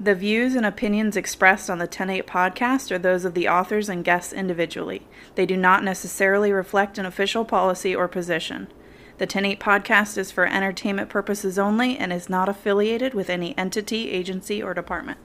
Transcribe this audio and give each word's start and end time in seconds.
The 0.00 0.14
views 0.14 0.54
and 0.54 0.64
opinions 0.64 1.16
expressed 1.16 1.68
on 1.68 1.78
the 1.78 1.86
108 1.86 2.24
podcast 2.24 2.92
are 2.92 3.00
those 3.00 3.24
of 3.24 3.34
the 3.34 3.48
authors 3.48 3.88
and 3.88 4.04
guests 4.04 4.32
individually. 4.32 5.02
They 5.34 5.44
do 5.44 5.56
not 5.56 5.82
necessarily 5.82 6.52
reflect 6.52 6.98
an 6.98 7.04
official 7.04 7.44
policy 7.44 7.96
or 7.96 8.06
position. 8.06 8.68
The 9.18 9.24
108 9.24 9.58
podcast 9.58 10.16
is 10.16 10.30
for 10.30 10.46
entertainment 10.46 11.08
purposes 11.08 11.58
only 11.58 11.98
and 11.98 12.12
is 12.12 12.28
not 12.28 12.48
affiliated 12.48 13.12
with 13.12 13.28
any 13.28 13.58
entity, 13.58 14.12
agency, 14.12 14.62
or 14.62 14.72
department. 14.72 15.18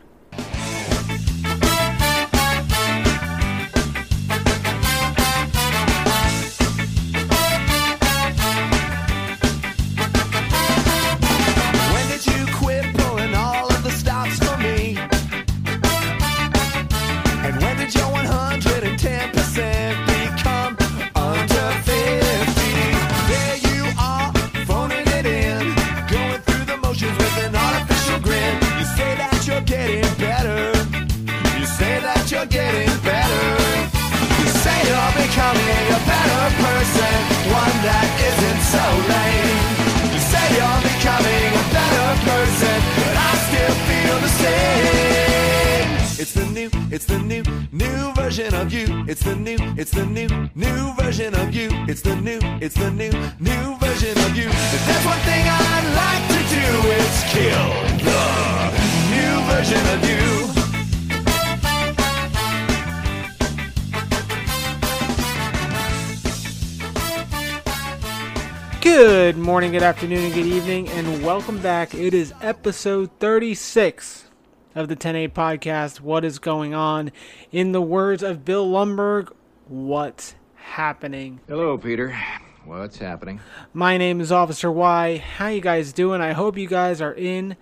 Good 69.83 69.89
afternoon, 69.89 70.23
and 70.23 70.33
good 70.33 70.45
evening, 70.45 70.87
and 70.87 71.25
welcome 71.25 71.59
back. 71.59 71.93
It 71.93 72.13
is 72.13 72.33
episode 72.41 73.09
36 73.19 74.29
of 74.75 74.87
the 74.87 74.95
108 74.95 75.33
podcast. 75.33 75.99
What 75.99 76.23
is 76.23 76.39
going 76.39 76.73
on? 76.73 77.11
In 77.51 77.73
the 77.73 77.81
words 77.81 78.23
of 78.23 78.45
Bill 78.45 78.65
Lumbergh, 78.65 79.33
what's 79.67 80.35
happening? 80.55 81.41
Hello, 81.49 81.77
Peter. 81.77 82.17
What's 82.63 82.97
happening? 82.97 83.41
My 83.73 83.97
name 83.97 84.21
is 84.21 84.31
Officer 84.31 84.71
Y. 84.71 85.17
How 85.17 85.47
you 85.47 85.59
guys 85.59 85.91
doing? 85.91 86.21
I 86.21 86.31
hope 86.31 86.57
you 86.57 86.69
guys 86.69 87.01
are 87.01 87.13
in 87.13 87.57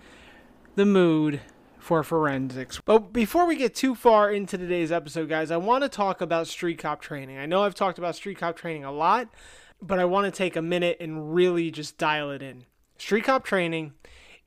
the 0.76 0.86
mood 0.86 1.40
for 1.76 2.04
forensics. 2.04 2.80
But 2.84 3.12
before 3.12 3.46
we 3.46 3.56
get 3.56 3.74
too 3.74 3.96
far 3.96 4.30
into 4.30 4.56
today's 4.56 4.92
episode, 4.92 5.28
guys, 5.28 5.50
I 5.50 5.56
want 5.56 5.82
to 5.82 5.88
talk 5.88 6.20
about 6.20 6.46
street 6.46 6.78
cop 6.78 7.00
training. 7.00 7.38
I 7.38 7.46
know 7.46 7.64
I've 7.64 7.74
talked 7.74 7.98
about 7.98 8.14
street 8.14 8.38
cop 8.38 8.56
training 8.56 8.84
a 8.84 8.92
lot, 8.92 9.28
but 9.82 9.98
I 9.98 10.04
want 10.04 10.32
to 10.32 10.36
take 10.36 10.56
a 10.56 10.62
minute 10.62 10.96
and 11.00 11.34
really 11.34 11.70
just 11.70 11.98
dial 11.98 12.30
it 12.30 12.42
in. 12.42 12.64
Street 12.98 13.24
cop 13.24 13.44
training 13.44 13.92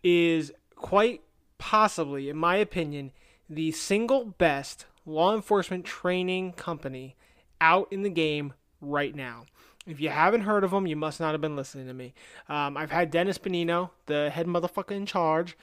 is 0.03 0.51
quite 0.75 1.21
possibly, 1.57 2.29
in 2.29 2.37
my 2.37 2.55
opinion, 2.55 3.11
the 3.49 3.71
single 3.71 4.25
best 4.25 4.85
law 5.05 5.35
enforcement 5.35 5.85
training 5.85 6.53
company 6.53 7.15
out 7.61 7.87
in 7.91 8.01
the 8.01 8.09
game 8.09 8.53
right 8.81 9.13
now. 9.13 9.45
If 9.87 10.01
you 10.01 10.09
haven't 10.09 10.41
heard 10.41 10.63
of 10.63 10.71
them, 10.71 10.87
you 10.87 10.95
must 10.95 11.19
not 11.19 11.33
have 11.33 11.41
been 11.41 11.55
listening 11.55 11.87
to 11.87 11.93
me. 11.93 12.13
Um, 12.49 12.75
I've 12.75 12.91
had 12.91 13.11
Dennis 13.11 13.37
Benigno, 13.37 13.91
the 14.07 14.31
head 14.31 14.47
motherfucker 14.47 14.91
in 14.91 15.05
charge, 15.05 15.55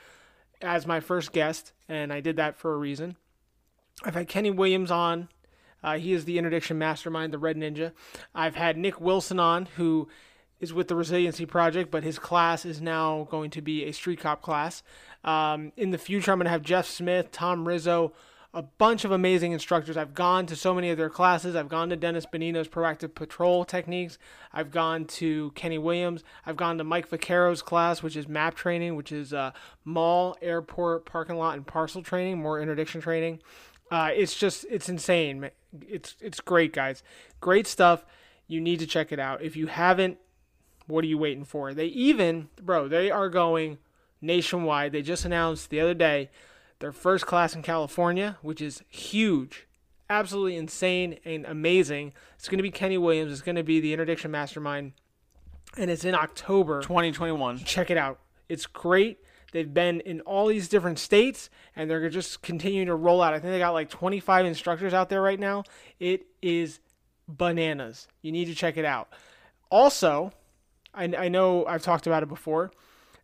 as 0.61 0.87
my 0.87 1.01
first 1.01 1.33
guest, 1.33 1.73
and 1.89 2.13
I 2.13 2.21
did 2.21 2.37
that 2.37 2.57
for 2.57 2.73
a 2.73 2.79
reason. 2.79 3.17
I've 4.05 4.15
had 4.15 4.29
Kenny 4.29 4.51
Williams 4.51 4.91
on. 4.91 5.29
Uh, 5.83 5.99
he 5.99 6.13
is 6.13 6.25
the 6.25 6.39
interdiction 6.39 6.79
mastermind, 6.79 7.33
the 7.33 7.39
Red 7.39 7.57
Ninja. 7.57 7.93
I've 8.35 8.57
had 8.57 8.77
Nick 8.77 9.01
Wilson 9.01 9.41
on, 9.41 9.67
who 9.77 10.09
is 10.61 10.73
with 10.73 10.89
the 10.89 10.95
Resiliency 10.95 11.45
Project, 11.45 11.91
but 11.91 12.05
his 12.05 12.19
class 12.19 12.65
is 12.65 12.81
now 12.81 13.27
going 13.31 13.51
to 13.51 13.61
be 13.61 13.85
a 13.85 13.93
street 13.93 14.21
cop 14.21 14.43
class. 14.43 14.83
Um, 15.25 15.73
in 15.77 15.91
the 15.91 15.99
future, 15.99 16.33
I'm 16.33 16.39
going 16.39 16.45
to 16.45 16.51
have 16.51 16.63
Jeff 16.63 16.87
Smith, 16.87 17.33
Tom 17.33 17.67
Rizzo, 17.67 18.13
a 18.55 18.63
bunch 18.63 19.05
of 19.05 19.11
amazing 19.11 19.53
instructors. 19.53 19.97
I've 19.97 20.15
gone 20.15 20.47
to 20.47 20.57
so 20.57 20.75
many 20.75 20.91
of 20.91 20.99
their 20.99 21.09
classes. 21.09 21.57
I've 21.57 21.71
gone 21.71 21.89
to 21.89 21.97
Dennis 21.97 22.27
Benigno's 22.27 22.69
proactive 22.69 23.15
patrol 23.15 23.65
techniques. 23.65 24.19
I've 24.53 24.71
gone 24.71 25.07
to 25.07 25.53
Kenny 25.53 25.79
Williams. 25.79 26.23
I've 26.45 26.57
gone 26.57 26.77
to 26.79 26.85
Mike 26.85 27.09
Vaccaro's 27.09 27.63
class, 27.63 28.03
which 28.03 28.15
is 28.15 28.29
map 28.29 28.55
training, 28.55 28.95
which 28.95 29.11
is 29.11 29.33
uh, 29.33 29.53
mall, 29.85 30.37
airport, 30.43 31.07
parking 31.07 31.37
lot, 31.37 31.57
and 31.57 31.67
parcel 31.67 32.03
training, 32.03 32.39
more 32.41 32.61
interdiction 32.61 33.01
training. 33.01 33.41
Uh, 33.93 34.09
it's 34.15 34.35
just 34.35 34.65
it's 34.71 34.89
insane. 34.89 35.51
It's 35.87 36.17
it's 36.19 36.41
great, 36.41 36.73
guys. 36.73 37.03
Great 37.43 37.67
stuff. 37.67 38.07
You 38.49 38.59
need 38.59 38.79
to 38.79 38.87
check 38.87 39.13
it 39.13 39.19
out. 39.19 39.43
If 39.43 39.55
you 39.55 39.67
haven't, 39.67 40.17
what 40.87 41.05
are 41.05 41.09
you 41.09 41.19
waiting 41.19 41.45
for? 41.45 41.75
They 41.75 41.87
even, 41.87 42.49
bro, 42.61 42.89
they 42.89 43.11
are 43.11 43.29
going 43.29 43.77
nationwide. 44.23 44.93
They 44.93 45.03
just 45.03 45.27
announced 45.27 45.69
the 45.69 45.81
other 45.81 45.93
day 45.93 46.31
their 46.79 46.91
first 46.91 47.27
class 47.27 47.55
in 47.55 47.61
California, 47.61 48.39
which 48.41 48.63
is 48.63 48.83
huge, 48.89 49.67
absolutely 50.09 50.57
insane 50.57 51.19
and 51.27 51.45
amazing. 51.45 52.15
It's 52.37 52.49
going 52.49 52.59
to 52.59 52.63
be 52.63 52.71
Kenny 52.71 52.97
Williams. 52.97 53.31
It's 53.31 53.43
going 53.43 53.57
to 53.57 53.63
be 53.63 53.79
the 53.79 53.93
interdiction 53.93 54.31
mastermind, 54.31 54.93
and 55.77 55.91
it's 55.91 56.07
in 56.07 56.15
October 56.15 56.81
2021. 56.81 57.59
check 57.59 57.91
it 57.91 57.99
out. 57.99 58.21
It's 58.49 58.65
great. 58.65 59.19
They've 59.53 59.73
been 59.73 60.01
in 60.01 60.21
all 60.23 60.47
these 60.47 60.69
different 60.69 60.99
states 60.99 61.49
and 61.77 61.89
they're 61.89 62.09
just 62.09 62.43
continuing 62.43 62.87
to 62.87 62.95
roll 62.95 63.23
out. 63.23 63.35
I 63.35 63.39
think 63.39 63.53
they 63.53 63.59
got 63.59 63.75
like 63.75 63.91
25 63.91 64.47
instructors 64.47 64.93
out 64.93 65.09
there 65.09 65.23
right 65.23 65.39
now. 65.39 65.65
It 66.01 66.27
is 66.41 66.81
bananas. 67.29 68.09
You 68.23 68.33
need 68.33 68.47
to 68.47 68.55
check 68.55 68.77
it 68.77 68.85
out. 68.85 69.09
Also, 69.71 70.33
I, 70.95 71.05
I 71.17 71.29
know 71.29 71.65
I've 71.67 71.83
talked 71.83 72.07
about 72.07 72.23
it 72.23 72.29
before. 72.29 72.73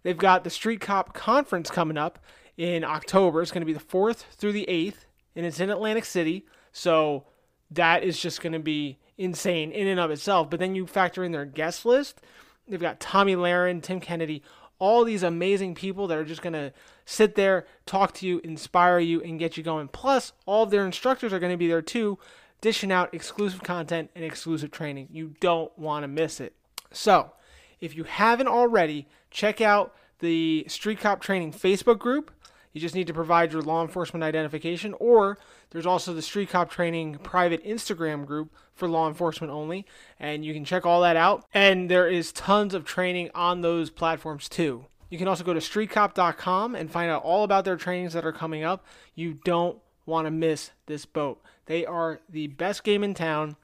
They've 0.03 0.17
got 0.17 0.45
the 0.45 0.51
Street 0.51 0.81
Cop 0.81 1.13
Conference 1.13 1.71
coming 1.71 1.99
up 1.99 2.19
in 2.57 2.85
October. 2.85 3.43
It's 3.43 3.51
going 3.51 3.63
to 3.63 3.67
be 3.67 3.73
the 3.73 3.81
4th 3.81 4.25
through 4.37 4.53
the 4.53 4.67
8th, 4.69 5.05
and 5.35 5.45
it's 5.45 5.61
in 5.61 5.71
Atlantic 5.71 6.05
City. 6.05 6.47
So 6.73 7.25
that 7.71 8.05
is 8.05 8.19
just 8.19 8.41
going 8.41 8.53
to 8.53 8.59
be 8.59 8.99
insane 9.17 9.73
in 9.73 9.87
and 9.87 10.01
of 10.01 10.11
itself. 10.11 10.49
But 10.51 10.61
then 10.61 10.75
you 10.75 10.87
factor 10.87 11.25
in 11.25 11.33
their 11.33 11.45
guest 11.45 11.85
list. 11.85 12.21
They've 12.69 12.81
got 12.81 13.01
Tomi 13.01 13.35
Lahren, 13.35 13.83
Tim 13.83 14.01
Kennedy, 14.01 14.43
all 14.79 15.05
these 15.05 15.23
amazing 15.23 15.75
people 15.75 16.07
that 16.07 16.19
are 16.19 16.25
just 16.25 16.43
going 16.43 16.53
to 16.53 16.73
sit 17.05 17.35
there, 17.35 17.67
talk 17.87 18.15
to 18.15 18.27
you, 18.27 18.41
inspire 18.45 18.99
you, 18.99 19.21
and 19.23 19.39
get 19.39 19.57
you 19.57 19.63
going. 19.63 19.89
Plus, 19.89 20.33
all 20.47 20.65
of 20.65 20.71
their 20.71 20.87
instructors 20.87 21.33
are 21.33 21.39
going 21.39 21.53
to 21.53 21.57
be 21.57 21.69
there 21.69 21.83
too, 21.83 22.19
dishing 22.61 22.93
out 22.93 23.13
exclusive 23.13 23.63
content 23.63 24.11
and 24.15 24.25
exclusive 24.25 24.71
training. 24.71 25.09
You 25.11 25.35
don't 25.41 25.77
want 25.79 26.05
to 26.05 26.09
miss 26.09 26.41
it. 26.41 26.55
So, 26.93 27.33
if 27.81 27.97
you 27.97 28.05
haven't 28.05 28.49
already, 28.49 29.07
check 29.31 29.61
out 29.61 29.95
the 30.21 30.65
Street 30.69 31.01
Cop 31.01 31.21
Training 31.21 31.53
Facebook 31.53 31.99
group. 31.99 32.31
You 32.73 32.81
just 32.81 32.95
need 32.95 33.07
to 33.07 33.15
provide 33.15 33.53
your 33.53 33.63
law 33.63 33.83
enforcement 33.83 34.23
identification, 34.23 34.95
or 34.99 35.39
there's 35.71 35.87
also 35.87 36.15
the 36.15 36.23
Street 36.23 36.51
Cop 36.51 36.71
Training 36.71 37.19
private 37.19 37.65
Instagram 37.65 38.27
group 38.27 38.55
for 38.75 38.89
law 38.89 39.09
enforcement 39.09 39.53
only, 39.53 39.85
and 40.19 40.45
you 40.45 40.55
can 40.55 40.65
check 40.65 40.87
all 40.87 41.03
that 41.03 41.17
out. 41.17 41.45
And 41.53 41.91
there 41.91 42.09
is 42.09 42.33
tons 42.33 42.75
of 42.75 42.85
training 42.85 43.31
on 43.35 43.61
those 43.61 43.91
platforms 43.91 44.49
too. 44.49 44.87
You 45.11 45.19
can 45.19 45.29
also 45.29 45.45
go 45.45 45.55
to 45.55 45.61
streetcop.com 45.61 46.75
and 46.75 46.91
find 46.91 47.11
out 47.11 47.23
all 47.23 47.45
about 47.45 47.65
their 47.65 47.77
trainings 47.77 48.13
that 48.13 48.27
are 48.27 48.33
coming 48.33 48.63
up. 48.63 48.85
You 49.15 49.35
don't 49.45 49.79
want 50.07 50.27
to 50.27 50.31
miss 50.31 50.71
this 50.87 51.05
boat. 51.07 51.43
They 51.67 51.85
are 51.85 52.21
the 52.29 52.49
best 52.49 52.85
game 52.85 53.05
in 53.05 53.15
town. 53.15 53.57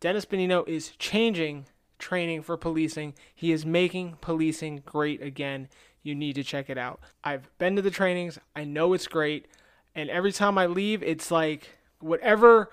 Dennis 0.00 0.24
Benigno 0.24 0.66
is 0.68 0.90
changing 0.98 1.66
training 1.98 2.42
for 2.42 2.56
policing. 2.56 3.14
He 3.34 3.52
is 3.52 3.64
making 3.64 4.18
policing 4.20 4.82
great 4.84 5.22
again. 5.22 5.68
You 6.02 6.14
need 6.14 6.34
to 6.34 6.42
check 6.42 6.68
it 6.68 6.76
out. 6.76 7.00
I've 7.22 7.48
been 7.58 7.76
to 7.76 7.82
the 7.82 7.90
trainings. 7.90 8.38
I 8.56 8.64
know 8.64 8.92
it's 8.92 9.06
great. 9.06 9.46
And 9.94 10.08
every 10.10 10.32
time 10.32 10.58
I 10.58 10.66
leave, 10.66 11.02
it's 11.02 11.30
like 11.30 11.68
whatever 12.00 12.70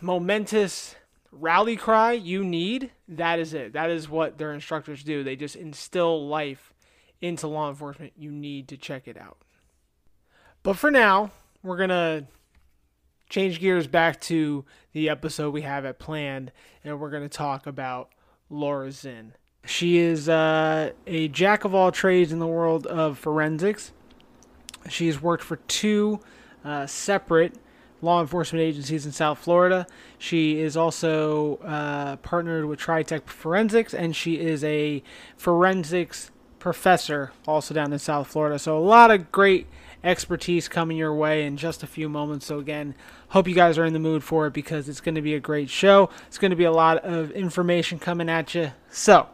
momentous 0.00 0.94
rally 1.32 1.76
cry 1.76 2.12
you 2.12 2.44
need, 2.44 2.90
that 3.08 3.38
is 3.38 3.54
it. 3.54 3.72
That 3.72 3.90
is 3.90 4.08
what 4.08 4.38
their 4.38 4.52
instructors 4.52 5.02
do. 5.02 5.24
They 5.24 5.36
just 5.36 5.56
instill 5.56 6.26
life 6.28 6.72
into 7.20 7.46
law 7.46 7.68
enforcement. 7.68 8.12
You 8.16 8.30
need 8.30 8.68
to 8.68 8.76
check 8.76 9.08
it 9.08 9.16
out. 9.16 9.38
But 10.62 10.76
for 10.76 10.90
now, 10.90 11.30
we're 11.62 11.76
going 11.76 11.88
to 11.88 12.26
change 13.28 13.60
gears 13.60 13.86
back 13.86 14.20
to 14.20 14.64
the 14.92 15.08
episode 15.08 15.52
we 15.52 15.62
have 15.62 15.84
at 15.84 15.98
planned, 15.98 16.52
and 16.84 17.00
we're 17.00 17.10
going 17.10 17.22
to 17.22 17.28
talk 17.28 17.66
about 17.66 18.10
Laura 18.48 18.92
Zinn. 18.92 19.34
She 19.66 19.98
is 19.98 20.28
uh, 20.28 20.92
a 21.06 21.28
jack 21.28 21.64
of 21.64 21.74
all 21.74 21.90
trades 21.90 22.32
in 22.32 22.38
the 22.38 22.46
world 22.46 22.86
of 22.86 23.18
forensics. 23.18 23.92
She's 24.88 25.20
worked 25.20 25.42
for 25.42 25.56
two 25.56 26.20
uh, 26.64 26.86
separate 26.86 27.54
law 28.02 28.20
enforcement 28.20 28.62
agencies 28.62 29.06
in 29.06 29.12
South 29.12 29.38
Florida. 29.38 29.86
She 30.18 30.60
is 30.60 30.76
also 30.76 31.56
uh, 31.56 32.16
partnered 32.16 32.66
with 32.66 32.78
Tritech 32.78 33.26
Forensics, 33.26 33.94
and 33.94 34.14
she 34.14 34.38
is 34.38 34.62
a 34.62 35.02
forensics 35.36 36.30
professor 36.58 37.32
also 37.46 37.74
down 37.74 37.92
in 37.92 37.98
South 37.98 38.26
Florida. 38.26 38.58
So 38.58 38.78
a 38.78 38.80
lot 38.80 39.10
of 39.10 39.30
great 39.32 39.66
expertise 40.02 40.68
coming 40.68 40.96
your 40.96 41.14
way 41.14 41.44
in 41.44 41.56
just 41.56 41.82
a 41.82 41.86
few 41.86 42.08
moments. 42.08 42.46
So 42.46 42.58
again, 42.58 42.94
hope 43.28 43.48
you 43.48 43.54
guys 43.54 43.78
are 43.78 43.84
in 43.84 43.94
the 43.94 43.98
mood 43.98 44.22
for 44.22 44.46
it 44.46 44.52
because 44.52 44.88
it's 44.88 45.00
going 45.00 45.14
to 45.14 45.22
be 45.22 45.34
a 45.34 45.40
great 45.40 45.70
show. 45.70 46.10
It's 46.26 46.38
going 46.38 46.50
to 46.50 46.56
be 46.56 46.64
a 46.64 46.72
lot 46.72 46.98
of 47.04 47.30
information 47.32 47.98
coming 47.98 48.28
at 48.28 48.54
you. 48.54 48.72
So 48.90 49.28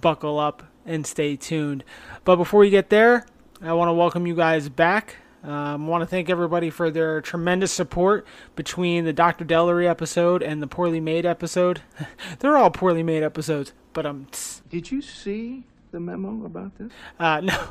buckle 0.00 0.38
up 0.38 0.64
and 0.84 1.06
stay 1.06 1.36
tuned. 1.36 1.84
But 2.24 2.36
before 2.36 2.60
we 2.60 2.70
get 2.70 2.88
there, 2.90 3.26
I 3.60 3.72
want 3.72 3.88
to 3.88 3.92
welcome 3.92 4.26
you 4.26 4.34
guys 4.36 4.68
back. 4.68 5.16
Um, 5.42 5.86
I 5.86 5.88
want 5.88 6.02
to 6.02 6.06
thank 6.06 6.30
everybody 6.30 6.70
for 6.70 6.90
their 6.90 7.20
tremendous 7.20 7.72
support 7.72 8.26
between 8.56 9.04
the 9.04 9.12
Dr. 9.12 9.44
Dellery 9.44 9.88
episode 9.88 10.42
and 10.42 10.62
the 10.62 10.66
Poorly 10.66 11.00
Made 11.00 11.26
episode. 11.26 11.82
They're 12.38 12.56
all 12.56 12.70
poorly 12.70 13.02
made 13.02 13.22
episodes, 13.22 13.72
but 13.92 14.04
um, 14.06 14.26
tss, 14.30 14.62
Did 14.68 14.90
you 14.90 15.00
see 15.02 15.64
the 15.90 16.00
memo 16.00 16.44
about 16.44 16.76
this? 16.78 16.92
uh, 17.18 17.40
no, 17.44 17.68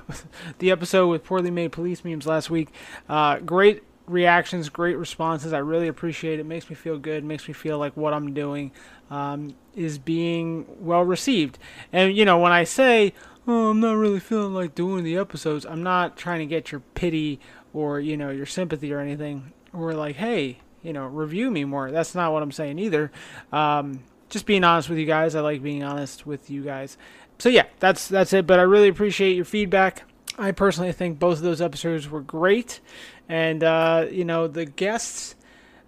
the 0.60 0.72
episode 0.72 1.08
with 1.08 1.24
poorly 1.24 1.52
made 1.52 1.72
police 1.72 2.04
memes 2.04 2.26
last 2.26 2.50
week. 2.50 2.70
Uh, 3.08 3.40
great 3.40 3.84
reactions, 4.08 4.70
great 4.70 4.98
responses. 4.98 5.52
I 5.54 5.60
really 5.60 5.88
appreciate 5.88 6.40
it. 6.40 6.46
Makes 6.46 6.70
me 6.70 6.76
feel 6.76 6.98
good. 6.98 7.24
Makes 7.24 7.48
me 7.48 7.54
feel 7.54 7.78
like 7.78 7.96
what 7.96 8.14
I'm 8.14 8.34
doing 8.34 8.72
um, 9.10 9.56
is 9.76 9.98
being 9.98 10.66
well 10.80 11.04
received. 11.04 11.60
And 11.92 12.16
you 12.16 12.24
know, 12.26 12.40
when 12.40 12.52
I 12.54 12.64
say, 12.64 13.14
"Oh, 13.48 13.70
I'm 13.70 13.80
not 13.80 13.94
really 13.94 14.20
feeling 14.20 14.54
like 14.54 14.76
doing 14.76 15.04
the 15.04 15.18
episodes," 15.18 15.66
I'm 15.66 15.84
not 15.84 16.18
trying 16.18 16.40
to 16.40 16.46
get 16.46 16.72
your 16.72 16.82
pity 16.94 17.40
or 17.74 18.00
you 18.00 18.18
know 18.18 18.30
your 18.30 18.46
sympathy 18.46 18.94
or 18.94 19.00
anything. 19.00 19.54
Or 19.74 19.94
like, 19.94 20.16
hey, 20.16 20.60
you 20.82 20.94
know, 20.94 21.06
review 21.06 21.52
me 21.52 21.66
more. 21.66 21.92
That's 21.92 22.16
not 22.16 22.32
what 22.32 22.42
I'm 22.42 22.52
saying 22.52 22.80
either. 22.80 23.12
Um, 23.52 24.04
just 24.30 24.46
being 24.46 24.64
honest 24.64 24.90
with 24.90 24.98
you 24.98 25.06
guys. 25.06 25.36
I 25.36 25.42
like 25.42 25.62
being 25.62 25.84
honest 25.84 26.26
with 26.26 26.50
you 26.50 26.64
guys. 26.64 26.98
So 27.40 27.50
yeah, 27.50 27.66
that's 27.80 28.08
that's 28.08 28.34
it. 28.34 28.48
But 28.48 28.60
I 28.60 28.64
really 28.64 28.88
appreciate 28.88 29.36
your 29.36 29.46
feedback. 29.46 30.04
I 30.38 30.52
personally 30.52 30.92
think 30.92 31.20
both 31.20 31.38
of 31.38 31.44
those 31.44 31.62
episodes 31.62 32.10
were 32.10 32.22
great, 32.22 32.80
and 33.28 33.64
uh, 33.64 34.08
you 34.12 34.26
know 34.26 34.48
the 34.48 34.66
guests, 34.66 35.36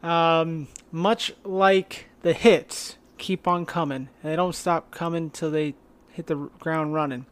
um, 0.04 0.68
much 0.92 1.34
like 1.44 2.08
the 2.22 2.34
hits, 2.34 2.98
keep 3.18 3.48
on 3.48 3.66
coming. 3.66 4.10
They 4.24 4.36
don't 4.36 4.56
stop 4.56 4.92
coming 4.92 5.30
till 5.30 5.52
they 5.52 5.76
hit 6.20 6.28
the 6.28 6.36
ground 6.60 6.94
running. 6.94 7.26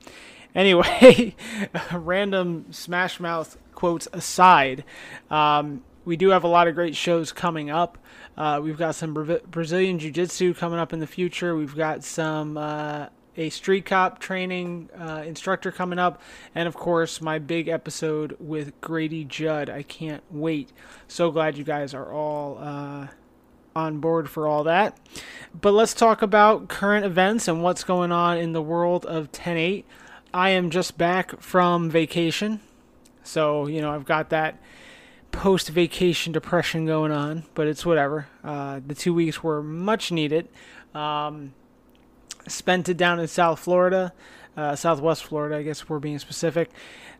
Anyway, 0.56 1.36
random 1.94 2.72
Smash 2.72 3.20
Mouth 3.20 3.58
quotes 3.76 4.08
aside, 4.14 4.86
um, 5.30 5.84
we 6.06 6.16
do 6.16 6.30
have 6.30 6.46
a 6.46 6.48
lot 6.48 6.70
of 6.70 6.76
great 6.76 6.96
shows 6.96 7.34
coming 7.34 7.70
up. 7.70 7.98
Uh, 8.38 8.62
we've 8.64 8.78
got 8.78 8.96
some 8.96 9.14
Bra- 9.14 9.40
Brazilian 9.46 10.00
Jiu 10.00 10.10
Jitsu 10.10 10.54
coming 10.54 10.80
up 10.80 10.94
in 10.94 11.02
the 11.02 11.08
future. 11.08 11.54
We've 11.54 11.76
got 11.76 12.06
some 12.06 12.58
uh, 12.58 13.08
a 13.36 13.50
street 13.50 13.86
cop 13.86 14.20
training 14.20 14.90
uh, 14.98 15.24
instructor 15.26 15.70
coming 15.70 16.00
up, 16.00 16.22
and 16.56 16.66
of 16.66 16.76
course 16.76 17.20
my 17.20 17.40
big 17.40 17.68
episode 17.68 18.38
with 18.40 18.80
Grady 18.80 19.26
Judd. 19.26 19.70
I 19.70 19.84
can't 19.84 20.24
wait. 20.32 20.72
So 21.10 21.30
glad 21.30 21.58
you 21.58 21.66
guys 21.66 21.94
are 21.94 22.14
all 22.14 22.58
uh, 22.58 23.08
on 23.78 24.00
board 24.00 24.30
for 24.30 24.48
all 24.48 24.64
that. 24.64 24.98
But 25.60 25.72
let's 25.72 25.94
talk 25.94 26.22
about 26.22 26.68
current 26.68 27.06
events 27.06 27.48
and 27.48 27.62
what's 27.62 27.84
going 27.84 28.12
on 28.12 28.38
in 28.38 28.54
the 28.54 28.62
world 28.62 29.06
of 29.06 29.32
10-8. 29.32 29.84
I 30.34 30.50
am 30.50 30.70
just 30.70 30.98
back 30.98 31.40
from 31.42 31.90
vacation, 31.90 32.60
so 33.24 33.68
you 33.68 33.82
know 33.82 33.92
I've 33.92 34.06
got 34.06 34.30
that 34.30 34.62
post 35.32 35.70
vacation 35.70 36.34
depression 36.34 36.86
going 36.86 37.12
on, 37.12 37.44
but 37.56 37.68
it's 37.68 37.86
whatever. 37.86 38.28
Uh, 38.44 38.82
the 38.86 38.94
two 38.94 39.14
weeks 39.14 39.42
were 39.42 39.64
much 39.64 40.12
needed. 40.12 40.50
Um, 40.94 41.54
spent 42.48 42.90
it 42.90 42.98
down 42.98 43.20
in 43.20 43.28
South 43.28 43.60
Florida, 43.60 44.14
uh, 44.56 44.76
Southwest 44.76 45.24
Florida, 45.24 45.58
I 45.58 45.64
guess 45.64 45.88
we're 45.88 46.00
being 46.00 46.20
specific. 46.20 46.70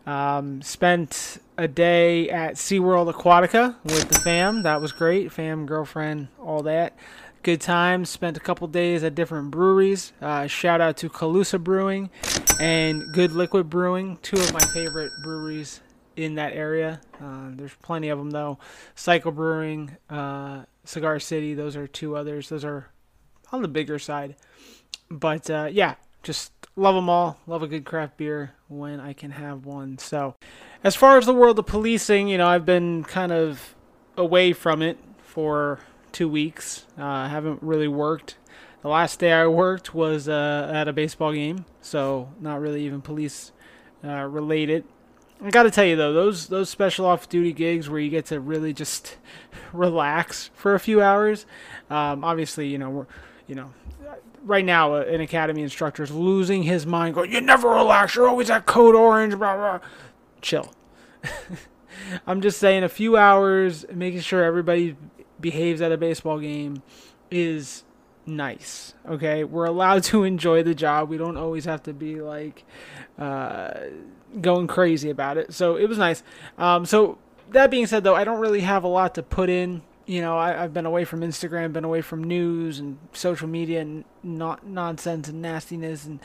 Um, 0.06 0.62
spent 0.62 1.40
a 1.58 1.68
day 1.68 2.30
at 2.30 2.56
SeaWorld 2.56 3.12
Aquatica 3.12 3.76
with 3.84 4.10
the 4.10 4.20
fam. 4.20 4.64
That 4.64 4.82
was 4.82 4.92
great. 4.92 5.32
Fam, 5.32 5.66
girlfriend, 5.66 6.28
all 6.40 6.64
that. 6.64 6.96
Good 7.44 7.62
times. 7.62 8.10
Spent 8.10 8.38
a 8.38 8.40
couple 8.40 8.68
days 8.68 9.04
at 9.04 9.16
different 9.16 9.52
breweries. 9.52 10.14
Uh, 10.22 10.48
shout 10.48 10.82
out 10.82 10.98
to 10.98 11.10
Calusa 11.10 11.64
Brewing 11.64 12.10
and 12.60 13.04
Good 13.14 13.32
Liquid 13.32 13.70
Brewing, 13.70 14.18
two 14.22 14.38
of 14.38 14.54
my 14.54 14.60
favorite 14.60 15.12
breweries 15.24 15.82
in 16.16 16.36
that 16.36 16.54
area. 16.54 17.00
Uh, 17.22 17.52
there's 17.52 17.76
plenty 17.76 18.10
of 18.10 18.18
them 18.20 18.32
though. 18.32 18.58
Cycle 18.96 19.32
Brewing, 19.32 19.96
uh, 20.10 20.64
Cigar 20.84 21.20
City. 21.20 21.54
Those 21.54 21.76
are 21.76 21.88
two 21.88 22.16
others. 22.16 22.50
Those 22.50 22.66
are 22.66 22.90
on 23.52 23.62
the 23.62 23.68
bigger 23.68 24.00
side. 24.00 24.36
But 25.10 25.50
uh, 25.50 25.70
yeah, 25.72 25.96
just 26.24 26.52
love 26.78 26.96
them 26.96 27.10
all. 27.10 27.38
Love 27.46 27.64
a 27.64 27.68
good 27.68 27.84
craft 27.84 28.16
beer 28.16 28.54
when 28.70 29.02
I 29.02 29.12
can 29.12 29.32
have 29.32 29.66
one. 29.66 29.98
So, 29.98 30.36
as 30.84 30.96
far 30.96 31.18
as 31.18 31.26
the 31.26 31.34
world 31.34 31.60
of 31.60 31.66
policing, 31.66 32.30
you 32.30 32.38
know, 32.38 32.48
I've 32.48 32.66
been 32.66 33.04
kind 33.04 33.34
of 33.34 33.76
away 34.16 34.54
from 34.54 34.82
it 34.82 34.98
for 35.18 35.80
two 36.14 36.30
weeks. 36.30 36.86
Uh, 36.98 37.04
I 37.04 37.28
haven't 37.28 37.62
really 37.62 37.88
worked. 37.88 38.38
The 38.84 38.90
last 38.90 39.20
day 39.20 39.34
I 39.34 39.48
worked 39.48 39.94
was 39.94 40.30
uh, 40.30 40.72
at 40.74 40.88
a 40.88 40.94
baseball 40.94 41.34
game, 41.34 41.66
so 41.82 42.30
not 42.40 42.62
really 42.62 42.86
even 42.86 43.02
police 43.02 43.52
uh, 44.04 44.24
related. 44.24 44.86
I 45.44 45.50
got 45.50 45.64
to 45.64 45.72
tell 45.72 45.86
you 45.86 45.96
though, 45.96 46.14
those 46.14 46.48
those 46.48 46.70
special 46.70 47.06
off 47.06 47.28
duty 47.28 47.54
gigs 47.54 47.90
where 47.90 48.00
you 48.00 48.10
get 48.10 48.28
to 48.28 48.40
really 48.40 48.74
just 48.74 49.18
relax 49.74 50.50
for 50.54 50.74
a 50.74 50.80
few 50.80 51.02
hours. 51.02 51.46
Um, 51.90 52.24
obviously, 52.24 52.68
you 52.68 52.78
know 52.78 52.90
we're 52.90 53.08
you 53.48 53.56
know 53.56 53.72
right 54.48 54.66
now 54.66 54.96
uh, 54.96 55.02
an 55.02 55.22
academy 55.22 55.62
instructor 55.62 56.04
is 56.04 56.12
losing 56.12 56.64
his 56.64 56.86
mind, 56.86 57.16
going, 57.16 57.32
"You 57.32 57.42
never 57.42 57.70
relax. 57.70 58.16
You're 58.16 58.28
always 58.28 58.50
at 58.50 58.66
code 58.66 58.96
orange." 58.96 59.38
Blah 59.38 59.56
blah. 59.56 59.80
Chill. 60.42 60.74
I'm 62.28 62.42
just 62.42 62.60
saying, 62.60 62.84
a 62.84 62.90
few 62.90 63.18
hours, 63.18 63.86
making 63.92 64.22
sure 64.22 64.44
everybody 64.44 64.96
behaves 65.40 65.82
at 65.82 65.92
a 65.92 65.98
baseball 65.98 66.40
game 66.40 66.82
is 67.32 67.84
nice. 68.26 68.94
Okay, 69.08 69.44
we're 69.44 69.66
allowed 69.66 70.04
to 70.06 70.24
enjoy 70.24 70.64
the 70.64 70.76
job. 70.76 71.10
We 71.10 71.18
don't 71.18 71.38
always 71.38 71.66
have 71.66 71.84
to 71.84 71.94
be 71.94 72.22
like 72.22 72.64
uh, 73.18 73.72
going 74.42 74.68
crazy 74.68 75.10
about 75.10 75.38
it. 75.38 75.54
So 75.54 75.76
it 75.76 75.88
was 75.88 75.98
nice. 75.98 76.24
Um, 76.58 76.86
so 76.86 77.18
that 77.52 77.72
being 77.72 77.88
said, 77.88 78.04
though, 78.04 78.16
I 78.16 78.24
don't 78.24 78.40
really 78.40 78.62
have 78.62 78.84
a 78.84 78.88
lot 78.88 79.16
to 79.16 79.24
put 79.24 79.50
in. 79.50 79.82
You 80.08 80.22
know, 80.22 80.38
I, 80.38 80.64
I've 80.64 80.74
been 80.74 80.88
away 80.88 81.06
from 81.06 81.22
Instagram, 81.22 81.74
been 81.74 81.84
away 81.84 82.02
from 82.02 82.24
news 82.24 82.80
and 82.80 82.98
social 83.14 83.48
media 83.48 83.82
and 83.82 84.06
not 84.24 84.66
nonsense 84.66 85.28
and 85.28 85.42
nastiness 85.42 86.06
and 86.06 86.20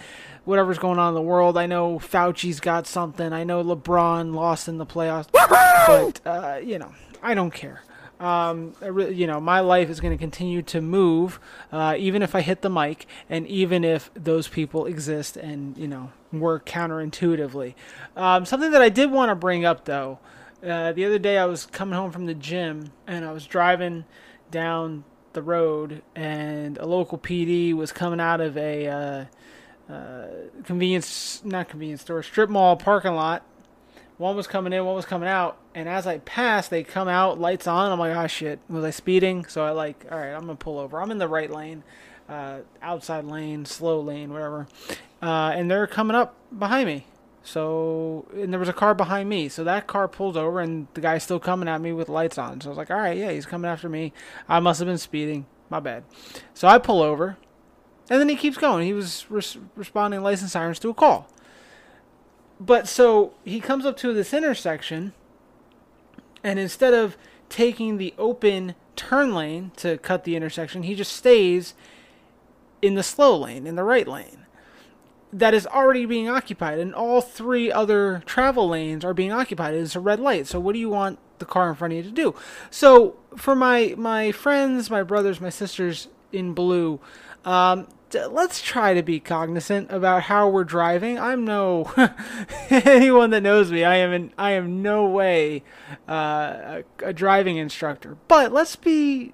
whatever's 0.44 0.78
going 0.78 0.98
on 0.98 1.08
in 1.08 1.14
the 1.14 1.20
world. 1.20 1.58
I 1.58 1.66
know 1.66 1.98
Fauci's 1.98 2.60
got 2.60 2.86
something. 2.86 3.32
I 3.32 3.44
know 3.44 3.62
LeBron 3.62 4.34
lost 4.34 4.68
in 4.68 4.78
the 4.78 4.86
playoffs, 4.86 5.28
but 5.32 6.20
uh, 6.24 6.60
you 6.62 6.78
know, 6.78 6.94
I 7.22 7.34
don't 7.34 7.52
care 7.52 7.82
um, 8.22 8.72
I 8.80 8.86
re- 8.86 9.12
you 9.12 9.26
know, 9.26 9.40
my 9.40 9.60
life 9.60 9.90
is 9.90 9.98
going 9.98 10.16
to 10.16 10.18
continue 10.18 10.62
to 10.62 10.80
move, 10.80 11.40
uh, 11.72 11.96
even 11.98 12.22
if 12.22 12.36
I 12.36 12.40
hit 12.40 12.62
the 12.62 12.70
mic, 12.70 13.06
and 13.28 13.46
even 13.48 13.82
if 13.82 14.12
those 14.14 14.46
people 14.46 14.86
exist 14.86 15.36
and 15.36 15.76
you 15.76 15.88
know 15.88 16.12
work 16.32 16.64
counterintuitively. 16.64 17.74
Um, 18.16 18.46
something 18.46 18.70
that 18.70 18.80
I 18.80 18.90
did 18.90 19.10
want 19.10 19.30
to 19.30 19.34
bring 19.34 19.64
up 19.64 19.86
though, 19.86 20.20
uh, 20.66 20.92
the 20.92 21.04
other 21.04 21.18
day 21.18 21.38
I 21.38 21.44
was 21.46 21.66
coming 21.66 21.94
home 21.94 22.10
from 22.10 22.26
the 22.26 22.34
gym 22.34 22.92
and 23.06 23.24
I 23.24 23.32
was 23.32 23.46
driving 23.46 24.04
down 24.50 25.04
the 25.32 25.42
road, 25.42 26.02
and 26.14 26.76
a 26.76 26.84
local 26.84 27.16
PD 27.16 27.72
was 27.72 27.90
coming 27.90 28.20
out 28.20 28.40
of 28.40 28.56
a 28.58 28.86
uh, 28.86 29.92
uh, 29.92 30.26
convenience, 30.64 31.42
not 31.44 31.68
convenience 31.68 32.02
store, 32.02 32.22
strip 32.22 32.50
mall 32.50 32.76
parking 32.76 33.14
lot 33.14 33.42
one 34.22 34.36
was 34.36 34.46
coming 34.46 34.72
in, 34.72 34.84
one 34.84 34.94
was 34.94 35.04
coming 35.04 35.28
out, 35.28 35.58
and 35.74 35.88
as 35.88 36.06
I 36.06 36.18
passed, 36.18 36.70
they 36.70 36.84
come 36.84 37.08
out, 37.08 37.40
lights 37.40 37.66
on. 37.66 37.90
I'm 37.90 37.98
like, 37.98 38.16
oh 38.16 38.26
shit, 38.28 38.60
was 38.68 38.84
I 38.84 38.90
speeding? 38.90 39.46
So 39.46 39.64
I 39.64 39.70
like, 39.70 40.06
all 40.10 40.18
right, 40.18 40.32
I'm 40.32 40.42
gonna 40.42 40.54
pull 40.54 40.78
over. 40.78 41.02
I'm 41.02 41.10
in 41.10 41.18
the 41.18 41.26
right 41.26 41.50
lane, 41.50 41.82
uh, 42.28 42.58
outside 42.80 43.24
lane, 43.24 43.64
slow 43.64 44.00
lane, 44.00 44.32
whatever, 44.32 44.68
uh, 45.20 45.52
and 45.54 45.68
they're 45.68 45.88
coming 45.88 46.14
up 46.14 46.36
behind 46.56 46.86
me. 46.86 47.06
So 47.44 48.26
and 48.34 48.52
there 48.52 48.60
was 48.60 48.68
a 48.68 48.72
car 48.72 48.94
behind 48.94 49.28
me, 49.28 49.48
so 49.48 49.64
that 49.64 49.86
car 49.86 50.08
pulls 50.08 50.36
over, 50.36 50.60
and 50.60 50.86
the 50.94 51.00
guy's 51.00 51.22
still 51.22 51.40
coming 51.40 51.68
at 51.68 51.80
me 51.80 51.92
with 51.92 52.08
lights 52.08 52.38
on. 52.38 52.60
So 52.60 52.68
I 52.68 52.70
was 52.70 52.78
like, 52.78 52.90
all 52.90 52.98
right, 52.98 53.16
yeah, 53.16 53.32
he's 53.32 53.46
coming 53.46 53.70
after 53.70 53.88
me. 53.88 54.12
I 54.48 54.60
must 54.60 54.78
have 54.80 54.86
been 54.86 54.98
speeding. 54.98 55.46
My 55.70 55.80
bad. 55.80 56.04
So 56.54 56.68
I 56.68 56.78
pull 56.78 57.02
over, 57.02 57.38
and 58.10 58.20
then 58.20 58.28
he 58.28 58.36
keeps 58.36 58.58
going. 58.58 58.86
He 58.86 58.92
was 58.92 59.26
res- 59.30 59.58
responding 59.74 60.22
license 60.22 60.52
sirens 60.52 60.78
to 60.80 60.90
a 60.90 60.94
call 60.94 61.28
but 62.64 62.86
so 62.86 63.34
he 63.44 63.60
comes 63.60 63.84
up 63.84 63.96
to 63.96 64.14
this 64.14 64.32
intersection 64.32 65.12
and 66.44 66.58
instead 66.58 66.94
of 66.94 67.16
taking 67.48 67.98
the 67.98 68.14
open 68.18 68.74
turn 68.94 69.34
lane 69.34 69.72
to 69.76 69.98
cut 69.98 70.24
the 70.24 70.36
intersection 70.36 70.84
he 70.84 70.94
just 70.94 71.12
stays 71.12 71.74
in 72.80 72.94
the 72.94 73.02
slow 73.02 73.36
lane 73.36 73.66
in 73.66 73.74
the 73.74 73.82
right 73.82 74.06
lane 74.06 74.41
that 75.32 75.54
is 75.54 75.66
already 75.66 76.04
being 76.04 76.28
occupied, 76.28 76.78
and 76.78 76.94
all 76.94 77.20
three 77.20 77.72
other 77.72 78.22
travel 78.26 78.68
lanes 78.68 79.04
are 79.04 79.14
being 79.14 79.32
occupied. 79.32 79.74
It's 79.74 79.96
a 79.96 80.00
red 80.00 80.20
light. 80.20 80.46
So 80.46 80.60
what 80.60 80.74
do 80.74 80.78
you 80.78 80.90
want 80.90 81.18
the 81.38 81.46
car 81.46 81.70
in 81.70 81.74
front 81.74 81.92
of 81.94 81.96
you 81.96 82.02
to 82.02 82.10
do? 82.10 82.34
So 82.70 83.16
for 83.36 83.54
my 83.54 83.94
my 83.96 84.32
friends, 84.32 84.90
my 84.90 85.02
brothers, 85.02 85.40
my 85.40 85.48
sisters 85.48 86.08
in 86.32 86.52
blue, 86.52 87.00
um, 87.44 87.88
let's 88.30 88.60
try 88.60 88.92
to 88.92 89.02
be 89.02 89.20
cognizant 89.20 89.90
about 89.90 90.24
how 90.24 90.48
we're 90.48 90.64
driving. 90.64 91.18
I'm 91.18 91.44
no 91.44 91.90
anyone 92.70 93.30
that 93.30 93.42
knows 93.42 93.72
me. 93.72 93.84
I 93.84 93.96
am 93.96 94.12
in, 94.12 94.32
I 94.36 94.52
am 94.52 94.82
no 94.82 95.06
way 95.06 95.62
uh, 96.08 96.82
a, 97.02 97.08
a 97.08 97.12
driving 97.12 97.56
instructor. 97.56 98.18
But 98.28 98.52
let's 98.52 98.76
be 98.76 99.32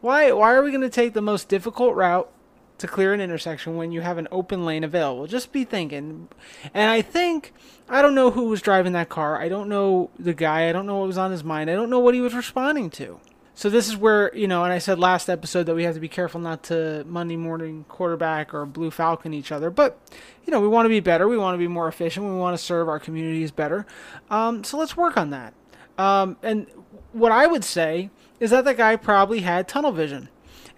why 0.00 0.32
why 0.32 0.54
are 0.54 0.62
we 0.62 0.70
going 0.70 0.80
to 0.82 0.90
take 0.90 1.14
the 1.14 1.22
most 1.22 1.48
difficult 1.48 1.94
route 1.94 2.30
to 2.78 2.86
clear 2.86 3.12
an 3.12 3.20
intersection 3.20 3.76
when 3.76 3.92
you 3.92 4.00
have 4.00 4.18
an 4.18 4.28
open 4.30 4.64
lane 4.64 4.84
available? 4.84 5.26
Just 5.26 5.52
be 5.52 5.64
thinking. 5.64 6.28
And 6.72 6.90
I 6.90 7.02
think 7.02 7.52
I 7.88 8.02
don't 8.02 8.14
know 8.14 8.30
who 8.30 8.44
was 8.44 8.62
driving 8.62 8.92
that 8.92 9.08
car. 9.08 9.40
I 9.40 9.48
don't 9.48 9.68
know 9.68 10.10
the 10.18 10.34
guy. 10.34 10.68
I 10.68 10.72
don't 10.72 10.86
know 10.86 10.96
what 10.98 11.06
was 11.06 11.18
on 11.18 11.30
his 11.30 11.44
mind. 11.44 11.70
I 11.70 11.74
don't 11.74 11.90
know 11.90 12.00
what 12.00 12.14
he 12.14 12.20
was 12.20 12.34
responding 12.34 12.90
to. 12.90 13.20
So 13.58 13.68
this 13.68 13.88
is 13.88 13.96
where, 13.96 14.32
you 14.36 14.46
know, 14.46 14.62
and 14.62 14.72
I 14.72 14.78
said 14.78 15.00
last 15.00 15.28
episode 15.28 15.64
that 15.64 15.74
we 15.74 15.82
have 15.82 15.94
to 15.94 16.00
be 16.00 16.06
careful 16.06 16.38
not 16.38 16.62
to 16.64 17.02
Monday 17.08 17.34
morning 17.34 17.84
quarterback 17.88 18.54
or 18.54 18.64
blue 18.64 18.92
falcon 18.92 19.34
each 19.34 19.50
other. 19.50 19.68
But, 19.68 19.98
you 20.46 20.52
know, 20.52 20.60
we 20.60 20.68
want 20.68 20.84
to 20.84 20.90
be 20.90 21.00
better. 21.00 21.26
We 21.26 21.36
want 21.36 21.54
to 21.54 21.58
be 21.58 21.66
more 21.66 21.88
efficient. 21.88 22.24
We 22.24 22.36
want 22.36 22.56
to 22.56 22.62
serve 22.62 22.88
our 22.88 23.00
communities 23.00 23.50
better. 23.50 23.84
Um, 24.30 24.62
so 24.62 24.78
let's 24.78 24.96
work 24.96 25.16
on 25.16 25.30
that. 25.30 25.54
Um, 25.98 26.36
and 26.40 26.68
what 27.12 27.32
I 27.32 27.48
would 27.48 27.64
say 27.64 28.10
is 28.38 28.50
that 28.50 28.64
the 28.64 28.74
guy 28.74 28.94
probably 28.94 29.40
had 29.40 29.66
tunnel 29.66 29.90
vision, 29.90 30.28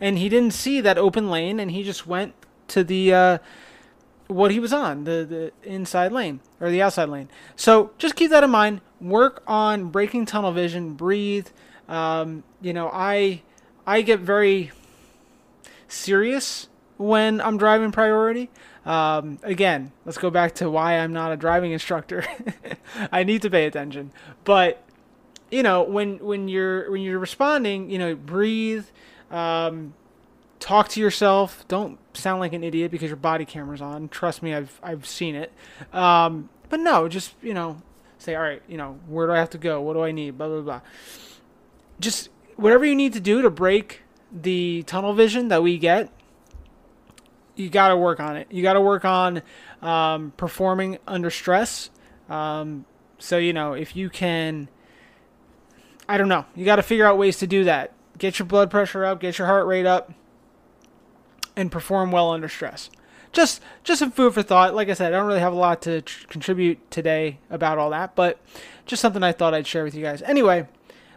and 0.00 0.18
he 0.18 0.28
didn't 0.28 0.52
see 0.52 0.80
that 0.80 0.98
open 0.98 1.30
lane, 1.30 1.60
and 1.60 1.70
he 1.70 1.82
just 1.82 2.06
went 2.06 2.34
to 2.68 2.82
the 2.84 3.12
uh, 3.12 3.38
what 4.26 4.50
he 4.50 4.60
was 4.60 4.72
on, 4.72 5.04
the 5.04 5.26
the 5.28 5.70
inside 5.70 6.12
lane 6.12 6.40
or 6.60 6.70
the 6.70 6.80
outside 6.80 7.08
lane. 7.08 7.28
So 7.56 7.90
just 7.98 8.16
keep 8.16 8.30
that 8.30 8.44
in 8.44 8.50
mind. 8.50 8.80
Work 9.00 9.42
on 9.46 9.90
breaking 9.90 10.26
tunnel 10.26 10.52
vision. 10.52 10.94
Breathe. 10.94 11.48
Um, 11.88 12.44
you 12.60 12.72
know, 12.72 12.90
I 12.92 13.42
I 13.86 14.02
get 14.02 14.20
very 14.20 14.70
serious 15.88 16.68
when 16.96 17.40
I'm 17.40 17.58
driving 17.58 17.92
priority. 17.92 18.50
Um, 18.86 19.38
again, 19.42 19.92
let's 20.04 20.18
go 20.18 20.30
back 20.30 20.54
to 20.56 20.70
why 20.70 20.98
I'm 20.98 21.12
not 21.12 21.32
a 21.32 21.36
driving 21.36 21.72
instructor. 21.72 22.24
I 23.12 23.24
need 23.24 23.42
to 23.42 23.50
pay 23.50 23.66
attention, 23.66 24.12
but 24.44 24.82
you 25.50 25.62
know 25.62 25.82
when 25.82 26.18
when 26.18 26.48
you're 26.48 26.90
when 26.90 27.02
you're 27.02 27.18
responding, 27.18 27.90
you 27.90 27.98
know, 27.98 28.14
breathe, 28.14 28.86
um, 29.30 29.94
talk 30.58 30.88
to 30.90 31.00
yourself. 31.00 31.64
Don't 31.68 31.98
sound 32.16 32.40
like 32.40 32.52
an 32.52 32.64
idiot 32.64 32.90
because 32.90 33.08
your 33.08 33.16
body 33.16 33.44
camera's 33.44 33.80
on. 33.80 34.08
Trust 34.08 34.42
me, 34.42 34.54
I've 34.54 34.80
I've 34.82 35.06
seen 35.06 35.34
it. 35.34 35.52
Um, 35.92 36.48
but 36.68 36.80
no, 36.80 37.08
just 37.08 37.34
you 37.42 37.54
know, 37.54 37.82
say 38.18 38.34
all 38.34 38.42
right. 38.42 38.62
You 38.68 38.76
know, 38.76 38.98
where 39.06 39.26
do 39.26 39.32
I 39.32 39.38
have 39.38 39.50
to 39.50 39.58
go? 39.58 39.80
What 39.80 39.94
do 39.94 40.02
I 40.02 40.12
need? 40.12 40.38
Blah 40.38 40.48
blah 40.48 40.60
blah. 40.60 40.80
Just 41.98 42.28
whatever 42.56 42.84
you 42.84 42.94
need 42.94 43.12
to 43.14 43.20
do 43.20 43.42
to 43.42 43.50
break 43.50 44.02
the 44.32 44.82
tunnel 44.84 45.14
vision 45.14 45.48
that 45.48 45.62
we 45.62 45.78
get. 45.78 46.10
You 47.56 47.68
got 47.68 47.88
to 47.88 47.96
work 47.96 48.20
on 48.20 48.36
it. 48.36 48.46
You 48.50 48.62
got 48.62 48.74
to 48.74 48.80
work 48.80 49.04
on 49.04 49.42
um, 49.82 50.32
performing 50.36 50.98
under 51.06 51.30
stress. 51.30 51.90
Um, 52.28 52.86
so 53.18 53.36
you 53.36 53.52
know 53.52 53.74
if 53.74 53.94
you 53.96 54.08
can 54.08 54.68
I 56.10 56.18
don't 56.18 56.26
know. 56.26 56.44
You 56.56 56.64
got 56.64 56.76
to 56.76 56.82
figure 56.82 57.06
out 57.06 57.18
ways 57.18 57.38
to 57.38 57.46
do 57.46 57.64
that. 57.64 57.92
Get 58.20 58.38
your 58.38 58.44
blood 58.44 58.70
pressure 58.70 59.02
up, 59.02 59.18
get 59.18 59.38
your 59.38 59.46
heart 59.46 59.66
rate 59.66 59.86
up, 59.86 60.12
and 61.56 61.72
perform 61.72 62.12
well 62.12 62.30
under 62.30 62.50
stress. 62.50 62.90
Just 63.32 63.62
just 63.82 64.00
some 64.00 64.10
food 64.10 64.34
for 64.34 64.42
thought. 64.42 64.74
Like 64.74 64.90
I 64.90 64.92
said, 64.92 65.14
I 65.14 65.16
don't 65.16 65.26
really 65.26 65.40
have 65.40 65.54
a 65.54 65.56
lot 65.56 65.80
to 65.82 66.02
tr- 66.02 66.26
contribute 66.28 66.90
today 66.90 67.38
about 67.48 67.78
all 67.78 67.88
that, 67.90 68.14
but 68.14 68.38
just 68.84 69.00
something 69.00 69.22
I 69.22 69.32
thought 69.32 69.54
I'd 69.54 69.66
share 69.66 69.84
with 69.84 69.94
you 69.94 70.02
guys. 70.02 70.20
Anyway, 70.20 70.68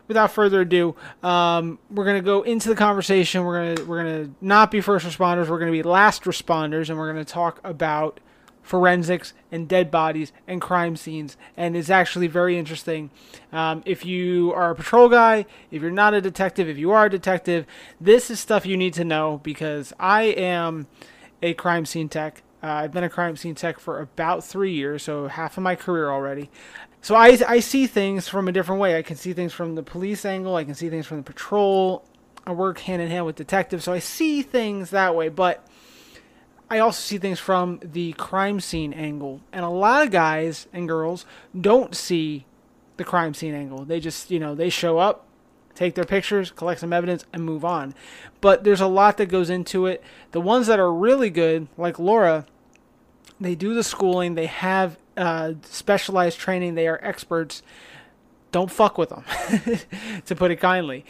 without 0.07 0.31
further 0.31 0.61
ado, 0.61 0.95
um, 1.23 1.77
we're 1.91 2.05
gonna 2.05 2.21
go 2.21 2.41
into 2.43 2.69
the 2.69 2.75
conversation. 2.75 3.43
We're 3.43 3.75
gonna 3.75 3.85
we're 3.85 4.01
gonna 4.01 4.29
not 4.39 4.71
be 4.71 4.79
first 4.79 5.05
responders. 5.05 5.49
We're 5.49 5.59
gonna 5.59 5.71
be 5.73 5.83
last 5.83 6.23
responders, 6.23 6.89
and 6.89 6.97
we're 6.97 7.11
gonna 7.11 7.25
talk 7.25 7.59
about 7.65 8.21
forensics 8.63 9.33
and 9.51 9.67
dead 9.67 9.91
bodies 9.91 10.31
and 10.47 10.59
crime 10.59 10.95
scenes. 10.95 11.37
And 11.55 11.75
it's 11.77 11.89
actually 11.89 12.27
very 12.27 12.57
interesting. 12.57 13.11
Um, 13.51 13.83
if 13.85 14.05
you 14.05 14.51
are 14.53 14.71
a 14.71 14.75
patrol 14.75 15.09
guy, 15.09 15.45
if 15.69 15.81
you're 15.81 15.91
not 15.91 16.13
a 16.13 16.21
detective, 16.21 16.67
if 16.67 16.77
you 16.77 16.91
are 16.91 17.05
a 17.05 17.09
detective, 17.09 17.67
this 18.01 18.31
is 18.31 18.39
stuff 18.39 18.65
you 18.65 18.77
need 18.77 18.93
to 18.95 19.03
know 19.03 19.39
because 19.43 19.93
I 19.99 20.23
am 20.23 20.87
a 21.43 21.53
crime 21.53 21.85
scene 21.85 22.09
tech. 22.09 22.41
Uh, 22.63 22.67
I've 22.67 22.93
been 22.93 23.03
a 23.03 23.09
crime 23.09 23.35
scene 23.35 23.55
tech 23.55 23.77
for 23.77 23.99
about 23.99 24.45
three 24.45 24.73
years, 24.73 25.03
so 25.03 25.27
half 25.27 25.57
of 25.57 25.63
my 25.63 25.75
career 25.75 26.09
already. 26.09 26.49
So 27.01 27.15
I, 27.15 27.37
I 27.45 27.59
see 27.59 27.85
things 27.85 28.29
from 28.29 28.47
a 28.47 28.53
different 28.53 28.79
way. 28.79 28.97
I 28.97 29.01
can 29.01 29.17
see 29.17 29.33
things 29.33 29.51
from 29.51 29.75
the 29.75 29.83
police 29.83 30.23
angle. 30.23 30.55
I 30.55 30.63
can 30.63 30.73
see 30.73 30.89
things 30.89 31.05
from 31.05 31.17
the 31.17 31.23
patrol. 31.23 32.05
I 32.47 32.53
work 32.53 32.79
hand 32.79 33.01
in 33.01 33.09
hand 33.09 33.25
with 33.25 33.35
detectives, 33.35 33.83
so 33.83 33.91
I 33.91 33.99
see 33.99 34.41
things 34.41 34.91
that 34.91 35.13
way. 35.13 35.27
But 35.27 35.67
I 36.69 36.79
also 36.79 36.99
see 37.01 37.17
things 37.17 37.39
from 37.39 37.79
the 37.83 38.13
crime 38.13 38.59
scene 38.59 38.93
angle. 38.93 39.41
And 39.51 39.63
a 39.63 39.69
lot 39.69 40.05
of 40.05 40.11
guys 40.11 40.67
and 40.73 40.87
girls 40.87 41.25
don't 41.59 41.95
see 41.95 42.45
the 42.97 43.03
crime 43.03 43.33
scene 43.33 43.53
angle. 43.53 43.85
They 43.85 43.99
just, 43.99 44.31
you 44.31 44.39
know, 44.39 44.55
they 44.55 44.69
show 44.69 44.97
up, 44.97 45.25
take 45.75 45.95
their 45.95 46.03
pictures, 46.03 46.51
collect 46.51 46.79
some 46.79 46.93
evidence, 46.93 47.25
and 47.33 47.43
move 47.43 47.65
on. 47.65 47.93
But 48.41 48.63
there's 48.63 48.81
a 48.81 48.87
lot 48.87 49.17
that 49.17 49.27
goes 49.27 49.49
into 49.49 49.85
it. 49.85 50.03
The 50.31 50.41
ones 50.41 50.67
that 50.67 50.79
are 50.79 50.93
really 50.93 51.29
good, 51.29 51.67
like 51.77 51.99
Laura, 51.99 52.45
they 53.39 53.55
do 53.55 53.73
the 53.73 53.83
schooling, 53.83 54.35
they 54.35 54.47
have 54.47 54.97
uh, 55.17 55.53
specialized 55.63 56.39
training, 56.39 56.75
they 56.75 56.87
are 56.87 56.99
experts. 57.03 57.61
Don't 58.51 58.71
fuck 58.71 58.97
with 58.99 59.09
them, 59.09 59.23
to 60.25 60.35
put 60.35 60.51
it 60.51 60.57
kindly 60.57 61.05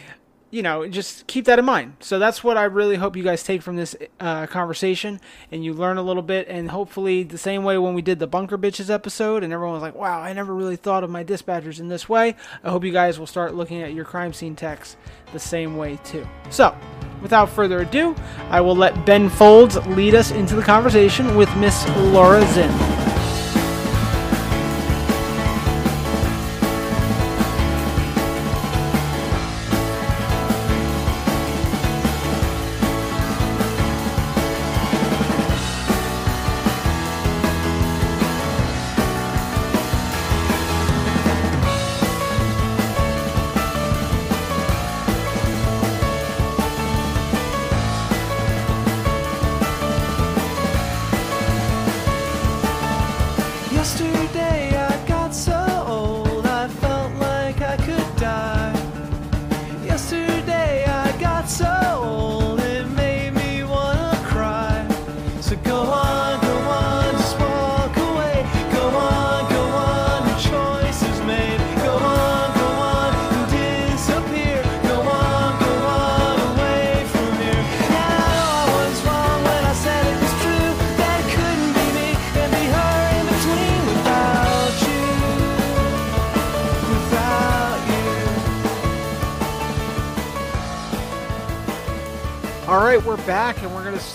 you 0.53 0.61
know, 0.61 0.87
just 0.87 1.25
keep 1.25 1.45
that 1.45 1.57
in 1.57 1.65
mind. 1.65 1.95
So 1.99 2.19
that's 2.19 2.43
what 2.43 2.57
I 2.57 2.65
really 2.65 2.95
hope 2.95 3.17
you 3.17 3.23
guys 3.23 3.41
take 3.41 3.63
from 3.63 3.75
this 3.75 3.95
uh, 4.19 4.45
conversation 4.45 5.19
and 5.51 5.65
you 5.65 5.73
learn 5.73 5.97
a 5.97 6.03
little 6.03 6.21
bit. 6.21 6.47
And 6.47 6.69
hopefully, 6.69 7.23
the 7.23 7.39
same 7.39 7.63
way 7.63 7.79
when 7.79 7.95
we 7.95 8.03
did 8.03 8.19
the 8.19 8.27
Bunker 8.27 8.55
Bitches 8.55 8.91
episode 8.91 9.43
and 9.43 9.51
everyone 9.51 9.73
was 9.73 9.81
like, 9.81 9.95
wow, 9.95 10.21
I 10.21 10.31
never 10.31 10.53
really 10.53 10.75
thought 10.75 11.03
of 11.03 11.09
my 11.09 11.23
dispatchers 11.23 11.79
in 11.79 11.87
this 11.87 12.07
way. 12.07 12.35
I 12.63 12.69
hope 12.69 12.83
you 12.83 12.91
guys 12.91 13.17
will 13.17 13.25
start 13.25 13.55
looking 13.55 13.81
at 13.81 13.93
your 13.93 14.05
crime 14.05 14.31
scene 14.31 14.55
techs 14.55 14.95
the 15.31 15.39
same 15.39 15.75
way 15.75 15.97
too. 16.03 16.27
So, 16.51 16.77
without 17.23 17.49
further 17.49 17.81
ado, 17.81 18.15
I 18.51 18.61
will 18.61 18.75
let 18.75 19.07
Ben 19.07 19.29
Folds 19.29 19.83
lead 19.87 20.13
us 20.13 20.29
into 20.29 20.55
the 20.55 20.61
conversation 20.61 21.35
with 21.35 21.53
Miss 21.57 21.87
Laura 22.13 22.45
Zinn. 22.53 23.12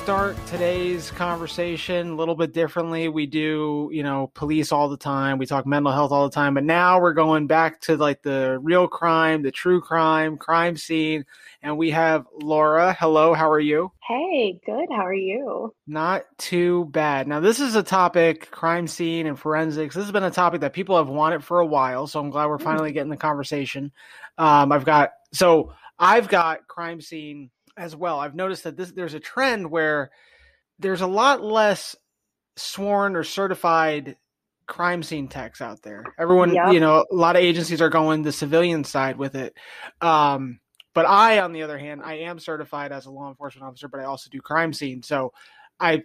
Start 0.08 0.38
today's 0.46 1.10
conversation 1.10 2.12
a 2.12 2.14
little 2.14 2.34
bit 2.34 2.54
differently. 2.54 3.08
We 3.08 3.26
do, 3.26 3.90
you 3.92 4.02
know, 4.02 4.30
police 4.32 4.72
all 4.72 4.88
the 4.88 4.96
time. 4.96 5.36
We 5.36 5.44
talk 5.44 5.66
mental 5.66 5.92
health 5.92 6.12
all 6.12 6.26
the 6.26 6.34
time, 6.34 6.54
but 6.54 6.64
now 6.64 6.98
we're 6.98 7.12
going 7.12 7.46
back 7.46 7.78
to 7.82 7.96
like 7.98 8.22
the 8.22 8.58
real 8.62 8.88
crime, 8.88 9.42
the 9.42 9.50
true 9.50 9.82
crime, 9.82 10.38
crime 10.38 10.78
scene. 10.78 11.26
And 11.60 11.76
we 11.76 11.90
have 11.90 12.24
Laura. 12.32 12.96
Hello, 12.98 13.34
how 13.34 13.50
are 13.50 13.60
you? 13.60 13.92
Hey, 14.02 14.58
good. 14.64 14.86
How 14.88 15.04
are 15.04 15.12
you? 15.12 15.74
Not 15.86 16.24
too 16.38 16.86
bad. 16.86 17.28
Now, 17.28 17.40
this 17.40 17.60
is 17.60 17.74
a 17.74 17.82
topic, 17.82 18.50
crime 18.50 18.86
scene 18.86 19.26
and 19.26 19.38
forensics. 19.38 19.94
This 19.94 20.04
has 20.04 20.12
been 20.12 20.24
a 20.24 20.30
topic 20.30 20.62
that 20.62 20.72
people 20.72 20.96
have 20.96 21.10
wanted 21.10 21.44
for 21.44 21.60
a 21.60 21.66
while. 21.66 22.06
So 22.06 22.18
I'm 22.18 22.30
glad 22.30 22.46
we're 22.46 22.58
finally 22.58 22.92
getting 22.92 23.10
the 23.10 23.18
conversation. 23.18 23.92
Um, 24.38 24.72
I've 24.72 24.86
got, 24.86 25.10
so 25.34 25.74
I've 25.98 26.28
got 26.28 26.66
crime 26.66 27.02
scene 27.02 27.50
as 27.78 27.96
well. 27.96 28.18
I've 28.18 28.34
noticed 28.34 28.64
that 28.64 28.76
this 28.76 28.92
there's 28.92 29.14
a 29.14 29.20
trend 29.20 29.70
where 29.70 30.10
there's 30.78 31.00
a 31.00 31.06
lot 31.06 31.42
less 31.42 31.96
sworn 32.56 33.16
or 33.16 33.24
certified 33.24 34.16
crime 34.66 35.02
scene 35.02 35.28
techs 35.28 35.60
out 35.60 35.82
there. 35.82 36.04
Everyone, 36.18 36.54
Yep. 36.54 36.72
you 36.72 36.80
know, 36.80 37.04
a 37.10 37.14
lot 37.14 37.36
of 37.36 37.42
agencies 37.42 37.80
are 37.80 37.88
going 37.88 38.22
the 38.22 38.32
civilian 38.32 38.84
side 38.84 39.16
with 39.16 39.34
it. 39.34 39.56
Um, 40.00 40.60
but 40.94 41.06
I, 41.06 41.38
on 41.40 41.52
the 41.52 41.62
other 41.62 41.78
hand, 41.78 42.02
I 42.04 42.14
am 42.18 42.38
certified 42.38 42.92
as 42.92 43.06
a 43.06 43.10
law 43.10 43.28
enforcement 43.28 43.66
officer, 43.66 43.88
but 43.88 44.00
I 44.00 44.04
also 44.04 44.28
do 44.30 44.40
crime 44.40 44.72
scene. 44.72 45.02
So 45.02 45.32
I, 45.80 46.02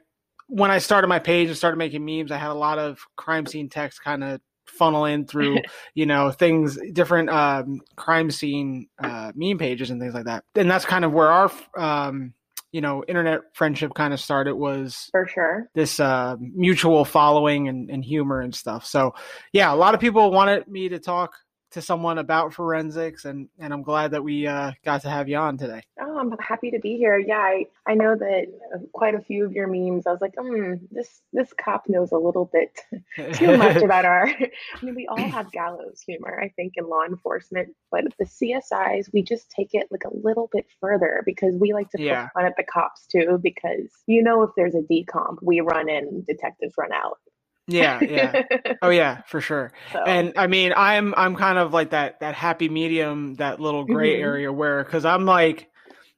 when 0.48 0.72
I 0.72 0.78
started 0.78 1.08
my 1.08 1.20
page 1.20 1.50
and 1.50 1.58
started 1.58 1.78
making 1.78 2.06
memes, 2.06 2.32
I 2.32 2.38
had 2.38 2.52
a 2.52 2.54
lot 2.54 2.80
of 2.80 3.00
crime 3.16 3.46
scene 3.46 3.70
techs 3.70 4.00
kind 4.00 4.24
of 4.24 4.40
funnel 4.66 5.06
in 5.06 5.26
through 5.26 5.60
you 5.94 6.06
know 6.06 6.32
things 6.32 6.78
different 6.94 7.30
um 7.30 7.82
crime 7.96 8.32
scene 8.32 8.88
uh 9.04 9.32
meme 9.36 9.58
pages 9.58 9.90
and 9.90 10.02
things 10.02 10.14
like 10.14 10.26
that 10.26 10.44
and 10.56 10.70
that's 10.70 10.86
kind 10.86 11.06
of 11.06 11.12
where 11.12 11.30
our 11.30 11.52
um 11.78 12.34
you 12.72 12.82
know 12.82 13.04
internet 13.08 13.42
friendship 13.54 13.94
kind 13.94 14.14
of 14.14 14.20
started 14.20 14.56
was 14.56 15.10
For 15.12 15.28
sure. 15.28 15.70
this 15.76 16.00
uh 16.00 16.36
mutual 16.40 17.06
following 17.06 17.68
and, 17.68 17.90
and 17.90 18.04
humor 18.04 18.42
and 18.42 18.54
stuff 18.54 18.86
so 18.86 19.14
yeah 19.52 19.74
a 19.74 19.76
lot 19.76 19.94
of 19.94 20.00
people 20.00 20.32
wanted 20.32 20.68
me 20.68 20.90
to 20.90 21.00
talk 21.00 21.36
to 21.74 21.82
someone 21.82 22.18
about 22.18 22.54
forensics 22.54 23.26
and 23.26 23.50
and 23.60 23.74
i'm 23.74 23.84
glad 23.84 24.12
that 24.12 24.24
we 24.24 24.48
uh 24.48 24.72
got 24.86 25.02
to 25.02 25.10
have 25.10 25.28
you 25.30 25.38
on 25.38 25.58
today 25.58 25.82
Oh, 26.02 26.18
I'm 26.20 26.32
happy 26.40 26.72
to 26.72 26.80
be 26.80 26.98
here. 26.98 27.18
Yeah, 27.18 27.38
I, 27.38 27.66
I 27.88 27.94
know 27.94 28.16
that 28.16 28.46
uh, 28.74 28.80
quite 28.94 29.16
a 29.16 29.22
few 29.22 29.46
of 29.46 29.52
your 29.54 29.68
memes. 29.68 30.06
I 30.08 30.12
was 30.12 30.22
like, 30.22 30.34
hmm, 30.38 30.74
this 30.92 31.22
this 31.32 31.54
cop 31.54 31.84
knows 31.88 32.12
a 32.12 32.18
little 32.18 32.50
bit 32.52 32.80
too 33.36 33.58
much 33.58 33.78
about 33.78 34.04
our. 34.06 34.28
I 34.28 34.50
mean, 34.82 34.96
we 34.96 35.08
all 35.08 35.30
have 35.32 35.52
gallows 35.52 36.02
humor, 36.06 36.40
I 36.44 36.50
think, 36.50 36.74
in 36.78 36.88
law 36.90 37.04
enforcement, 37.04 37.76
but 37.92 38.06
the 38.20 38.26
CSIs, 38.26 39.14
we 39.14 39.22
just 39.24 39.50
take 39.52 39.70
it 39.74 39.88
like 39.92 40.04
a 40.06 40.16
little 40.16 40.50
bit 40.52 40.66
further 40.82 41.22
because 41.26 41.56
we 41.60 41.74
like 41.74 41.90
to 41.92 42.02
Yeah. 42.02 42.30
fun 42.34 42.46
at 42.46 42.58
the 42.58 42.64
cops 42.64 43.06
too. 43.08 43.40
Because 43.42 43.92
you 44.08 44.24
know, 44.24 44.42
if 44.44 44.50
there's 44.58 44.76
a 44.76 44.82
decomp, 44.82 45.38
we 45.42 45.62
run 45.62 45.90
in, 45.90 46.24
detectives 46.28 46.74
run 46.78 46.92
out. 46.92 47.18
Yeah 47.68 48.02
yeah. 48.08 48.44
Oh 48.82 48.90
yeah 48.90 49.22
for 49.28 49.40
sure. 49.42 49.72
So, 49.92 50.04
and 50.06 50.34
i 50.38 50.48
mean 50.48 50.74
i'm 50.76 51.14
i'm 51.16 51.36
kind 51.36 51.58
of 51.58 51.74
like 51.74 51.92
that 51.92 52.20
that 52.20 52.36
happy 52.36 52.70
medium 52.70 53.36
that 53.36 53.60
little 53.60 53.86
gray 53.86 54.16
Mhm. 54.16 54.22
area 54.22 54.52
where 54.52 54.84
because 54.84 55.06
i'm 55.06 55.26
like 55.26 55.70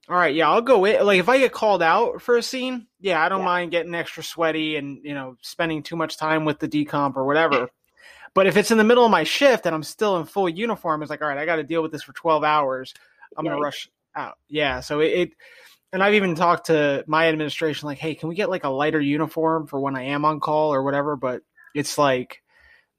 all 0.09 0.15
right 0.15 0.35
yeah 0.35 0.49
i'll 0.49 0.61
go 0.61 0.85
in 0.85 1.05
like 1.05 1.19
if 1.19 1.29
i 1.29 1.37
get 1.37 1.51
called 1.51 1.81
out 1.83 2.21
for 2.21 2.37
a 2.37 2.43
scene 2.43 2.87
yeah 2.99 3.23
i 3.23 3.29
don't 3.29 3.39
Yeah. 3.39 3.45
mind 3.45 3.71
getting 3.71 3.93
extra 3.95 4.23
sweaty 4.23 4.75
and 4.75 4.99
you 5.03 5.13
know 5.13 5.35
spending 5.41 5.83
too 5.83 5.95
much 5.95 6.17
time 6.17 6.45
with 6.45 6.59
the 6.59 6.67
decomp 6.67 7.15
or 7.15 7.25
whatever. 7.25 7.69
But 8.33 8.47
if 8.47 8.57
it's 8.57 8.69
in 8.71 8.77
the 8.77 8.83
middle 8.83 9.05
of 9.05 9.11
my 9.11 9.23
shift 9.23 9.65
and 9.65 9.73
i'm 9.75 9.83
still 9.83 10.17
in 10.17 10.25
full 10.25 10.49
uniform 10.49 11.01
it's 11.01 11.09
like 11.09 11.21
all 11.21 11.27
right 11.27 11.37
i 11.37 11.45
got 11.45 11.55
to 11.57 11.63
deal 11.63 11.81
with 11.81 11.91
this 11.91 12.03
for 12.03 12.13
12 12.13 12.43
hours. 12.43 12.93
I'm 13.37 13.45
gonna 13.45 13.59
rush 13.59 13.89
out. 14.15 14.37
Yeah 14.49 14.79
so 14.81 14.99
it, 14.99 15.13
it 15.13 15.31
and 15.95 16.03
I've 16.03 16.13
even 16.15 16.35
talked 16.35 16.65
to 16.65 17.05
my 17.07 17.29
administration, 17.29 17.87
like, 17.87 17.99
hey, 17.99 18.15
can 18.15 18.27
we 18.27 18.35
get 18.35 18.49
like 18.49 18.65
a 18.65 18.69
lighter 18.69 18.99
uniform 18.99 19.65
for 19.65 19.79
when 19.79 19.95
I 19.95 20.03
am 20.03 20.25
on 20.25 20.41
call 20.41 20.73
or 20.73 20.83
whatever? 20.83 21.15
But 21.15 21.41
it's 21.73 21.97
like 21.97 22.43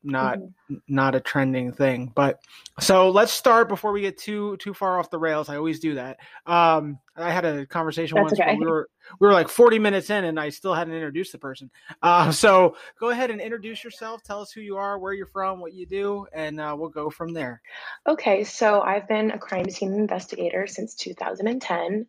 not 0.03 0.39
Mhm. 0.39 0.81
not 0.89 1.15
a 1.15 1.21
trending 1.21 1.75
thing. 1.75 2.11
But 2.15 2.41
so 2.81 3.11
let's 3.11 3.33
start 3.33 3.69
before 3.69 3.93
we 3.93 4.01
get 4.01 4.17
too 4.17 4.57
too 4.57 4.73
far 4.73 4.99
off 4.99 5.11
the 5.11 5.19
rails. 5.19 5.51
I 5.51 5.57
always 5.57 5.79
do 5.79 5.97
that. 5.97 6.17
Um, 6.47 6.99
I 7.17 7.31
had 7.31 7.45
a 7.45 7.67
conversation 7.67 8.17
That's 8.17 8.31
once 8.31 8.39
where 8.39 8.49
okay. 8.49 8.59
we 8.59 8.67
were 8.67 8.89
we 9.21 9.27
were 9.27 9.35
like 9.35 9.51
40 9.51 9.79
minutes 9.79 10.09
in 10.09 10.25
and 10.25 10.41
I 10.41 10.49
still 10.49 10.73
hadn't 10.73 10.95
introduced 10.95 11.33
the 11.33 11.39
person. 11.39 11.71
Uh, 12.01 12.31
so 12.33 12.77
go 12.99 13.11
ahead 13.11 13.31
and 13.31 13.43
introduce 13.43 13.85
yourself. 13.85 14.23
Tell 14.23 14.41
us 14.41 14.53
who 14.53 14.63
you 14.63 14.79
are, 14.79 14.99
where 14.99 15.13
you're 15.13 15.27
from, 15.27 15.61
what 15.61 15.75
you 15.75 15.85
do, 15.85 16.27
and 16.33 16.59
uh, 16.59 16.75
we'll 16.79 16.89
go 16.89 17.11
from 17.11 17.35
there. 17.35 17.61
Okay, 18.09 18.43
so 18.43 18.81
I've 18.81 19.07
been 19.07 19.33
a 19.33 19.39
crime 19.39 19.69
scene 19.69 19.93
investigator 19.93 20.67
since 20.67 20.95
2010, 20.95 22.07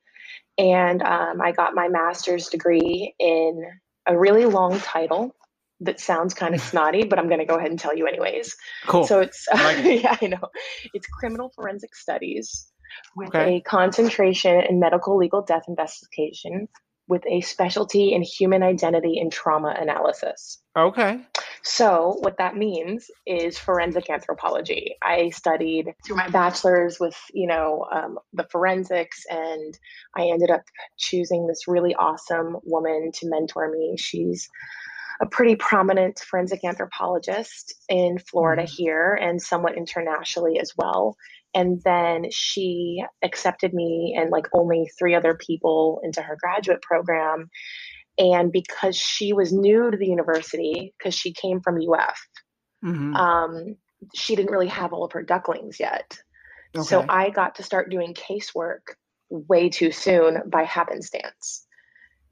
and 0.58 1.02
um, 1.04 1.42
I 1.42 1.52
got 1.52 1.76
my 1.76 1.88
master's 1.88 2.48
degree 2.48 3.14
in 3.20 3.64
a 4.06 4.18
really 4.18 4.46
long 4.46 4.80
title 4.80 5.36
that 5.82 6.00
sounds 6.00 6.34
kind 6.34 6.56
of 6.56 6.62
snotty, 6.72 7.04
but 7.04 7.20
I'm 7.20 7.28
going 7.28 7.40
to 7.40 7.46
go 7.46 7.58
ahead 7.58 7.70
and 7.70 7.80
tell 7.80 7.96
you 7.96 8.08
anyways. 8.08 8.56
Cool. 8.88 9.06
So 9.08 9.22
it's 9.22 9.48
I 9.52 9.64
like 9.64 9.78
it. 9.86 10.04
yeah, 10.04 10.18
I 10.22 10.28
know. 10.28 10.50
It's 10.94 11.08
criminal 11.08 11.52
forensic 11.56 11.96
studies 11.96 12.68
with 13.16 13.30
Okay. 13.30 13.58
a 13.58 13.62
concentration 13.62 14.62
in 14.68 14.80
medical 14.80 15.18
legal 15.18 15.42
death 15.42 15.64
investigation 15.68 16.68
with 17.08 17.24
a 17.26 17.42
specialty 17.42 18.14
in 18.14 18.22
human 18.22 18.64
identity 18.64 19.20
and 19.20 19.32
trauma 19.32 19.76
analysis. 19.80 20.62
okay. 20.76 21.20
So, 21.64 22.18
what 22.22 22.38
that 22.38 22.56
means 22.56 23.10
is 23.26 23.58
forensic 23.58 24.10
anthropology. 24.10 24.96
I 25.04 25.32
studied 25.32 25.94
through 26.06 26.16
my 26.16 26.30
bachelor's 26.30 26.98
with, 27.00 27.18
you 27.34 27.48
know, 27.48 27.86
um, 27.92 28.20
the 28.32 28.46
forensics, 28.52 29.26
and 29.30 29.78
I 30.16 30.30
ended 30.32 30.50
up 30.50 30.64
choosing 30.98 31.48
this 31.48 31.68
really 31.68 31.94
awesome 31.96 32.58
woman 32.64 33.12
to 33.16 33.30
mentor 33.30 33.70
me. 33.70 33.96
She's 33.98 34.48
a 35.20 35.26
pretty 35.26 35.56
prominent 35.56 36.20
forensic 36.20 36.64
anthropologist 36.64 37.74
in 37.90 38.20
Florida 38.20 38.64
here 38.64 39.14
and 39.14 39.42
somewhat 39.42 39.76
internationally 39.76 40.60
as 40.60 40.72
well. 40.78 41.18
And 41.54 41.82
then 41.84 42.26
she 42.32 43.04
accepted 43.24 43.74
me 43.74 44.16
and 44.20 44.30
like 44.30 44.48
only 44.54 44.90
three 45.00 45.16
other 45.16 45.36
people 45.36 46.02
into 46.04 46.22
her 46.22 46.38
graduate 46.40 46.82
program. 46.82 47.50
And 48.20 48.52
because 48.52 48.96
she 48.96 49.34
was 49.34 49.54
new 49.54 49.92
to 49.92 49.98
the 49.98 50.08
university, 50.08 50.94
because 50.98 51.16
she 51.16 51.34
came 51.34 51.62
from 51.62 51.80
UF, 51.80 52.20
Mhm. 52.84 53.16
um, 53.16 53.76
she 54.14 54.36
didn't 54.36 54.52
really 54.52 54.68
have 54.68 54.94
all 54.94 55.04
of 55.04 55.12
her 55.14 55.24
ducklings 55.24 55.80
yet. 55.80 56.18
So 56.84 57.06
I 57.10 57.32
got 57.32 57.56
to 57.56 57.64
start 57.64 57.90
doing 57.90 58.14
casework 58.14 58.82
way 59.30 59.70
too 59.70 59.92
soon 59.92 60.44
by 60.48 60.64
happenstance. 60.64 61.66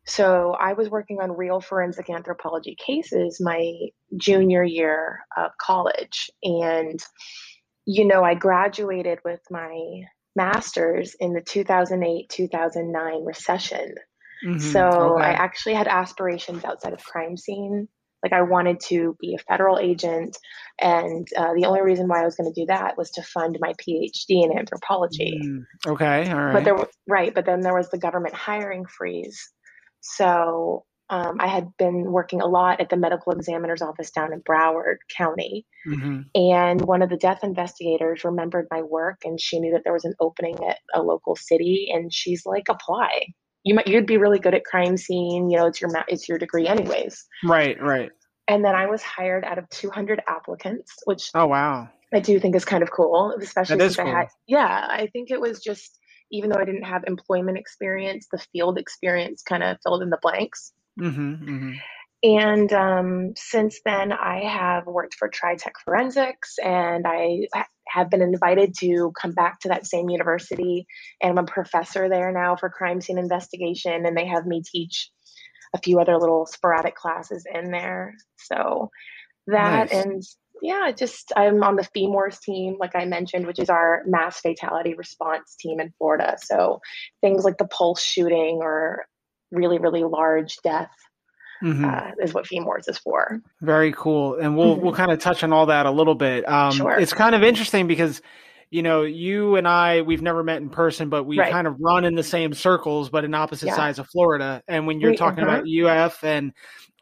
So 0.05 0.51
I 0.59 0.73
was 0.73 0.89
working 0.89 1.19
on 1.19 1.31
real 1.31 1.61
forensic 1.61 2.11
anthropology 2.11 2.75
cases 2.75 3.41
my 3.41 3.73
junior 4.17 4.63
year 4.63 5.21
of 5.35 5.51
college. 5.59 6.29
And, 6.43 6.99
you 7.85 8.05
know, 8.05 8.23
I 8.23 8.33
graduated 8.33 9.19
with 9.23 9.41
my 9.49 10.03
master's 10.35 11.15
in 11.19 11.33
the 11.33 11.41
2008 11.41 12.29
2009 12.29 13.23
recession. 13.25 13.95
Mhm. 14.45 14.61
So 14.61 15.17
I 15.17 15.31
actually 15.31 15.75
had 15.75 15.87
aspirations 15.87 16.65
outside 16.65 16.93
of 16.93 17.03
crime 17.03 17.37
scene. 17.37 17.87
Like 18.23 18.33
I 18.33 18.41
wanted 18.41 18.79
to 18.87 19.15
be 19.19 19.35
a 19.35 19.43
federal 19.43 19.77
agent, 19.77 20.35
and 20.81 21.27
uh, 21.37 21.53
the 21.53 21.65
only 21.65 21.81
reason 21.81 22.07
why 22.07 22.21
I 22.21 22.25
was 22.25 22.35
going 22.35 22.51
to 22.51 22.59
do 22.59 22.65
that 22.65 22.97
was 22.97 23.11
to 23.11 23.21
fund 23.21 23.57
my 23.61 23.73
PhD 23.73 24.43
in 24.43 24.57
anthropology. 24.57 25.39
Mm, 25.43 25.65
okay. 25.87 26.31
All 26.31 26.43
right. 26.43 26.53
But 26.53 26.63
there, 26.63 26.75
wa- 26.75 26.87
right, 27.07 27.33
but 27.35 27.45
then 27.45 27.61
there 27.61 27.75
was 27.75 27.89
the 27.91 27.99
government 27.99 28.33
hiring 28.33 28.85
freeze. 28.85 29.39
So 30.01 30.85
um, 31.09 31.37
I 31.39 31.47
had 31.47 31.69
been 31.77 32.11
working 32.11 32.41
a 32.41 32.47
lot 32.47 32.81
at 32.81 32.89
the 32.89 32.97
medical 32.97 33.31
examiner's 33.31 33.81
office 33.81 34.09
down 34.11 34.33
in 34.33 34.41
Broward 34.41 34.97
County, 35.15 35.65
Mhm. 35.87 36.25
and 36.33 36.81
one 36.81 37.01
of 37.01 37.09
the 37.09 37.17
death 37.17 37.43
investigators 37.43 38.23
remembered 38.23 38.67
my 38.71 38.81
work, 38.81 39.23
and 39.23 39.39
she 39.39 39.59
knew 39.59 39.71
that 39.73 39.83
there 39.83 39.93
was 39.93 40.05
an 40.05 40.15
opening 40.19 40.57
at 40.67 40.79
a 40.93 41.01
local 41.03 41.35
city, 41.35 41.89
and 41.93 42.11
she's 42.13 42.45
like, 42.45 42.69
"Apply. 42.69 43.27
You 43.63 43.75
might, 43.75 43.87
you'd 43.87 44.05
be 44.05 44.17
really 44.17 44.39
good 44.39 44.53
at 44.53 44.63
crime 44.65 44.97
scene. 44.97 45.49
You 45.49 45.57
know, 45.57 45.67
it's 45.67 45.81
your 45.81 45.91
ma- 45.91 46.03
it's 46.07 46.27
your 46.27 46.37
degree, 46.37 46.67
anyways." 46.67 47.23
Right. 47.43 47.79
Right. 47.81 48.11
And 48.47 48.63
then 48.63 48.75
I 48.75 48.85
was 48.85 49.01
hired 49.01 49.43
out 49.43 49.57
of 49.57 49.67
200 49.69 50.21
applicants, 50.27 50.93
which 51.05 51.31
Oh 51.33 51.47
wow. 51.47 51.89
I 52.13 52.19
do 52.19 52.39
think 52.39 52.55
is 52.55 52.63
kind 52.65 52.83
of 52.83 52.91
cool, 52.91 53.35
especially 53.41 53.79
since 53.79 53.97
I 53.99 54.05
had, 54.05 54.27
yeah, 54.47 54.87
I 54.89 55.07
think 55.07 55.31
it 55.31 55.41
was 55.41 55.59
just, 55.63 55.99
even 56.31 56.51
though 56.51 56.59
I 56.59 56.63
didn't 56.65 56.83
have 56.83 57.03
employment 57.07 57.57
experience, 57.57 58.27
the 58.31 58.37
field 58.53 58.77
experience 58.77 59.41
kind 59.41 59.63
of 59.63 59.77
filled 59.83 60.03
in 60.03 60.11
the 60.11 60.19
blanks. 60.21 60.71
Mm-hmm, 60.99 61.49
mm-hmm. 61.49 61.71
And 62.23 62.73
um, 62.73 63.33
since 63.35 63.81
then, 63.85 64.11
I 64.11 64.45
have 64.45 64.87
worked 64.87 65.15
for 65.15 65.29
TriTech 65.29 65.73
Forensics, 65.85 66.57
and 66.63 67.05
I 67.05 67.47
have 67.87 68.09
been 68.09 68.21
invited 68.21 68.73
to 68.79 69.11
come 69.19 69.33
back 69.33 69.59
to 69.59 69.67
that 69.67 69.85
same 69.85 70.09
university. 70.09 70.87
And 71.21 71.31
I'm 71.31 71.43
a 71.43 71.47
professor 71.47 72.09
there 72.09 72.31
now 72.31 72.55
for 72.55 72.69
crime 72.69 73.01
scene 73.01 73.19
investigation, 73.19 74.05
and 74.05 74.17
they 74.17 74.25
have 74.25 74.47
me 74.47 74.63
teach 74.65 75.11
a 75.75 75.77
few 75.77 75.99
other 75.99 76.17
little 76.17 76.45
sporadic 76.45 76.95
classes 76.95 77.45
in 77.53 77.69
there. 77.71 78.15
So 78.37 78.89
that 79.47 79.91
Nice. 79.91 80.05
and 80.05 80.23
yeah, 80.61 80.91
just 80.97 81.31
I'm 81.35 81.63
on 81.63 81.75
the 81.75 81.87
FEMORS 81.95 82.39
team, 82.39 82.77
like 82.79 82.95
I 82.95 83.05
mentioned, 83.05 83.45
which 83.45 83.59
is 83.59 83.69
our 83.69 84.01
mass 84.07 84.39
fatality 84.39 84.95
response 84.95 85.55
team 85.59 85.79
in 85.79 85.93
Florida. 85.97 86.37
So 86.41 86.79
things 87.21 87.43
like 87.43 87.57
the 87.57 87.67
pulse 87.67 88.01
shooting 88.01 88.59
or 88.61 89.05
really, 89.51 89.77
really 89.77 90.03
large 90.03 90.57
death 90.63 90.91
Mhm. 91.63 91.85
uh, 91.85 92.11
is 92.21 92.33
what 92.33 92.45
FEMORS 92.45 92.87
is 92.89 92.97
for. 92.97 93.39
Very 93.61 93.91
cool, 93.93 94.35
and 94.35 94.57
we'll 94.57 94.75
we'll 94.75 94.93
kind 94.93 95.11
of 95.11 95.19
touch 95.19 95.43
on 95.43 95.53
all 95.53 95.65
that 95.67 95.85
a 95.85 95.91
little 95.91 96.15
bit. 96.15 96.47
Um, 96.47 96.71
Mm-hmm. 96.71 96.77
Sure. 96.77 96.99
It's 96.99 97.13
kind 97.13 97.33
of 97.35 97.43
interesting 97.43 97.87
because 97.87 98.21
you 98.71 98.81
know 98.83 99.03
you 99.03 99.55
and 99.55 99.67
I 99.67 100.01
we've 100.01 100.21
never 100.21 100.43
met 100.43 100.61
in 100.61 100.69
person, 100.69 101.09
but 101.09 101.23
we 101.23 101.39
Right. 101.39 101.51
kind 101.51 101.65
of 101.67 101.77
run 101.79 102.03
in 102.03 102.15
the 102.15 102.23
same 102.23 102.53
circles, 102.53 103.09
but 103.09 103.23
in 103.23 103.33
opposite 103.33 103.67
Yeah. 103.67 103.75
sides 103.75 103.99
of 103.99 104.07
Florida. 104.09 104.61
And 104.67 104.85
when 104.85 104.99
you're 104.99 105.11
We- 105.11 105.17
talking 105.17 105.43
about 105.43 105.65
UF, 105.65 106.23
and 106.23 106.51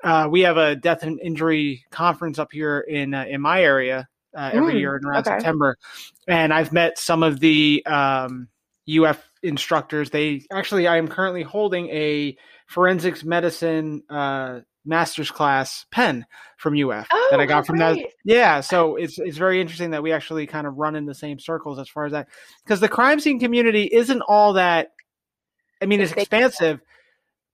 uh, 0.03 0.27
we 0.29 0.41
have 0.41 0.57
a 0.57 0.75
death 0.75 1.01
and 1.03 1.19
injury 1.21 1.83
conference 1.89 2.37
up 2.37 2.49
here 2.51 2.81
in 2.81 3.13
uh, 3.15 3.25
in 3.27 3.41
my 3.41 3.63
area 3.63 4.07
uh, 4.37 4.49
every 4.53 4.73
Mm, 4.75 4.79
year 4.79 4.97
in 4.97 5.05
around 5.05 5.27
okay. 5.27 5.37
September, 5.37 5.77
and 6.27 6.53
I've 6.53 6.71
met 6.73 6.99
some 6.99 7.23
of 7.23 7.39
the 7.39 7.83
um, 7.87 8.49
UF 8.87 9.23
instructors. 9.43 10.09
They 10.09 10.45
actually, 10.51 10.87
I 10.87 10.97
am 10.97 11.07
currently 11.07 11.43
holding 11.43 11.89
a 11.89 12.37
forensics 12.67 13.23
medicine 13.23 14.03
uh, 14.09 14.61
master's 14.85 15.31
class 15.31 15.85
pen 15.91 16.25
from 16.57 16.73
UF 16.75 17.07
Oh, 17.11 17.27
that 17.31 17.39
I 17.39 17.45
got 17.45 17.55
how 17.55 17.63
from 17.63 17.77
that. 17.77 17.97
Yeah, 18.23 18.61
so 18.61 18.95
it's 18.95 19.19
it's 19.19 19.37
very 19.37 19.61
interesting 19.61 19.91
that 19.91 20.03
we 20.03 20.11
actually 20.11 20.47
kind 20.47 20.67
of 20.67 20.77
run 20.77 20.95
in 20.95 21.05
the 21.05 21.13
same 21.13 21.39
circles 21.39 21.79
as 21.79 21.89
far 21.89 22.05
as 22.05 22.11
that, 22.13 22.27
because 22.63 22.79
the 22.79 22.89
crime 22.89 23.19
scene 23.19 23.39
community 23.39 23.83
isn't 23.83 24.21
all 24.21 24.53
that. 24.53 24.91
I 25.81 25.85
mean, 25.85 26.01
it's 26.01 26.11
It's 26.11 26.21
expansive, 26.21 26.79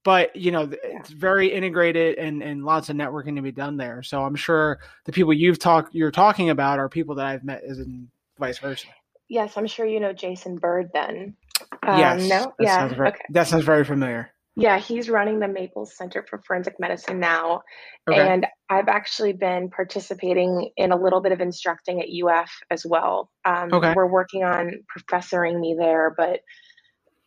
but 0.04 0.36
you 0.36 0.52
know, 0.52 0.70
it's 0.72 1.10
very 1.10 1.52
integrated 1.52 2.18
and 2.18 2.42
and 2.44 2.64
lots 2.64 2.90
of 2.90 2.96
networking 2.96 3.36
to 3.36 3.42
be 3.42 3.52
done 3.52 3.78
there. 3.78 4.04
So 4.04 4.24
I'm 4.24 4.36
sure 4.36 4.80
the 5.06 5.12
people 5.12 5.34
you've 5.34 5.60
talked 5.60 5.94
you're 5.96 6.12
talking 6.12 6.50
about 6.50 6.80
are 6.80 6.90
people 6.90 7.16
that 7.16 7.26
I've 7.26 7.44
met, 7.44 7.64
as 7.64 7.80
in 7.80 8.10
vice 8.38 8.60
versa. 8.60 8.88
Yes, 9.28 9.58
I'm 9.58 9.68
sure 9.68 9.86
you 9.86 10.00
know 10.00 10.14
Jason 10.14 10.58
Byrd 10.58 10.90
then. 10.94 11.36
Um, 11.84 12.00
yes, 12.00 12.30
No? 12.30 12.40
that 12.46 12.54
Yeah. 12.60 12.78
sounds 12.80 12.94
very, 12.94 13.10
okay. 13.10 13.22
that 13.30 13.48
sounds 13.48 13.66
very 13.66 13.84
familiar. 13.84 14.32
Yeah, 14.56 14.78
he's 14.78 15.10
running 15.10 15.40
the 15.40 15.48
Maples 15.48 15.96
Center 15.96 16.26
for 16.30 16.40
Forensic 16.46 16.80
Medicine 16.80 17.20
now. 17.20 17.62
Okay, 18.10 18.20
And 18.28 18.46
I've 18.70 18.90
actually 18.90 19.32
been 19.34 19.70
participating 19.70 20.72
in 20.76 20.92
a 20.92 20.98
little 20.98 21.22
bit 21.22 21.32
of 21.32 21.40
instructing 21.40 22.02
at 22.02 22.08
UF 22.10 22.52
as 22.70 22.86
well. 22.86 23.32
Um, 23.46 23.70
Okay. 23.74 23.94
We're 23.96 24.12
working 24.12 24.44
on 24.44 24.84
professoring 24.94 25.60
me 25.62 25.76
there, 25.80 26.14
but 26.18 26.42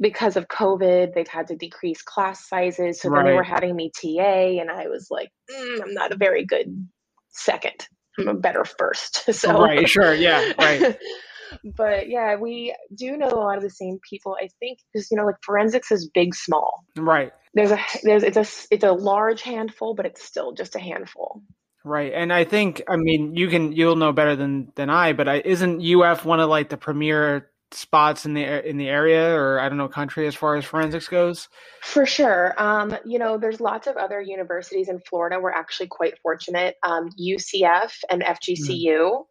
because 0.00 0.36
of 0.36 0.48
COVID, 0.48 1.14
they've 1.14 1.28
had 1.28 1.46
to 1.46 1.56
decrease 1.56 2.02
class 2.02 2.48
sizes. 2.48 3.00
So 3.00 3.08
then 3.08 3.24
they 3.24 3.34
were 3.34 3.42
having 3.44 3.76
me 3.76 3.90
TA, 3.96 4.60
and 4.60 4.70
I 4.70 4.88
was 4.88 5.06
like, 5.10 5.30
mm, 5.50 5.80
I'm 5.82 5.94
not 5.94 6.12
a 6.12 6.16
very 6.16 6.44
good 6.44 6.88
second. 7.30 7.86
I'm 8.18 8.28
a 8.28 8.34
better 8.34 8.64
first. 8.64 9.24
So 9.32 9.62
right, 9.62 9.88
sure, 9.88 10.12
yeah, 10.12 10.52
right, 10.58 10.98
but 11.76 12.08
yeah, 12.08 12.36
we 12.36 12.74
do 12.94 13.16
know 13.16 13.28
a 13.28 13.36
lot 13.36 13.56
of 13.56 13.62
the 13.62 13.70
same 13.70 13.98
people. 14.08 14.36
I 14.40 14.48
think 14.60 14.78
because 14.92 15.10
you 15.10 15.16
know, 15.16 15.24
like 15.24 15.36
forensics 15.42 15.90
is 15.90 16.08
big, 16.12 16.34
small 16.34 16.84
right. 16.96 17.32
there's 17.54 17.70
a 17.70 17.78
there's 18.02 18.22
it's 18.22 18.36
a 18.36 18.74
it's 18.74 18.84
a 18.84 18.92
large 18.92 19.42
handful, 19.42 19.94
but 19.94 20.06
it's 20.06 20.22
still 20.22 20.52
just 20.52 20.76
a 20.76 20.80
handful. 20.80 21.42
Right, 21.84 22.12
and 22.14 22.32
I 22.32 22.44
think 22.44 22.82
I 22.88 22.96
mean 22.96 23.34
you 23.34 23.48
can 23.48 23.72
you'll 23.72 23.96
know 23.96 24.12
better 24.12 24.36
than 24.36 24.72
than 24.76 24.90
I, 24.90 25.12
but 25.12 25.28
I, 25.28 25.42
isn't 25.44 25.82
UF 25.82 26.24
one 26.24 26.40
of 26.40 26.48
like 26.48 26.68
the 26.68 26.76
premier 26.76 27.50
spots 27.74 28.26
in 28.26 28.34
the 28.34 28.68
in 28.68 28.76
the 28.76 28.88
area 28.88 29.34
or 29.34 29.58
I 29.58 29.68
don't 29.68 29.78
know 29.78 29.88
country 29.88 30.26
as 30.26 30.34
far 30.34 30.56
as 30.56 30.64
forensics 30.64 31.08
goes? 31.08 31.48
For 31.82 32.06
sure. 32.06 32.54
Um, 32.56 32.96
you 33.04 33.18
know, 33.18 33.38
there's 33.38 33.60
lots 33.60 33.86
of 33.86 33.96
other 33.96 34.20
universities 34.20 34.88
in 34.88 35.00
Florida. 35.00 35.40
We're 35.40 35.52
actually 35.52 35.88
quite 35.88 36.14
fortunate. 36.22 36.76
Um, 36.82 37.10
UCF 37.20 37.92
and 38.10 38.22
FGCU 38.22 39.24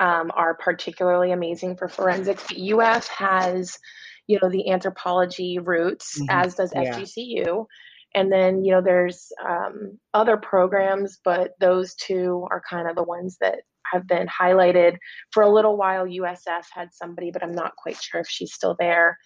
um, 0.00 0.32
are 0.34 0.54
particularly 0.54 1.30
amazing 1.30 1.76
for 1.76 1.88
forensics. 1.88 2.44
UF 2.50 3.06
has, 3.08 3.78
you 4.26 4.38
know, 4.42 4.50
the 4.50 4.70
anthropology 4.70 5.58
roots, 5.58 6.20
Mhm. 6.20 6.26
as 6.30 6.54
does 6.56 6.72
Yeah. 6.74 6.82
FGCU. 6.82 7.66
And 8.14 8.32
then, 8.32 8.64
you 8.64 8.72
know, 8.72 8.80
there's 8.80 9.30
um, 9.46 10.00
other 10.14 10.36
programs, 10.36 11.18
but 11.24 11.52
those 11.60 11.94
two 11.94 12.46
are 12.50 12.60
kind 12.68 12.88
of 12.88 12.96
the 12.96 13.04
ones 13.04 13.36
that 13.40 13.60
have 13.92 14.06
been 14.08 14.26
highlighted. 14.26 14.96
For 15.32 15.42
a 15.44 15.48
little 15.48 15.76
while, 15.76 16.06
USF 16.06 16.66
had 16.72 16.92
somebody, 16.92 17.30
but 17.30 17.42
I'm 17.44 17.54
not 17.54 17.76
quite 17.76 17.96
sure 18.02 18.20
if 18.20 18.28
she's 18.28 18.52
still 18.52 18.74
there. 18.78 19.16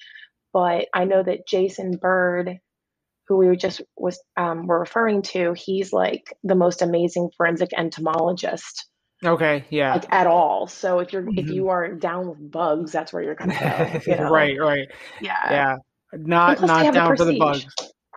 But 0.52 0.88
I 0.92 1.04
know 1.04 1.22
that 1.22 1.46
Jason 1.46 1.92
Byrd, 1.96 2.58
who 3.26 3.36
we 3.38 3.46
were 3.46 3.56
just 3.56 3.80
was 3.96 4.22
um, 4.36 4.66
were 4.66 4.78
referring 4.80 5.22
to, 5.22 5.54
he's 5.54 5.92
like 5.92 6.36
the 6.42 6.54
most 6.54 6.82
amazing 6.82 7.30
forensic 7.36 7.70
entomologist, 7.76 8.86
Okay, 9.24 9.64
yeah, 9.70 9.94
like 9.94 10.12
at 10.12 10.26
all. 10.26 10.66
So 10.66 10.98
if 10.98 11.12
you're 11.12 11.26
if 11.28 11.46
Mhm. 11.46 11.54
you 11.54 11.68
are 11.68 11.88
down 11.92 12.28
with 12.28 12.50
bugs, 12.50 12.92
that's 12.92 13.12
where 13.12 13.22
you're 13.22 13.34
gonna 13.34 13.54
go. 13.58 14.00
You 14.10 14.16
know? 14.18 14.30
right, 14.30 14.58
right, 14.60 14.88
Yeah. 15.20 15.36
yeah, 15.50 15.76
not 16.12 16.60
not 16.60 16.92
down 16.92 17.16
for 17.16 17.24
the 17.24 17.38
bugs. 17.38 17.66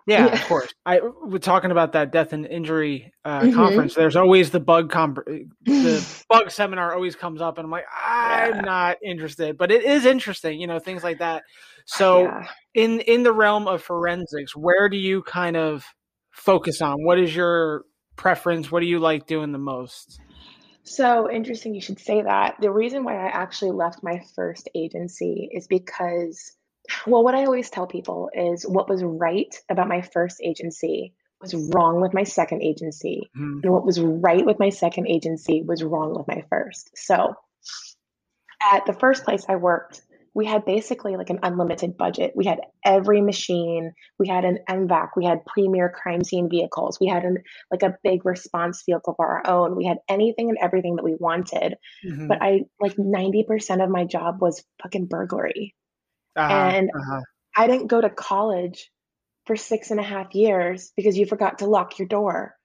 Yeah, 0.05 0.25
Yeah. 0.27 0.33
of 0.33 0.45
course. 0.47 0.73
I 0.85 0.99
we're 1.01 1.37
talking 1.39 1.71
about 1.71 1.91
that 1.93 2.11
death 2.11 2.31
and 2.33 2.45
injury 2.45 3.11
uh, 3.25 3.41
Mhm. 3.41 3.53
conference. 3.53 3.93
There's 3.93 4.15
always 4.15 4.51
the 4.51 4.59
bug 4.59 4.89
com- 4.89 5.17
the 5.63 6.23
bug 6.29 6.49
seminar 6.49 6.93
always 6.93 7.15
comes 7.15 7.41
up, 7.41 7.57
and 7.57 7.65
I'm 7.65 7.71
like, 7.71 7.85
I'm 7.93 8.55
Yeah. 8.55 8.61
not 8.61 8.97
interested, 9.03 9.57
but 9.57 9.71
it 9.71 9.83
is 9.83 10.05
interesting, 10.05 10.59
you 10.61 10.67
know, 10.67 10.79
things 10.79 11.03
like 11.03 11.19
that. 11.19 11.43
So 11.85 12.23
yeah. 12.23 12.47
in 12.73 12.99
in 13.01 13.23
the 13.23 13.33
realm 13.33 13.67
of 13.67 13.81
forensics, 13.83 14.55
where 14.55 14.87
do 14.89 14.97
you 14.97 15.23
kind 15.23 15.55
of 15.57 15.85
focus 16.31 16.81
on? 16.81 17.03
What 17.03 17.19
is 17.19 17.35
your 17.35 17.83
preference? 18.15 18.71
What 18.71 18.79
do 18.81 18.85
you 18.87 18.99
like 18.99 19.25
doing 19.27 19.51
the 19.51 19.57
most? 19.59 20.19
So 20.87 21.29
interesting 21.29 21.75
you 21.75 21.81
should 21.81 21.99
say 21.99 22.21
that. 22.21 22.55
The 22.61 22.71
reason 22.71 23.03
why 23.03 23.15
I 23.15 23.27
actually 23.27 23.71
left 23.71 24.03
my 24.03 24.21
first 24.35 24.69
agency 24.73 25.49
is 25.51 25.67
because, 25.67 26.55
well, 27.05 27.23
what 27.23 27.35
I 27.35 27.43
always 27.43 27.69
tell 27.69 27.87
people 27.87 28.29
is 28.33 28.65
what 28.65 28.89
was 28.89 29.03
right 29.03 29.53
about 29.69 29.89
my 29.89 30.01
first 30.01 30.39
agency 30.41 31.13
was 31.41 31.53
wrong 31.53 32.01
with 32.01 32.13
my 32.13 32.23
second 32.23 32.63
agency. 32.63 33.29
Mhm. 33.35 33.63
And 33.63 33.73
what 33.73 33.85
was 33.85 33.99
right 33.99 34.45
with 34.45 34.59
my 34.59 34.69
second 34.69 35.07
agency 35.07 35.61
was 35.61 35.83
wrong 35.83 36.15
with 36.15 36.27
my 36.27 36.43
first. 36.49 36.97
So 36.97 37.35
at 38.61 38.85
the 38.85 38.93
first 38.93 39.25
place 39.25 39.45
I 39.47 39.57
worked, 39.57 40.01
we 40.37 40.45
had 40.45 40.65
basically 40.65 41.17
like 41.17 41.31
an 41.31 41.39
unlimited 41.41 41.97
budget. 41.97 42.33
We 42.35 42.45
had 42.45 42.59
every 42.85 43.21
machine. 43.21 43.93
We 44.19 44.27
had 44.27 44.45
an 44.45 44.59
M-Vac. 44.67 45.15
We 45.15 45.25
had 45.25 45.43
premier 45.47 45.89
crime 45.89 46.23
scene 46.23 46.47
vehicles. 46.47 46.99
We 46.99 47.07
had 47.07 47.23
an 47.25 47.39
like 47.71 47.81
a 47.81 47.97
big 48.03 48.23
response 48.23 48.83
vehicle 48.85 49.13
of 49.13 49.19
our 49.19 49.41
own. 49.47 49.75
We 49.75 49.85
had 49.87 49.97
anything 50.07 50.49
and 50.49 50.59
everything 50.61 50.97
that 50.97 51.03
we 51.03 51.15
wanted. 51.19 51.77
Mhm. 52.05 52.27
But 52.27 52.43
I 52.43 52.65
like 52.79 52.99
90% 52.99 53.81
of 53.83 53.89
my 53.89 54.05
job 54.05 54.39
was 54.39 54.63
fucking 54.83 55.07
burglary. 55.07 55.73
Uh-huh, 56.35 56.53
and- 56.53 56.91
uh-huh. 56.95 57.21
I 57.55 57.65
didn't 57.65 57.87
go 57.87 57.99
to 57.99 58.09
college 58.11 58.91
for 59.47 59.55
six 59.55 59.89
and 59.89 59.99
a 59.99 60.03
half 60.03 60.35
years 60.35 60.93
because 60.95 61.17
you 61.17 61.25
forgot 61.25 61.57
to 61.59 61.65
lock 61.65 61.97
your 61.97 62.07
door. 62.07 62.55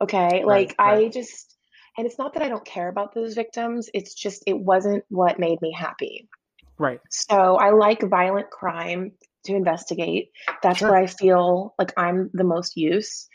Okay. 0.00 0.44
Like 0.46 0.76
right. 0.78 1.04
I 1.04 1.08
just, 1.10 1.58
and 1.98 2.06
it's 2.06 2.18
not 2.18 2.32
that 2.32 2.42
I 2.42 2.48
don't 2.48 2.64
care 2.64 2.88
about 2.88 3.12
those 3.14 3.34
victims. 3.34 3.90
It's 3.92 4.14
just, 4.14 4.44
it 4.46 4.58
wasn't 4.58 5.04
what 5.10 5.38
made 5.38 5.60
me 5.60 5.72
happy. 5.78 6.26
Right. 6.78 7.00
So 7.10 7.56
I 7.56 7.70
like 7.70 8.02
violent 8.02 8.50
crime 8.50 9.12
to 9.44 9.54
investigate. 9.54 10.30
That's 10.62 10.78
Sure. 10.78 10.90
where 10.90 10.98
I 10.98 11.06
feel 11.06 11.74
like 11.78 11.92
I'm 11.96 12.30
the 12.32 12.44
most 12.44 12.76
use. 12.76 13.28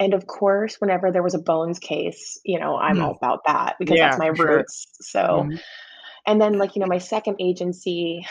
And 0.00 0.14
of 0.14 0.26
course, 0.26 0.76
whenever 0.80 1.10
there 1.10 1.22
was 1.22 1.34
a 1.34 1.40
bones 1.40 1.78
case, 1.78 2.40
you 2.44 2.58
know, 2.58 2.76
I'm 2.76 2.96
Hmm. 2.96 3.02
all 3.02 3.16
about 3.16 3.40
that 3.46 3.76
because 3.78 3.96
Yeah, 3.96 4.08
that's 4.08 4.18
my 4.18 4.28
for 4.28 4.36
sure. 4.36 4.46
roots. 4.58 4.86
So, 5.00 5.44
Mhm. 5.44 5.58
and 6.26 6.40
then 6.40 6.58
like, 6.58 6.76
you 6.76 6.80
know, 6.80 6.86
my 6.86 6.98
second 6.98 7.36
agency, 7.40 8.24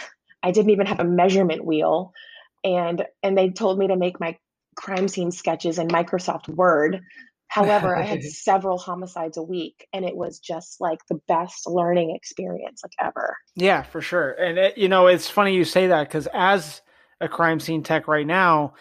I 0.43 0.51
didn't 0.51 0.71
even 0.71 0.85
have 0.85 0.99
a 0.99 1.03
measurement 1.05 1.65
wheel. 1.65 2.13
And 2.63 3.05
and 3.23 3.37
they 3.37 3.49
told 3.49 3.77
me 3.77 3.87
to 3.87 3.95
make 3.95 4.19
my 4.19 4.37
crime 4.75 5.07
scene 5.07 5.31
sketches 5.31 5.79
in 5.79 5.87
Microsoft 5.87 6.47
Word. 6.49 7.01
However, 7.47 7.95
I 7.95 8.03
had 8.03 8.23
several 8.23 8.77
homicides 8.77 9.37
a 9.37 9.43
week 9.43 9.87
and 9.93 10.05
it 10.05 10.15
was 10.15 10.39
just 10.39 10.79
like 10.81 10.99
the 11.09 11.19
best 11.27 11.67
learning 11.67 12.15
experience 12.15 12.81
like 12.83 12.93
ever. 12.99 13.37
Yeah, 13.55 13.83
for 13.83 14.01
sure. 14.01 14.31
And 14.31 14.57
it, 14.57 14.77
you 14.77 14.89
know, 14.89 15.07
it's 15.07 15.29
funny 15.29 15.55
you 15.55 15.63
say 15.63 15.87
that 15.87 16.07
because 16.07 16.27
as 16.33 16.81
a 17.19 17.27
crime 17.27 17.59
scene 17.59 17.83
tech 17.83 18.07
right 18.07 18.27
now, 18.27 18.73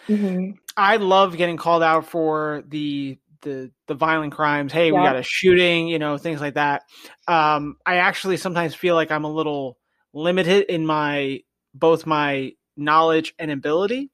I 0.76 0.96
love 0.96 1.36
getting 1.36 1.56
called 1.56 1.82
out 1.82 2.06
for 2.06 2.62
the 2.68 3.18
the 3.42 3.70
the 3.86 3.94
violent 3.94 4.34
crimes. 4.34 4.72
Hey, 4.72 4.90
we 4.92 4.98
got 4.98 5.16
a 5.16 5.22
shooting, 5.22 5.88
you 5.88 5.98
know, 5.98 6.18
things 6.18 6.40
like 6.40 6.54
that. 6.54 6.82
Um, 7.28 7.76
I 7.86 7.96
actually 7.96 8.36
sometimes 8.36 8.74
feel 8.74 8.94
like 8.94 9.10
I'm 9.10 9.24
a 9.24 9.32
little 9.32 9.78
limited 10.12 10.64
in 10.72 10.84
my 10.84 11.40
both 11.74 12.06
my 12.06 12.52
knowledge 12.76 13.34
and 13.38 13.50
ability, 13.50 14.10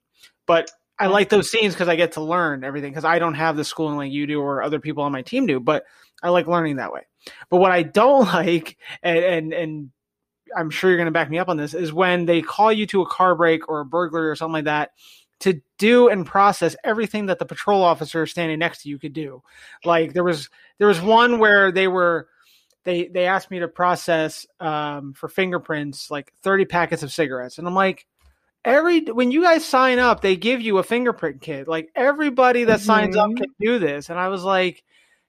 but 0.47 0.71
I 0.99 1.07
like 1.07 1.29
those 1.29 1.51
scenes 1.51 1.75
because 1.75 1.89
I 1.89 1.97
get 1.97 2.13
to 2.13 2.21
learn 2.21 2.65
everything 2.65 2.91
because 2.91 3.05
I 3.05 3.19
don't 3.19 3.35
have 3.35 3.57
the 3.57 3.65
schooling 3.65 3.97
like 3.97 4.13
you 4.13 4.27
do 4.27 4.41
or 4.41 4.63
other 4.63 4.79
people 4.79 5.03
on 5.03 5.13
my 5.13 5.23
team 5.23 5.47
do, 5.47 5.59
but 5.59 5.85
I 6.23 6.29
like 6.29 6.47
learning 6.47 6.77
that 6.77 6.93
way. 6.93 7.03
But 7.51 7.59
what 7.59 7.73
I 7.73 7.83
don't 7.83 8.27
like, 8.33 8.77
and 9.03 9.19
and, 9.19 9.53
and 9.53 9.91
I'm 10.57 10.71
sure 10.71 10.91
you're 10.91 10.99
going 10.99 11.07
to 11.07 11.13
back 11.13 11.31
me 11.31 11.39
up 11.39 11.49
on 11.49 11.57
this, 11.57 11.75
is 11.75 11.93
when 11.93 12.27
they 12.27 12.43
call 12.43 12.73
you 12.73 12.87
to 12.89 13.03
a 13.03 13.09
car 13.09 13.35
break 13.35 13.69
or 13.69 13.81
a 13.81 13.85
burglary 13.85 14.29
or 14.29 14.37
something 14.37 14.53
like 14.53 14.65
that 14.65 14.93
to 15.41 15.61
do 15.77 16.09
and 16.09 16.25
process 16.25 16.77
everything 16.85 17.27
that 17.27 17.41
the 17.41 17.45
patrol 17.45 17.83
officer 17.83 18.27
standing 18.27 18.61
next 18.61 18.83
to 18.83 18.89
you 18.89 18.99
could 18.99 19.13
do. 19.13 19.43
Like 19.85 20.13
there 20.13 20.23
was 20.23 20.49
there 20.79 20.87
was 20.87 21.01
one 21.01 21.41
where 21.41 21.73
they 21.73 21.89
were 21.89 22.29
they 22.85 23.09
they 23.09 23.27
asked 23.27 23.51
me 23.51 23.59
to 23.59 23.69
process 23.69 24.47
um, 24.61 25.15
for 25.15 25.29
fingerprints 25.29 26.11
like 26.11 26.33
30 26.43 26.67
packets 26.67 27.03
of 27.03 27.13
cigarettes, 27.13 27.59
and 27.59 27.67
I'm 27.67 27.75
like, 27.75 28.07
every 28.65 29.01
when 29.03 29.31
you 29.31 29.43
guys 29.43 29.65
sign 29.65 29.99
up, 29.99 30.21
they 30.21 30.37
give 30.37 30.61
you 30.61 30.79
a 30.79 30.83
fingerprint 30.83 31.41
kit. 31.41 31.69
Like 31.69 31.91
everybody 31.95 32.65
that 32.65 32.81
signs 32.81 33.17
up 33.17 33.31
Mhm. 33.31 33.37
can 33.39 33.47
do 33.61 33.79
this, 33.79 34.11
and 34.11 34.19
I 34.19 34.29
was 34.29 34.45
like. 34.45 34.83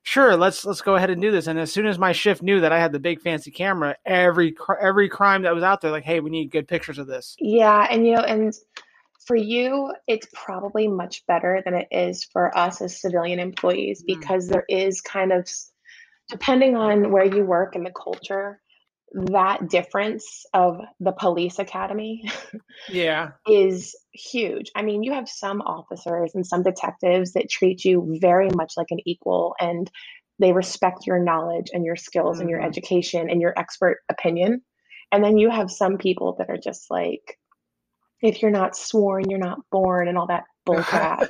Sure, 0.06 0.36
let's 0.36 0.66
let's 0.66 0.82
go 0.82 0.96
ahead 0.98 1.12
and 1.12 1.22
do 1.22 1.32
this. 1.32 1.48
And 1.48 1.58
as 1.58 1.72
soon 1.72 1.86
as 1.86 1.98
my 1.98 2.12
shift 2.12 2.44
knew 2.44 2.60
that 2.60 2.74
I 2.74 2.78
had 2.78 2.92
the 2.92 3.00
big 3.00 3.22
fancy 3.22 3.52
camera, 3.52 3.96
every 4.06 4.54
every 4.82 5.08
crime 5.08 5.44
that 5.44 5.56
was 5.56 5.64
out 5.64 5.80
there, 5.80 5.92
like, 5.92 6.04
hey, 6.04 6.20
we 6.20 6.30
need 6.30 6.52
good 6.52 6.68
pictures 6.68 6.98
of 6.98 7.08
this. 7.08 7.38
Yeah, 7.40 7.88
and 7.90 8.06
you 8.06 8.16
know, 8.16 8.22
and 8.22 8.54
for 9.26 9.38
you, 9.38 9.94
it's 10.08 10.28
probably 10.34 10.90
much 10.90 11.26
better 11.26 11.62
than 11.64 11.74
it 11.74 11.88
is 11.90 12.26
for 12.26 12.54
us 12.58 12.82
as 12.82 13.00
civilian 13.00 13.40
employees 13.40 14.04
Mm. 14.04 14.08
because 14.08 14.50
there 14.50 14.66
is 14.68 15.00
kind 15.00 15.32
of, 15.32 15.50
depending 16.28 16.76
on 16.76 17.10
where 17.10 17.24
you 17.24 17.46
work 17.46 17.74
and 17.74 17.86
the 17.86 17.92
culture, 17.92 18.60
that 19.14 19.70
difference 19.70 20.46
of 20.54 20.82
the 21.00 21.12
police 21.12 21.60
academy 21.60 22.24
Yeah, 22.90 23.32
is 23.48 23.96
huge. 24.14 24.72
I 24.76 24.82
mean, 24.82 25.04
you 25.04 25.14
have 25.14 25.30
some 25.30 25.62
officers 25.62 26.32
and 26.34 26.46
some 26.46 26.64
detectives 26.64 27.34
that 27.34 27.50
treat 27.50 27.86
you 27.86 28.18
very 28.20 28.50
much 28.56 28.74
like 28.76 28.88
an 28.90 29.00
equal 29.06 29.56
and 29.60 29.90
they 30.40 30.52
respect 30.52 31.06
your 31.06 31.20
knowledge 31.20 31.68
and 31.74 31.86
your 31.86 31.96
skills 31.96 32.40
and 32.40 32.50
your 32.50 32.60
Mhm. 32.60 32.66
education 32.66 33.30
and 33.30 33.40
your 33.40 33.54
expert 33.58 34.00
opinion. 34.10 34.64
And 35.12 35.24
then 35.24 35.38
you 35.38 35.52
have 35.52 35.70
some 35.70 35.98
people 36.00 36.34
that 36.40 36.50
are 36.50 36.58
just 36.58 36.90
like, 36.90 37.38
if 38.22 38.42
you're 38.42 38.50
not 38.52 38.76
sworn, 38.76 39.30
you're 39.30 39.38
not 39.38 39.60
born, 39.72 40.08
and 40.08 40.18
all 40.18 40.28
that 40.28 40.46
bullcrap. 40.68 41.28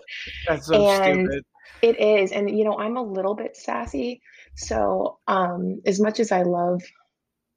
that's 0.48 0.68
so 0.68 0.76
And- 0.76 1.28
stupid. 1.28 1.44
it 1.82 2.00
is. 2.00 2.32
And, 2.32 2.50
you 2.58 2.64
know, 2.64 2.78
I'm 2.78 2.96
a 2.96 3.04
little 3.04 3.36
bit 3.36 3.58
sassy. 3.58 4.22
So, 4.56 5.20
um, 5.28 5.82
as 5.86 6.00
much 6.00 6.22
as 6.22 6.32
I 6.32 6.44
love 6.44 6.82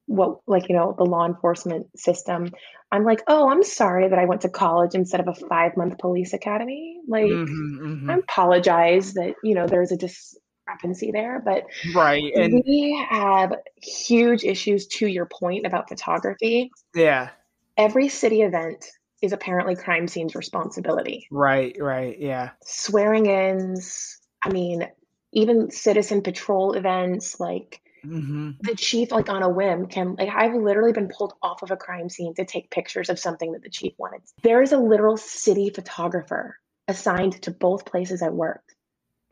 what, 0.07 0.39
like, 0.47 0.69
you 0.69 0.75
know, 0.75 0.95
the 0.97 1.05
law 1.05 1.25
enforcement 1.27 1.87
system, 1.99 2.53
I'm 2.91 3.05
like, 3.05 3.21
oh, 3.27 3.49
I'm 3.49 3.63
sorry 3.63 4.09
that 4.09 4.19
I 4.19 4.25
went 4.25 4.41
to 4.41 4.49
college 4.49 4.95
instead 4.95 5.21
of 5.21 5.29
a 5.29 5.35
five 5.47 5.77
month 5.77 5.99
police 5.99 6.33
academy. 6.33 6.99
Like, 7.07 7.29
Mhm, 7.29 7.79
mhm. 7.81 8.09
I 8.09 8.19
apologize 8.19 9.13
that, 9.15 9.35
you 9.43 9.55
know, 9.55 9.67
there's 9.67 9.91
a 9.91 9.97
discrepancy 9.97 11.11
there, 11.11 11.41
but 11.45 11.65
Right, 11.83 12.33
and 12.35 12.63
we 12.65 13.05
have 13.09 13.53
huge 13.81 14.43
issues 14.45 14.87
to 14.87 15.07
your 15.07 15.27
point 15.27 15.65
about 15.65 15.89
photography. 15.89 16.71
yeah, 16.95 17.29
Every 17.77 18.09
city 18.09 18.41
event 18.41 18.85
is 19.21 19.31
apparently 19.31 19.75
crime 19.75 20.07
scene's 20.09 20.35
responsibility. 20.35 21.31
right, 21.31 21.75
right, 21.79 22.17
yeah. 22.19 22.51
Swearing 22.65 23.25
ins, 23.25 24.19
I 24.43 24.49
mean, 24.49 24.87
even 25.33 25.71
citizen 25.71 26.21
patrol 26.21 26.73
events, 26.73 27.39
like 27.39 27.81
hmm 28.03 28.51
the 28.61 28.75
chief, 28.75 29.11
like 29.11 29.29
on 29.29 29.43
a 29.43 29.49
whim, 29.49 29.87
can 29.87 30.15
like 30.15 30.29
I've 30.29 30.55
literally 30.55 30.91
been 30.91 31.09
pulled 31.09 31.33
off 31.41 31.61
of 31.61 31.71
a 31.71 31.77
crime 31.77 32.09
scene 32.09 32.33
to 32.35 32.45
take 32.45 32.71
pictures 32.71 33.09
of 33.09 33.19
something 33.19 33.51
that 33.51 33.61
the 33.61 33.69
chief 33.69 33.93
wanted. 33.97 34.21
There 34.43 34.61
is 34.61 34.71
a 34.71 34.77
literal 34.77 35.17
city 35.17 35.69
photographer 35.69 36.57
assigned 36.87 37.41
to 37.43 37.51
both 37.51 37.85
places 37.85 38.21
I 38.21 38.29
worked. 38.29 38.73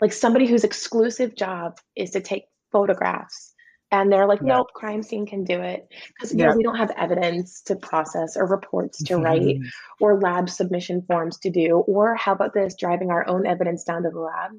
Like 0.02 0.14
somebody 0.14 0.46
whose 0.46 0.64
exclusive 0.64 1.36
job 1.36 1.80
is 1.96 2.12
to 2.12 2.22
take 2.22 2.46
photographs. 2.72 3.54
And 3.92 4.12
they're 4.12 4.28
like, 4.28 4.42
Yeah. 4.44 4.56
nope, 4.58 4.74
crime 4.74 5.02
scene 5.04 5.26
can 5.26 5.44
do 5.44 5.62
it. 5.62 5.88
Because 6.10 6.34
Yeah. 6.34 6.54
we 6.54 6.64
don't 6.64 6.76
have 6.76 6.92
evidence 6.92 7.62
to 7.64 7.76
process 7.76 8.36
or 8.36 8.46
reports 8.46 9.02
to 9.04 9.16
write 9.18 9.58
or 10.02 10.20
lab 10.20 10.50
submission 10.50 11.04
forms 11.04 11.40
to 11.40 11.50
do. 11.50 11.78
Or 11.88 12.16
how 12.16 12.34
about 12.34 12.54
this, 12.54 12.76
driving 12.76 13.10
our 13.10 13.28
own 13.28 13.48
evidence 13.48 13.84
down 13.84 14.04
to 14.04 14.10
the 14.10 14.20
lab? 14.20 14.52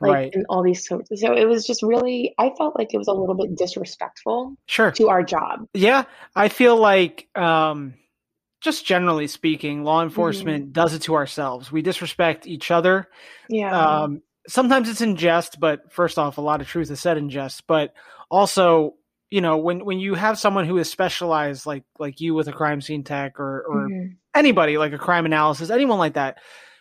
Like 0.00 0.12
Right. 0.12 0.34
and 0.34 0.46
all 0.48 0.62
these 0.62 0.86
sorts. 0.86 1.08
So 1.20 1.32
it 1.36 1.46
was 1.46 1.66
just 1.66 1.82
really 1.82 2.34
I 2.38 2.52
felt 2.56 2.78
like 2.78 2.94
it 2.94 2.98
was 2.98 3.08
a 3.08 3.12
little 3.12 3.34
bit 3.34 3.56
disrespectful 3.56 4.54
Sure. 4.66 4.92
to 4.92 5.08
our 5.08 5.22
job. 5.22 5.66
Yeah, 5.74 6.04
I 6.36 6.48
feel 6.48 6.76
like, 6.76 7.28
um, 7.36 7.94
just 8.60 8.84
generally 8.86 9.26
speaking, 9.26 9.84
law 9.84 9.98
Mm-hmm. 10.00 10.08
enforcement 10.08 10.72
does 10.72 10.94
it 10.94 11.02
to 11.02 11.14
ourselves. 11.14 11.70
We 11.72 11.82
disrespect 11.82 12.46
each 12.46 12.70
other. 12.70 13.08
Yeah. 13.48 13.76
Um, 14.02 14.22
sometimes 14.48 14.88
it's 14.88 15.00
in 15.00 15.16
jest, 15.16 15.58
but 15.60 15.92
first 15.92 16.18
off, 16.18 16.38
a 16.38 16.42
lot 16.42 16.60
of 16.60 16.68
truth 16.68 16.90
is 16.90 17.00
said 17.00 17.16
in 17.18 17.28
jest. 17.30 17.66
But 17.66 17.92
also, 18.30 18.94
you 19.30 19.40
know, 19.40 19.58
when 19.58 19.84
when 19.84 19.98
you 20.00 20.14
have 20.14 20.38
someone 20.38 20.64
who 20.66 20.78
is 20.78 20.90
specialized, 20.90 21.66
like 21.66 21.84
like 21.98 22.20
you 22.20 22.34
with 22.34 22.48
a 22.48 22.52
crime 22.52 22.80
scene 22.80 23.04
tech, 23.04 23.38
or 23.38 23.62
or 23.68 23.88
Mhm. 23.88 24.16
anybody 24.34 24.78
like 24.78 24.92
a 24.92 24.98
crime 24.98 25.26
analysis, 25.26 25.70
anyone 25.70 25.98
like 25.98 26.14
that, 26.14 26.38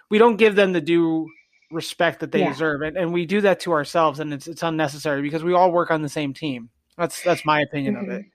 we 0.10 0.18
don't 0.18 0.38
give 0.38 0.56
them 0.56 0.72
the 0.74 0.82
due 0.82 1.28
respect 1.72 2.22
that 2.22 2.32
they 2.32 2.40
Yeah. 2.42 2.50
deserve, 2.50 2.82
and, 2.82 2.98
and 2.98 3.14
we 3.14 3.26
do 3.26 3.42
that 3.42 3.60
to 3.62 3.74
ourselves, 3.74 4.20
and 4.20 4.34
it's 4.34 4.48
it's 4.48 4.64
unnecessary 4.64 5.22
because 5.22 5.44
we 5.44 5.54
all 5.54 5.72
work 5.72 5.92
on 5.92 6.02
the 6.02 6.10
same 6.10 6.34
team. 6.34 6.70
That's 6.98 7.22
that's 7.22 7.46
my 7.46 7.62
opinion 7.62 7.96
of 7.96 8.10
it. 8.10 8.26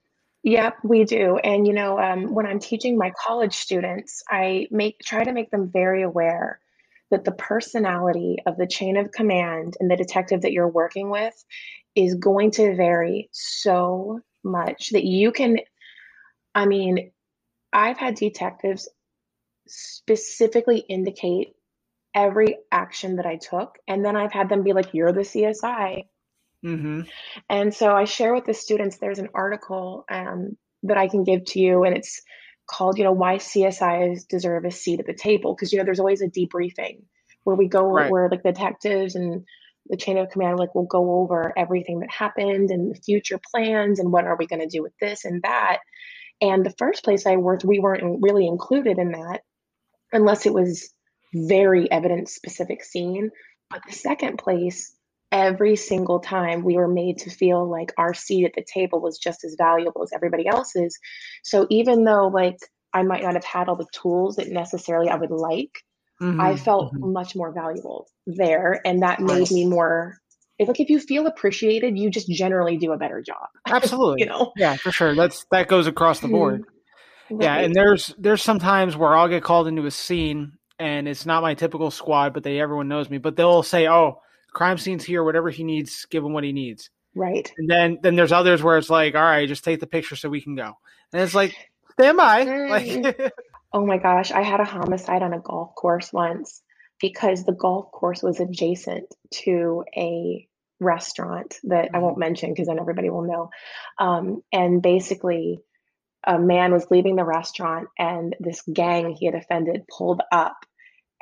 Yep, 0.45 0.79
we 0.85 1.05
do. 1.05 1.39
And 1.39 1.67
you 1.67 1.73
know, 1.73 1.99
um, 1.99 2.35
when 2.35 2.47
I'm 2.47 2.59
teaching 2.59 2.99
my 2.99 3.13
college 3.25 3.55
students, 3.55 4.23
I 4.29 4.67
make 4.71 4.99
try 5.01 5.25
to 5.25 5.33
make 5.33 5.51
them 5.51 5.71
very 5.71 6.03
aware 6.03 6.61
that 7.11 7.25
the 7.25 7.33
personality 7.33 8.39
of 8.47 8.57
the 8.57 8.67
chain 8.67 8.97
of 8.97 9.13
command 9.13 9.77
and 9.79 9.91
the 9.91 9.97
detective 9.97 10.43
that 10.43 10.53
you're 10.53 10.69
working 10.69 11.11
with 11.11 11.35
is 11.95 12.15
going 12.15 12.51
to 12.53 12.75
vary 12.75 13.29
so 13.33 14.21
much 14.43 14.91
that 14.91 15.05
you 15.05 15.31
can. 15.33 15.59
I 16.55 16.67
mean, 16.67 17.13
I've 17.73 17.99
had 17.99 18.17
detectives 18.17 18.89
specifically 19.69 20.79
indicate 20.79 21.55
every 22.15 22.59
action 22.71 23.17
that 23.17 23.27
I 23.27 23.37
took, 23.37 23.79
and 23.89 24.05
then 24.05 24.17
I've 24.17 24.33
had 24.33 24.49
them 24.49 24.63
be 24.63 24.73
like, 24.73 24.95
"You're 24.95 25.13
the 25.13 25.25
CSI." 25.25 26.07
hmm 26.63 27.03
And 27.49 27.75
so 27.75 27.95
I 27.95 28.05
share 28.05 28.35
with 28.35 28.45
the 28.45 28.55
students, 28.55 28.99
there's 28.99 29.19
an 29.19 29.31
article 29.35 30.05
um, 30.11 30.57
that 30.85 30.97
I 30.99 31.09
can 31.09 31.25
give 31.25 31.45
to 31.47 31.61
you, 31.61 31.85
and 31.85 31.97
it's 31.97 32.23
called, 32.67 32.99
you 32.99 33.05
know, 33.05 33.13
Why 33.13 33.37
CSIs 33.37 34.27
Deserve 34.29 34.65
a 34.65 34.71
Seat 34.71 35.01
at 35.01 35.07
the 35.07 35.15
Table. 35.15 35.55
Because, 35.55 35.73
you 35.73 35.79
know, 35.79 35.85
there's 35.85 36.01
always 36.01 36.23
a 36.23 36.29
debriefing 36.29 37.03
where 37.45 37.57
we 37.57 37.69
go, 37.69 37.83
Right. 37.85 38.11
where 38.11 38.29
like 38.29 38.43
the 38.43 38.53
detectives 38.53 39.15
and 39.15 39.45
the 39.87 39.97
chain 39.97 40.17
of 40.17 40.31
command, 40.31 40.59
like, 40.59 40.75
we'll 40.75 40.85
go 40.85 41.21
over 41.21 41.53
everything 41.57 42.01
that 42.01 42.11
happened 42.11 42.71
and 42.71 42.95
the 42.95 43.01
future 43.01 43.41
plans 43.51 43.99
and 43.99 44.13
what 44.13 44.25
are 44.25 44.37
we 44.37 44.47
going 44.47 44.63
to 44.63 44.69
do 44.69 44.83
with 44.83 44.93
this 45.01 45.25
and 45.25 45.43
that. 45.43 45.81
And 46.41 46.65
the 46.65 46.75
first 46.79 47.05
place 47.05 47.27
I 47.27 47.37
worked, 47.37 47.65
we 47.65 47.81
weren't 47.81 48.23
really 48.23 48.47
included 48.47 48.99
in 48.99 49.13
that 49.13 49.43
unless 50.13 50.47
it 50.47 50.55
was 50.55 50.93
very 51.35 51.91
evidence 51.91 52.35
specific 52.35 52.85
scene. 52.85 53.31
But 53.71 53.83
the 53.87 53.93
second 53.93 54.39
place, 54.39 54.95
every 55.31 55.77
single 55.77 56.21
time 56.21 56.63
we 56.63 56.77
were 56.77 56.89
made 56.89 57.19
to 57.19 57.31
feel 57.31 57.69
like 57.69 57.93
our 57.97 58.13
seat 58.13 58.45
at 58.45 58.53
the 58.55 58.65
table 58.65 59.01
was 59.01 59.19
just 59.19 59.45
as 59.45 59.57
valuable 59.57 60.03
as 60.03 60.13
everybody 60.13 60.47
else's. 60.47 60.99
So 61.43 61.67
even 61.71 62.05
though 62.05 62.29
like 62.29 62.59
I 62.93 63.03
might 63.03 63.23
not 63.23 63.35
have 63.35 63.45
had 63.45 63.69
all 63.69 63.77
the 63.77 63.87
tools 63.93 64.37
that 64.37 64.49
necessarily 64.49 65.09
I 65.09 65.17
would 65.17 65.31
like, 65.31 65.83
I 66.21 66.25
mm-hmm, 66.25 66.57
felt 66.57 66.93
mm-hmm. 66.93 67.13
much 67.13 67.35
more 67.35 67.53
valuable 67.53 68.07
there. 68.27 68.81
And 68.85 69.03
that 69.03 69.21
made 69.21 69.51
me 69.51 69.67
more 69.67 70.19
if 70.59 70.69
like 70.69 70.81
if 70.81 70.91
you 70.91 71.01
feel 71.01 71.27
appreciated, 71.27 71.99
you 71.99 72.11
just 72.11 72.29
generally 72.29 72.77
do 72.77 72.93
a 72.93 72.97
better 72.99 73.23
job. 73.23 73.49
absolutely. 73.67 74.23
you 74.23 74.27
know? 74.27 74.53
Yeah, 74.57 74.77
for 74.77 74.93
sure. 74.93 75.15
That's 75.15 75.45
that 75.51 75.69
goes 75.69 75.87
across 75.87 76.21
the 76.21 76.29
board. 76.29 76.61
Mm-hmm. 76.61 77.41
Yeah, 77.41 77.55
Right. 77.55 77.65
and 77.65 77.75
there's 77.75 78.15
there's 78.19 78.43
some 78.43 78.59
times 78.59 78.97
where 78.97 79.17
I'll 79.17 79.29
get 79.29 79.43
called 79.43 79.67
into 79.67 79.87
a 79.87 79.91
scene 79.91 80.53
and 80.79 81.09
it's 81.09 81.27
not 81.27 81.43
my 81.43 81.55
typical 81.55 81.91
squad, 81.91 82.35
but 82.35 82.43
they 82.43 82.61
everyone 82.61 82.89
knows 82.89 83.11
me. 83.11 83.19
But 83.19 83.37
they'll 83.37 83.63
say, 83.63 83.89
"Oh, 83.89 84.21
crime 84.53 84.79
scene's 84.79 85.05
here. 85.05 85.25
Whatever 85.25 85.51
he 85.51 85.65
needs, 85.65 86.07
give 86.11 86.25
him 86.25 86.33
what 86.33 86.45
he 86.45 86.53
needs." 86.53 86.91
right. 87.15 87.53
And 87.59 87.69
then 87.69 87.99
then 88.03 88.17
there's 88.17 88.33
others 88.33 88.63
where 88.63 88.79
it's 88.79 88.91
like, 88.91 89.15
"All 89.15 89.23
right, 89.23 89.49
just 89.49 89.65
take 89.65 89.81
the 89.81 89.87
picture 89.87 90.17
so 90.17 90.29
we 90.29 90.41
can 90.41 90.55
go." 90.55 90.75
And 91.13 91.23
it's 91.23 91.35
like, 91.35 91.55
"Stand 91.93 92.17
by." 92.17 92.45
Like, 92.45 93.33
Oh 93.73 93.87
my 93.87 93.97
gosh, 93.97 94.31
I 94.31 94.43
had 94.43 94.61
a 94.61 94.65
homicide 94.65 95.23
on 95.23 95.33
a 95.33 95.41
golf 95.41 95.75
course 95.75 96.13
once 96.13 96.63
because 97.01 97.45
the 97.45 97.55
golf 97.55 97.91
course 97.91 98.23
was 98.23 98.39
adjacent 98.39 99.07
to 99.31 99.85
a 99.97 100.47
restaurant 100.79 101.59
that 101.65 101.91
I 101.95 101.99
won't 101.99 102.19
mention 102.19 102.51
because 102.51 102.67
then 102.67 102.79
everybody 102.79 103.09
will 103.09 103.23
know. 103.23 103.51
Um, 103.99 104.43
and 104.53 104.83
basically, 104.83 105.61
a 106.27 106.39
man 106.39 106.73
was 106.73 106.91
leaving 106.91 107.17
the 107.17 107.25
restaurant, 107.25 107.89
and 107.99 108.37
this 108.41 108.63
gang 108.73 109.15
he 109.15 109.27
had 109.27 109.35
offended 109.35 109.85
pulled 109.97 110.23
up 110.31 110.57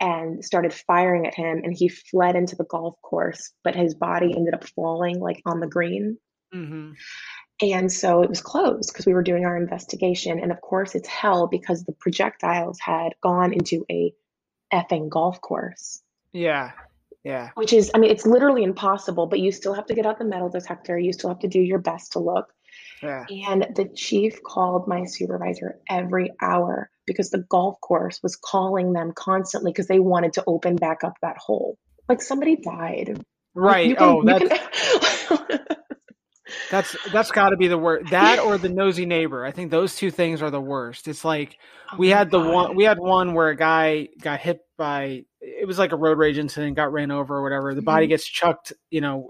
and 0.00 0.44
started 0.44 0.72
firing 0.72 1.26
at 1.26 1.34
him, 1.34 1.60
and 1.62 1.74
he 1.76 1.88
fled 1.88 2.36
into 2.36 2.56
the 2.56 2.64
golf 2.64 2.96
course, 3.02 3.52
but 3.62 3.76
his 3.76 3.94
body 3.94 4.34
ended 4.34 4.54
up 4.54 4.64
falling 4.64 5.20
like 5.20 5.42
on 5.44 5.60
the 5.60 5.66
green. 5.66 6.18
Mhm. 6.54 6.94
And 7.62 7.92
so 7.92 8.22
it 8.22 8.30
was 8.30 8.40
closed 8.40 8.90
because 8.90 9.04
we 9.04 9.12
were 9.12 9.22
doing 9.22 9.44
our 9.44 9.56
investigation. 9.56 10.40
And 10.40 10.50
of 10.50 10.60
course, 10.62 10.94
it's 10.94 11.08
hell 11.08 11.46
because 11.46 11.84
the 11.84 11.92
projectiles 11.92 12.78
had 12.80 13.14
gone 13.22 13.52
into 13.52 13.84
a 13.90 14.14
effing 14.72 15.10
golf 15.10 15.40
course, 15.42 16.02
yeah, 16.32 16.70
yeah, 17.22 17.50
which 17.56 17.74
is, 17.74 17.90
I 17.94 17.98
mean, 17.98 18.10
it's 18.10 18.24
literally 18.24 18.62
impossible, 18.62 19.26
but 19.26 19.40
you 19.40 19.52
still 19.52 19.74
have 19.74 19.86
to 19.86 19.94
get 19.94 20.06
out 20.06 20.18
the 20.18 20.24
metal 20.24 20.48
detector. 20.48 20.98
You 20.98 21.12
still 21.12 21.28
have 21.28 21.40
to 21.40 21.48
do 21.48 21.60
your 21.60 21.78
best 21.78 22.12
to 22.12 22.18
look. 22.20 22.54
Yeah. 23.02 23.24
And 23.46 23.66
the 23.74 23.88
chief 23.94 24.42
called 24.42 24.86
my 24.88 25.04
supervisor 25.04 25.78
every 25.88 26.30
hour 26.40 26.90
because 27.06 27.30
the 27.30 27.44
golf 27.48 27.80
course 27.80 28.20
was 28.22 28.36
calling 28.36 28.92
them 28.92 29.12
constantly 29.14 29.72
because 29.72 29.86
they 29.86 30.00
wanted 30.00 30.32
to 30.34 30.44
open 30.46 30.76
back 30.76 31.02
up 31.04 31.14
that 31.22 31.36
hole. 31.38 31.78
Like 32.08 32.22
somebody 32.22 32.56
died. 32.56 33.22
Right. 33.54 33.96
can- 33.96 34.04
oh, 34.06 34.22
that's 34.24 34.48
can- 35.28 35.60
That's 36.70 36.96
that's 37.12 37.30
got 37.30 37.50
to 37.50 37.56
be 37.56 37.68
the 37.68 37.78
worst. 37.78 38.10
That 38.10 38.38
or 38.40 38.58
the 38.58 38.68
nosy 38.68 39.06
neighbor. 39.06 39.44
I 39.44 39.52
think 39.52 39.70
those 39.70 39.96
two 39.96 40.10
things 40.10 40.42
are 40.42 40.50
the 40.50 40.60
worst. 40.60 41.08
It's 41.08 41.24
like 41.24 41.56
Oh 41.92 41.96
we 41.98 42.08
had 42.08 42.30
the 42.30 42.40
one 42.40 42.76
we 42.76 42.84
had 42.84 42.98
one 42.98 43.34
where 43.34 43.48
a 43.48 43.56
guy 43.56 44.08
got 44.20 44.40
hit 44.40 44.60
by 44.76 45.24
it 45.40 45.66
was 45.66 45.78
like 45.78 45.92
a 45.92 45.96
road 45.96 46.18
rage 46.18 46.38
incident, 46.38 46.76
got 46.76 46.92
ran 46.92 47.10
over 47.10 47.36
or 47.36 47.42
whatever. 47.42 47.74
The 47.74 47.82
body 47.82 48.06
Mhm. 48.06 48.10
gets 48.10 48.26
chucked, 48.26 48.72
you 48.90 49.00
know, 49.00 49.28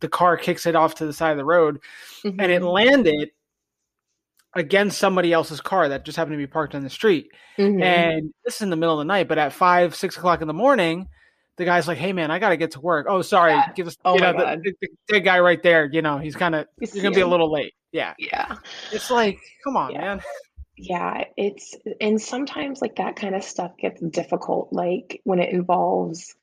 the 0.00 0.08
car 0.08 0.36
kicks 0.36 0.66
it 0.66 0.74
off 0.76 0.94
to 0.96 1.06
the 1.06 1.12
side 1.12 1.32
of 1.32 1.36
the 1.36 1.44
road 1.44 1.80
and 2.24 2.40
it 2.40 2.62
Mhm. 2.62 2.72
landed 2.72 3.30
against 4.54 4.98
somebody 4.98 5.32
else's 5.32 5.60
car 5.60 5.88
that 5.88 6.04
just 6.04 6.16
happened 6.16 6.34
to 6.34 6.38
be 6.38 6.46
parked 6.46 6.74
on 6.74 6.82
the 6.82 6.90
street. 6.90 7.30
Mhm. 7.56 7.82
And 7.82 8.34
this 8.44 8.56
is 8.56 8.62
in 8.62 8.70
the 8.70 8.76
middle 8.76 8.94
of 8.94 8.98
the 8.98 9.04
night, 9.12 9.28
but 9.28 9.38
at 9.38 9.52
five, 9.52 9.94
six 9.94 10.16
o'clock 10.16 10.40
in 10.42 10.48
the 10.48 10.54
morning, 10.54 11.08
the 11.56 11.64
guy's 11.64 11.86
like, 11.86 11.98
"Hey, 11.98 12.12
man, 12.12 12.30
I 12.30 12.38
gotta 12.38 12.56
get 12.56 12.72
to 12.72 12.80
work." 12.80 13.06
Oh, 13.08 13.22
sorry, 13.22 13.52
Yeah. 13.52 13.72
give 13.74 13.86
us. 13.86 13.96
Oh 14.04 14.14
you 14.14 14.20
know, 14.20 14.32
the, 14.32 14.38
God. 14.38 14.60
the, 14.64 14.74
the 14.80 14.88
dead 15.08 15.20
guy 15.20 15.38
right 15.40 15.62
there. 15.62 15.88
You 15.92 16.02
know, 16.02 16.18
he's 16.18 16.34
kind 16.34 16.54
of 16.54 16.66
You 16.80 16.88
you're 16.94 17.02
gonna 17.02 17.14
be 17.14 17.20
a 17.20 17.26
little 17.28 17.52
late. 17.52 17.74
Yeah, 17.92 18.14
yeah. 18.18 18.56
it's 18.92 19.10
like, 19.10 19.38
come 19.62 19.76
on, 19.76 19.92
Yeah. 19.92 20.00
man. 20.00 20.20
Yeah, 20.76 21.24
it's 21.36 21.76
and 22.00 22.20
sometimes 22.20 22.80
like 22.80 22.96
that 22.96 23.14
kind 23.16 23.34
of 23.34 23.44
stuff 23.44 23.76
gets 23.76 24.00
difficult, 24.00 24.72
like 24.72 25.20
when 25.24 25.38
it 25.38 25.52
involves 25.52 26.34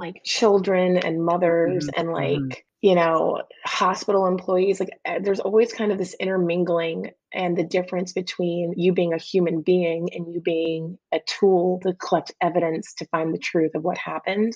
like 0.00 0.16
children 0.24 0.96
and 0.98 1.24
mothers 1.24 1.86
Mhm, 1.86 1.90
and 1.96 2.12
like, 2.12 2.38
mhm. 2.38 2.56
You 2.84 2.94
know, 2.94 3.40
hospital 3.64 4.26
employees. 4.26 4.78
Like 4.78 4.90
eh, 5.06 5.18
there's 5.22 5.40
always 5.40 5.72
kind 5.72 5.90
of 5.90 5.96
this 5.96 6.14
intermingling 6.20 7.12
and 7.32 7.56
the 7.56 7.64
difference 7.64 8.12
between 8.12 8.74
you 8.76 8.92
being 8.92 9.14
a 9.14 9.18
human 9.18 9.62
being 9.62 10.10
and 10.12 10.30
you 10.30 10.42
being 10.42 10.98
a 11.10 11.18
tool 11.26 11.80
to 11.82 11.94
collect 11.94 12.34
evidence 12.42 12.92
to 12.98 13.06
find 13.06 13.32
the 13.32 13.38
truth 13.38 13.70
of 13.74 13.84
what 13.84 13.96
happened. 13.96 14.54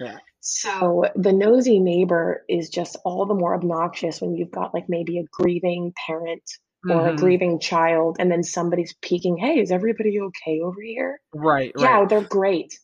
Yeah. 0.00 0.16
So 0.40 1.04
the 1.14 1.32
nosy 1.32 1.78
neighbor 1.78 2.44
is 2.48 2.68
just 2.68 2.96
all 3.04 3.26
the 3.26 3.34
more 3.34 3.54
obnoxious 3.54 4.20
when 4.20 4.34
you've 4.34 4.50
got 4.50 4.74
like 4.74 4.86
maybe 4.88 5.20
a 5.20 5.24
grieving 5.30 5.92
parent 6.04 6.42
or 6.90 7.06
a 7.06 7.12
Mhm. 7.12 7.16
grieving 7.16 7.60
child 7.60 8.16
and 8.18 8.28
then 8.28 8.42
somebody's 8.42 8.92
peeking 9.02 9.36
hey 9.36 9.60
is 9.60 9.70
everybody 9.70 10.18
okay 10.18 10.58
over 10.64 10.82
here 10.82 11.20
Right, 11.32 11.72
yeah 11.78 12.00
right. 12.00 12.08
they're 12.08 12.22
great 12.22 12.76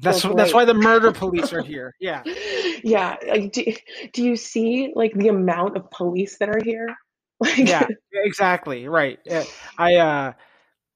That's 0.00 0.22
that's 0.22 0.54
why 0.54 0.64
the 0.64 0.74
murder 0.74 1.12
police 1.22 1.52
are 1.52 1.62
here. 1.62 1.94
Yeah. 2.00 2.22
yeah 2.82 3.16
like 3.28 3.52
do, 3.52 3.64
do 4.12 4.22
you 4.24 4.36
see 4.36 4.92
like 4.94 5.12
the 5.14 5.28
amount 5.28 5.76
of 5.76 5.90
police 5.90 6.38
that 6.38 6.48
are 6.48 6.60
here 6.64 6.86
like 7.40 7.56
yeah 7.58 7.86
exactly 8.12 8.88
right 8.88 9.18
i 9.78 9.94
uh 9.96 10.32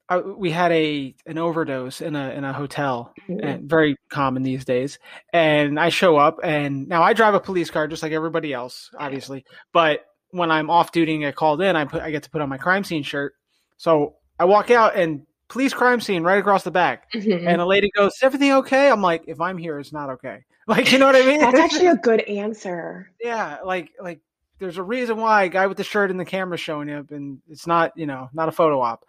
I, 0.09 0.19
we 0.19 0.51
had 0.51 0.71
a 0.73 1.15
an 1.27 1.39
overdose 1.39 2.01
in 2.03 2.15
a 2.17 2.31
in 2.31 2.45
a 2.45 2.53
hotel 2.53 3.13
Mhm. 3.29 3.41
and 3.43 3.69
very 3.71 3.97
common 4.11 4.43
these 4.43 4.65
days 4.67 4.99
and 5.33 5.79
i 5.81 5.89
show 5.89 6.17
up 6.17 6.41
and 6.43 6.87
now 6.89 7.03
i 7.03 7.13
drive 7.15 7.35
a 7.35 7.41
police 7.41 7.71
car 7.71 7.87
just 7.89 8.03
like 8.03 8.13
everybody 8.13 8.53
else 8.53 8.91
obviously 8.99 9.45
but 9.73 10.01
when 10.31 10.51
i'm 10.51 10.69
off 10.69 10.93
duty 10.93 11.15
and 11.15 11.23
get 11.23 11.37
called 11.37 11.63
in 11.63 11.77
i 11.77 11.85
put 11.87 12.03
i 12.03 12.11
get 12.11 12.23
to 12.25 12.31
put 12.31 12.43
on 12.43 12.49
my 12.51 12.59
crime 12.59 12.85
scene 12.85 13.03
shirt 13.03 13.33
so 13.79 14.17
i 14.39 14.45
walk 14.45 14.71
out 14.71 14.95
and 14.97 15.23
police 15.55 15.73
crime 15.73 16.01
scene 16.01 16.23
right 16.23 16.39
across 16.39 16.65
the 16.65 16.71
back 16.71 17.11
Mhm. 17.15 17.47
and 17.47 17.61
a 17.61 17.65
lady 17.67 17.91
goes 17.97 18.13
is 18.13 18.23
everything 18.23 18.53
okay 18.53 18.91
i'm 18.91 19.01
like 19.01 19.23
if 19.27 19.41
i'm 19.41 19.57
here 19.57 19.79
it's 19.79 19.93
not 19.93 20.11
okay 20.11 20.45
like 20.67 20.91
you 20.93 20.99
know 20.99 21.07
what 21.07 21.17
i 21.17 21.25
mean 21.25 21.41
that's 21.41 21.59
actually 21.59 21.87
a 21.87 21.97
good 21.97 22.21
answer 22.43 23.11
yeah, 23.21 23.59
like 23.65 23.93
like 24.01 24.21
there's 24.59 24.79
a 24.79 24.83
reason 24.83 25.17
why 25.17 25.45
a 25.45 25.49
guy 25.49 25.67
with 25.67 25.77
the 25.77 25.85
shirt 25.85 26.11
and 26.11 26.19
the 26.21 26.25
camera 26.25 26.57
showing 26.57 26.91
up, 26.91 27.11
and 27.11 27.41
it's 27.49 27.67
not 27.67 27.93
you 27.97 28.07
know 28.07 28.29
not 28.33 28.49
a 28.49 28.53
photo 28.53 28.81
op, 28.81 29.05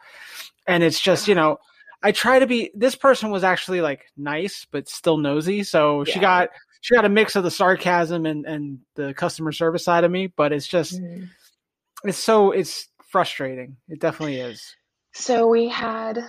and 0.67 0.83
it's 0.83 0.99
just 0.99 1.27
you 1.27 1.35
know 1.35 1.59
I 2.03 2.11
try 2.11 2.39
to 2.39 2.45
be. 2.47 2.71
This 2.75 2.95
person 2.95 3.31
was 3.31 3.43
actually 3.43 3.81
like 3.81 4.05
nice, 4.17 4.65
but 4.69 4.87
still 4.89 5.17
nosy, 5.17 5.63
so 5.63 6.03
she 6.03 6.19
got 6.19 6.49
she 6.81 6.93
got 6.95 7.05
a 7.05 7.09
mix 7.09 7.35
of 7.35 7.43
the 7.43 7.51
sarcasm 7.51 8.25
and 8.25 8.45
and 8.45 8.79
the 8.95 9.13
customer 9.13 9.51
service 9.51 9.83
side 9.83 10.03
of 10.03 10.11
me, 10.11 10.27
but 10.27 10.51
it's 10.51 10.67
just 10.67 11.01
Mhm. 11.01 11.29
it's 12.03 12.17
so 12.17 12.51
it's 12.51 12.87
frustrating. 13.07 13.77
It 13.87 13.99
definitely 13.99 14.39
is. 14.39 14.75
So 15.15 15.47
we 15.47 15.69
had 15.69 16.19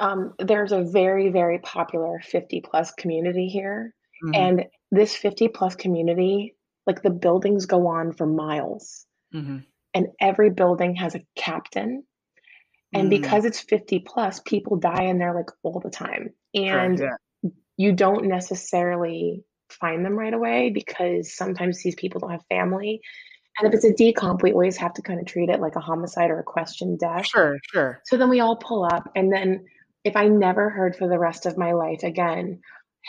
um, 0.00 0.34
there's 0.38 0.72
a 0.72 0.82
very 0.82 1.30
very 1.30 1.58
popular 1.58 2.20
50 2.22 2.60
plus 2.60 2.92
community 2.92 3.48
here. 3.48 3.94
Mhm, 4.24 4.36
and 4.36 4.64
this 4.90 5.16
50 5.16 5.48
plus 5.48 5.74
community 5.76 6.54
like 6.86 7.02
the 7.02 7.10
buildings 7.10 7.66
go 7.66 7.86
on 7.88 8.12
for 8.12 8.26
miles. 8.26 9.06
Mhm. 9.34 9.64
and 9.94 10.06
every 10.20 10.50
building 10.50 10.94
has 10.96 11.14
a 11.14 11.24
captain. 11.34 12.04
And 12.94 13.08
Mm, 13.08 13.10
because 13.10 13.44
it's 13.44 13.60
50 13.60 13.98
plus 14.00 14.40
people 14.40 14.76
die 14.76 15.04
in 15.04 15.18
there 15.18 15.34
like 15.34 15.50
all 15.62 15.80
the 15.80 15.90
time. 15.90 16.34
And 16.54 16.98
yeah. 16.98 17.50
you 17.76 17.92
don't 17.92 18.26
necessarily 18.26 19.44
find 19.68 20.04
them 20.04 20.18
right 20.18 20.32
away 20.32 20.70
because 20.70 21.34
sometimes 21.34 21.82
these 21.82 21.94
people 21.94 22.20
don't 22.20 22.30
have 22.30 22.44
family 22.48 23.00
and 23.58 23.66
if 23.68 23.74
it's 23.74 23.84
a 23.84 23.92
decomp 23.92 24.42
we 24.42 24.52
always 24.52 24.76
have 24.76 24.94
to 24.94 25.02
kind 25.02 25.20
of 25.20 25.26
treat 25.26 25.48
it 25.48 25.60
like 25.60 25.76
a 25.76 25.80
homicide 25.80 26.30
or 26.30 26.38
a 26.40 26.44
question 26.44 26.96
death. 26.96 27.26
Sure, 27.26 27.58
sure. 27.72 28.00
so 28.06 28.16
then 28.16 28.28
we 28.28 28.40
all 28.40 28.56
pull 28.56 28.84
up 28.84 29.10
and 29.16 29.32
then 29.32 29.64
if 30.04 30.16
i 30.16 30.28
never 30.28 30.70
heard 30.70 30.94
for 30.96 31.08
the 31.08 31.18
rest 31.18 31.46
of 31.46 31.56
my 31.58 31.72
life 31.72 32.02
again 32.02 32.60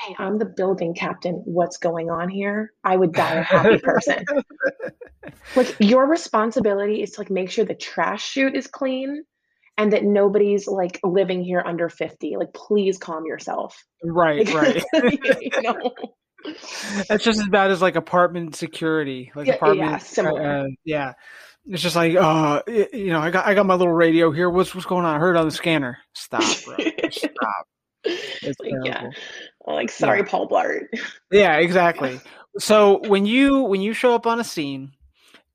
hey 0.06 0.16
i'm 0.18 0.38
the 0.38 0.46
building 0.46 0.94
captain. 0.94 1.42
What's 1.46 1.78
going 1.78 2.10
on 2.10 2.30
here? 2.30 2.72
I 2.84 2.96
would 2.96 3.12
die 3.14 3.34
a 3.36 3.44
happy 3.44 3.78
person. 3.84 4.24
Like 5.56 5.76
your 5.80 6.08
responsibility 6.08 7.02
is 7.02 7.12
to 7.12 7.22
like 7.22 7.30
make 7.30 7.50
sure 7.52 7.66
the 7.66 7.76
trash 7.76 8.24
chute 8.24 8.56
is 8.56 8.68
clean 8.68 9.24
and 9.78 9.92
that 9.94 10.04
nobody's 10.04 10.68
like 10.68 11.00
living 11.04 11.44
here 11.44 11.64
under 11.66 11.90
50 11.90 12.38
like 12.38 12.54
please 12.54 12.98
calm 12.98 13.26
yourself. 13.26 13.84
Right, 14.04 14.48
Like, 14.48 14.84
right. 14.94 15.42
you 15.42 15.62
know 15.62 15.92
That's 17.10 17.24
just 17.24 17.40
as 17.40 17.48
bad 17.50 17.72
as 17.72 17.82
like 17.82 17.96
apartment 17.96 18.56
security, 18.56 19.32
like 19.36 19.48
Yeah, 19.48 19.54
yeah, 19.54 19.56
apartment. 19.56 20.02
similar. 20.02 20.42
Uh, 20.42 20.68
yeah, 20.86 21.14
it's 21.66 21.82
just 21.84 21.96
like, 21.96 22.16
uh, 22.16 22.62
you 22.68 23.08
know, 23.10 23.20
I 23.20 23.30
got 23.32 23.46
I 23.46 23.54
got 23.54 23.66
my 23.66 23.76
little 23.76 23.94
radio 23.94 24.32
here. 24.32 24.50
What's 24.50 24.74
what's 24.74 24.88
going 24.88 25.06
on? 25.06 25.16
I 25.16 25.20
heard 25.20 25.36
on 25.38 25.46
the 25.46 25.52
scanner. 25.52 25.98
Stop, 26.14 26.44
bro. 26.66 26.78
Stop. 27.12 27.68
It's 28.06 28.60
Like, 28.60 28.74
yeah 28.86 29.10
like 29.68 29.92
sorry 29.92 30.20
Yeah. 30.20 30.26
paul 30.30 30.48
blart 30.48 30.86
Yeah, 31.32 31.58
exactly. 31.58 32.20
So 32.58 33.02
when 33.08 33.26
you 33.26 33.62
when 33.64 33.82
you 33.82 33.94
show 33.94 34.16
up 34.16 34.26
on 34.26 34.40
a 34.40 34.44
scene, 34.44 34.92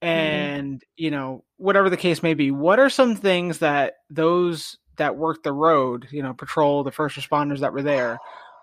Mm-hmm. 0.03 0.07
and 0.07 0.83
you 0.97 1.11
know 1.11 1.45
whatever 1.57 1.89
the 1.89 1.97
case 1.97 2.23
may 2.23 2.35
be, 2.35 2.51
what 2.51 2.79
are 2.79 2.91
some 2.91 3.17
things 3.17 3.61
that 3.61 3.95
those 4.11 4.77
that 4.99 5.17
work 5.17 5.43
the 5.43 5.53
road, 5.53 6.07
you 6.13 6.23
know, 6.23 6.35
patrol, 6.35 6.85
the 6.85 6.93
first 6.93 7.17
responders 7.17 7.61
that 7.61 7.73
were 7.73 7.83
there, 7.83 8.19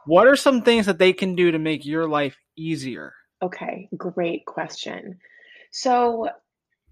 what 0.05 0.27
are 0.27 0.35
some 0.35 0.61
things 0.61 0.85
that 0.85 0.99
they 0.99 1.13
can 1.13 1.35
do 1.35 1.51
to 1.51 1.59
make 1.59 1.85
your 1.85 2.07
life 2.07 2.37
easier? 2.57 3.13
Okay, 3.43 3.89
great 3.97 4.45
question. 4.45 5.17
So 5.71 6.29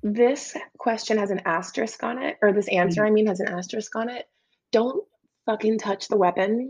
this 0.01 0.55
question 0.77 1.17
has 1.17 1.29
an 1.31 1.41
asterisk 1.45 2.03
on 2.03 2.21
it, 2.23 2.37
or 2.41 2.53
this 2.53 2.67
answer, 2.69 3.05
I 3.05 3.09
mean, 3.11 3.27
has 3.27 3.39
an 3.39 3.49
asterisk 3.49 3.95
on 3.95 4.09
it. 4.09 4.25
Don't 4.71 5.03
fucking 5.45 5.79
touch 5.79 6.07
the 6.07 6.17
weapon 6.17 6.69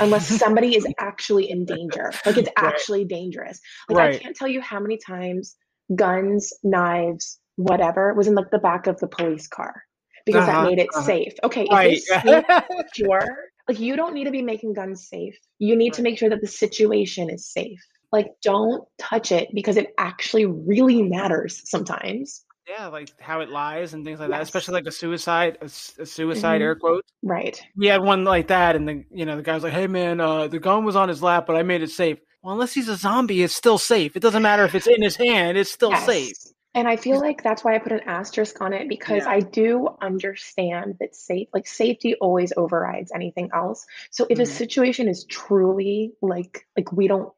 unless 0.00 0.28
somebody 0.38 0.76
is 0.76 0.86
actually 0.98 1.50
in 1.50 1.64
danger. 1.64 2.12
Like 2.24 2.36
it's 2.38 2.50
Right. 2.60 2.72
actually 2.72 3.04
dangerous. 3.04 3.60
Like 3.88 4.16
I 4.16 4.18
can't 4.18 4.36
tell 4.36 4.48
you 4.48 4.60
how 4.60 4.80
many 4.80 4.98
times 4.98 5.56
guns, 5.94 6.52
knives, 6.62 7.38
whatever 7.56 8.12
was 8.14 8.26
in 8.26 8.34
like 8.34 8.50
the 8.50 8.58
back 8.58 8.86
of 8.86 8.98
the 8.98 9.08
police 9.08 9.46
car 9.48 9.82
because 10.26 10.46
Uh-huh, 10.48 10.62
that 10.64 10.68
made 10.70 10.78
it 10.78 10.88
uh-huh. 10.94 11.06
safe. 11.06 11.32
Okay, 11.44 11.62
if 11.62 11.70
Right. 11.70 11.92
it's 11.92 12.06
secure, 12.94 13.24
like 13.68 13.78
you 13.80 13.96
don't 13.96 14.14
need 14.14 14.24
to 14.24 14.30
be 14.30 14.42
making 14.42 14.72
guns 14.74 15.08
safe. 15.08 15.36
You 15.58 15.76
need 15.76 15.92
to 15.94 16.02
make 16.02 16.18
sure 16.18 16.28
that 16.30 16.40
the 16.40 16.46
situation 16.46 17.30
is 17.30 17.50
safe. 17.50 17.80
Like 18.12 18.28
don't 18.42 18.86
touch 18.98 19.32
it 19.32 19.48
because 19.54 19.76
it 19.76 19.92
actually 19.98 20.46
really 20.46 21.02
matters 21.02 21.62
sometimes. 21.68 22.44
yeah, 22.68 22.86
like 22.88 23.08
how 23.20 23.40
it 23.40 23.48
lies 23.48 23.94
and 23.94 24.04
things 24.04 24.18
like 24.18 24.30
that, 24.30 24.42
especially 24.42 24.74
like 24.74 24.86
a 24.86 24.90
suicide, 24.92 25.56
a 25.60 25.68
suicide 25.68 26.60
Mhm. 26.60 26.64
air 26.64 26.74
quotes. 26.74 27.08
Right. 27.22 27.60
We 27.76 27.86
had 27.86 28.02
one 28.02 28.24
like 28.24 28.48
that, 28.48 28.74
and 28.76 28.88
the 28.88 29.04
you 29.12 29.24
know 29.24 29.36
the 29.36 29.42
guy's 29.42 29.62
like, 29.62 29.72
"Hey 29.72 29.86
man, 29.86 30.20
uh, 30.20 30.48
the 30.48 30.58
gun 30.58 30.84
was 30.84 30.96
on 30.96 31.08
his 31.08 31.22
lap, 31.22 31.44
but 31.46 31.54
I 31.56 31.62
made 31.62 31.82
it 31.82 31.90
safe." 31.90 32.18
Well, 32.42 32.54
unless 32.54 32.74
he's 32.74 32.88
a 32.88 32.96
zombie, 32.96 33.42
it's 33.42 33.54
still 33.54 33.78
safe. 33.78 34.16
It 34.16 34.20
doesn't 34.20 34.42
matter 34.42 34.64
if 34.64 34.74
it's 34.74 34.86
in 34.88 35.02
his 35.02 35.16
hand; 35.16 35.56
it's 35.58 35.70
still 35.70 35.94
safe. 35.96 36.36
And 36.76 36.86
I 36.86 36.96
feel 36.96 37.18
like 37.18 37.42
that's 37.42 37.64
why 37.64 37.74
I 37.74 37.78
put 37.78 37.92
an 37.92 38.02
asterisk 38.04 38.60
on 38.60 38.74
it 38.74 38.86
because 38.86 39.24
Yeah. 39.24 39.30
I 39.30 39.40
do 39.40 39.88
understand 40.00 40.98
that 41.00 41.16
safe, 41.16 41.48
like 41.54 41.66
safety 41.66 42.14
always 42.16 42.52
overrides 42.54 43.12
anything 43.14 43.48
else. 43.54 43.86
So 44.10 44.26
if 44.28 44.38
a 44.38 44.42
Mhm. 44.42 44.46
situation 44.46 45.08
is 45.08 45.24
truly 45.24 46.12
like, 46.20 46.66
like 46.76 46.92
we 46.92 47.08
don't 47.08 47.32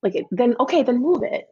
like 0.00 0.14
it, 0.14 0.26
then 0.30 0.54
okay, 0.60 0.84
then 0.84 1.02
move 1.02 1.24
it. 1.24 1.48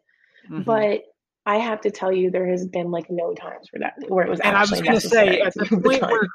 Mhm. 0.48 0.64
But 0.64 1.09
I 1.46 1.56
have 1.56 1.80
to 1.82 1.90
tell 1.90 2.12
you, 2.12 2.30
there 2.30 2.46
has 2.48 2.66
been 2.66 2.90
like 2.90 3.06
no 3.10 3.34
times 3.34 3.68
where 3.72 3.80
that 3.80 4.10
where 4.10 4.24
it 4.26 4.30
was 4.30 4.40
and 4.40 4.56
I 4.56 4.60
was 4.60 4.70
going 4.80 5.00
to 5.00 5.00
say, 5.00 5.40
at 5.40 5.54
the 5.54 5.66
point 5.66 6.02
where 6.02 6.28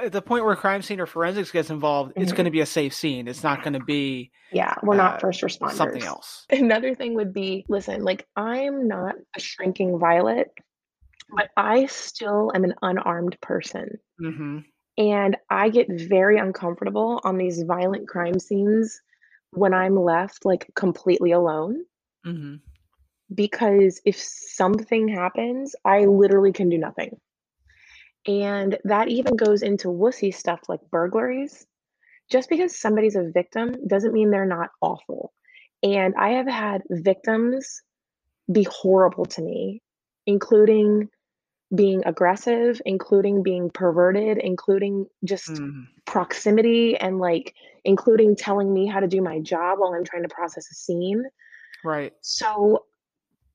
at 0.00 0.12
the 0.12 0.22
point 0.22 0.44
where 0.44 0.56
crime 0.56 0.82
scene 0.82 1.00
or 1.00 1.06
forensics 1.06 1.50
gets 1.50 1.70
involved, 1.70 2.12
it's 2.16 2.32
Mhm. 2.32 2.36
going 2.36 2.44
to 2.46 2.50
be 2.50 2.60
a 2.60 2.66
safe 2.66 2.92
scene. 2.92 3.28
It's 3.28 3.42
not 3.44 3.62
going 3.62 3.74
to 3.74 3.80
be 3.80 4.32
Yeah, 4.52 4.74
we're 4.82 4.94
uh, 4.94 4.96
not 4.98 5.20
first 5.20 5.42
responders. 5.42 5.72
something 5.74 6.02
else. 6.04 6.46
Another 6.50 6.94
thing 6.94 7.14
would 7.14 7.32
be 7.32 7.64
listen, 7.68 8.02
like 8.02 8.26
I'm 8.36 8.88
not 8.88 9.14
a 9.36 9.40
shrinking 9.40 9.98
violet, 9.98 10.50
but 11.34 11.50
I 11.56 11.86
still 11.86 12.50
am 12.54 12.64
an 12.64 12.74
unarmed 12.82 13.38
person. 13.40 13.98
hmm 14.18 14.58
And 14.98 15.36
I 15.48 15.70
get 15.70 15.86
very 15.90 16.38
uncomfortable 16.38 17.20
on 17.22 17.38
these 17.38 17.62
violent 17.62 18.08
crime 18.08 18.38
scenes 18.40 19.00
when 19.52 19.72
I'm 19.74 19.96
left 19.96 20.44
like 20.44 20.70
completely 20.74 21.30
alone 21.32 21.84
hmm 22.24 22.56
because 23.34 24.00
if 24.04 24.16
something 24.16 25.08
happens, 25.08 25.74
I 25.84 26.04
literally 26.06 26.52
can 26.52 26.68
do 26.68 26.78
nothing. 26.78 27.18
And 28.26 28.78
that 28.84 29.08
even 29.08 29.36
goes 29.36 29.62
into 29.62 29.88
wussy 29.88 30.34
stuff 30.34 30.60
like 30.68 30.80
burglaries. 30.90 31.66
Just 32.30 32.48
because 32.48 32.76
somebody's 32.76 33.16
a 33.16 33.30
victim 33.30 33.86
doesn't 33.86 34.12
mean 34.12 34.30
they're 34.30 34.46
not 34.46 34.70
awful. 34.80 35.32
And 35.82 36.14
I 36.16 36.30
have 36.30 36.46
had 36.46 36.82
victims 36.90 37.82
be 38.50 38.64
horrible 38.70 39.26
to 39.26 39.42
me, 39.42 39.82
including 40.26 41.08
being 41.74 42.02
aggressive, 42.06 42.80
including 42.84 43.42
being 43.42 43.70
perverted, 43.70 44.38
including 44.38 45.06
just 45.24 45.60
Mm, 45.60 45.86
proximity 46.06 46.96
and 46.96 47.18
like 47.18 47.54
including 47.84 48.36
telling 48.36 48.72
me 48.72 48.86
how 48.86 49.00
to 49.00 49.08
do 49.08 49.22
my 49.22 49.38
job 49.40 49.78
while 49.78 49.94
I'm 49.94 50.04
trying 50.04 50.22
to 50.24 50.28
process 50.34 50.70
a 50.70 50.74
scene. 50.74 51.24
right. 51.84 52.12
So 52.20 52.84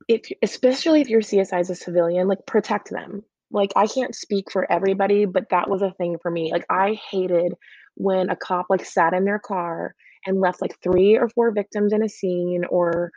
if 0.07 0.21
especially 0.41 1.01
if 1.01 1.09
your 1.09 1.21
CSI 1.21 1.61
is 1.61 1.69
a 1.69 1.75
civilian, 1.75 2.27
like 2.27 2.45
protect 2.45 2.89
them. 2.89 3.23
Like 3.51 3.71
I 3.75 3.87
can't 3.87 4.15
speak 4.15 4.51
for 4.51 4.69
everybody, 4.71 5.25
but 5.25 5.49
that 5.49 5.69
was 5.69 5.81
a 5.81 5.91
thing 5.91 6.17
for 6.21 6.29
me. 6.31 6.51
Like 6.51 6.65
I 6.69 6.99
hated 7.11 7.53
when 7.95 8.29
a 8.29 8.35
cop 8.35 8.67
like 8.69 8.85
sat 8.85 9.13
in 9.13 9.23
their 9.25 9.39
car 9.39 9.95
and 10.25 10.41
left 10.41 10.61
like 10.61 10.75
three 10.83 11.17
or 11.17 11.29
four 11.29 11.51
victims 11.51 11.93
in 11.93 12.03
a 12.03 12.09
scene 12.09 12.65
or 12.69 13.11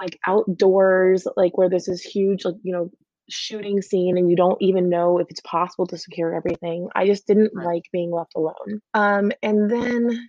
like 0.00 0.18
outdoors, 0.26 1.26
like 1.36 1.56
where 1.58 1.68
there's 1.68 1.86
this 1.86 2.02
huge 2.02 2.44
like, 2.44 2.54
you 2.62 2.72
know, 2.72 2.90
shooting 3.28 3.80
scene 3.82 4.18
and 4.18 4.30
you 4.30 4.36
don't 4.36 4.60
even 4.60 4.88
know 4.88 5.18
if 5.18 5.26
it's 5.30 5.40
possible 5.42 5.86
to 5.86 5.98
secure 5.98 6.34
everything. 6.34 6.88
I 6.94 7.06
just 7.06 7.26
didn't 7.26 7.52
Right. 7.54 7.66
like 7.66 7.82
being 7.92 8.10
left 8.10 8.32
alone. 8.36 8.80
Um 8.94 9.32
and 9.42 9.70
then 9.70 10.28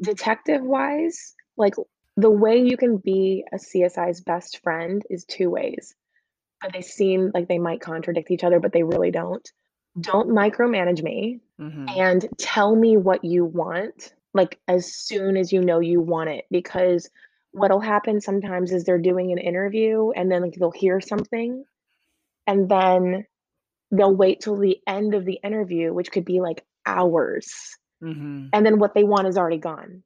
detective 0.00 0.62
wise, 0.62 1.34
like 1.56 1.74
the 2.16 2.30
way 2.30 2.58
you 2.58 2.76
can 2.76 2.96
be 2.98 3.44
a 3.52 3.56
CSI's 3.56 4.20
best 4.20 4.62
friend 4.62 5.02
is 5.08 5.24
two 5.24 5.50
ways. 5.50 5.94
But 6.60 6.72
they 6.72 6.82
seem 6.82 7.30
like 7.32 7.48
they 7.48 7.58
might 7.58 7.80
contradict 7.80 8.30
each 8.30 8.44
other, 8.44 8.60
but 8.60 8.72
they 8.72 8.82
really 8.82 9.10
don't. 9.10 9.48
Don't 9.98 10.28
micromanage 10.28 11.02
me 11.02 11.40
hmm 11.58 11.86
and 11.96 12.28
tell 12.38 12.76
me 12.76 12.96
what 12.96 13.24
you 13.24 13.44
want, 13.44 14.14
like 14.32 14.60
as 14.68 14.94
soon 14.94 15.36
as 15.36 15.52
you 15.52 15.60
know 15.60 15.80
you 15.80 16.00
want 16.00 16.30
it. 16.30 16.44
Because 16.50 17.10
what'll 17.52 17.80
happen 17.80 18.20
sometimes 18.20 18.70
is 18.70 18.84
they're 18.84 18.98
doing 18.98 19.32
an 19.32 19.38
interview 19.38 20.10
and 20.10 20.30
then 20.30 20.42
like 20.42 20.54
they'll 20.54 20.70
hear 20.70 21.00
something 21.00 21.64
and 22.46 22.68
then 22.68 23.26
they'll 23.90 24.14
wait 24.14 24.40
till 24.40 24.56
the 24.56 24.78
end 24.86 25.14
of 25.14 25.24
the 25.24 25.40
interview, 25.42 25.92
which 25.92 26.12
could 26.12 26.24
be 26.24 26.40
like 26.40 26.64
hours. 26.86 27.76
hmm 28.00 28.48
And 28.52 28.64
then 28.64 28.78
what 28.78 28.94
they 28.94 29.04
want 29.04 29.26
is 29.26 29.36
already 29.36 29.58
gone. 29.58 30.02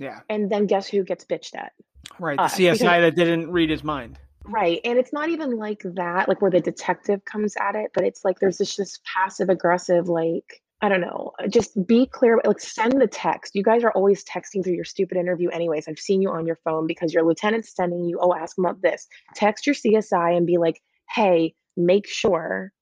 Yeah. 0.00 0.20
And 0.28 0.50
then 0.50 0.66
guess 0.66 0.88
who 0.88 1.04
gets 1.04 1.24
bitched 1.24 1.54
at? 1.54 1.72
Right. 2.18 2.36
The 2.36 2.42
us, 2.44 2.56
because- 2.56 2.80
CSI 2.80 3.00
that 3.02 3.14
didn't 3.14 3.52
read 3.52 3.70
his 3.70 3.84
mind. 3.84 4.18
Right. 4.46 4.80
And 4.84 4.98
it's 4.98 5.12
not 5.12 5.28
even 5.28 5.56
like 5.58 5.82
that, 5.84 6.26
like 6.28 6.40
where 6.40 6.50
the 6.50 6.60
detective 6.60 7.24
comes 7.26 7.54
at 7.60 7.76
it, 7.76 7.90
but 7.94 8.04
it's 8.04 8.24
like 8.24 8.40
there's 8.40 8.56
this 8.58 8.74
just 8.74 9.00
passive 9.04 9.50
aggressive, 9.50 10.08
like, 10.08 10.62
I 10.80 10.88
don't 10.88 11.02
know, 11.02 11.32
just 11.50 11.86
be 11.86 12.06
clear, 12.06 12.40
like 12.46 12.58
send 12.58 13.00
the 13.00 13.06
text. 13.06 13.54
You 13.54 13.62
guys 13.62 13.84
are 13.84 13.92
always 13.92 14.24
texting 14.24 14.64
through 14.64 14.72
your 14.72 14.84
stupid 14.84 15.18
interview, 15.18 15.50
anyways. 15.50 15.86
I've 15.86 15.98
seen 15.98 16.22
you 16.22 16.30
on 16.30 16.46
your 16.46 16.56
phone 16.64 16.86
because 16.86 17.12
your 17.12 17.22
lieutenant's 17.22 17.76
sending 17.76 18.06
you, 18.06 18.18
oh, 18.20 18.34
ask 18.34 18.56
about 18.56 18.80
this. 18.80 19.06
Text 19.34 19.66
your 19.66 19.74
CSI 19.74 20.34
and 20.34 20.46
be 20.46 20.56
like, 20.56 20.80
hey, 21.14 21.54
make 21.76 22.08
sure 22.08 22.72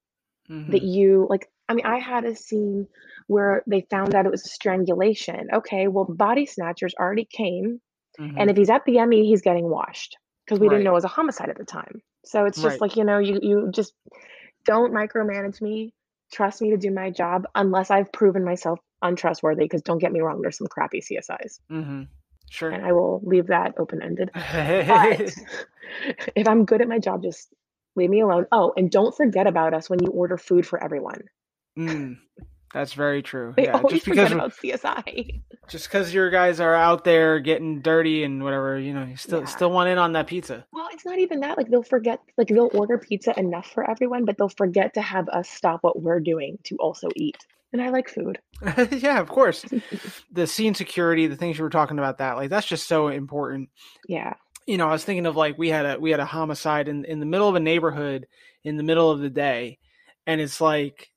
Mhm. 0.49 0.71
that 0.71 0.83
you, 0.83 1.27
like, 1.29 1.49
I 1.69 1.75
mean, 1.75 1.87
I 1.87 1.99
had 1.99 2.25
a 2.25 2.35
scene 2.35 2.87
where 3.27 3.63
they 3.67 3.83
found 3.91 4.15
out 4.15 4.25
it 4.27 4.31
was 4.31 4.45
a 4.47 4.49
strangulation. 4.49 5.49
Okay, 5.53 5.87
well, 5.89 6.05
body 6.05 6.47
snatchers 6.47 6.95
already 6.99 7.25
came. 7.27 7.81
Mhm. 8.19 8.35
And 8.37 8.51
if 8.51 8.57
he's 8.57 8.71
at 8.71 8.85
the 8.85 8.99
ME, 9.01 9.27
he's 9.27 9.43
getting 9.43 9.69
washed 9.69 10.17
because 10.45 10.59
we 10.61 10.67
Right. 10.67 10.75
didn't 10.75 10.85
know 10.85 10.93
it 10.93 10.95
was 10.95 11.05
a 11.05 11.09
homicide 11.09 11.51
at 11.51 11.59
the 11.59 11.65
time. 11.65 12.01
So 12.25 12.47
it's 12.47 12.61
just 12.61 12.81
Right. 12.81 12.81
like, 12.81 12.97
you 12.97 13.05
know, 13.05 13.19
you 13.19 13.39
you 13.43 13.71
just 13.71 13.95
don't 14.65 14.93
micromanage 14.93 15.61
me. 15.61 15.95
Trust 16.33 16.61
me 16.63 16.71
to 16.71 16.77
do 16.77 16.91
my 16.91 17.11
job 17.11 17.47
unless 17.55 17.91
I've 17.91 18.13
proven 18.13 18.45
myself 18.45 18.81
untrustworthy 19.03 19.65
because 19.65 19.83
don't 19.83 19.99
get 19.99 20.13
me 20.13 20.21
wrong, 20.21 20.41
there's 20.43 20.59
some 20.59 20.67
crappy 20.67 21.01
CSIs. 21.01 21.61
hmm 21.69 22.03
Sure. 22.51 22.71
And 22.71 22.85
I 22.85 22.93
will 22.93 23.21
leave 23.25 23.49
that 23.49 23.75
open-ended. 23.79 24.31
But 24.35 25.21
if 26.35 26.49
I'm 26.49 26.65
good 26.65 26.81
at 26.81 26.89
my 26.89 26.99
job, 26.99 27.23
just 27.23 27.53
leave 27.95 28.11
me 28.11 28.21
alone. 28.21 28.47
Oh, 28.53 28.73
and 28.77 28.91
don't 28.91 29.15
forget 29.15 29.47
about 29.47 29.75
us 29.75 29.89
when 29.91 30.03
you 30.03 30.11
order 30.11 30.37
food 30.39 30.67
for 30.67 30.83
everyone. 30.83 31.23
Mm, 31.79 32.17
that's 32.75 32.93
very 32.93 33.23
true. 33.23 33.55
They 33.57 33.65
yeah. 33.65 33.73
always 33.79 33.93
Just 34.05 34.07
because 34.07 34.29
forget 34.31 34.33
about 34.33 34.53
CSI. 34.53 35.41
just 35.69 35.89
because 35.89 36.13
your 36.13 36.29
guys 36.31 36.61
are 36.61 36.75
out 36.75 37.05
there 37.05 37.39
getting 37.41 37.81
dirty 37.81 38.25
and 38.25 38.43
whatever, 38.43 38.79
you 38.79 38.93
know, 38.93 39.05
you 39.05 39.17
still 39.17 39.41
Yeah. 39.41 39.47
still 39.47 39.71
want 39.71 39.89
in 39.89 39.99
on 39.99 40.13
that 40.13 40.27
pizza. 40.27 40.67
Well, 40.73 40.89
it's 40.93 41.05
not 41.07 41.19
even 41.19 41.41
that. 41.41 41.57
Like 41.57 41.69
they'll 41.71 41.83
forget, 41.83 42.21
like 42.37 42.49
they'll 42.49 42.71
order 42.75 42.99
pizza 42.99 43.39
enough 43.39 43.71
for 43.73 43.89
everyone, 43.89 44.25
but 44.25 44.37
they'll 44.39 44.49
forget 44.51 44.95
to 44.95 45.01
have 45.03 45.29
us 45.31 45.49
stop 45.49 45.83
what 45.83 46.03
we're 46.03 46.21
doing 46.21 46.59
to 46.65 46.77
also 46.77 47.09
eat. 47.17 47.39
And 47.73 47.83
I 47.83 47.91
like 47.91 48.09
food. 48.09 48.39
yeah, 48.93 49.21
of 49.21 49.29
course. 49.29 49.65
the 50.33 50.47
scene 50.47 50.75
security, 50.75 51.27
the 51.27 51.37
things 51.37 51.59
you 51.59 51.65
were 51.65 51.71
talking 51.71 51.99
about, 51.99 52.19
that 52.19 52.37
like 52.37 52.49
that's 52.51 52.67
just 52.67 52.87
so 52.89 53.09
important. 53.09 53.69
Yeah. 54.09 54.35
You 54.67 54.77
know, 54.79 54.89
I 54.89 54.93
was 54.93 55.05
thinking 55.05 55.27
of 55.27 55.37
like 55.37 55.57
we 55.59 55.69
had 55.69 55.85
a 55.87 55.99
we 55.99 56.11
had 56.11 56.21
a 56.21 56.25
homicide 56.27 56.89
in 56.89 57.05
in 57.07 57.21
the 57.21 57.27
middle 57.27 57.49
of 57.49 57.55
a 57.57 57.61
neighborhood 57.61 58.27
in 58.65 58.77
the 58.77 58.83
middle 58.83 59.11
of 59.11 59.21
the 59.21 59.31
day, 59.31 59.79
and 60.27 60.41
it's 60.41 60.61
like 60.61 61.11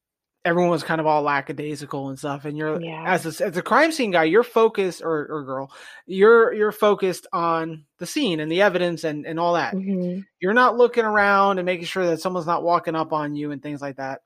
everyone 0.44 0.72
was 0.72 0.84
kind 0.84 1.00
of 1.00 1.06
all 1.08 1.22
lackadaisical 1.22 2.10
and 2.10 2.18
stuff. 2.18 2.46
And 2.46 2.58
you're 2.58 2.82
Yeah. 2.82 3.04
as 3.06 3.26
a, 3.42 3.46
as 3.46 3.58
a 3.58 3.62
crime 3.62 3.92
scene 3.92 4.12
guy, 4.12 4.24
you're 4.24 4.44
focused 4.44 5.02
or 5.02 5.28
or 5.30 5.44
girl, 5.44 5.72
you're 6.08 6.52
you're 6.54 6.72
focused 6.72 7.28
on 7.32 7.86
the 8.00 8.06
scene 8.08 8.40
and 8.40 8.52
the 8.52 8.62
evidence 8.62 9.04
and 9.04 9.26
and 9.26 9.40
all 9.40 9.54
that. 9.54 9.74
Mhm. 9.76 10.26
You're 10.40 10.54
not 10.54 10.78
looking 10.78 11.06
around 11.06 11.60
and 11.60 11.66
making 11.66 11.86
sure 11.86 12.06
that 12.08 12.22
someone's 12.22 12.48
not 12.48 12.64
walking 12.64 12.96
up 12.96 13.14
on 13.14 13.36
you 13.36 13.52
and 13.52 13.62
things 13.62 13.82
like 13.82 13.98
that. 13.98 14.22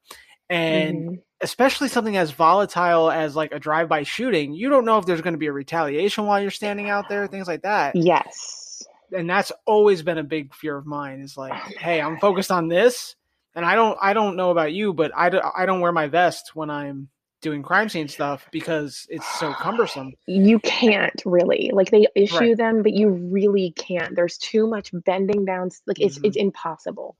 And 0.49 1.09
Mhm. 1.09 1.21
especially 1.41 1.87
something 1.89 2.15
as 2.17 2.31
volatile 2.31 3.11
as 3.11 3.35
like 3.35 3.51
a 3.51 3.59
drive-by 3.59 4.03
shooting, 4.03 4.53
you 4.53 4.69
don't 4.69 4.85
know 4.85 4.97
if 4.99 5.05
there's 5.05 5.21
going 5.21 5.33
to 5.33 5.37
be 5.39 5.47
a 5.47 5.51
retaliation 5.51 6.25
while 6.27 6.39
you're 6.41 6.51
standing 6.51 6.89
out 6.89 7.09
there, 7.09 7.27
things 7.27 7.47
like 7.47 7.63
that. 7.63 7.95
Yes. 7.95 8.83
And 9.11 9.29
that's 9.29 9.51
always 9.65 10.01
been 10.01 10.17
a 10.19 10.23
big 10.23 10.53
fear 10.53 10.77
of 10.77 10.85
mine 10.85 11.19
is 11.19 11.35
like, 11.35 11.53
Oh 11.53 11.69
hey, 11.79 11.99
I'm 11.99 12.17
focused 12.19 12.51
on 12.51 12.67
this, 12.67 13.15
and 13.55 13.65
I 13.65 13.75
don't 13.75 13.97
I 14.01 14.13
don't 14.13 14.35
know 14.35 14.51
about 14.51 14.73
you, 14.73 14.93
but 14.93 15.11
I, 15.15 15.29
do, 15.29 15.41
I 15.55 15.65
don't 15.65 15.79
wear 15.81 15.91
my 15.91 16.07
vest 16.07 16.51
when 16.55 16.69
I'm 16.69 17.09
doing 17.41 17.61
crime 17.63 17.89
scene 17.89 18.07
stuff 18.07 18.47
because 18.51 19.05
it's 19.09 19.27
so 19.39 19.53
cumbersome. 19.53 20.13
You 20.27 20.59
can't 20.59 21.21
really. 21.25 21.69
Like 21.73 21.91
they 21.91 22.07
issue 22.15 22.35
Right. 22.39 22.57
them, 22.57 22.81
but 22.83 22.93
you 22.93 23.09
really 23.09 23.71
can't. 23.77 24.15
There's 24.15 24.37
too 24.37 24.67
much 24.67 24.89
bending 25.05 25.45
down. 25.45 25.69
Like 25.85 25.99
it's 25.99 26.17
Mhm. 26.19 26.25
it's 26.25 26.37
impossible 26.37 27.15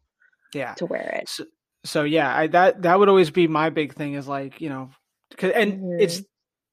Yeah. 0.53 0.73
to 0.75 0.85
wear 0.87 1.19
it. 1.21 1.29
So, 1.29 1.45
so 1.83 2.03
yeah, 2.03 2.35
I 2.35 2.47
that 2.47 2.81
that 2.83 2.97
would 2.99 3.09
always 3.09 3.29
be 3.29 3.47
my 3.47 3.69
big 3.69 3.93
thing 3.93 4.13
is 4.15 4.27
like, 4.27 4.59
you 4.61 4.69
know, 4.69 4.89
'cause- 5.37 5.51
and 5.53 6.01
it's 6.01 6.21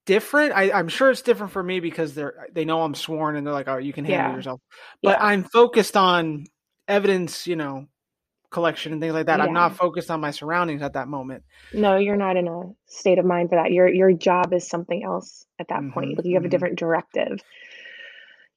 different. 0.06 0.52
I, 0.54 0.72
I'm 0.72 0.88
sure 0.88 1.10
it's 1.10 1.22
different 1.22 1.52
for 1.52 1.62
me 1.62 1.78
because 1.80 2.14
they're 2.14 2.46
they 2.52 2.64
know 2.64 2.82
I'm 2.82 2.94
sworn 2.94 3.36
and 3.36 3.46
they're 3.46 3.52
like, 3.54 3.68
oh, 3.68 3.76
you 3.76 3.92
can 3.92 4.04
handle 4.04 4.30
Yeah. 4.30 4.36
yourself. 4.36 4.60
But 5.02 5.18
Yeah. 5.18 5.26
I'm 5.26 5.44
focused 5.44 5.96
on 5.96 6.46
evidence, 6.88 7.46
you 7.46 7.56
know, 7.56 7.86
collection 8.52 8.92
and 8.92 9.00
things 9.02 9.14
like 9.14 9.26
that. 9.26 9.40
I'm 9.40 9.52
not 9.52 9.76
focused 9.76 10.10
on 10.10 10.20
my 10.20 10.30
surroundings 10.30 10.82
at 10.82 10.94
that 10.94 11.08
moment. 11.08 11.44
No, 11.72 11.96
you're 11.96 12.16
not 12.16 12.36
in 12.36 12.48
a 12.48 12.74
state 12.86 13.18
of 13.18 13.24
mind 13.24 13.48
for 13.48 13.56
that. 13.56 13.72
Your 13.72 13.88
your 13.88 14.12
job 14.12 14.52
is 14.52 14.68
something 14.68 15.02
else 15.04 15.46
at 15.58 15.68
that 15.68 15.84
Mhm, 15.84 15.92
point. 15.92 16.16
Like 16.16 16.26
you 16.26 16.34
have 16.34 16.44
mhm. 16.44 16.46
a 16.46 16.48
different 16.48 16.78
directive. 16.78 17.40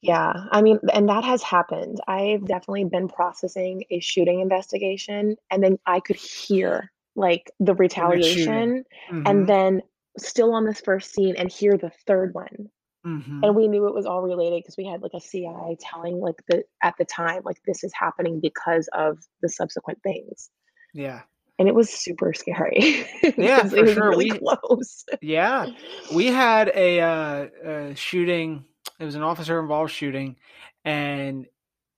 Yeah, 0.02 0.32
I 0.52 0.62
mean, 0.62 0.78
and 0.92 1.08
that 1.08 1.24
has 1.24 1.42
happened. 1.42 1.98
I've 2.06 2.44
definitely 2.46 2.84
been 2.84 3.08
processing 3.08 3.84
a 3.90 3.98
shooting 4.00 4.40
investigation, 4.40 5.36
and 5.50 5.62
then 5.62 5.78
I 5.86 6.00
could 6.00 6.16
hear 6.16 6.92
like 7.16 7.50
the 7.60 7.74
retaliation, 7.74 8.84
Mhm, 9.08 9.24
and 9.24 9.46
then 9.48 9.82
still 10.18 10.54
on 10.54 10.64
this 10.66 10.80
first 10.80 11.12
scene, 11.12 11.34
and 11.36 11.50
hear 11.50 11.76
the 11.78 11.90
third 12.06 12.34
one. 12.34 12.70
Mhm. 13.06 13.40
And 13.42 13.54
we 13.54 13.68
knew 13.68 13.86
it 13.86 13.94
was 13.94 14.04
all 14.06 14.20
related 14.22 14.62
because 14.62 14.76
we 14.76 14.84
had 14.86 15.00
like 15.02 15.14
a 15.14 15.20
CI 15.20 15.76
telling 15.80 16.18
like 16.20 16.42
the 16.48 16.64
at 16.82 16.94
the 16.98 17.04
time 17.04 17.42
like 17.44 17.58
this 17.66 17.84
is 17.84 17.92
happening 17.94 18.40
because 18.40 18.88
of 18.92 19.18
the 19.42 19.48
subsequent 19.48 20.02
things, 20.02 20.50
yeah, 20.92 21.22
and 21.58 21.68
it 21.68 21.74
was 21.74 21.88
super 21.90 22.32
scary. 22.34 23.06
Yeah, 23.38 23.64
for 23.64 23.76
it 23.76 23.82
was 23.82 23.92
sure. 23.94 24.10
really 24.10 24.30
We- 24.32 24.38
close. 24.38 25.04
yeah. 25.20 25.66
We 26.14 26.26
had 26.26 26.68
a, 26.74 27.00
uh, 27.00 27.46
uh 27.66 27.94
shooting. 27.94 28.64
It 28.98 29.04
was 29.04 29.14
an 29.14 29.22
officer 29.22 29.60
involved 29.60 29.92
shooting, 29.92 30.36
and 30.84 31.46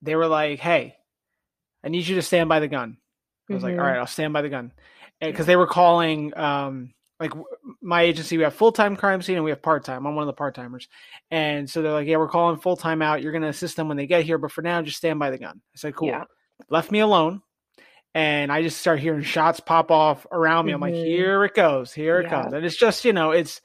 they 0.03 0.15
were 0.17 0.27
like, 0.27 0.59
"Hey, 0.59 0.97
I 1.85 1.89
need 1.89 2.07
you 2.07 2.17
to 2.17 2.23
stand 2.23 2.49
by 2.49 2.61
the 2.61 2.69
gun." 2.69 2.99
I 3.51 3.55
was 3.55 3.63
like, 3.63 3.75
Mhm. 3.75 3.79
"All 3.81 3.87
right, 3.87 3.99
I'll 3.99 4.07
stand 4.07 4.33
by 4.33 4.43
the 4.43 4.49
gun," 4.49 4.73
because 5.21 5.47
they 5.47 5.57
were 5.57 5.67
calling. 5.67 6.37
Um, 6.37 6.93
like 7.21 7.33
my 7.81 8.03
agency, 8.03 8.37
we 8.37 8.45
have 8.45 8.55
full 8.55 8.73
time 8.73 8.97
crime 8.97 9.23
scene 9.23 9.37
and 9.37 9.45
we 9.45 9.51
have 9.51 9.63
part 9.63 9.85
time. 9.85 10.07
I'm 10.07 10.15
one 10.15 10.23
of 10.23 10.27
the 10.27 10.33
part 10.33 10.55
timers, 10.55 10.89
and 11.31 11.69
so 11.69 11.83
they're 11.83 11.93
like, 11.93 12.07
"Yeah, 12.07 12.17
we're 12.19 12.29
calling 12.29 12.59
full 12.61 12.77
time 12.77 13.03
out. 13.03 13.23
You're 13.23 13.33
going 13.33 13.43
to 13.43 13.49
assist 13.49 13.77
them 13.77 13.89
when 13.89 13.97
they 13.97 14.07
get 14.07 14.25
here, 14.25 14.39
but 14.39 14.53
for 14.53 14.63
now, 14.63 14.83
just 14.83 14.97
stand 14.99 15.19
by 15.19 15.31
the 15.31 15.39
gun." 15.39 15.57
I 15.75 15.77
said, 15.77 15.95
"Cool." 15.97 16.09
Yeah. 16.09 16.25
Left 16.71 16.91
me 16.93 17.01
alone, 17.01 17.43
and 18.15 18.51
I 18.53 18.63
just 18.63 18.79
start 18.79 19.01
hearing 19.01 19.23
shots 19.23 19.61
pop 19.61 19.91
off 19.91 20.27
around 20.33 20.67
me. 20.67 20.73
I'm 20.73 20.81
like, 20.81 20.95
Mhm. 20.95 21.05
"Here 21.05 21.45
it 21.45 21.55
goes, 21.55 21.93
here 21.93 22.21
it 22.21 22.25
Yeah. 22.25 22.31
comes," 22.43 22.53
and 22.53 22.65
it's 22.65 22.77
just 22.77 23.05
you 23.05 23.13
know, 23.13 23.33
it's 23.33 23.61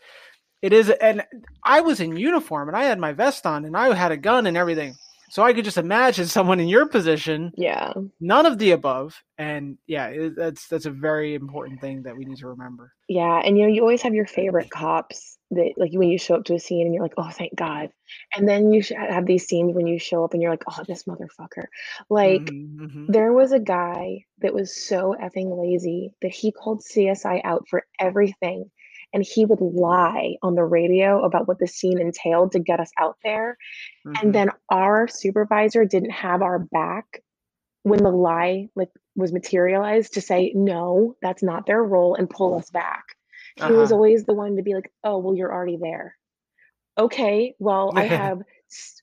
it 0.62 0.74
is, 0.74 0.90
and 0.90 1.24
I 1.64 1.82
was 1.82 2.00
in 2.00 2.16
uniform 2.16 2.70
and 2.70 2.78
I 2.78 2.86
had 2.86 2.98
my 2.98 3.12
vest 3.12 3.46
on 3.46 3.66
and 3.66 3.76
I 3.76 3.94
had 3.94 4.14
a 4.14 4.18
gun 4.18 4.48
and 4.48 4.56
everything. 4.56 4.96
So 5.34 5.42
I 5.44 5.54
could 5.54 5.66
just 5.66 5.78
imagine 5.78 6.28
someone 6.28 6.60
in 6.60 6.68
your 6.68 6.88
position, 6.88 7.54
Yeah. 7.56 7.94
none 8.20 8.46
of 8.46 8.60
the 8.60 8.72
above, 8.72 9.24
and 9.38 9.80
yeah, 9.88 10.08
it, 10.10 10.36
that's 10.38 10.68
that's 10.68 10.86
a 10.86 10.92
very 10.92 11.36
important 11.36 11.82
thing 11.82 12.04
that 12.04 12.18
we 12.18 12.26
need 12.26 12.38
to 12.40 12.48
remember. 12.50 12.94
Yeah, 13.10 13.42
and 13.44 13.58
you 13.58 13.64
know, 13.64 13.70
you 13.74 13.82
always 13.82 14.02
have 14.04 14.14
your 14.14 14.26
favorite 14.26 14.70
cops 14.70 15.38
that, 15.52 15.74
like, 15.78 15.92
when 15.94 16.10
you 16.10 16.18
show 16.18 16.36
up 16.36 16.46
to 16.46 16.56
a 16.56 16.60
scene 16.60 16.86
and 16.86 16.94
you're 16.96 17.04
like, 17.04 17.14
"Oh, 17.18 17.30
thank 17.30 17.54
God," 17.56 17.90
and 18.36 18.48
then 18.48 18.72
you 18.72 18.82
have 18.96 19.26
these 19.26 19.46
scenes 19.46 19.74
when 19.76 19.88
you 19.88 20.00
show 20.00 20.24
up 20.24 20.34
and 20.34 20.42
you're 20.42 20.52
like, 20.52 20.64
"Oh, 20.70 20.84
this 20.88 21.04
motherfucker!" 21.04 21.66
Like, 22.10 22.54
Mhm, 22.54 22.78
mhm. 22.80 23.10
there 23.10 23.34
was 23.34 23.52
a 23.52 23.60
guy 23.60 24.26
that 24.40 24.54
was 24.54 24.76
so 24.88 25.16
effing 25.22 25.60
lazy 25.60 26.14
that 26.22 26.32
he 26.34 26.52
called 26.54 26.84
CSI 26.84 27.42
out 27.44 27.68
for 27.70 27.86
everything, 28.00 28.72
and 29.14 29.24
he 29.24 29.46
would 29.46 29.62
lie 29.62 30.36
on 30.42 30.56
the 30.56 30.64
radio 30.66 31.24
about 31.24 31.48
what 31.48 31.60
the 31.60 31.68
scene 31.68 32.00
entailed 32.02 32.54
to 32.54 32.60
get 32.60 32.80
us 32.80 32.92
out 33.00 33.18
there, 33.24 33.58
Mhm. 34.06 34.20
and 34.24 34.34
then 34.36 34.50
our 34.70 35.08
supervisor 35.08 35.86
didn't 35.86 36.12
have 36.12 36.42
our 36.42 36.60
back 36.60 37.22
when 37.84 38.04
the 38.04 38.12
lie 38.12 38.70
like 38.76 38.90
was 39.16 39.34
materialized 39.34 40.14
to 40.16 40.22
say 40.22 40.52
no 40.56 41.16
that's 41.22 41.44
not 41.44 41.66
their 41.66 41.84
role 41.84 42.16
and 42.16 42.30
pull 42.30 42.56
us 42.58 42.70
back. 42.72 43.04
He 43.56 43.74
was 43.74 43.92
Uh-huh. 43.92 43.96
always 43.96 44.26
the 44.26 44.34
one 44.34 44.58
to 44.58 44.64
be 44.64 44.76
like 44.76 44.92
oh 45.04 45.20
well 45.20 45.36
you're 45.36 45.54
already 45.54 45.78
there. 45.78 46.18
Okay 46.98 47.56
well 47.60 47.94
i 47.96 48.06
have 48.08 48.42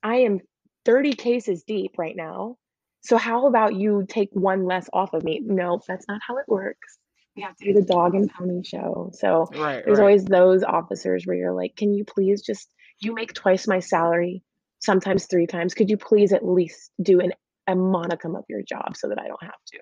I 0.03 0.17
am 0.19 0.41
30 0.87 1.13
cases 1.15 1.65
deep 1.65 1.99
right 1.99 2.17
now 2.17 2.59
so 3.03 3.17
how 3.19 3.47
about 3.49 3.77
you 3.77 4.07
take 4.09 4.31
one 4.33 4.65
less 4.67 4.89
off 4.93 5.15
of 5.15 5.25
me? 5.25 5.41
No 5.45 5.81
that's 5.89 6.09
not 6.09 6.21
how 6.27 6.39
it 6.39 6.49
works 6.49 6.99
we 7.37 7.43
have 7.43 7.57
to 7.57 7.65
do 7.65 7.73
the 7.73 7.87
dog 7.87 8.15
and 8.15 8.31
pony 8.33 8.63
show 8.65 9.11
so 9.15 9.47
right, 9.53 9.85
there's 9.85 9.99
right. 9.99 10.01
always 10.01 10.25
those 10.25 10.63
officers 10.63 11.25
where 11.27 11.37
you're 11.37 11.55
like, 11.55 11.77
can 11.77 11.95
you 11.95 12.05
please 12.05 12.43
just, 12.43 12.69
you 13.01 13.15
make 13.15 13.33
twice 13.33 13.67
my 13.67 13.79
salary, 13.79 14.43
sometimes 14.81 15.27
three 15.27 15.47
times. 15.47 15.75
Could 15.75 15.91
you 15.91 15.97
please 15.97 16.33
at 16.33 16.45
least 16.45 16.91
do 17.03 17.21
an, 17.21 17.33
a 17.67 17.73
monicum 17.75 18.37
of 18.37 18.45
your 18.49 18.63
job 18.63 18.97
so 18.97 19.09
that 19.09 19.19
I 19.19 19.27
don't 19.29 19.43
have 19.43 19.53
to? 19.69 19.79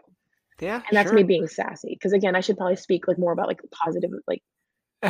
yeah, 0.61 0.83
And 0.89 0.97
that's 0.97 1.11
sure. 1.11 1.15
me 1.15 1.23
being 1.25 1.47
sassy. 1.49 1.91
Because 1.95 2.13
again, 2.13 2.37
I 2.37 2.41
should 2.41 2.57
probably 2.57 2.77
speak 2.77 3.09
like 3.09 3.19
more 3.19 3.33
about 3.33 3.49
like 3.49 3.61
positive, 3.73 4.11
like 4.27 4.43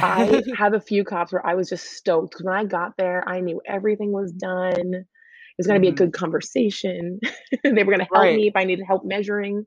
I 0.03 0.43
have 0.57 0.74
a 0.74 0.80
few 0.80 1.05
cops 1.05 1.32
where 1.32 1.47
I 1.47 1.55
was 1.55 1.68
just 1.68 1.84
stoked. 1.86 2.34
'cause 2.34 2.45
when 2.45 2.55
I 2.55 2.64
got 2.64 2.97
there, 2.97 3.28
I 3.28 3.41
knew 3.41 3.61
everything 3.66 4.12
was 4.12 4.32
done. 4.32 4.95
It 4.95 5.07
was 5.59 5.66
going 5.66 5.80
to 5.80 5.84
be 5.84 5.89
a 5.89 5.93
Mhm. 5.93 5.97
good 5.97 6.12
conversation. 6.12 7.20
they 7.64 7.70
were 7.84 7.93
going 7.93 7.99
to 8.01 8.09
help 8.12 8.22
Right. 8.22 8.34
me 8.34 8.49
if 8.49 8.57
I 8.57 8.64
needed 8.64 8.84
help 8.86 9.05
measuring. 9.05 9.66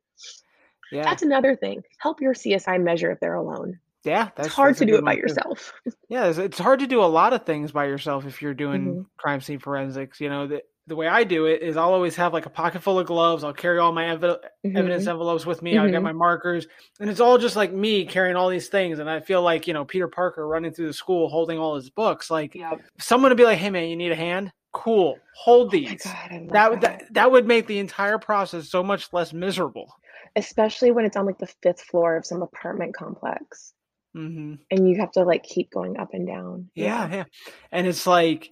Yeah, 0.92 1.04
That's 1.04 1.24
another 1.24 1.56
thing. 1.56 1.84
Help 1.98 2.22
your 2.22 2.34
CSI 2.34 2.82
measure 2.82 3.12
if 3.12 3.20
they're 3.20 3.36
alone. 3.36 3.80
yeah. 4.04 4.30
That's 4.36 4.48
It's 4.48 4.56
hard 4.56 4.72
that's 4.72 4.80
to 4.80 4.86
do 4.86 4.96
it 4.96 5.06
by 5.06 5.16
too. 5.16 5.22
yourself. 5.22 5.74
Yeah, 6.10 6.26
it's, 6.26 6.38
it's 6.38 6.60
hard 6.60 6.80
to 6.82 6.88
do 6.88 7.02
a 7.02 7.06
lot 7.06 7.32
of 7.32 7.46
things 7.46 7.72
by 7.72 7.86
yourself 7.86 8.26
if 8.26 8.42
you're 8.42 8.54
doing 8.54 8.96
Mhm. 8.96 9.06
crime 9.18 9.39
scene 9.39 9.60
forensics. 9.60 10.20
You 10.20 10.30
know, 10.30 10.46
the 10.48 10.62
the 10.88 10.96
way 10.96 11.08
I 11.08 11.24
do 11.24 11.46
it 11.46 11.62
is 11.62 11.78
I'll 11.78 11.94
always 11.94 12.18
have 12.18 12.34
like 12.34 12.48
a 12.48 12.50
pocket 12.50 12.82
full 12.82 13.00
of 13.00 13.06
gloves. 13.08 13.46
I'll 13.46 13.54
carry 13.54 13.78
all 13.80 13.94
my 13.94 14.04
Mhm. 14.04 14.44
evidence 14.76 15.08
envelopes 15.08 15.46
with 15.46 15.62
me. 15.62 15.78
I'll 15.78 15.89
get 15.89 16.02
Mhm. 16.02 16.06
my 16.06 16.12
markers, 16.12 16.68
and 17.00 17.10
it's 17.10 17.22
all 17.22 17.38
just 17.38 17.56
like 17.56 17.72
me 17.72 18.04
carrying 18.06 18.36
all 18.36 18.50
these 18.50 18.68
things. 18.68 19.00
And 19.00 19.10
I 19.10 19.22
feel 19.22 19.42
like 19.42 19.68
you 19.68 19.74
know 19.74 19.86
Peter 19.86 20.10
Parker 20.10 20.46
running 20.46 20.74
through 20.74 20.88
the 20.88 20.94
school 20.94 21.30
holding 21.30 21.58
all 21.60 21.76
his 21.76 21.89
books. 21.89 22.30
Like 22.30 22.56
Yep. 22.56 22.82
someone 23.00 23.30
would 23.32 23.38
be 23.38 23.46
like, 23.46 23.60
"Hey 23.60 23.70
man, 23.70 23.88
you 23.88 23.96
need 23.96 24.12
a 24.12 24.16
hand? 24.16 24.52
Cool, 24.74 25.18
hold 25.36 25.68
Oh 25.68 25.72
these." 25.72 26.04
God, 26.04 26.50
that 26.52 26.72
would 26.72 26.82
that. 26.82 27.00
that, 27.00 27.14
that 27.14 27.32
would 27.32 27.48
make 27.48 27.68
the 27.68 27.80
entire 27.80 28.18
process 28.18 28.68
so 28.68 28.84
much 28.84 29.14
less 29.14 29.32
miserable. 29.32 29.96
Especially 30.36 30.92
when 30.92 31.06
it's 31.06 31.18
on 31.18 31.26
like 31.26 31.40
the 31.40 31.52
fifth 31.62 31.82
floor 31.82 32.16
of 32.16 32.26
some 32.26 32.42
apartment 32.42 32.96
complex 32.96 33.74
hmm 34.14 34.56
and 34.70 34.90
you 34.90 35.00
have 35.00 35.12
to 35.12 35.24
like 35.24 35.44
keep 35.44 35.70
going 35.72 35.98
up 35.98 36.14
and 36.14 36.26
down. 36.28 36.70
Yeah, 36.76 37.10
yeah. 37.12 37.24
And 37.72 37.86
it's 37.88 38.08
like 38.08 38.50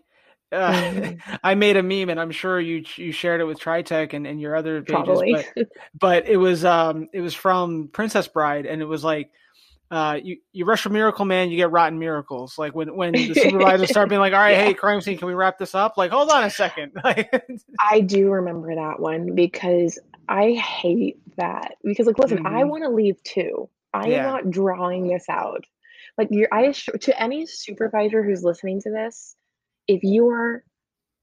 uh, 0.51 0.71
Mhm. 0.71 1.19
I 1.43 1.55
made 1.55 1.77
a 1.77 1.83
meme 1.83 2.09
and 2.09 2.19
I'm 2.19 2.31
sure 2.31 2.59
you 2.59 2.83
you 2.95 3.11
shared 3.11 3.41
it 3.41 3.45
with 3.45 3.59
TriTech 3.59 4.13
and, 4.13 4.27
and 4.27 4.39
your 4.41 4.55
other 4.55 4.81
pages, 4.81 4.91
probably. 4.91 5.33
but 5.33 5.67
but 5.99 6.27
it 6.27 6.37
was 6.37 6.65
um 6.65 7.07
it 7.13 7.21
was 7.21 7.33
from 7.33 7.89
Princess 7.91 8.27
Bride 8.27 8.65
and 8.65 8.81
it 8.81 8.85
was 8.85 9.03
like 9.03 9.31
uh 9.91 10.19
you, 10.21 10.37
you 10.51 10.65
rush 10.65 10.81
for 10.81 10.89
Miracle 10.89 11.25
Man, 11.25 11.49
you 11.49 11.57
get 11.57 11.71
rotten 11.71 11.99
miracles. 11.99 12.55
Like 12.57 12.75
when 12.75 12.95
when 12.95 13.13
the 13.27 13.35
supervisors 13.35 13.89
start 13.89 14.09
being 14.09 14.21
like, 14.21 14.33
All 14.35 14.39
right, 14.39 14.57
Yeah. 14.57 14.65
hey, 14.65 14.73
crime 14.73 15.01
scene, 15.01 15.17
can 15.17 15.27
we 15.27 15.33
wrap 15.33 15.57
this 15.57 15.75
up? 15.75 15.97
Like, 15.97 16.11
hold 16.11 16.29
on 16.29 16.43
a 16.43 16.49
second. 16.49 16.91
Like 17.03 17.31
I 17.79 18.01
do 18.01 18.29
remember 18.29 18.75
that 18.75 18.99
one 18.99 19.35
because 19.35 19.99
I 20.29 20.53
hate 20.53 21.17
that. 21.37 21.75
Because 21.83 22.07
like 22.07 22.19
listen, 22.19 22.39
I 22.45 22.63
Mhm. 22.63 22.69
want 22.69 22.83
to 22.83 22.89
leave 22.91 23.21
too. 23.23 23.69
I 23.93 24.09
Yeah. 24.09 24.17
am 24.17 24.23
not 24.23 24.51
drawing 24.51 25.07
this 25.07 25.27
out. 25.29 25.65
Like 26.17 26.29
you're 26.31 26.53
I 26.53 26.67
assure 26.67 26.97
to 26.99 27.21
any 27.21 27.47
supervisor 27.47 28.23
who's 28.23 28.43
listening 28.43 28.81
to 28.81 28.91
this, 28.91 29.35
if 29.87 30.03
you 30.03 30.29
are 30.29 30.63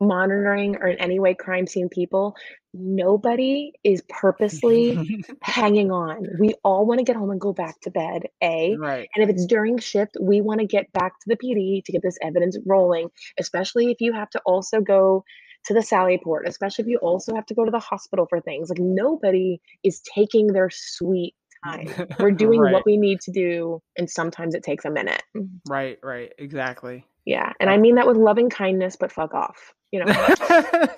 monitoring 0.01 0.77
or 0.77 0.89
in 0.89 0.99
any 0.99 1.21
way 1.21 1.35
crime 1.35 1.67
scene 1.67 1.89
people, 1.89 2.37
nobody 2.75 3.73
is 3.85 4.03
purposely 4.09 4.99
hanging 5.43 5.91
on. 5.93 6.27
We 6.39 6.55
all 6.65 6.85
want 6.85 6.99
to 6.99 7.05
get 7.05 7.17
home 7.17 7.31
and 7.31 7.41
go 7.41 7.53
back 7.53 7.81
to 7.83 7.91
bed, 7.91 8.29
A. 8.43 8.77
right. 8.79 9.09
And 9.15 9.25
if 9.25 9.31
it's 9.31 9.47
during 9.47 9.79
shift, 9.79 10.17
we 10.21 10.41
want 10.43 10.61
to 10.61 10.67
get 10.67 10.93
back 10.93 11.19
to 11.21 11.29
the 11.29 11.37
PD 11.37 11.85
to 11.85 11.93
get 11.93 12.03
this 12.03 12.19
evidence 12.23 12.59
rolling, 12.67 13.11
especially 13.39 13.91
if 13.91 14.01
you 14.01 14.13
have 14.13 14.31
to 14.31 14.41
also 14.45 14.81
go 14.81 15.25
to 15.67 15.75
the 15.75 15.83
Sally 15.83 16.19
port, 16.23 16.47
especially 16.49 16.85
if 16.85 16.89
you 16.89 16.99
also 16.99 17.35
have 17.35 17.47
to 17.47 17.55
go 17.55 17.65
to 17.65 17.71
the 17.71 17.79
hospital 17.79 18.27
for 18.29 18.41
things. 18.41 18.69
Like 18.71 18.79
nobody 18.79 19.61
is 19.83 20.01
taking 20.01 20.49
their 20.49 20.71
sweet 20.71 21.35
time. 21.65 21.89
We're 22.19 22.31
doing 22.31 22.61
right. 22.61 22.73
what 22.73 22.87
we 22.87 22.97
need 22.97 23.21
to 23.23 23.33
do, 23.33 23.83
and 23.97 24.09
sometimes 24.09 24.55
it 24.55 24.63
takes 24.63 24.85
a 24.85 24.91
minute. 24.91 25.23
Right, 25.69 25.99
right, 26.03 26.33
exactly. 26.39 27.05
Yeah. 27.25 27.53
And 27.61 27.71
I 27.71 27.77
mean 27.77 27.97
that 27.97 28.07
with 28.07 28.17
loving 28.17 28.51
kindness, 28.51 28.97
but 28.97 29.13
fuck 29.13 29.35
off. 29.35 29.75
You 29.91 30.05
know. 30.05 30.27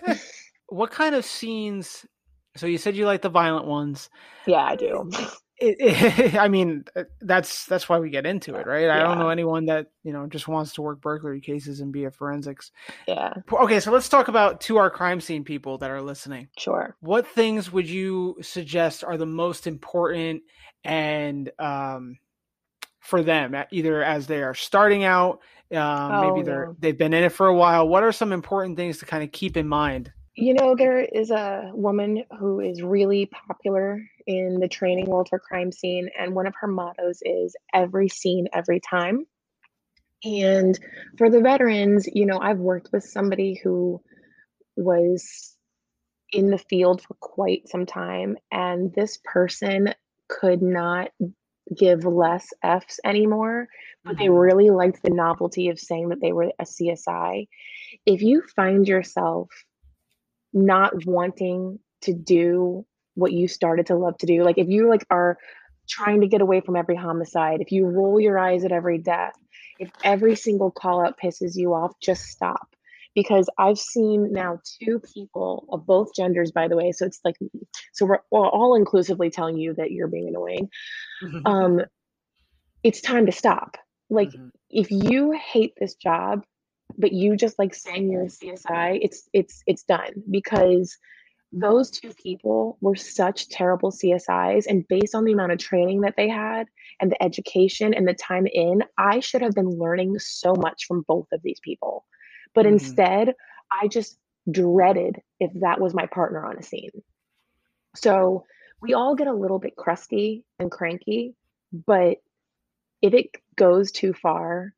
what 0.68 0.90
kind 0.90 1.14
of 1.14 1.24
scenes 1.24 2.04
so 2.56 2.66
you 2.66 2.78
said 2.78 2.96
you 2.96 3.06
like 3.06 3.22
the 3.22 3.28
violent 3.28 3.66
ones 3.66 4.10
yeah, 4.46 4.62
I 4.62 4.76
do. 4.76 5.10
it, 5.60 5.76
it, 5.80 6.34
I 6.40 6.48
mean, 6.48 6.84
uh, 6.96 7.04
that's 7.20 7.64
that's 7.66 7.88
why 7.88 7.98
we 7.98 8.10
get 8.10 8.26
into 8.26 8.54
it, 8.56 8.66
right? 8.66 8.88
I 8.88 9.00
don't 9.00 9.18
know 9.18 9.28
anyone 9.30 9.66
that 9.66 9.88
you 10.02 10.12
know 10.12 10.26
just 10.26 10.48
wants 10.48 10.72
to 10.74 10.82
work 10.82 11.00
burglary 11.00 11.40
cases 11.40 11.80
and 11.80 11.92
be 11.92 12.04
a 12.04 12.10
forensics. 12.10 12.70
Yeah, 13.06 13.34
Okay, 13.52 13.80
so 13.80 13.90
let's 13.92 14.08
talk 14.08 14.28
about 14.28 14.60
to 14.62 14.76
our 14.78 14.90
crime 14.90 15.20
scene 15.20 15.44
people 15.44 15.78
that 15.78 15.90
are 15.90 16.02
listening. 16.02 16.48
sure. 16.58 16.96
What 17.00 17.26
things 17.26 17.72
would 17.72 17.88
you 17.88 18.36
suggest 18.42 19.04
are 19.04 19.16
the 19.16 19.26
most 19.26 19.66
important 19.66 20.42
and 20.84 21.50
um, 21.58 22.18
for 23.00 23.22
them, 23.22 23.54
either 23.70 24.02
as 24.02 24.26
they 24.26 24.42
are 24.42 24.54
starting 24.54 25.04
out, 25.04 25.40
um, 25.72 25.78
Oh, 25.80 26.34
maybe 26.34 26.44
they're 26.46 26.66
yeah. 26.68 26.72
they've 26.78 26.98
been 26.98 27.12
in 27.14 27.24
it 27.24 27.32
for 27.32 27.46
a 27.46 27.54
while. 27.54 27.88
What 27.88 28.02
are 28.02 28.12
some 28.12 28.32
important 28.32 28.76
things 28.76 28.98
to 28.98 29.06
kind 29.06 29.22
of 29.24 29.32
keep 29.32 29.56
in 29.56 29.66
mind? 29.68 30.12
You 30.34 30.54
know, 30.54 30.76
there 30.76 31.00
is 31.00 31.30
a 31.32 31.70
woman 31.74 32.22
who 32.38 32.60
is 32.60 32.80
really 32.80 33.26
popular 33.26 34.00
in 34.28 34.60
the 34.60 34.68
training 34.68 35.06
world 35.06 35.26
for 35.30 35.38
crime 35.38 35.72
scene, 35.72 36.10
and 36.16 36.34
one 36.34 36.46
of 36.46 36.54
her 36.60 36.68
mottos 36.68 37.20
is 37.22 37.56
every 37.72 38.10
scene, 38.10 38.46
every 38.52 38.78
time. 38.78 39.26
And 40.22 40.78
for 41.16 41.30
the 41.30 41.40
veterans, 41.40 42.06
you 42.12 42.26
know, 42.26 42.38
I've 42.38 42.58
worked 42.58 42.90
with 42.92 43.04
somebody 43.04 43.58
who 43.64 44.02
was 44.76 45.56
in 46.30 46.50
the 46.50 46.58
field 46.58 47.00
for 47.00 47.14
quite 47.14 47.68
some 47.68 47.86
time, 47.86 48.36
and 48.52 48.92
this 48.92 49.18
person 49.24 49.94
could 50.28 50.60
not 50.60 51.10
give 51.74 52.04
less 52.04 52.48
F's 52.62 53.00
anymore, 53.04 53.66
but 54.04 54.18
they 54.18 54.28
Mhm. 54.28 54.40
really 54.40 54.68
liked 54.68 55.02
the 55.02 55.10
novelty 55.10 55.70
of 55.70 55.78
saying 55.78 56.10
that 56.10 56.20
they 56.20 56.32
were 56.32 56.52
a 56.58 56.66
CSI. 56.66 57.48
If 58.04 58.20
you 58.20 58.42
find 58.42 58.86
yourself 58.86 59.48
not 60.52 61.06
wanting 61.06 61.80
to 62.02 62.12
do 62.12 62.84
what 63.18 63.32
you 63.32 63.48
started 63.48 63.86
to 63.86 63.96
love 63.96 64.16
to 64.18 64.26
do, 64.26 64.44
like 64.44 64.58
if 64.58 64.68
you 64.68 64.88
like 64.88 65.04
are 65.10 65.38
trying 65.88 66.20
to 66.20 66.28
get 66.28 66.40
away 66.40 66.60
from 66.60 66.76
every 66.76 66.96
homicide, 66.96 67.60
if 67.60 67.72
you 67.72 67.86
roll 67.86 68.20
your 68.20 68.38
eyes 68.38 68.64
at 68.64 68.72
every 68.72 68.98
death, 68.98 69.34
if 69.78 69.90
every 70.04 70.36
single 70.36 70.70
call 70.70 71.04
out 71.04 71.18
pisses 71.22 71.52
you 71.54 71.74
off, 71.74 71.92
just 72.00 72.24
stop. 72.24 72.68
Because 73.14 73.48
I've 73.58 73.78
seen 73.78 74.32
now 74.32 74.60
two 74.82 75.00
people 75.00 75.66
of 75.72 75.86
both 75.86 76.14
genders, 76.14 76.52
by 76.52 76.68
the 76.68 76.76
way. 76.76 76.92
So 76.92 77.06
it's 77.06 77.20
like, 77.24 77.36
so 77.92 78.06
we're 78.06 78.18
all 78.30 78.76
inclusively 78.76 79.30
telling 79.30 79.56
you 79.56 79.74
that 79.74 79.90
you're 79.90 80.08
being 80.08 80.28
annoying. 80.28 80.68
Um, 81.44 81.80
it's 82.84 83.00
time 83.00 83.26
to 83.26 83.32
stop. 83.32 83.76
Like, 84.08 84.30
Mhm. 84.30 84.50
if 84.70 84.90
you 84.90 85.32
hate 85.32 85.72
this 85.80 85.94
job 85.94 86.44
but 86.96 87.12
you 87.12 87.36
just 87.36 87.58
like 87.58 87.74
saying 87.74 88.10
you're 88.10 88.24
a 88.24 88.30
CSI, 88.30 88.98
it's 89.02 89.28
it's 89.32 89.62
it's 89.66 89.84
done 89.84 90.10
because 90.30 90.96
those 91.52 91.90
two 91.90 92.12
people 92.14 92.76
were 92.80 92.96
such 92.96 93.48
terrible 93.48 93.90
CSIs 93.90 94.66
and 94.66 94.86
based 94.88 95.14
on 95.14 95.24
the 95.24 95.32
amount 95.32 95.52
of 95.52 95.58
training 95.58 96.02
that 96.02 96.14
they 96.16 96.28
had 96.28 96.68
and 97.00 97.10
the 97.10 97.22
education 97.22 97.94
and 97.94 98.06
the 98.06 98.14
time 98.14 98.46
in, 98.46 98.84
I 98.98 99.20
should 99.20 99.42
have 99.42 99.54
been 99.54 99.70
learning 99.70 100.18
so 100.18 100.54
much 100.54 100.84
from 100.86 101.04
both 101.08 101.26
of 101.32 101.42
these 101.42 101.60
people. 101.60 102.04
But 102.54 102.66
Mhm. 102.66 102.72
instead, 102.72 103.34
I 103.72 103.88
just 103.88 104.18
dreaded 104.50 105.22
if 105.40 105.52
that 105.60 105.80
was 105.80 105.94
my 105.94 106.06
partner 106.06 106.44
on 106.44 106.58
a 106.58 106.62
scene. 106.62 107.02
So 107.96 108.44
we 108.80 108.94
all 108.94 109.14
get 109.14 109.26
a 109.26 109.32
little 109.32 109.58
bit 109.58 109.76
crusty 109.76 110.44
and 110.58 110.70
cranky, 110.70 111.34
but 111.72 112.18
if 113.02 113.14
it 113.14 113.30
goes 113.56 113.90
too 113.92 114.12
far, 114.12 114.74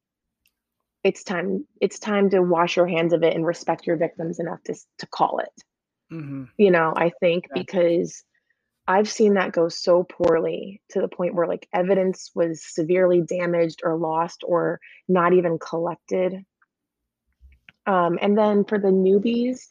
it's 1.02 1.24
time 1.24 1.66
it's 1.80 1.98
time 1.98 2.30
to 2.30 2.40
wash 2.40 2.76
your 2.76 2.86
hands 2.86 3.12
of 3.12 3.22
it 3.22 3.34
and 3.34 3.46
respect 3.46 3.86
your 3.86 3.96
victims 3.96 4.38
enough 4.38 4.62
to 4.64 4.74
to 4.98 5.06
call 5.06 5.38
it. 5.38 5.50
Hmm 6.10 6.44
you 6.56 6.70
know 6.70 6.92
i 6.96 7.10
think 7.20 7.44
Yeah. 7.48 7.62
because 7.62 8.24
i've 8.86 9.10
seen 9.10 9.34
that 9.34 9.52
go 9.52 9.68
so 9.68 10.04
poorly 10.04 10.82
to 10.90 11.00
the 11.00 11.08
point 11.08 11.34
where 11.34 11.46
like 11.46 11.68
evidence 11.72 12.30
was 12.34 12.64
severely 12.64 13.20
damaged 13.22 13.80
or 13.84 13.96
lost 13.96 14.42
or 14.46 14.80
not 15.08 15.32
even 15.32 15.58
collected 15.58 16.44
um, 17.86 18.18
and 18.20 18.36
then 18.36 18.64
for 18.64 18.78
the 18.78 18.88
newbies 18.88 19.68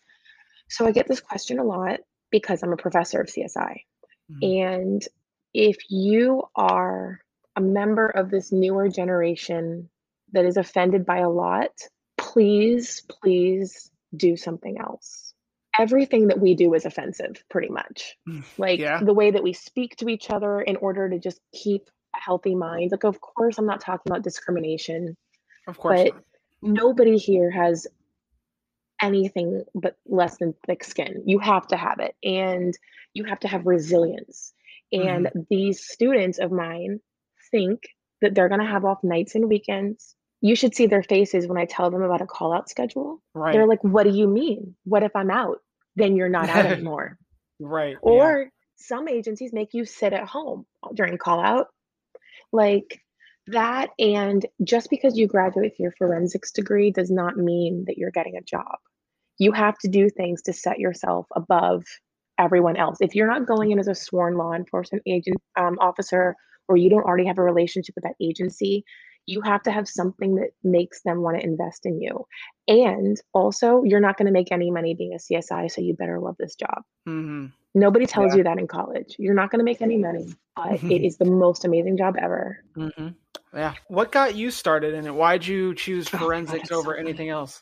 so 0.69 0.85
i 0.85 0.91
get 0.91 1.07
this 1.07 1.21
question 1.21 1.59
a 1.59 1.63
lot 1.63 1.99
because 2.31 2.63
i'm 2.63 2.73
a 2.73 2.77
professor 2.77 3.21
of 3.21 3.27
csi 3.27 3.83
Mhm. 4.31 4.41
and 4.41 5.07
if 5.53 5.77
you 5.89 6.43
are 6.55 7.19
a 7.55 7.61
member 7.61 8.07
of 8.07 8.29
this 8.29 8.51
newer 8.51 8.87
generation 8.87 9.89
that 10.31 10.45
is 10.45 10.57
offended 10.57 11.05
by 11.05 11.17
a 11.17 11.29
lot, 11.29 11.71
please, 12.17 13.01
please 13.09 13.91
do 14.15 14.37
something 14.37 14.77
else. 14.79 15.28
Everything 15.79 16.27
that 16.27 16.39
we 16.39 16.55
do 16.55 16.73
is 16.73 16.85
offensive, 16.85 17.43
pretty 17.49 17.69
much. 17.69 18.17
Mm, 18.27 18.43
like 18.57 18.79
Yeah. 18.79 19.01
the 19.03 19.13
way 19.13 19.31
that 19.31 19.43
we 19.43 19.53
speak 19.53 19.95
to 19.97 20.09
each 20.09 20.29
other 20.29 20.61
in 20.61 20.75
order 20.75 21.09
to 21.09 21.17
just 21.19 21.39
keep 21.53 21.89
a 22.15 22.19
healthy 22.19 22.53
mind. 22.55 22.91
Like, 22.91 23.05
of 23.05 23.21
course, 23.21 23.57
I'm 23.57 23.65
not 23.65 23.81
talking 23.81 24.11
about 24.11 24.23
discrimination, 24.23 25.15
Of 25.67 25.77
course. 25.77 26.03
but 26.03 26.13
not. 26.61 26.83
nobody 26.83 27.17
here 27.17 27.49
has 27.49 27.87
anything 29.01 29.63
but 29.73 29.97
less 30.05 30.37
than 30.37 30.53
thick 30.67 30.83
skin. 30.83 31.23
You 31.25 31.39
have 31.39 31.67
to 31.67 31.77
have 31.77 31.99
it, 31.99 32.15
and 32.23 32.77
you 33.13 33.23
have 33.23 33.39
to 33.41 33.47
have 33.47 33.65
resilience. 33.65 34.53
And 34.91 35.27
mm-hmm. 35.27 35.39
these 35.49 35.83
students 35.87 36.39
of 36.39 36.51
mine 36.51 36.99
think 37.51 37.83
that 38.21 38.35
they're 38.35 38.49
going 38.49 38.61
to 38.61 38.67
have 38.67 38.85
off 38.85 39.03
nights 39.03 39.35
and 39.35 39.47
weekends. 39.47 40.15
You 40.41 40.55
should 40.55 40.75
see 40.75 40.87
their 40.87 41.03
faces 41.03 41.47
when 41.47 41.57
I 41.57 41.65
tell 41.65 41.91
them 41.91 42.01
about 42.01 42.21
a 42.21 42.25
call 42.25 42.53
out 42.53 42.69
schedule. 42.69 43.21
Right. 43.33 43.53
They're 43.53 43.67
like, 43.67 43.83
What 43.83 44.03
do 44.03 44.09
you 44.09 44.27
mean? 44.27 44.75
What 44.83 45.03
if 45.03 45.15
I'm 45.15 45.31
out? 45.31 45.59
Then 45.99 46.15
you're 46.15 46.29
not 46.29 46.49
out 46.49 46.65
anymore. 46.67 47.17
right. 47.59 47.93
yeah. 47.93 47.99
Or 48.01 48.49
some 48.77 49.07
agencies 49.07 49.53
make 49.53 49.73
you 49.73 49.85
sit 49.85 50.13
at 50.13 50.27
home 50.27 50.65
during 50.93 51.17
call 51.17 51.39
out. 51.39 51.67
Like 52.51 53.01
that. 53.47 53.89
And 53.99 54.45
just 54.63 54.89
because 54.89 55.17
you 55.17 55.27
graduate 55.27 55.71
with 55.71 55.79
your 55.79 55.91
forensics 55.97 56.51
degree 56.51 56.91
does 56.91 57.11
not 57.11 57.37
mean 57.37 57.85
that 57.87 57.97
you're 57.97 58.11
getting 58.11 58.37
a 58.37 58.41
job. 58.41 58.77
You 59.37 59.51
have 59.51 59.77
to 59.79 59.87
do 59.87 60.09
things 60.09 60.41
to 60.43 60.53
set 60.53 60.79
yourself 60.79 61.27
above 61.35 61.83
everyone 62.37 62.77
else. 62.77 62.97
If 63.01 63.15
you're 63.15 63.27
not 63.27 63.45
going 63.45 63.71
in 63.71 63.79
as 63.79 63.87
a 63.87 63.95
sworn 63.95 64.35
law 64.35 64.53
enforcement 64.53 65.03
agent 65.05 65.37
um, 65.57 65.77
officer, 65.79 66.35
or 66.67 66.77
you 66.77 66.89
don't 66.89 67.03
already 67.03 67.25
have 67.25 67.39
a 67.39 67.43
relationship 67.43 67.95
with 67.95 68.03
that 68.03 68.15
agency, 68.21 68.83
you 69.29 69.41
have 69.41 69.61
to 69.61 69.71
have 69.71 69.87
something 69.87 70.35
that 70.35 70.49
makes 70.63 71.03
them 71.03 71.21
want 71.21 71.37
to 71.37 71.43
invest 71.43 71.85
in 71.85 72.01
you. 72.01 72.25
And 72.67 73.15
also, 73.31 73.83
you're 73.83 73.99
not 73.99 74.17
going 74.17 74.25
to 74.25 74.31
make 74.31 74.51
any 74.51 74.71
money 74.71 74.95
being 74.95 75.13
a 75.13 75.17
CSI, 75.17 75.69
so 75.69 75.81
you 75.81 75.93
better 75.93 76.19
love 76.19 76.35
this 76.39 76.55
job. 76.55 76.81
Mhm. 77.07 77.51
Nobody 77.75 78.07
tells 78.07 78.33
Yeah. 78.33 78.37
you 78.37 78.43
that 78.45 78.57
in 78.57 78.67
college. 78.67 79.15
You're 79.19 79.35
not 79.35 79.51
going 79.51 79.59
to 79.59 79.65
make 79.65 79.83
any 79.83 79.97
money, 79.97 80.33
but 80.55 80.83
it 80.83 81.05
is 81.05 81.17
the 81.17 81.25
most 81.25 81.63
amazing 81.63 81.97
job 81.97 82.15
ever. 82.19 82.63
Mhm. 82.75 83.15
Yeah. 83.53 83.75
What 83.87 84.11
got 84.11 84.35
you 84.35 84.49
started 84.49 84.95
in 84.95 85.05
it? 85.05 85.13
Why'd 85.13 85.45
you 85.45 85.75
choose 85.75 86.07
Oh 86.07 86.11
God, 86.13 86.19
forensics 86.21 86.69
so 86.69 86.79
over 86.79 86.95
anything 86.95 87.29
else? 87.29 87.61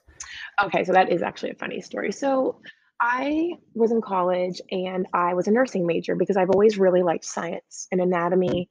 Okay, 0.64 0.86
so 0.86 0.94
that 0.94 1.12
is 1.12 1.22
actually 1.22 1.52
a 1.52 1.56
funny 1.56 1.82
story. 1.82 2.14
So 2.14 2.62
I 3.02 3.52
was 3.76 3.92
in 3.92 4.02
college 4.02 4.62
and 4.72 5.06
I 5.14 5.34
was 5.34 5.48
a 5.48 5.52
nursing 5.52 5.86
major 5.86 6.16
because 6.16 6.38
I've 6.38 6.50
always 6.50 6.78
really 6.78 7.04
liked 7.04 7.26
science 7.26 7.88
and 7.92 8.02
anatomy 8.02 8.70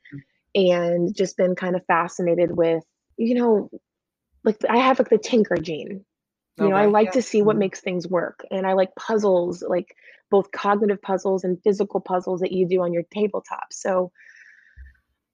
and 0.57 1.15
just 1.15 1.37
been 1.37 1.55
kind 1.55 1.77
of 1.77 1.85
fascinated 1.87 2.57
with, 2.57 2.83
you 3.19 3.35
know, 3.35 3.71
like 4.43 4.57
I 4.69 4.79
have 4.79 4.99
like 4.99 5.11
the 5.11 5.19
tinker 5.19 5.57
gene. 5.59 6.05
You 6.59 6.71
know, 6.71 6.77
I 6.77 6.87
like 6.87 7.09
yeah. 7.09 7.13
to 7.13 7.23
see 7.23 7.43
what 7.43 7.57
Mhm. 7.57 7.61
makes 7.61 7.81
things 7.83 8.09
work. 8.09 8.47
And 8.51 8.67
I 8.67 8.73
like 8.73 8.95
puzzles, 8.97 9.63
like 9.63 9.95
both 10.31 10.51
cognitive 10.53 11.03
puzzles 11.03 11.45
and 11.45 11.63
physical 11.63 12.01
puzzles 12.01 12.41
that 12.41 12.53
you 12.53 12.67
do 12.67 12.83
on 12.83 12.95
your 12.95 13.03
tabletop. 13.13 13.73
So 13.73 14.11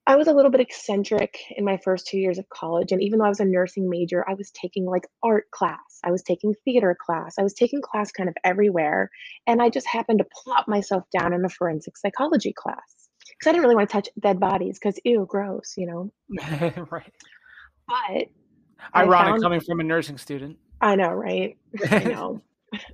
I 0.05 0.17
was 0.17 0.27
a 0.27 0.33
little 0.33 0.51
bit 0.51 0.59
eccentric 0.59 1.39
in 1.51 1.63
my 1.63 1.77
first 1.77 2.07
two 2.07 2.17
years 2.17 2.37
of 2.37 2.49
college. 2.49 2.91
And 2.91 3.01
even 3.01 3.19
though 3.19 3.25
I 3.25 3.29
was 3.29 3.39
a 3.39 3.45
nursing 3.45 3.89
major, 3.89 4.27
I 4.27 4.33
was 4.33 4.51
taking 4.51 4.85
like 4.85 5.07
art 5.23 5.49
class, 5.51 5.99
I 6.03 6.11
was 6.11 6.23
taking 6.23 6.53
theater 6.65 6.97
class, 6.99 7.35
I 7.39 7.43
was 7.43 7.53
taking 7.53 7.81
class 7.81 8.11
kind 8.11 8.27
of 8.27 8.35
everywhere. 8.43 9.09
And 9.47 9.61
I 9.61 9.69
just 9.69 9.87
happened 9.87 10.19
to 10.19 10.25
plop 10.43 10.67
myself 10.67 11.05
down 11.17 11.33
in 11.33 11.45
a 11.45 11.49
forensic 11.49 11.97
psychology 11.97 12.51
class 12.51 13.02
because 13.43 13.49
I 13.49 13.53
didn't 13.53 13.63
really 13.63 13.75
want 13.75 13.89
to 13.89 13.93
touch 13.93 14.09
dead 14.19 14.39
bodies 14.39 14.79
because, 14.79 14.99
ew, 15.03 15.25
gross, 15.27 15.73
you 15.77 15.85
know. 15.87 16.11
right. 16.89 17.11
But 17.87 18.27
Ironic 18.95 19.31
found- 19.31 19.41
coming 19.41 19.59
from 19.61 19.79
a 19.79 19.83
nursing 19.83 20.17
student. 20.17 20.57
I 20.81 20.95
know, 20.95 21.11
right? 21.11 21.57
I 21.89 21.99
know. 22.05 22.41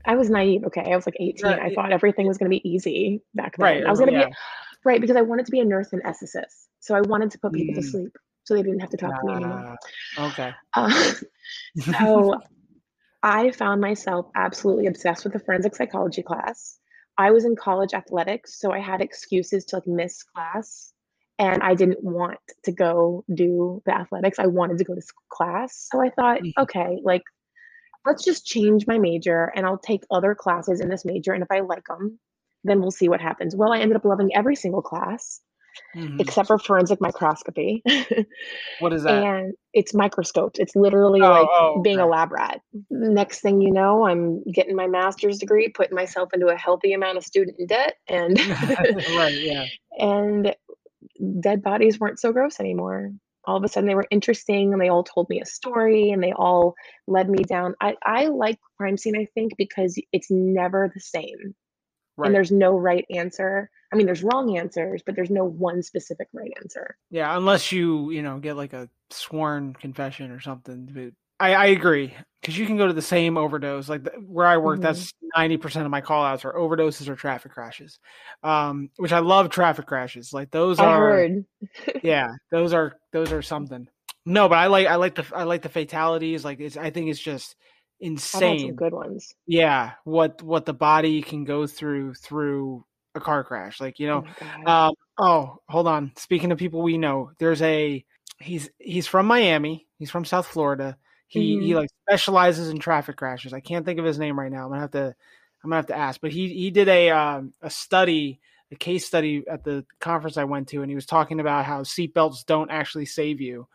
I 0.05 0.15
was 0.15 0.29
naive. 0.29 0.63
Okay, 0.65 0.81
I 0.91 0.95
was 0.95 1.05
like 1.05 1.15
18. 1.19 1.35
Yeah, 1.43 1.57
I 1.61 1.73
thought 1.73 1.91
everything 1.91 2.27
was 2.27 2.37
going 2.37 2.51
to 2.51 2.55
be 2.57 2.67
easy 2.67 3.21
back 3.33 3.55
then. 3.57 3.63
Right. 3.63 3.85
I 3.85 3.89
was 3.89 3.99
going 3.99 4.11
to 4.11 4.19
yeah. 4.19 4.25
be 4.27 4.33
right 4.85 4.99
because 5.01 5.15
I 5.15 5.21
wanted 5.21 5.45
to 5.45 5.51
be 5.51 5.59
a 5.59 5.65
nurse 5.65 5.89
anesthetist. 5.91 6.67
So 6.79 6.95
I 6.95 7.01
wanted 7.01 7.31
to 7.31 7.39
put 7.39 7.53
people 7.53 7.75
to 7.75 7.81
Mm. 7.81 7.91
sleep 7.91 8.17
so 8.43 8.55
they 8.55 8.63
didn't 8.63 8.79
have 8.79 8.89
to 8.89 8.97
talk 8.97 9.21
to 9.21 9.27
me 9.27 9.33
anymore. 9.35 9.75
Ah, 10.17 10.31
okay. 10.31 10.51
Uh, 10.75 11.13
so 11.99 12.35
I 13.23 13.51
found 13.51 13.81
myself 13.81 14.27
absolutely 14.35 14.87
obsessed 14.87 15.23
with 15.23 15.33
the 15.33 15.39
forensic 15.39 15.75
psychology 15.75 16.23
class. 16.23 16.79
I 17.19 17.31
was 17.31 17.45
in 17.45 17.55
college 17.55 17.93
athletics, 17.93 18.59
so 18.59 18.71
I 18.71 18.79
had 18.79 19.01
excuses 19.01 19.65
to 19.65 19.77
like 19.77 19.87
miss 19.87 20.23
class. 20.23 20.93
And 21.39 21.63
I 21.63 21.75
didn't 21.75 22.03
want 22.03 22.39
to 22.65 22.71
go 22.73 23.25
do 23.33 23.81
the 23.85 23.95
athletics. 23.95 24.39
I 24.39 24.47
wanted 24.47 24.79
to 24.79 24.85
go 24.85 24.95
to 24.95 25.01
class. 25.31 25.87
So 25.91 26.01
I 26.01 26.09
thought, 26.11 26.41
Mhm. 26.41 26.53
okay, 26.59 26.99
like, 27.03 27.23
let's 28.05 28.25
just 28.25 28.45
change 28.45 28.87
my 28.87 28.97
major 28.99 29.51
and 29.55 29.65
I'll 29.65 29.77
take 29.79 30.03
other 30.11 30.35
classes 30.35 30.81
in 30.81 30.89
this 30.89 31.05
major. 31.05 31.33
And 31.33 31.43
if 31.43 31.51
I 31.51 31.61
like 31.61 31.85
them, 31.87 32.19
then 32.65 32.81
we'll 32.81 32.91
see 32.91 33.09
what 33.09 33.21
happens. 33.21 33.55
Well, 33.55 33.73
I 33.73 33.79
ended 33.79 33.97
up 33.97 34.05
loving 34.05 34.35
every 34.35 34.55
single 34.55 34.81
class 34.81 35.41
Mhm. 35.95 36.19
except 36.19 36.47
for 36.47 36.59
forensic 36.59 37.01
microscopy. 37.01 37.83
What 38.79 38.93
is 38.93 39.03
that? 39.03 39.23
and 39.23 39.53
it's 39.73 39.93
microscoped. 39.93 40.57
It's 40.57 40.75
literally 40.75 41.21
Oh, 41.21 41.29
like 41.29 41.47
oh, 41.51 41.81
being 41.81 41.99
a 41.99 42.07
lab 42.07 42.31
rat. 42.31 42.61
Next 42.89 43.41
thing 43.41 43.61
you 43.61 43.71
know, 43.71 44.05
I'm 44.05 44.41
getting 44.43 44.75
my 44.75 44.87
master's 44.87 45.37
degree, 45.37 45.67
putting 45.67 45.95
myself 45.95 46.29
into 46.33 46.47
a 46.47 46.55
healthy 46.55 46.93
amount 46.93 47.17
of 47.17 47.25
student 47.25 47.57
debt, 47.67 47.95
and 48.07 48.39
right. 49.09 49.33
Yeah. 49.41 49.65
and 49.99 50.55
dead 51.41 51.61
bodies 51.61 51.99
weren't 51.99 52.19
so 52.19 52.31
gross 52.31 52.59
anymore. 52.59 53.11
All 53.45 53.57
of 53.57 53.63
a 53.63 53.67
sudden, 53.67 53.87
they 53.87 53.95
were 53.95 54.07
interesting, 54.11 54.71
and 54.71 54.81
they 54.81 54.89
all 54.89 55.03
told 55.03 55.29
me 55.29 55.41
a 55.41 55.45
story, 55.45 56.11
and 56.11 56.23
they 56.23 56.31
all 56.31 56.75
led 57.07 57.29
me 57.29 57.43
down. 57.43 57.75
I 57.81 57.95
I 58.03 58.27
like 58.27 58.59
crime 58.77 58.97
scene, 58.97 59.17
I 59.17 59.27
think, 59.33 59.57
because 59.57 60.01
it's 60.13 60.29
never 60.29 60.89
the 60.93 61.01
same, 61.01 61.53
Right. 62.19 62.27
and 62.27 62.35
there's 62.35 62.51
no 62.51 62.77
right 62.77 63.05
answer. 63.09 63.69
I 63.91 63.95
mean, 63.95 64.05
there's 64.05 64.23
wrong 64.23 64.57
answers, 64.57 65.01
but 65.05 65.15
there's 65.15 65.31
no 65.31 65.45
one 65.45 65.81
specific 65.81 66.27
right 66.33 66.51
answer. 66.61 66.97
Yeah, 67.09 67.35
unless 67.35 67.71
you, 67.71 68.11
you 68.11 68.21
know, 68.21 68.37
get 68.39 68.55
like 68.55 68.73
a 68.73 68.89
sworn 69.09 69.73
confession 69.73 70.31
or 70.31 70.39
something. 70.39 70.89
But 70.93 71.13
I, 71.43 71.55
I 71.55 71.65
agree 71.67 72.13
because 72.41 72.57
you 72.57 72.65
can 72.65 72.77
go 72.77 72.87
to 72.87 72.93
the 72.93 73.01
same 73.01 73.37
overdose. 73.37 73.87
Like 73.89 74.03
the, 74.03 74.11
where 74.19 74.45
I 74.45 74.57
work, 74.57 74.79
Mhm. 74.79 74.83
that's 74.83 75.13
ninety 75.35 75.57
percent 75.57 75.85
of 75.85 75.91
my 75.91 76.01
call 76.01 76.23
outs 76.23 76.43
are 76.45 76.53
overdoses 76.53 77.07
or 77.07 77.15
traffic 77.15 77.53
crashes. 77.53 77.99
Um, 78.43 78.89
which 78.97 79.13
I 79.13 79.19
love 79.19 79.49
traffic 79.49 79.85
crashes. 79.87 80.33
Like 80.33 80.51
those 80.51 80.79
I 80.79 80.85
are, 80.85 80.99
heard. 80.99 81.45
yeah, 82.03 82.27
those 82.51 82.73
are 82.73 82.97
those 83.11 83.31
are 83.31 83.41
something. 83.41 83.87
No, 84.25 84.49
but 84.49 84.57
I 84.57 84.67
like 84.67 84.87
I 84.87 84.95
like 84.95 85.15
the 85.15 85.25
I 85.33 85.43
like 85.43 85.61
the 85.61 85.69
fatalities. 85.69 86.43
Like 86.45 86.59
it's 86.59 86.77
I 86.77 86.89
think 86.89 87.09
it's 87.09 87.19
just 87.19 87.55
I've 87.55 87.55
had 87.55 87.55
some 87.55 87.78
insane. 87.99 88.75
good 88.75 88.93
ones. 88.93 89.33
Yeah, 89.47 89.91
what 90.03 90.41
what 90.41 90.65
the 90.65 90.73
body 90.73 91.21
can 91.21 91.43
go 91.43 91.67
through 91.67 92.13
through 92.15 92.85
a 93.15 93.19
car 93.19 93.43
crash. 93.43 93.79
Like 93.79 93.99
you 93.99 94.07
know, 94.07 94.25
oh 94.41 94.71
um, 94.71 94.93
oh, 95.17 95.57
hold 95.67 95.87
on. 95.87 96.11
Speaking 96.15 96.51
of 96.51 96.57
people 96.57 96.81
we 96.81 96.97
know, 96.97 97.31
there's 97.39 97.61
a 97.61 98.03
he's 98.39 98.69
he's 98.77 99.07
from 99.07 99.25
Miami. 99.25 99.87
He's 99.97 100.11
from 100.11 100.25
South 100.25 100.47
Florida. 100.47 100.97
He 101.27 101.59
he 101.59 101.71
Mhm. 101.71 101.75
like 101.75 101.89
specializes 102.07 102.69
in 102.69 102.79
traffic 102.79 103.17
crashes. 103.17 103.53
I 103.53 103.59
can't 103.59 103.85
think 103.85 103.99
of 103.99 104.05
his 104.05 104.19
name 104.19 104.39
right 104.39 104.51
now. 104.51 104.63
I'm 104.63 104.69
gonna 104.69 104.81
have 104.81 104.91
to 104.91 105.15
I'm 105.63 105.69
gonna 105.69 105.75
have 105.77 105.87
to 105.87 105.97
ask. 105.97 106.21
But 106.21 106.31
he 106.31 106.47
he 106.49 106.71
did 106.71 106.87
a 106.87 107.09
um, 107.11 107.53
a 107.61 107.69
study, 107.69 108.39
a 108.71 108.75
case 108.75 109.05
study 109.05 109.43
at 109.47 109.63
the 109.63 109.85
conference 109.99 110.37
I 110.37 110.45
went 110.45 110.69
to, 110.69 110.81
and 110.81 110.89
he 110.89 110.95
was 110.95 111.05
talking 111.05 111.39
about 111.39 111.65
how 111.65 111.81
seatbelts 111.81 112.45
don't 112.45 112.71
actually 112.71 113.05
save 113.05 113.41
you. 113.41 113.67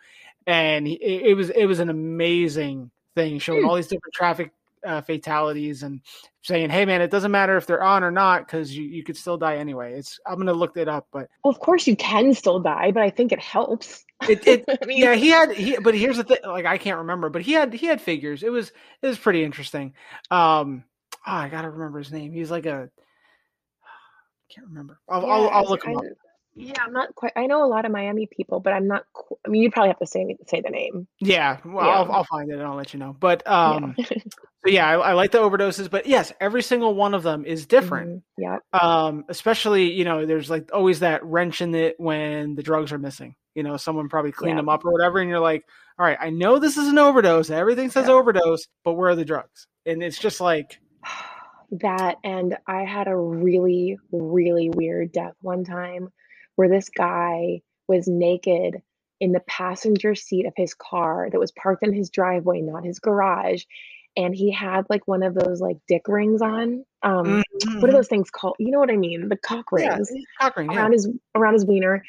And 0.47 0.87
he, 0.87 0.95
it 0.95 1.37
was 1.37 1.51
it 1.51 1.67
was 1.67 1.81
an 1.81 1.91
amazing 1.91 2.91
thing, 3.15 3.39
showing 3.39 3.63
Hmm. 3.63 3.69
all 3.69 3.77
these 3.77 3.87
different 3.89 4.15
traffic 4.15 4.53
uh, 4.85 5.01
fatalities 5.01 5.83
and 5.83 6.01
saying, 6.43 6.71
"Hey, 6.71 6.85
man, 6.85 7.01
it 7.01 7.11
doesn't 7.11 7.31
matter 7.31 7.57
if 7.57 7.67
they're 7.67 7.83
on 7.83 8.05
or 8.05 8.11
not 8.11 8.47
because 8.47 8.77
you, 8.77 8.85
you 8.85 9.03
could 9.03 9.17
still 9.17 9.37
die 9.39 9.57
anyway." 9.57 9.95
It's 9.95 10.21
I'm 10.27 10.37
gonna 10.37 10.53
look 10.53 10.77
it 10.77 10.89
up, 10.89 11.07
but 11.13 11.29
Well, 11.43 11.53
of 11.53 11.61
course 11.61 11.87
you 11.87 11.97
can 11.97 12.35
still 12.35 12.61
die, 12.61 12.91
but 12.93 13.03
I 13.03 13.11
think 13.11 13.33
it 13.33 13.41
helps. 13.41 14.05
it, 14.29 14.47
it 14.47 14.65
I 14.83 14.87
mean, 14.87 14.99
yeah, 14.99 15.15
he 15.15 15.29
had 15.31 15.53
he. 15.53 15.79
But 15.79 15.95
here's 15.95 16.19
the 16.19 16.25
thing: 16.25 16.39
like 16.45 16.67
I 16.67 16.77
can't 16.79 16.99
remember, 16.99 17.31
but 17.31 17.43
he 17.43 17.53
had 17.53 17.73
he 17.73 17.87
had 17.87 18.01
figures. 18.01 18.43
It 18.43 18.51
was 18.51 18.73
it 19.01 19.07
was 19.07 19.19
pretty 19.19 19.43
interesting. 19.43 19.95
Um, 20.31 20.85
oh, 21.27 21.33
I 21.33 21.49
gotta 21.49 21.71
remember 21.71 21.99
his 21.99 22.13
name. 22.13 22.33
He's 22.33 22.51
like 22.51 22.67
a 22.67 22.91
can't 24.55 24.67
remember. 24.67 25.01
I'll 25.09 25.23
yeah, 25.23 25.29
I'll, 25.29 25.49
I 25.49 25.53
I'll 25.61 25.69
look 25.71 25.85
him 25.85 25.97
up. 25.97 26.05
Yeah, 26.57 26.83
I'm 26.85 26.93
not 26.93 27.15
quite. 27.15 27.33
I 27.37 27.47
know 27.47 27.65
a 27.65 27.67
lot 27.67 27.85
of 27.85 27.91
Miami 27.93 28.27
people, 28.31 28.61
but 28.61 28.73
I'm 28.73 28.87
not. 28.87 29.05
qu- 29.13 29.37
I 29.45 29.49
mean, 29.49 29.63
you'd 29.63 29.73
probably 29.73 29.89
have 29.89 29.99
to 29.99 30.07
say 30.07 30.37
say 30.47 30.61
the 30.61 30.71
name. 30.71 31.09
Yeah, 31.21 31.59
well, 31.65 31.85
Yeah. 31.85 31.93
I'll 31.93 32.13
I'll 32.13 32.25
find 32.25 32.51
it 32.51 32.55
and 32.55 32.63
I'll 32.63 32.77
let 32.77 32.93
you 32.95 33.01
know. 33.01 33.17
But 33.19 33.43
Yeah. 33.47 33.53
um, 33.71 33.97
So 34.67 34.71
yeah, 34.71 34.89
I, 34.89 34.95
I 35.11 35.13
like 35.13 35.31
the 35.31 35.39
overdoses, 35.41 35.91
but 35.91 36.07
yes, 36.07 36.33
every 36.41 36.63
single 36.63 36.95
one 36.95 37.13
of 37.13 37.23
them 37.23 37.45
is 37.45 37.67
different. 37.67 38.11
Mhm. 38.11 38.23
Yep. 38.73 38.83
Um, 38.83 39.25
especially 39.29 39.93
you 39.93 40.05
know, 40.05 40.25
there's 40.27 40.49
like 40.49 40.71
always 40.73 41.01
that 41.01 41.25
wrench 41.25 41.61
in 41.61 41.75
it 41.75 41.97
when 41.99 42.55
the 42.55 42.63
drugs 42.63 42.91
are 42.93 42.99
missing. 42.99 43.35
You 43.55 43.63
know, 43.63 43.77
someone 43.77 44.09
probably 44.09 44.33
cleaned 44.33 44.53
Yeah. 44.57 44.63
them 44.63 44.69
up 44.69 44.85
or 44.85 44.93
whatever, 44.93 45.19
and 45.19 45.29
you're 45.29 45.39
like, 45.41 45.65
all 45.99 46.07
right, 46.07 46.19
I 46.21 46.31
know 46.31 46.59
this 46.59 46.77
is 46.77 46.89
an 46.89 46.99
overdose. 46.99 47.51
Everything 47.51 47.91
says 47.91 48.07
Yeah. 48.09 48.15
overdose, 48.15 48.67
but 48.85 48.95
where 48.95 49.11
are 49.11 49.15
the 49.17 49.25
drugs? 49.25 49.67
And 49.87 50.03
it's 50.03 50.19
just 50.19 50.41
like, 50.41 50.81
that 51.81 52.17
and 52.25 52.57
I 52.67 52.85
had 52.85 53.09
a 53.09 53.17
really, 53.17 53.99
really 54.13 54.71
weird 54.71 55.13
death 55.13 55.35
one 55.41 55.65
time 55.65 56.09
where 56.57 56.69
this 56.69 56.89
guy 56.89 57.61
was 57.89 58.07
naked 58.09 58.81
in 59.21 59.33
the 59.33 59.41
passenger 59.41 60.15
seat 60.15 60.47
of 60.47 60.53
his 60.57 60.75
car 60.75 61.29
that 61.31 61.39
was 61.39 61.53
parked 61.53 61.83
in 61.83 61.93
his 61.93 62.11
driveway, 62.11 62.61
not 62.61 62.85
his 62.85 62.99
garage. 62.99 63.65
And 64.17 64.35
he 64.35 64.51
had 64.53 64.87
like 64.89 65.07
one 65.09 65.23
of 65.23 65.35
those 65.35 65.61
like 65.61 65.77
dick 65.89 66.03
rings 66.09 66.41
on. 66.43 66.85
Um, 67.03 67.43
what 67.81 67.89
are 67.91 67.93
those 67.93 68.09
things 68.09 68.31
called? 68.31 68.57
You 68.59 68.71
know 68.71 68.79
what 68.79 68.91
I 68.91 68.97
mean? 68.97 69.29
The 69.29 69.37
cock 69.37 69.67
Mm-hmm. 69.73 69.85
Yeah, 69.85 69.95
rings 69.97 70.13
cock 70.41 70.57
ring, 70.57 70.71
yeah. 70.71 70.79
around 70.79 70.93
his 70.93 71.09
around 71.35 71.55
his 71.55 71.67
wiener, 71.67 72.05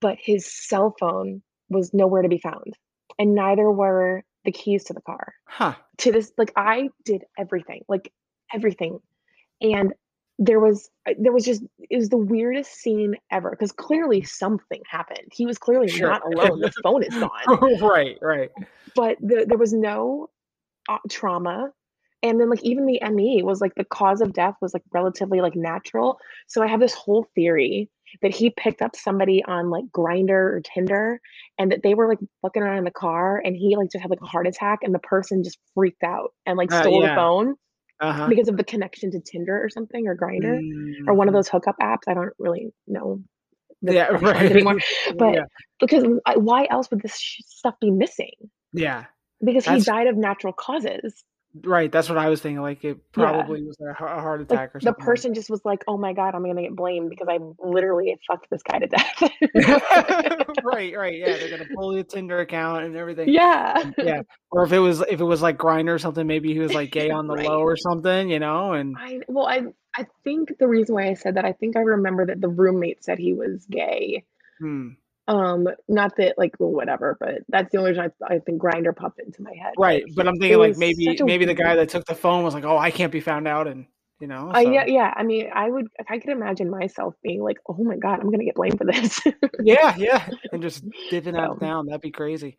but 0.00 0.16
his 0.20 0.46
cell 0.46 0.94
phone 0.98 1.42
was 1.68 1.92
nowhere 1.92 2.22
to 2.22 2.28
be 2.28 2.38
found. 2.38 2.74
And 3.18 3.34
neither 3.34 3.70
were 3.70 4.22
the 4.44 4.52
keys 4.52 4.84
to 4.84 4.94
the 4.94 5.02
car 5.02 5.34
Huh. 5.44 5.74
to 5.98 6.12
this 6.12 6.32
like 6.38 6.50
i 6.56 6.88
did 7.04 7.24
everything 7.38 7.82
like 7.90 8.10
everything 8.54 8.98
and 9.60 9.92
there 10.40 10.58
was 10.58 10.88
uh, 11.06 11.12
there 11.18 11.32
was 11.32 11.44
just 11.44 11.62
it 11.90 11.96
was 11.96 12.08
the 12.08 12.16
weirdest 12.16 12.72
scene 12.72 13.14
ever 13.30 13.50
because 13.50 13.70
clearly 13.70 14.22
something 14.22 14.80
happened 14.90 15.28
he 15.32 15.46
was 15.46 15.58
clearly 15.58 15.86
Sure. 15.88 16.08
not 16.08 16.22
alone 16.24 16.60
the 16.60 16.72
phone 16.82 17.04
is 17.04 17.14
gone 17.14 17.78
right, 17.80 18.18
right. 18.22 18.50
but 18.96 19.18
the, 19.20 19.44
there 19.46 19.58
was 19.58 19.72
no 19.74 20.28
uh, 20.88 20.96
trauma 21.08 21.70
and 22.22 22.40
then 22.40 22.48
like 22.50 22.62
even 22.62 22.86
the 22.86 22.98
me 23.10 23.42
was 23.42 23.60
like 23.60 23.74
the 23.74 23.84
cause 23.84 24.22
of 24.22 24.32
death 24.32 24.54
was 24.62 24.72
like 24.74 24.82
relatively 24.92 25.40
like 25.42 25.54
natural 25.54 26.18
so 26.48 26.62
i 26.62 26.66
have 26.66 26.80
this 26.80 26.94
whole 26.94 27.26
theory 27.34 27.90
that 28.22 28.34
he 28.34 28.50
picked 28.50 28.82
up 28.82 28.96
somebody 28.96 29.44
on 29.44 29.70
like 29.70 29.84
Grindr 29.96 30.30
or 30.30 30.62
tinder 30.74 31.20
and 31.58 31.70
that 31.70 31.82
they 31.84 31.94
were 31.94 32.08
like 32.08 32.18
fucking 32.42 32.62
around 32.62 32.78
in 32.78 32.84
the 32.84 32.90
car 32.90 33.40
and 33.44 33.54
he 33.54 33.76
like 33.76 33.90
just 33.92 34.02
had 34.02 34.10
like 34.10 34.20
a 34.20 34.26
heart 34.26 34.46
attack 34.48 34.80
and 34.82 34.92
the 34.94 34.98
person 34.98 35.44
just 35.44 35.58
freaked 35.74 36.02
out 36.02 36.32
and 36.46 36.56
like 36.56 36.72
Uh, 36.72 36.80
stole 36.82 37.02
yeah. 37.02 37.10
the 37.10 37.14
phone 37.14 37.54
Uh 38.00 38.12
huh. 38.12 38.28
because 38.28 38.48
of 38.48 38.56
the 38.56 38.64
connection 38.64 39.10
to 39.10 39.20
tinder 39.20 39.62
or 39.62 39.68
something 39.68 40.06
or 40.08 40.16
Grindr 40.16 40.58
or 41.06 41.14
one 41.14 41.28
of 41.28 41.34
those 41.34 41.48
hookup 41.48 41.76
apps 41.82 42.08
i 42.08 42.14
don't 42.14 42.32
really 42.38 42.72
know 42.86 43.22
Mm-hmm. 43.84 43.94
Yeah, 43.94 44.08
right. 44.20 44.50
anymore 44.50 44.78
but 45.16 45.34
yeah. 45.34 45.44
because 45.80 46.04
why 46.34 46.66
else 46.70 46.90
would 46.90 47.00
this 47.00 47.18
sh- 47.18 47.40
stuff 47.46 47.74
be 47.80 47.90
missing 47.90 48.34
yeah, 48.74 49.06
because 49.42 49.64
he 49.64 49.80
died 49.80 50.06
of 50.06 50.16
natural 50.16 50.52
causes 50.52 51.24
right. 51.64 51.90
That's 51.90 52.08
what 52.08 52.18
I 52.18 52.28
was 52.28 52.40
thinking. 52.40 52.60
Like 52.62 52.84
it 52.84 52.96
Yeah. 53.16 53.30
probably 53.32 53.62
was 53.64 53.76
a, 53.80 53.92
heart- 53.92 54.18
a 54.18 54.20
heart 54.20 54.40
like 54.40 54.50
attack 54.50 54.74
or 54.76 54.78
the 54.80 54.84
something. 54.86 55.04
person 55.04 55.34
just 55.34 55.50
was 55.50 55.60
like 55.64 55.82
oh 55.88 55.96
my 55.98 56.12
god 56.12 56.34
i'm 56.34 56.44
gonna 56.44 56.62
get 56.62 56.74
blamed 56.76 57.10
because 57.10 57.26
i 57.28 57.38
literally 57.58 58.16
fucked 58.26 58.48
this 58.50 58.62
guy 58.62 58.78
to 58.78 58.86
death 58.86 59.30
right, 60.64 60.96
right. 60.96 61.14
Yeah, 61.18 61.36
they're 61.36 61.50
gonna 61.50 61.68
pull 61.74 61.94
your 61.94 62.04
Tinder 62.04 62.40
account 62.40 62.84
and 62.84 62.96
everything. 63.02 63.28
yeah 63.28 63.90
yeah. 63.98 64.22
Or 64.50 64.64
if 64.64 64.72
it 64.72 64.78
was 64.78 65.00
if 65.02 65.20
it 65.20 65.24
was 65.24 65.42
like 65.42 65.58
Grindr 65.58 65.94
or 65.94 65.98
something, 65.98 66.26
maybe 66.26 66.52
he 66.52 66.58
was 66.58 66.72
like 66.74 66.90
gay 66.90 67.10
on 67.18 67.26
the 67.26 67.34
Right. 67.34 67.46
low 67.46 67.60
or 67.60 67.76
something, 67.76 68.30
you 68.30 68.38
know. 68.38 68.72
And 68.72 68.96
i 68.98 69.20
well 69.28 69.46
i 69.46 69.62
i 69.96 70.06
think 70.24 70.58
the 70.58 70.68
reason 70.68 70.94
why 70.94 71.08
i 71.08 71.14
said 71.14 71.34
that 71.36 71.44
i 71.44 71.52
think 71.52 71.76
i 71.76 71.80
remember 71.80 72.26
that 72.26 72.40
the 72.40 72.48
roommate 72.48 73.02
said 73.04 73.18
he 73.18 73.32
was 73.32 73.66
gay 73.70 74.24
hmm, 74.58 74.90
um 75.30 75.66
not 75.88 76.16
that 76.16 76.36
like 76.36 76.54
well, 76.58 76.70
whatever 76.70 77.16
but 77.20 77.38
that's 77.48 77.70
the 77.70 77.78
only 77.78 77.90
reason 77.90 78.10
i, 78.28 78.34
I 78.34 78.38
think 78.40 78.60
Grindr 78.60 78.94
popped 78.94 79.20
into 79.20 79.42
my 79.42 79.52
head 79.54 79.74
right. 79.78 80.02
But 80.14 80.26
I'm 80.26 80.34
it 80.34 80.40
thinking 80.40 80.58
like 80.58 80.76
maybe 80.76 81.18
maybe 81.22 81.44
the 81.44 81.54
guy 81.54 81.76
that 81.76 81.88
took 81.88 82.04
the 82.04 82.14
phone 82.14 82.42
was 82.44 82.54
like, 82.54 82.64
oh, 82.64 82.76
I 82.76 82.90
can't 82.90 83.12
be 83.12 83.20
found 83.20 83.46
out, 83.48 83.66
and 83.68 83.86
you 84.20 84.26
know. 84.26 84.52
Uh, 84.54 84.58
yeah, 84.58 84.84
yeah. 84.86 85.12
I 85.16 85.22
mean, 85.22 85.48
I 85.54 85.70
would, 85.70 85.86
I 86.08 86.18
could 86.18 86.30
imagine 86.30 86.68
myself 86.68 87.14
being 87.22 87.42
like, 87.42 87.58
"Oh 87.66 87.82
my 87.82 87.96
god, 87.96 88.20
I'm 88.20 88.30
gonna 88.30 88.44
get 88.44 88.54
blamed 88.54 88.78
for 88.78 88.84
this." 88.84 89.20
yeah, 89.62 89.94
yeah, 89.96 90.28
and 90.52 90.62
just 90.62 90.84
dipping 91.10 91.34
So- 91.34 91.40
out 91.40 91.60
down. 91.60 91.86
That'd 91.86 92.02
be 92.02 92.10
crazy. 92.10 92.58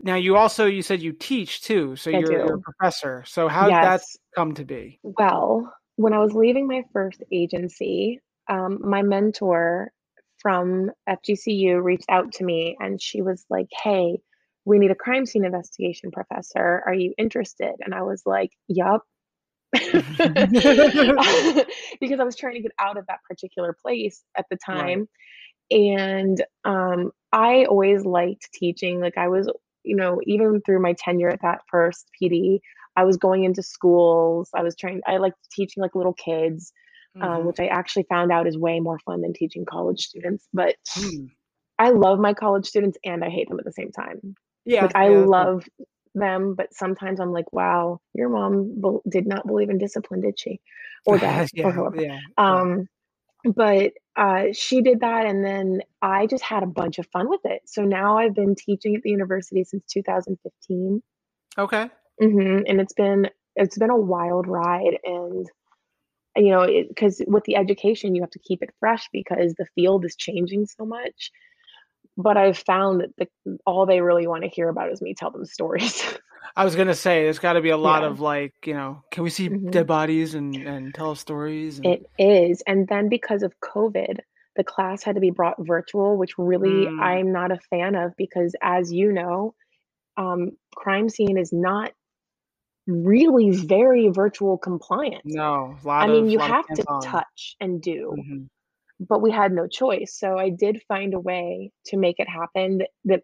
Now 0.00 0.14
you 0.16 0.36
also 0.36 0.66
you 0.66 0.82
said 0.82 1.02
you 1.02 1.12
teach 1.12 1.62
too, 1.62 1.96
so 1.96 2.10
you're, 2.10 2.30
you're 2.30 2.54
a 2.54 2.60
professor. 2.60 3.24
So 3.26 3.48
how 3.48 3.64
did 3.64 3.74
that 3.74 4.02
come 4.34 4.54
to 4.54 4.64
be? 4.64 5.00
Well, 5.02 5.72
when 5.96 6.12
I 6.12 6.18
was 6.18 6.32
leaving 6.32 6.66
my 6.68 6.84
first 6.92 7.22
agency, 7.32 8.20
um, 8.48 8.78
my 8.82 9.02
mentor 9.02 9.92
from 10.40 10.90
FGCU 11.08 11.82
reached 11.82 12.06
out 12.08 12.32
to 12.34 12.44
me 12.44 12.76
and 12.80 13.00
she 13.00 13.22
was 13.22 13.44
like, 13.50 13.68
Hey, 13.82 14.20
we 14.64 14.78
need 14.78 14.90
a 14.90 14.96
crime 14.96 15.26
scene 15.26 15.44
investigation 15.44 16.10
professor. 16.10 16.82
Are 16.86 16.94
you 16.94 17.14
interested? 17.18 17.74
And 17.80 17.94
I 17.94 18.02
was 18.02 18.22
like, 18.26 18.50
Yup. 18.68 19.04
because 22.00 22.20
I 22.20 22.24
was 22.24 22.36
trying 22.36 22.54
to 22.54 22.62
get 22.62 22.72
out 22.78 22.98
of 22.98 23.06
that 23.06 23.20
particular 23.28 23.76
place 23.80 24.22
at 24.36 24.46
the 24.50 24.58
Right. 24.70 24.84
time. 24.96 25.08
And 25.70 26.44
um, 26.64 27.12
I 27.32 27.64
always 27.64 28.04
liked 28.04 28.52
teaching. 28.52 29.00
Like, 29.00 29.16
I 29.16 29.28
was, 29.28 29.48
you 29.84 29.96
know, 29.96 30.20
even 30.26 30.60
through 30.62 30.82
my 30.82 30.94
tenure 30.94 31.30
at 31.30 31.42
that 31.42 31.60
first 31.70 32.06
PD, 32.20 32.60
I 32.96 33.04
was 33.04 33.16
going 33.16 33.44
into 33.44 33.62
schools. 33.62 34.50
I 34.54 34.62
was 34.62 34.76
trying, 34.76 35.00
I 35.06 35.18
liked 35.18 35.36
teaching 35.52 35.82
like 35.82 35.94
little 35.94 36.14
kids, 36.14 36.72
um, 37.20 37.44
Mhm. 37.44 37.46
which 37.46 37.60
I 37.60 37.66
actually 37.66 38.04
found 38.08 38.32
out 38.32 38.46
is 38.46 38.58
way 38.58 38.80
more 38.80 38.98
fun 39.00 39.20
than 39.22 39.32
teaching 39.32 39.64
college 39.64 40.00
students. 40.00 40.48
But 40.52 40.76
Hmm. 40.96 41.26
I 41.78 41.90
love 41.90 42.18
my 42.18 42.34
college 42.34 42.66
students 42.66 42.98
and 43.04 43.24
I 43.24 43.30
hate 43.30 43.48
them 43.48 43.58
at 43.58 43.64
the 43.64 43.72
same 43.72 43.90
time. 43.92 44.34
Yeah, 44.64 44.82
like, 44.82 44.96
I 44.96 45.08
yeah, 45.08 45.26
love 45.26 45.64
them, 46.14 46.54
but 46.54 46.74
sometimes 46.74 47.20
I'm 47.20 47.32
like, 47.32 47.52
wow, 47.52 48.00
your 48.14 48.28
mom 48.28 48.80
bel 48.80 49.02
did 49.08 49.26
not 49.26 49.46
believe 49.46 49.70
in 49.70 49.78
discipline, 49.78 50.20
did 50.20 50.38
she? 50.38 50.60
Or 51.06 51.18
dad, 51.18 51.48
yeah, 51.54 51.64
or 51.64 51.72
whoever. 51.72 51.96
yeah. 51.96 52.18
Um, 52.36 52.86
but 53.44 53.92
uh, 54.16 54.46
she 54.52 54.82
did 54.82 55.00
that, 55.00 55.26
and 55.26 55.44
then 55.44 55.80
I 56.02 56.26
just 56.26 56.44
had 56.44 56.62
a 56.62 56.66
bunch 56.66 56.98
of 56.98 57.06
fun 57.12 57.28
with 57.30 57.40
it. 57.44 57.62
So 57.66 57.84
now 57.84 58.18
I've 58.18 58.34
been 58.34 58.54
teaching 58.54 58.96
at 58.96 59.02
the 59.02 59.10
university 59.10 59.64
since 59.64 59.84
2015 59.92 61.02
Okay. 61.58 61.90
hmm 62.20 62.58
and 62.66 62.80
it's 62.80 62.92
been 62.92 63.28
it's 63.56 63.78
been 63.78 63.90
a 63.90 63.96
wild 63.96 64.46
ride 64.46 64.98
and 65.04 65.46
you 66.36 66.50
know 66.50 66.66
because 66.88 67.22
with 67.26 67.44
the 67.44 67.56
education 67.56 68.14
you 68.14 68.22
have 68.22 68.30
to 68.30 68.38
keep 68.40 68.62
it 68.62 68.70
fresh 68.80 69.08
because 69.12 69.54
the 69.58 69.66
field 69.74 70.04
is 70.04 70.16
changing 70.16 70.66
so 70.66 70.86
much 70.86 71.30
but 72.16 72.36
i've 72.36 72.58
found 72.58 73.02
that 73.02 73.28
the, 73.46 73.58
all 73.66 73.86
they 73.86 74.00
really 74.00 74.26
want 74.26 74.42
to 74.44 74.50
hear 74.50 74.68
about 74.68 74.92
is 74.92 75.02
me 75.02 75.14
tell 75.14 75.30
them 75.30 75.44
stories 75.44 76.04
I 76.56 76.64
was 76.64 76.76
gonna 76.76 76.94
say 76.94 77.24
there's 77.24 77.38
got 77.40 77.54
to 77.54 77.62
be 77.62 77.70
a 77.70 77.76
lot 77.78 78.02
Yeah. 78.02 78.10
of 78.10 78.20
like 78.20 78.54
you 78.66 78.74
know, 78.74 79.04
can 79.12 79.24
we 79.24 79.30
see 79.30 79.50
Mhm. 79.50 79.72
dead 79.72 79.86
bodies 79.86 80.34
and 80.34 80.66
and 80.68 80.94
tell 80.94 81.14
stories? 81.16 81.80
And, 81.80 81.94
it 81.94 82.10
is 82.18 82.62
and 82.66 82.88
then 82.88 83.08
because 83.08 83.42
of 83.42 83.54
covid 83.60 84.20
the 84.56 84.64
class 84.64 85.02
had 85.04 85.16
to 85.16 85.20
be 85.22 85.30
brought 85.30 85.56
virtual 85.60 86.16
which 86.18 86.38
really 86.38 86.88
Mm. 86.88 86.98
i'm 86.98 87.32
not 87.32 87.52
a 87.52 87.60
fan 87.70 87.94
of 87.94 88.12
because 88.18 88.54
as 88.62 88.92
you 88.92 89.12
know 89.12 89.54
um, 90.18 90.52
crime 90.76 91.10
scene 91.10 91.38
is 91.38 91.52
not 91.52 91.92
really 92.86 93.50
very 93.50 94.08
virtual 94.08 94.58
compliant 94.58 95.22
no, 95.24 95.76
a 95.82 95.86
lot 95.86 96.02
I 96.02 96.12
mean, 96.12 96.24
of, 96.24 96.30
you 96.30 96.38
have 96.38 96.66
to 96.66 96.74
hands-on. 96.76 97.02
touch 97.02 97.56
and 97.60 97.80
do, 97.80 98.14
Mhm. 98.18 98.48
but 99.00 99.20
we 99.22 99.30
had 99.30 99.52
no 99.52 99.66
choice. 99.66 100.14
So 100.18 100.38
I 100.38 100.48
did 100.50 100.82
find 100.88 101.14
a 101.14 101.20
way 101.20 101.70
to 101.86 101.96
make 101.96 102.18
it 102.18 102.28
happen 102.28 102.78
that, 102.78 102.90
that 103.04 103.22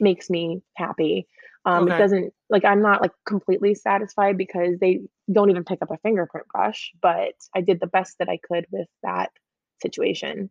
makes 0.00 0.28
me 0.30 0.62
happy. 0.76 1.26
Um, 1.64 1.84
Okay. 1.84 1.94
It 1.94 1.98
doesn't 1.98 2.34
like 2.48 2.64
I'm 2.64 2.80
not 2.82 3.02
like 3.02 3.12
completely 3.26 3.74
satisfied 3.74 4.36
because 4.38 4.78
they 4.78 5.00
don't 5.32 5.50
even 5.50 5.64
pick 5.64 5.82
up 5.82 5.90
a 5.90 5.98
fingerprint 5.98 6.46
brush, 6.48 6.92
but 7.02 7.34
I 7.54 7.60
did 7.60 7.80
the 7.80 7.86
best 7.88 8.18
that 8.18 8.28
I 8.28 8.38
could 8.38 8.66
with 8.70 8.88
that 9.02 9.30
situation. 9.82 10.50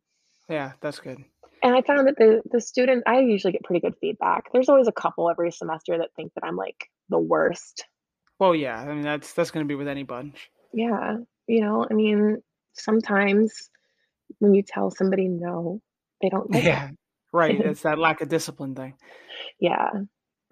Yeah, 0.50 0.74
that's 0.82 1.00
good. 1.00 1.24
And 1.64 1.74
I 1.76 1.82
found 1.82 2.08
that 2.08 2.18
the 2.18 2.42
the 2.52 2.60
student 2.62 3.04
I 3.08 3.20
usually 3.20 3.54
get 3.54 3.64
pretty 3.64 3.80
good 3.80 3.96
feedback. 4.02 4.52
There's 4.52 4.70
always 4.70 4.88
a 4.88 4.92
couple 4.92 5.30
every 5.30 5.52
semester 5.52 5.98
that 5.98 6.10
think 6.16 6.34
that 6.36 6.44
I'm 6.44 6.58
like 6.58 6.90
the 7.10 7.18
worst. 7.20 7.86
Well, 8.40 8.56
yeah, 8.56 8.80
I 8.80 8.94
mean 8.94 9.02
that's 9.02 9.34
that's 9.34 9.52
gonna 9.52 9.66
be 9.66 9.76
with 9.76 9.88
any 9.88 10.04
bunch. 10.04 10.50
Yeah, 10.74 11.18
you 11.48 11.62
know, 11.62 11.86
I 11.90 11.94
mean, 11.94 12.42
sometimes 12.74 13.70
when 14.40 14.54
you 14.54 14.62
tell 14.64 14.92
somebody 14.92 15.28
no, 15.28 15.82
they 16.22 16.30
don't 16.30 16.50
like 16.52 16.64
it. 16.64 16.68
Yeah, 16.68 16.90
right. 17.32 17.60
It's 17.60 17.84
that 17.84 18.00
lack 18.00 18.22
of 18.22 18.30
discipline 18.30 18.76
thing. 18.76 18.96
Yeah. 19.60 19.90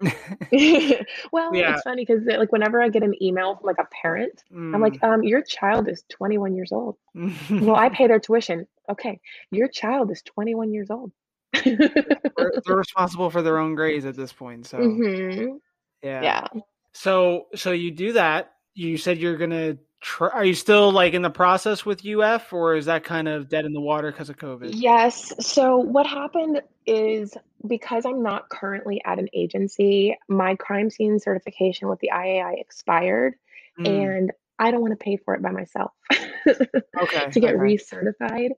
well, 1.32 1.54
Yeah. 1.54 1.74
it's 1.74 1.82
funny 1.82 2.04
because 2.04 2.24
like 2.24 2.52
whenever 2.52 2.82
I 2.82 2.88
get 2.88 3.02
an 3.02 3.14
email 3.22 3.56
from 3.56 3.66
like 3.66 3.78
a 3.78 3.88
parent, 4.02 4.42
I'm 4.50 4.80
like, 4.80 5.02
um, 5.02 5.22
your 5.22 5.42
child 5.42 5.88
is 5.88 6.04
21 6.10 6.54
years 6.54 6.72
old. 6.72 6.96
Mm. 7.16 7.60
Well, 7.60 7.76
I 7.76 7.88
pay 7.88 8.06
their 8.06 8.18
tuition. 8.18 8.66
Okay, 8.90 9.20
your 9.50 9.68
child 9.68 10.10
is 10.10 10.22
21 10.22 10.72
years 10.72 10.90
old. 10.90 11.12
they're, 11.52 12.52
they're 12.66 12.76
responsible 12.76 13.30
for 13.30 13.42
their 13.42 13.58
own 13.58 13.74
grades 13.74 14.04
at 14.04 14.16
this 14.16 14.32
point. 14.32 14.66
So 14.66 14.78
hmm 14.78 15.56
yeah. 16.02 16.22
Yeah. 16.22 16.48
So 16.94 17.46
so 17.54 17.72
you 17.72 17.90
do 17.90 18.12
that. 18.12 18.52
You 18.74 18.96
said 18.96 19.18
you're 19.18 19.36
gonna 19.36 19.76
Tr- 20.00 20.26
are 20.26 20.44
you 20.44 20.52
still 20.52 20.92
like 20.92 21.14
in 21.14 21.22
the 21.22 21.30
process 21.30 21.86
with 21.86 22.04
UF, 22.04 22.52
or 22.52 22.76
is 22.76 22.84
that 22.84 23.04
kind 23.04 23.26
of 23.26 23.48
dead 23.48 23.64
in 23.64 23.72
the 23.72 23.80
water 23.80 24.10
because 24.10 24.28
of 24.28 24.36
COVID? 24.36 24.72
Yes. 24.74 25.32
So 25.40 25.78
what 25.78 26.06
happened 26.06 26.60
is 26.84 27.34
because 27.66 28.04
I'm 28.04 28.22
not 28.22 28.50
currently 28.50 29.00
at 29.06 29.18
an 29.18 29.28
agency, 29.32 30.14
my 30.28 30.56
crime 30.56 30.90
scene 30.90 31.18
certification 31.18 31.88
with 31.88 32.00
the 32.00 32.10
IAI 32.12 32.60
expired, 32.60 33.34
Mm, 33.78 33.86
and 33.86 34.32
I 34.58 34.70
don't 34.70 34.80
want 34.80 34.92
to 34.92 35.02
pay 35.02 35.16
for 35.16 35.34
it 35.34 35.42
by 35.42 35.50
myself 35.50 35.92
okay. 36.46 37.30
to 37.30 37.40
get 37.40 37.54
okay. 37.54 37.58
recertified. 37.58 38.50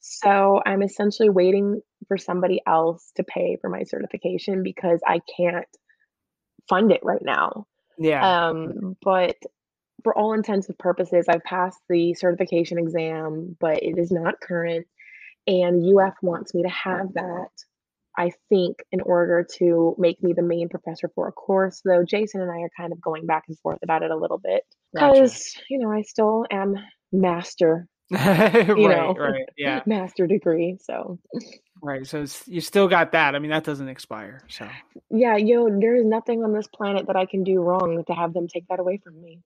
So 0.00 0.62
I'm 0.64 0.82
essentially 0.82 1.28
waiting 1.28 1.82
for 2.08 2.16
somebody 2.16 2.60
else 2.66 3.10
to 3.16 3.24
pay 3.24 3.58
for 3.60 3.68
my 3.68 3.82
certification 3.82 4.62
because 4.62 5.00
I 5.06 5.20
can't 5.36 5.66
fund 6.68 6.92
it 6.92 7.00
right 7.02 7.22
now. 7.22 7.66
Yeah. 8.00 8.48
Um, 8.48 8.96
but 9.02 9.36
for 10.02 10.16
all 10.16 10.32
intents 10.32 10.68
and 10.68 10.78
purposes, 10.78 11.26
I've 11.28 11.44
passed 11.44 11.78
the 11.88 12.14
certification 12.14 12.78
exam, 12.78 13.56
but 13.60 13.82
it 13.82 13.98
is 13.98 14.10
not 14.10 14.40
current. 14.40 14.86
And 15.46 15.84
UF 15.84 16.14
wants 16.22 16.54
me 16.54 16.62
to 16.62 16.68
have 16.68 17.12
that, 17.14 17.50
I 18.16 18.32
think, 18.48 18.78
in 18.90 19.02
order 19.02 19.46
to 19.58 19.94
make 19.98 20.22
me 20.22 20.32
the 20.32 20.42
main 20.42 20.68
professor 20.68 21.10
for 21.14 21.28
a 21.28 21.32
course. 21.32 21.82
Though 21.84 22.04
Jason 22.04 22.40
and 22.40 22.50
I 22.50 22.60
are 22.60 22.70
kind 22.76 22.92
of 22.92 23.00
going 23.00 23.26
back 23.26 23.44
and 23.48 23.58
forth 23.58 23.78
about 23.82 24.02
it 24.02 24.10
a 24.10 24.16
little 24.16 24.38
bit 24.38 24.62
Gotcha. 24.96 25.12
because, 25.12 25.54
you 25.68 25.78
know, 25.78 25.92
I 25.92 26.02
still 26.02 26.46
am 26.50 26.76
master, 27.12 27.86
right. 28.14 28.66
know, 28.68 29.14
Right. 29.16 29.48
Yeah. 29.56 29.82
master 29.86 30.26
degree. 30.26 30.78
So, 30.82 31.18
Right. 31.82 32.06
So 32.06 32.22
it's, 32.22 32.46
you 32.46 32.60
still 32.60 32.88
got 32.88 33.12
that. 33.12 33.34
I 33.34 33.38
mean, 33.38 33.50
that 33.52 33.64
doesn't 33.64 33.88
expire. 33.88 34.42
So 34.48 34.68
yeah, 35.10 35.36
you 35.36 35.56
know, 35.70 35.80
there 35.80 35.94
is 35.94 36.04
nothing 36.04 36.44
on 36.44 36.52
this 36.52 36.66
planet 36.66 37.06
that 37.06 37.16
I 37.16 37.26
can 37.26 37.42
do 37.44 37.60
wrong 37.60 38.04
to 38.04 38.12
have 38.12 38.34
them 38.34 38.48
take 38.48 38.68
that 38.68 38.80
away 38.80 38.98
from 39.02 39.20
me. 39.20 39.40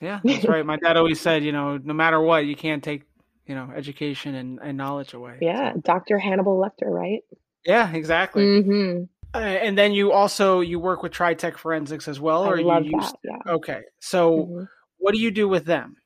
yeah, 0.00 0.20
that's 0.24 0.44
right. 0.46 0.64
My 0.66 0.76
dad 0.78 0.96
always 0.96 1.20
said, 1.20 1.44
you 1.44 1.52
know, 1.52 1.76
no 1.76 1.94
matter 1.94 2.20
what, 2.20 2.44
you 2.46 2.56
can't 2.56 2.82
take, 2.82 3.02
you 3.46 3.54
know, 3.54 3.70
education 3.74 4.34
and, 4.34 4.58
and 4.62 4.76
knowledge 4.76 5.14
away. 5.14 5.38
Yeah, 5.40 5.74
So, 5.74 5.80
Dr. 5.80 6.18
Hannibal 6.18 6.58
Lecter, 6.58 6.90
right? 6.90 7.20
yeah, 7.64 7.92
exactly. 7.92 8.42
Mm-hmm. 8.44 9.04
Uh, 9.34 9.38
and 9.38 9.76
then 9.76 9.92
you 9.92 10.12
also 10.12 10.60
you 10.60 10.80
work 10.80 11.02
with 11.02 11.12
TriTech 11.12 11.58
Forensics 11.58 12.08
as 12.08 12.18
well, 12.18 12.44
I 12.44 12.48
or 12.48 12.58
you 12.58 12.72
use? 12.84 12.92
that. 12.92 13.14
Yeah. 13.22 13.52
Okay. 13.54 13.82
So 14.00 14.46
Mhm. 14.46 14.68
what 14.98 15.14
do 15.14 15.20
you 15.20 15.30
do 15.30 15.46
with 15.48 15.66
them? 15.66 15.96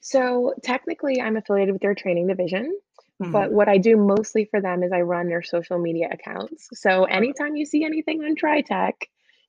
So 0.00 0.54
technically, 0.62 1.20
I'm 1.20 1.36
affiliated 1.36 1.72
with 1.74 1.82
their 1.82 1.94
training 1.94 2.28
division, 2.28 2.78
Mhm. 3.20 3.32
but 3.32 3.52
what 3.52 3.68
I 3.68 3.78
do 3.78 3.96
mostly 3.96 4.44
for 4.46 4.60
them 4.60 4.82
is 4.82 4.92
I 4.92 5.00
run 5.02 5.28
their 5.28 5.42
social 5.42 5.78
media 5.78 6.08
accounts. 6.12 6.68
So 6.80 7.04
anytime 7.04 7.56
you 7.56 7.64
see 7.66 7.84
anything 7.84 8.22
on 8.22 8.36
TriTech, 8.36 8.94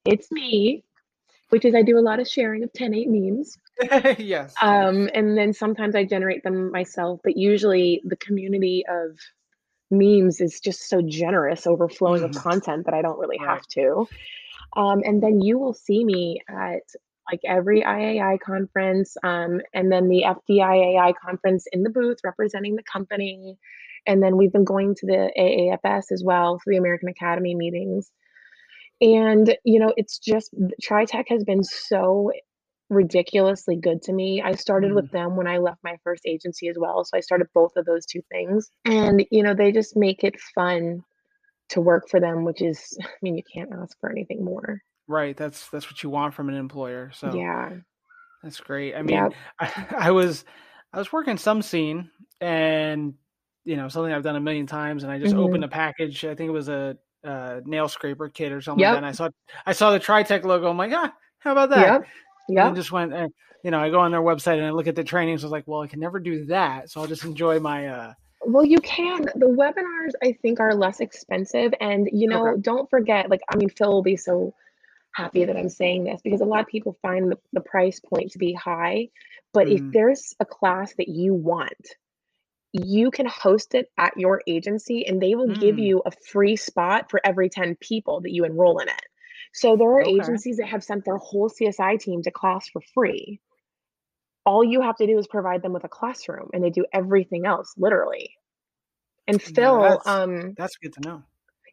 it's 0.06 0.32
me, 0.32 0.84
which 1.50 1.66
is 1.66 1.76
I 1.76 1.84
do 1.84 1.98
a 1.98 2.02
lot 2.02 2.20
of 2.20 2.28
sharing 2.28 2.64
of 2.64 2.74
10-8 2.74 3.08
memes. 3.10 3.58
yes. 4.20 4.62
Um, 4.62 5.10
and 5.14 5.38
then 5.38 5.54
sometimes 5.54 5.96
I 5.96 6.04
generate 6.06 6.44
them 6.44 6.72
myself, 6.72 7.22
but 7.24 7.38
usually 7.38 8.02
the 8.06 8.18
community 8.18 8.84
of 8.90 9.18
memes 9.92 10.42
is 10.42 10.60
just 10.60 10.90
so 10.90 11.02
generous, 11.02 11.68
overflowing 11.68 12.24
of 12.24 12.32
Mhm. 12.32 12.36
content 12.36 12.86
that 12.86 12.94
I 12.94 13.02
don't 13.02 13.20
really 13.20 13.40
Right. 13.40 13.48
have 13.48 13.66
to. 13.74 14.08
Um, 14.76 15.02
and 15.06 15.24
then 15.24 15.42
you 15.42 15.60
will 15.60 15.74
see 15.74 16.04
me 16.06 16.42
at 16.50 16.84
like 17.32 17.42
every 17.46 17.82
IAI 17.82 18.40
conference, 18.40 19.16
um, 19.24 19.62
and 19.74 19.92
then 19.92 20.08
the 20.08 20.24
FDIAI 20.26 21.14
conference 21.24 21.66
in 21.72 21.84
the 21.84 21.90
booth 21.90 22.18
representing 22.24 22.76
the 22.76 22.84
company. 22.84 23.58
And 24.08 24.24
then 24.24 24.38
we've 24.38 24.52
been 24.52 24.64
going 24.64 24.96
to 24.96 25.06
the 25.06 25.32
AAFS 25.38 26.12
as 26.12 26.24
well 26.26 26.60
for 26.64 26.72
the 26.72 26.78
American 26.78 27.10
Academy 27.10 27.54
meetings. 27.54 28.10
And, 29.02 29.56
you 29.64 29.80
know, 29.80 29.94
it's 29.96 30.20
just 30.20 30.54
TriTech 30.84 31.26
has 31.30 31.44
been 31.44 31.64
so 31.64 32.32
ridiculously 32.90 33.78
good 33.78 34.02
to 34.04 34.14
me. 34.14 34.42
I 34.42 34.54
started 34.54 34.94
with 34.94 35.12
them 35.12 35.36
when 35.36 35.48
I 35.48 35.58
left 35.58 35.84
my 35.84 35.98
first 36.04 36.24
agency 36.26 36.70
as 36.70 36.76
well. 36.78 37.04
So 37.06 37.16
I 37.16 37.22
started 37.22 37.48
both 37.54 37.74
of 37.78 37.86
those 37.86 38.06
two 38.06 38.22
things. 38.32 38.70
And, 38.86 39.26
you 39.32 39.44
know, 39.44 39.54
they 39.54 39.72
just 39.72 39.96
make 39.96 40.24
it 40.24 40.40
fun 40.56 41.04
to 41.70 41.82
work 41.82 42.10
for 42.10 42.20
them, 42.20 42.46
which 42.46 42.62
is, 42.62 42.98
I 43.02 43.08
mean, 43.22 43.38
you 43.38 43.44
can't 43.54 43.72
ask 43.82 43.98
for 44.00 44.10
anything 44.10 44.44
more. 44.44 44.82
Right. 45.10 45.36
That's 45.36 45.68
that's 45.70 45.90
what 45.90 46.04
you 46.04 46.12
want 46.12 46.36
from 46.36 46.50
an 46.50 46.56
employer. 46.56 47.10
So 47.16 47.34
Yeah. 47.36 47.72
that's 48.44 48.60
great. 48.60 48.96
I 48.96 49.02
mean, 49.02 49.16
Yep. 49.16 49.34
I, 49.60 49.86
I 49.98 50.12
was 50.12 50.46
I 50.94 51.00
was 51.00 51.12
working 51.12 51.36
some 51.36 51.64
scene 51.64 52.12
and 52.40 53.16
you 53.66 53.76
know 53.76 53.90
something 53.90 54.14
I've 54.14 54.22
done 54.24 54.36
a 54.36 54.40
million 54.40 54.68
times, 54.68 55.02
and 55.04 55.12
I 55.12 55.18
just 55.18 55.34
Mhm. 55.34 55.40
opened 55.40 55.64
a 55.64 55.68
package. 55.68 56.24
I 56.26 56.36
think 56.36 56.48
it 56.48 56.52
was 56.54 56.70
a, 56.70 56.96
uh 57.24 57.60
nail 57.66 57.90
scraper 57.90 58.30
kit 58.30 58.52
or 58.52 58.62
something 58.62 58.82
Yep. 58.82 58.98
And 58.98 59.06
I 59.06 59.12
saw 59.12 59.30
I 59.66 59.74
saw 59.74 59.92
the 59.92 60.00
TriTech 60.00 60.44
logo. 60.44 60.70
I'm 60.70 60.78
like, 60.78 60.94
ah, 60.94 61.12
how 61.40 61.54
about 61.54 61.72
that? 61.72 62.02
Yep. 62.48 62.68
And 62.68 62.76
just 62.76 62.92
went, 62.92 63.12
eh, 63.12 63.28
you 63.64 63.72
know, 63.72 63.80
I 63.80 63.90
go 63.90 64.00
on 64.00 64.12
their 64.12 64.22
website 64.22 64.58
and 64.58 64.66
I 64.66 64.70
look 64.70 64.88
at 64.88 64.96
the 64.96 65.04
trainings. 65.04 65.44
I 65.44 65.48
was 65.48 65.52
like, 65.52 65.68
well, 65.68 65.82
I 65.82 65.88
can 65.88 66.00
never 66.00 66.20
do 66.20 66.46
that, 66.46 66.92
so 66.92 67.02
I'll 67.02 67.08
just 67.08 67.26
enjoy 67.26 67.60
my. 67.60 67.88
uh 67.88 68.14
Well, 68.46 68.64
you 68.64 68.78
can. 68.78 69.24
The 69.24 69.48
webinars, 69.48 70.14
I 70.24 70.34
think, 70.42 70.60
are 70.60 70.76
less 70.76 71.00
expensive. 71.02 71.74
And, 71.82 72.08
you 72.14 72.28
know, 72.30 72.52
Okay. 72.52 72.62
don't 72.62 72.90
forget, 72.90 73.30
like, 73.30 73.42
I 73.52 73.58
mean, 73.58 73.70
Phil 73.70 73.92
will 73.92 74.04
be 74.04 74.16
so 74.16 74.54
happy 75.20 75.46
that 75.46 75.58
I'm 75.58 75.70
saying 75.70 76.06
this 76.06 76.22
because 76.24 76.42
a 76.42 76.46
lot 76.46 76.62
of 76.62 76.68
people 76.68 76.98
find 77.02 77.32
the, 77.32 77.38
the 77.54 77.62
price 77.62 78.00
point 78.00 78.32
to 78.32 78.40
be 78.40 78.54
high. 78.54 79.10
But 79.54 79.68
if 79.70 79.82
Mhm. 79.82 79.92
there's 79.92 80.36
a 80.40 80.46
class 80.46 80.94
that 80.96 81.10
you 81.10 81.34
want, 81.34 81.88
you 82.72 83.12
can 83.12 83.26
host 83.26 83.76
it 83.76 83.88
at 83.98 84.18
your 84.18 84.42
agency 84.48 85.06
and 85.08 85.22
they 85.22 85.36
will 85.36 85.50
give 85.50 85.78
Mm. 85.78 85.80
you 85.80 86.02
a 86.06 86.12
free 86.32 86.56
spot 86.56 87.10
for 87.10 87.20
every 87.24 87.50
10 87.50 87.76
people 87.76 88.22
that 88.22 88.32
you 88.32 88.46
enroll 88.46 88.80
in 88.80 88.88
it. 88.88 89.06
So 89.54 89.76
there 89.76 89.90
are 89.90 90.02
Okay. 90.02 90.10
agencies 90.10 90.58
that 90.58 90.68
have 90.68 90.84
sent 90.84 91.06
their 91.06 91.18
whole 91.18 91.50
CSI 91.50 92.00
team 92.00 92.22
to 92.24 92.32
class 92.32 92.70
for 92.70 92.82
free. 92.94 93.42
All 94.46 94.64
you 94.64 94.82
have 94.82 94.96
to 94.98 95.08
do 95.08 95.18
is 95.18 95.28
provide 95.28 95.62
them 95.64 95.74
with 95.74 95.84
a 95.84 95.90
classroom 95.90 96.50
and 96.54 96.64
they 96.64 96.70
do 96.70 96.86
everything 96.94 97.46
else, 97.46 97.74
literally. 97.78 98.36
And 99.28 99.42
Yeah, 99.46 99.52
Phil, 99.56 99.82
that's 99.82 100.08
um, 100.08 100.54
that's 100.58 100.78
good 100.78 100.94
to 100.94 101.02
know. 101.02 101.24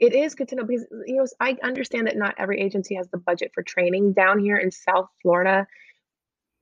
It 0.00 0.14
is 0.14 0.34
good 0.34 0.48
to 0.48 0.56
know 0.56 0.64
because 0.64 0.86
you 1.06 1.16
know 1.16 1.26
I 1.40 1.56
understand 1.62 2.06
that 2.06 2.16
not 2.16 2.34
every 2.38 2.60
agency 2.60 2.94
has 2.96 3.08
the 3.08 3.18
budget 3.18 3.52
for 3.54 3.62
training. 3.62 4.12
Down 4.12 4.38
here 4.38 4.56
in 4.56 4.70
South 4.70 5.08
Florida, 5.22 5.66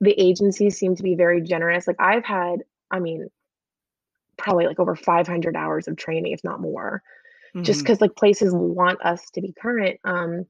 the 0.01 0.11
agencies 0.19 0.77
seem 0.77 0.95
to 0.95 1.03
be 1.03 1.15
very 1.15 1.41
generous. 1.41 1.87
Like 1.87 1.99
I've 1.99 2.25
had, 2.25 2.59
I 2.91 2.99
mean, 2.99 3.29
probably 4.37 4.67
like 4.67 4.79
over 4.79 4.95
500 4.95 5.55
hours 5.55 5.87
of 5.87 5.97
training, 5.97 6.33
if 6.33 6.43
not 6.43 6.59
more, 6.61 7.01
just 7.61 7.79
Mhm. 7.79 7.83
because 7.83 8.01
like 8.01 8.15
places 8.15 8.53
want 8.53 9.01
us 9.03 9.29
to 9.31 9.41
be 9.41 9.53
current. 9.53 9.99
Um, 10.03 10.45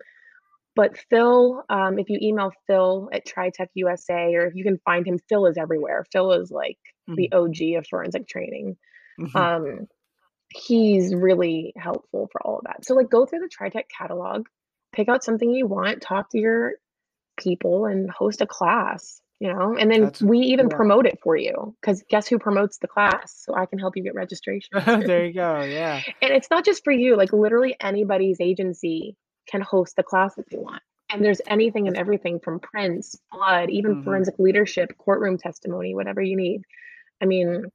but 0.75 0.97
Phil, 0.97 1.63
um, 1.69 1.99
if 1.99 2.09
you 2.09 2.19
email 2.21 2.51
Phil 2.67 3.09
at 3.13 3.25
TriTech 3.25 3.67
USA, 3.75 4.36
or 4.36 4.45
if 4.47 4.55
you 4.55 4.63
can 4.63 4.77
find 4.79 5.07
him, 5.07 5.19
Phil 5.29 5.45
is 5.45 5.57
everywhere. 5.57 6.05
Phil 6.11 6.33
is 6.33 6.51
like 6.51 6.77
the 7.07 7.31
OG 7.31 7.75
of 7.75 7.88
forensic 7.88 8.27
training. 8.27 8.75
Mhm. 9.19 9.36
Um, 9.36 9.88
he's 10.55 11.13
really 11.13 11.73
helpful 11.75 12.29
for 12.31 12.41
all 12.45 12.59
of 12.59 12.63
that. 12.65 12.85
So 12.85 12.95
like 12.95 13.09
go 13.09 13.25
through 13.25 13.39
the 13.39 13.49
TriTech 13.49 13.83
catalog, 13.95 14.47
pick 14.93 15.09
out 15.09 15.23
something 15.23 15.49
you 15.49 15.67
want, 15.67 16.01
talk 16.01 16.29
to 16.31 16.39
your 16.39 16.73
people 17.37 17.85
and 17.85 18.09
host 18.09 18.41
a 18.41 18.47
class, 18.47 19.21
you 19.39 19.51
know, 19.51 19.75
and 19.77 19.91
then 19.91 20.01
That's 20.01 20.21
we 20.21 20.39
even 20.39 20.69
yeah. 20.69 20.75
promote 20.75 21.05
it 21.05 21.19
for 21.21 21.35
you 21.35 21.75
because 21.81 22.03
guess 22.09 22.27
who 22.27 22.39
promotes 22.39 22.77
the 22.77 22.87
class? 22.87 23.33
So 23.45 23.53
I 23.55 23.65
can 23.65 23.79
help 23.79 23.97
you 23.97 24.03
get 24.03 24.15
registration. 24.15 24.69
there 25.05 25.25
you 25.25 25.33
go. 25.33 25.63
Yeah. 25.63 26.01
and 26.21 26.31
it's 26.31 26.49
not 26.49 26.63
just 26.63 26.83
for 26.83 26.93
you, 26.93 27.17
like 27.17 27.33
literally 27.33 27.75
anybody's 27.79 28.39
agency 28.39 29.17
can 29.47 29.61
host 29.61 29.95
the 29.95 30.03
class 30.03 30.37
if 30.37 30.45
you 30.51 30.61
want. 30.61 30.81
And 31.11 31.23
there's 31.23 31.41
anything 31.45 31.87
and 31.87 31.95
everything 31.97 32.39
from 32.39 32.59
prints, 32.59 33.15
blood, 33.31 33.69
even 33.69 33.97
Mhm. 33.97 34.03
forensic 34.03 34.39
leadership, 34.39 34.97
courtroom 34.97 35.37
testimony, 35.37 35.93
whatever 35.93 36.21
you 36.21 36.35
need. 36.35 36.61
I 37.21 37.25
mean, 37.25 37.65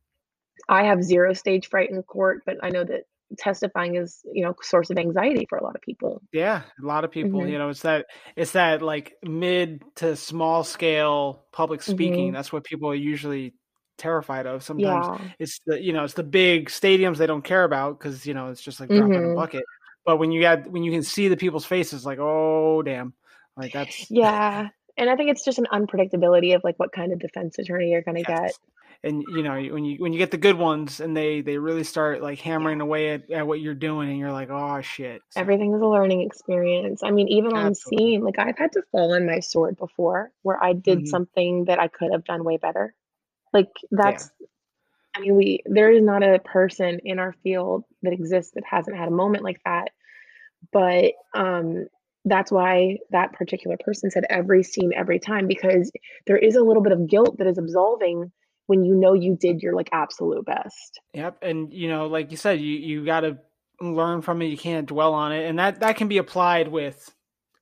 I 0.68 0.84
have 0.84 1.02
zero 1.02 1.32
stage 1.32 1.68
fright 1.68 1.90
in 1.90 2.02
court, 2.02 2.42
but 2.46 2.56
I 2.62 2.70
know 2.70 2.84
that 2.84 3.02
testifying 3.38 3.94
is, 3.94 4.20
you 4.32 4.42
know, 4.44 4.54
source 4.60 4.90
of 4.90 4.98
anxiety 4.98 5.46
for 5.48 5.56
a 5.58 5.62
lot 5.62 5.76
of 5.76 5.82
people. 5.82 6.20
Yeah, 6.32 6.62
a 6.82 6.86
lot 6.86 7.04
of 7.04 7.10
people, 7.12 7.40
Mhm. 7.40 7.50
you 7.50 7.58
know, 7.58 7.68
it's 7.68 7.82
that 7.82 8.06
it's 8.36 8.52
that 8.52 8.82
like 8.82 9.14
mid 9.22 9.82
to 9.96 10.16
small 10.16 10.64
scale 10.64 11.44
public 11.52 11.82
speaking. 11.82 12.30
Mhm. 12.30 12.32
That's 12.34 12.52
what 12.52 12.64
people 12.64 12.88
are 12.90 12.94
usually 12.94 13.54
terrified 13.98 14.46
of. 14.46 14.62
Sometimes 14.64 15.06
Yeah. 15.06 15.28
it's 15.38 15.60
the 15.66 15.80
you 15.80 15.92
know 15.92 16.04
it's 16.04 16.14
the 16.14 16.22
big 16.24 16.70
stadiums 16.70 17.18
they 17.18 17.26
don't 17.26 17.44
care 17.44 17.64
about 17.64 17.98
because 17.98 18.26
you 18.26 18.34
know 18.34 18.48
it's 18.50 18.62
just 18.62 18.80
like 18.80 18.88
dropping 18.88 19.14
a 19.14 19.18
Mhm. 19.28 19.36
bucket. 19.36 19.64
But 20.04 20.16
when 20.18 20.32
you 20.32 20.40
got 20.40 20.66
when 20.68 20.82
you 20.82 20.90
can 20.90 21.02
see 21.02 21.28
the 21.28 21.36
people's 21.36 21.66
faces, 21.66 22.04
like 22.04 22.18
oh 22.18 22.82
damn, 22.82 23.14
like 23.56 23.72
that's 23.72 24.10
Yeah. 24.10 24.68
And 24.96 25.08
I 25.08 25.16
think 25.16 25.30
it's 25.30 25.44
just 25.44 25.58
an 25.58 25.66
unpredictability 25.72 26.54
of 26.54 26.64
like 26.64 26.78
what 26.78 26.92
kind 26.92 27.12
of 27.12 27.20
defense 27.20 27.58
attorney 27.58 27.90
you're 27.92 28.02
going 28.02 28.16
to 28.16 28.22
get. 28.24 28.52
And 29.02 29.24
you 29.28 29.42
know 29.42 29.54
when 29.54 29.84
you 29.84 29.98
when 29.98 30.12
you 30.12 30.18
get 30.18 30.30
the 30.30 30.36
good 30.36 30.58
ones 30.58 31.00
and 31.00 31.16
they 31.16 31.40
they 31.40 31.56
really 31.58 31.84
start 31.84 32.22
like 32.22 32.38
hammering 32.40 32.80
away 32.80 33.14
at, 33.14 33.30
at 33.30 33.46
what 33.46 33.60
you're 33.60 33.74
doing 33.74 34.10
and 34.10 34.18
you're 34.18 34.32
like 34.32 34.50
oh 34.50 34.80
shit. 34.82 35.22
So, 35.30 35.40
Everything 35.40 35.74
is 35.74 35.80
a 35.80 35.86
learning 35.86 36.22
experience. 36.22 37.02
I 37.04 37.10
mean, 37.10 37.28
even 37.28 37.54
on 37.54 37.74
scene, 37.74 38.22
like 38.22 38.38
I've 38.38 38.58
had 38.58 38.72
to 38.72 38.82
fall 38.92 39.14
on 39.14 39.26
my 39.26 39.40
sword 39.40 39.76
before 39.78 40.32
where 40.42 40.62
I 40.62 40.72
did 40.74 41.00
Mhm. 41.00 41.08
something 41.08 41.64
that 41.66 41.78
I 41.78 41.88
could 41.88 42.12
have 42.12 42.24
done 42.24 42.44
way 42.44 42.58
better. 42.58 42.94
Like 43.52 43.70
that's 43.90 44.30
I 45.16 45.20
mean, 45.20 45.36
we 45.36 45.60
there 45.66 45.90
is 45.90 46.02
not 46.02 46.22
a 46.22 46.40
person 46.40 47.00
in 47.04 47.18
our 47.18 47.34
field 47.42 47.84
that 48.02 48.12
exists 48.12 48.52
that 48.54 48.64
hasn't 48.70 48.96
had 48.96 49.08
a 49.08 49.12
moment 49.12 49.44
like 49.44 49.60
that. 49.64 49.90
But 50.72 51.14
um 51.34 51.86
that's 52.26 52.52
why 52.52 52.98
that 53.10 53.32
particular 53.32 53.76
person 53.84 54.10
said 54.10 54.24
every 54.30 54.62
scene 54.62 54.92
every 54.94 55.18
time 55.18 55.46
because 55.46 55.90
there 56.26 56.36
is 56.38 56.56
a 56.56 56.62
little 56.62 56.82
bit 56.82 56.92
of 56.92 57.08
guilt 57.08 57.38
that 57.38 57.46
is 57.46 57.58
absolving 57.58 58.32
when 58.70 58.84
you 58.84 58.94
know 58.94 59.14
you 59.14 59.36
did 59.36 59.60
your 59.62 59.74
like 59.74 59.88
absolute 59.90 60.46
best. 60.46 61.00
Yep, 61.12 61.38
and 61.42 61.74
you 61.74 61.88
know, 61.88 62.06
like 62.06 62.30
you 62.30 62.36
said, 62.36 62.60
you 62.60 62.76
you 62.76 63.04
got 63.04 63.20
to 63.22 63.36
learn 63.80 64.22
from 64.22 64.40
it. 64.42 64.46
You 64.46 64.56
can't 64.56 64.86
dwell 64.86 65.12
on 65.12 65.32
it, 65.32 65.44
and 65.48 65.58
that 65.58 65.80
that 65.80 65.96
can 65.96 66.06
be 66.06 66.18
applied 66.18 66.68
with 66.68 67.12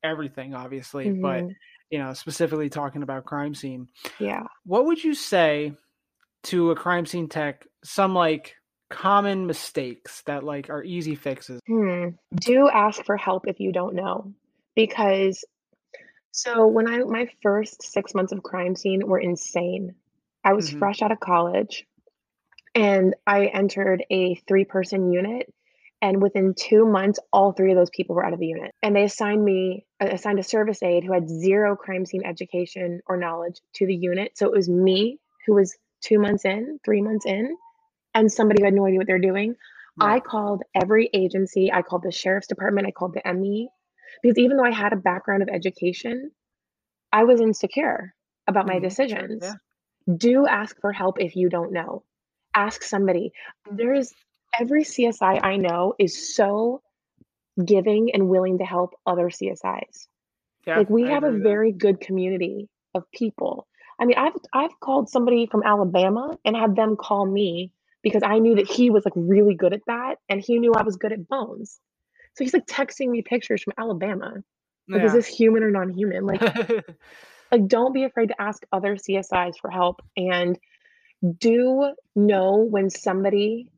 everything, 0.05 0.55
obviously. 0.55 1.11
But 1.11 1.45
Mhm. 1.45 1.55
you 1.91 1.99
know, 1.99 2.13
specifically 2.13 2.69
talking 2.69 3.03
about 3.03 3.25
crime 3.25 3.55
scene, 3.55 3.89
Yeah. 4.21 4.43
what 4.67 4.85
would 4.85 5.03
you 5.03 5.15
say 5.15 5.73
to 6.45 6.71
a 6.73 6.77
crime 6.77 7.07
scene 7.07 7.27
tech? 7.29 7.67
Some 7.83 8.15
like 8.15 8.55
common 8.91 9.47
mistakes 9.47 10.23
that 10.27 10.45
like 10.45 10.69
are 10.69 10.85
easy 10.85 11.15
fixes. 11.15 11.59
Hmm. 11.67 12.11
Do 12.35 12.69
ask 12.69 13.03
for 13.07 13.17
help 13.17 13.49
if 13.49 13.61
you 13.61 13.73
don't 13.73 13.95
know. 13.95 14.35
Because 14.77 15.43
so 16.33 16.67
when 16.67 16.87
I 16.87 16.99
my 16.99 17.31
first 17.43 17.83
six 17.83 18.15
months 18.15 18.33
of 18.33 18.43
crime 18.43 18.77
scene 18.77 19.07
were 19.09 19.19
insane. 19.19 19.95
I 20.49 20.55
was 20.55 20.71
Mhm. 20.71 20.79
fresh 20.79 21.03
out 21.03 21.13
of 21.13 21.21
college 21.21 21.85
and 22.75 23.15
I 23.27 23.47
entered 23.47 24.03
a 24.11 24.37
three 24.49 24.65
person 24.65 25.13
unit. 25.13 25.53
And 26.01 26.23
within 26.23 26.55
two 26.55 26.87
months, 26.87 27.21
all 27.33 27.53
three 27.53 27.73
of 27.73 27.77
those 27.77 27.91
people 27.91 28.17
were 28.17 28.25
out 28.25 28.33
of 28.33 28.41
the 28.41 28.47
unit. 28.47 28.75
And 28.83 28.97
they 28.97 29.05
assigned 29.05 29.45
me, 29.45 29.85
uh, 30.01 30.09
assigned 30.11 30.39
a 30.39 30.45
service 30.45 30.83
aide 30.83 31.05
who 31.05 31.13
had 31.13 31.29
zero 31.29 31.77
crime 31.77 32.07
scene 32.07 32.25
education 32.25 33.03
or 33.07 33.19
knowledge 33.19 33.61
to 33.75 33.87
the 33.87 33.95
unit. 33.95 34.33
So 34.39 34.47
it 34.47 34.53
was 34.53 34.69
me 34.71 35.21
who 35.47 35.55
was 35.57 35.77
two 36.01 36.19
months 36.19 36.47
in, 36.47 36.81
three 36.83 37.03
months 37.03 37.27
in, 37.27 37.57
and 38.15 38.33
somebody 38.33 38.63
who 38.63 38.67
had 38.67 38.75
no 38.75 38.87
idea 38.87 38.99
what 38.99 39.07
they're 39.07 39.19
doing. 39.19 39.57
I 40.01 40.21
called 40.21 40.63
every 40.75 41.11
agency. 41.13 41.73
I 41.73 41.83
called 41.83 42.05
the 42.05 42.13
sheriff's 42.13 42.49
department. 42.49 42.87
I 42.89 42.93
called 42.93 43.15
the 43.15 43.27
ME 43.29 43.69
because 44.23 44.39
even 44.39 44.57
though 44.57 44.65
I 44.65 44.73
had 44.73 44.95
a 44.95 44.97
background 44.97 45.43
of 45.43 45.51
education, 45.51 46.33
I 47.13 47.25
was 47.25 47.41
insecure 47.41 48.15
about 48.49 48.67
my 48.67 48.79
Mhm, 48.79 48.81
decisions. 48.81 49.43
yeah. 49.43 49.57
Do 50.17 50.47
ask 50.47 50.81
for 50.81 50.93
help 50.93 51.21
if 51.21 51.37
you 51.37 51.49
don't 51.49 51.73
know. 51.73 52.03
Ask 52.55 52.83
somebody. 52.83 53.33
There 53.71 53.95
is 53.95 54.15
every 54.59 54.85
CSI 54.85 55.43
I 55.43 55.57
know 55.57 55.95
is 55.99 56.35
so 56.35 56.83
giving 57.65 58.13
and 58.15 58.29
willing 58.29 58.59
to 58.59 58.65
help 58.65 58.95
other 59.07 59.29
CSIs. 59.29 60.07
Yeah, 60.67 60.79
Like 60.79 60.91
we 60.91 61.07
I 61.07 61.11
have 61.11 61.25
a 61.25 61.29
with 61.29 61.43
that. 61.43 61.49
very 61.49 61.73
good 61.73 62.01
community 62.01 62.69
of 62.95 63.05
people. 63.13 63.67
I 64.01 64.05
mean, 64.05 64.17
I've 64.17 64.35
I've 64.53 64.79
called 64.81 65.09
somebody 65.09 65.47
from 65.47 65.63
Alabama 65.65 66.39
and 66.45 66.57
had 66.57 66.77
them 66.77 66.97
call 66.97 67.27
me 67.27 67.73
because 68.03 68.23
I 68.25 68.39
knew 68.39 68.55
that 68.57 68.69
he 68.69 68.91
was 68.91 69.05
like 69.05 69.15
really 69.17 69.55
good 69.55 69.73
at 69.73 69.83
that 69.87 70.17
and 70.29 70.41
he 70.41 70.59
knew 70.59 70.73
I 70.73 70.83
was 70.83 70.97
good 70.97 71.13
at 71.13 71.29
bones. 71.29 71.81
So 72.35 72.45
he's 72.45 72.55
like 72.55 72.67
texting 72.67 73.09
me 73.09 73.23
pictures 73.23 73.63
from 73.63 73.75
Alabama. 73.77 74.35
Like, 74.89 75.03
is 75.03 75.13
this 75.13 75.27
human 75.27 75.63
or 75.65 75.71
non-human? 75.71 76.25
Like, 76.25 76.41
like 77.51 77.67
don't 77.67 77.93
be 77.93 78.05
afraid 78.05 78.29
to 78.29 78.41
ask 78.41 78.63
other 78.73 78.97
CSIs 78.97 79.55
for 79.61 79.71
help 79.71 80.01
and 80.17 80.59
do 81.39 81.93
know 82.15 82.67
when 82.71 82.91
somebody 82.91 83.71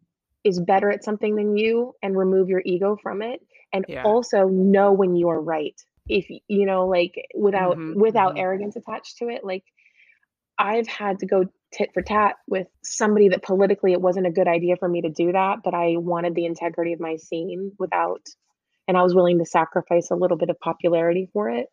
is 0.44 0.60
better 0.60 0.90
at 0.90 1.04
something 1.04 1.36
than 1.36 1.56
you 1.56 1.94
and 2.02 2.16
remove 2.16 2.48
your 2.48 2.62
ego 2.64 2.96
from 3.02 3.22
it 3.22 3.40
and 3.72 3.86
Yeah. 3.86 4.04
also 4.04 4.46
know 4.46 4.92
when 4.92 5.14
you 5.14 5.28
are 5.28 5.40
right 5.40 5.80
if 6.08 6.26
you 6.48 6.66
know 6.66 6.86
like 6.86 7.14
without 7.34 7.76
Mhm, 7.76 7.94
without 7.94 8.34
mhm. 8.34 8.38
arrogance 8.38 8.76
attached 8.76 9.18
to 9.18 9.28
it 9.28 9.44
like 9.44 9.64
i've 10.58 10.88
had 10.88 11.18
to 11.18 11.26
go 11.26 11.44
tit 11.72 11.90
for 11.94 12.02
tat 12.02 12.36
with 12.48 12.66
somebody 12.82 13.28
that 13.28 13.42
politically 13.42 13.92
it 13.92 14.00
wasn't 14.00 14.26
a 14.26 14.30
good 14.30 14.48
idea 14.48 14.76
for 14.76 14.88
me 14.88 15.02
to 15.02 15.10
do 15.10 15.32
that 15.32 15.58
but 15.62 15.74
i 15.74 15.96
wanted 15.96 16.34
the 16.34 16.46
integrity 16.46 16.92
of 16.92 17.00
my 17.00 17.16
scene 17.16 17.72
without 17.78 18.26
and 18.88 18.96
i 18.96 19.02
was 19.02 19.14
willing 19.14 19.38
to 19.38 19.44
sacrifice 19.44 20.10
a 20.10 20.16
little 20.16 20.36
bit 20.36 20.50
of 20.50 20.58
popularity 20.58 21.28
for 21.32 21.50
it 21.50 21.66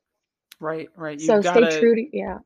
right, 0.60 0.90
right. 0.96 1.20
so 1.20 1.36
You've 1.36 1.46
stay 1.46 1.62
gotta 1.62 1.80
true 1.80 1.96
to 1.96 2.06
yeah 2.18 2.40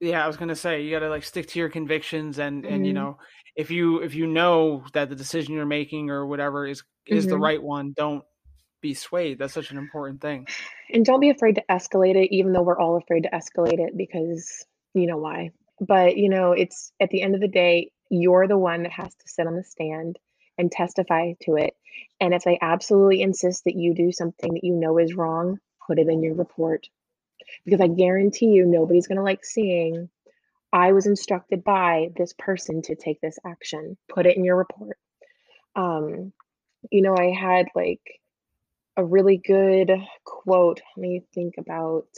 Yeah, 0.00 0.22
I 0.24 0.26
was 0.26 0.36
gonna 0.36 0.56
say 0.56 0.82
you 0.82 0.90
gotta 0.90 1.08
like 1.08 1.24
stick 1.24 1.46
to 1.48 1.58
your 1.58 1.68
convictions 1.70 2.38
and 2.38 2.64
and 2.64 2.86
you 2.86 2.92
Mhm. 2.92 2.96
know 2.96 3.18
if 3.56 3.70
you 3.70 4.02
if 4.02 4.14
you 4.14 4.26
know 4.26 4.84
that 4.92 5.08
the 5.08 5.16
decision 5.16 5.54
you're 5.54 5.66
making 5.66 6.10
or 6.10 6.26
whatever 6.26 6.66
is 6.66 6.82
is 7.06 7.26
the 7.26 7.36
Mhm. 7.36 7.40
right 7.42 7.62
one, 7.62 7.92
don't 7.96 8.24
be 8.82 8.94
swayed. 8.94 9.38
That's 9.38 9.54
such 9.54 9.70
an 9.70 9.78
important 9.78 10.20
thing. 10.20 10.46
and 10.92 11.04
don't 11.04 11.20
be 11.20 11.30
afraid 11.30 11.54
to 11.56 11.64
escalate 11.70 12.14
it 12.14 12.32
even 12.34 12.52
though 12.52 12.62
we're 12.62 12.78
all 12.78 12.96
afraid 12.96 13.22
to 13.24 13.30
escalate 13.30 13.80
it 13.80 13.96
because 13.96 14.64
you 14.94 15.06
know 15.06 15.16
why 15.16 15.50
but 15.80 16.16
you 16.16 16.28
know 16.28 16.52
it's 16.52 16.92
at 17.00 17.10
the 17.10 17.22
end 17.22 17.34
of 17.34 17.40
the 17.40 17.48
day 17.48 17.90
you're 18.10 18.46
the 18.46 18.56
one 18.58 18.82
that 18.84 18.92
has 18.92 19.08
to 19.14 19.26
sit 19.26 19.46
on 19.48 19.56
the 19.56 19.64
stand 19.64 20.18
and 20.58 20.70
testify 20.70 21.32
to 21.40 21.56
it 21.56 21.74
and 22.20 22.32
if 22.34 22.44
they 22.44 22.56
absolutely 22.62 23.20
insist 23.20 23.64
that 23.64 23.74
you 23.74 23.94
do 23.94 24.12
something 24.12 24.54
that 24.54 24.62
you 24.64 24.74
know 24.74 24.96
is 24.98 25.14
wrong 25.14 25.58
put 25.86 25.98
it 25.98 26.08
in 26.08 26.22
your 26.22 26.34
report 26.34 26.86
because 27.64 27.80
i 27.80 27.86
guarantee 27.86 28.46
you 28.46 28.64
nobody's 28.64 29.06
going 29.06 29.16
to 29.16 29.24
like 29.24 29.44
seeing 29.44 30.08
i 30.72 30.92
was 30.92 31.06
instructed 31.06 31.62
by 31.64 32.08
this 32.16 32.34
person 32.38 32.82
to 32.82 32.94
take 32.94 33.20
this 33.20 33.38
action 33.44 33.96
put 34.08 34.26
it 34.26 34.36
in 34.36 34.44
your 34.44 34.56
report 34.56 34.98
um 35.74 36.32
you 36.90 37.02
know 37.02 37.16
i 37.16 37.30
had 37.30 37.66
like 37.74 38.20
a 38.96 39.04
really 39.04 39.36
good 39.36 39.90
quote. 40.24 40.80
Let 40.96 41.02
me 41.02 41.22
think 41.34 41.54
about 41.58 42.08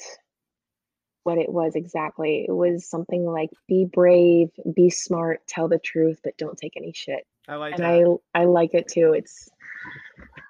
what 1.25 1.39
it 1.39 1.51
was 1.51 1.75
exactly. 1.75 2.47
It 2.49 2.53
was 2.53 2.89
something 2.89 3.25
like 3.25 3.51
be 3.67 3.85
brave, 3.85 4.51
be 4.75 4.91
smart, 4.91 5.41
tell 5.47 5.69
the 5.69 5.79
truth, 5.79 6.21
but 6.23 6.39
don't 6.39 6.57
take 6.57 6.77
any 6.77 6.93
shit. 6.95 7.27
I 7.49 7.57
like 7.57 7.75
And 7.75 7.83
that. 7.83 8.19
I 8.35 8.43
I 8.43 8.45
like 8.45 8.75
it 8.75 8.89
too. 8.89 9.13
It's 9.13 9.49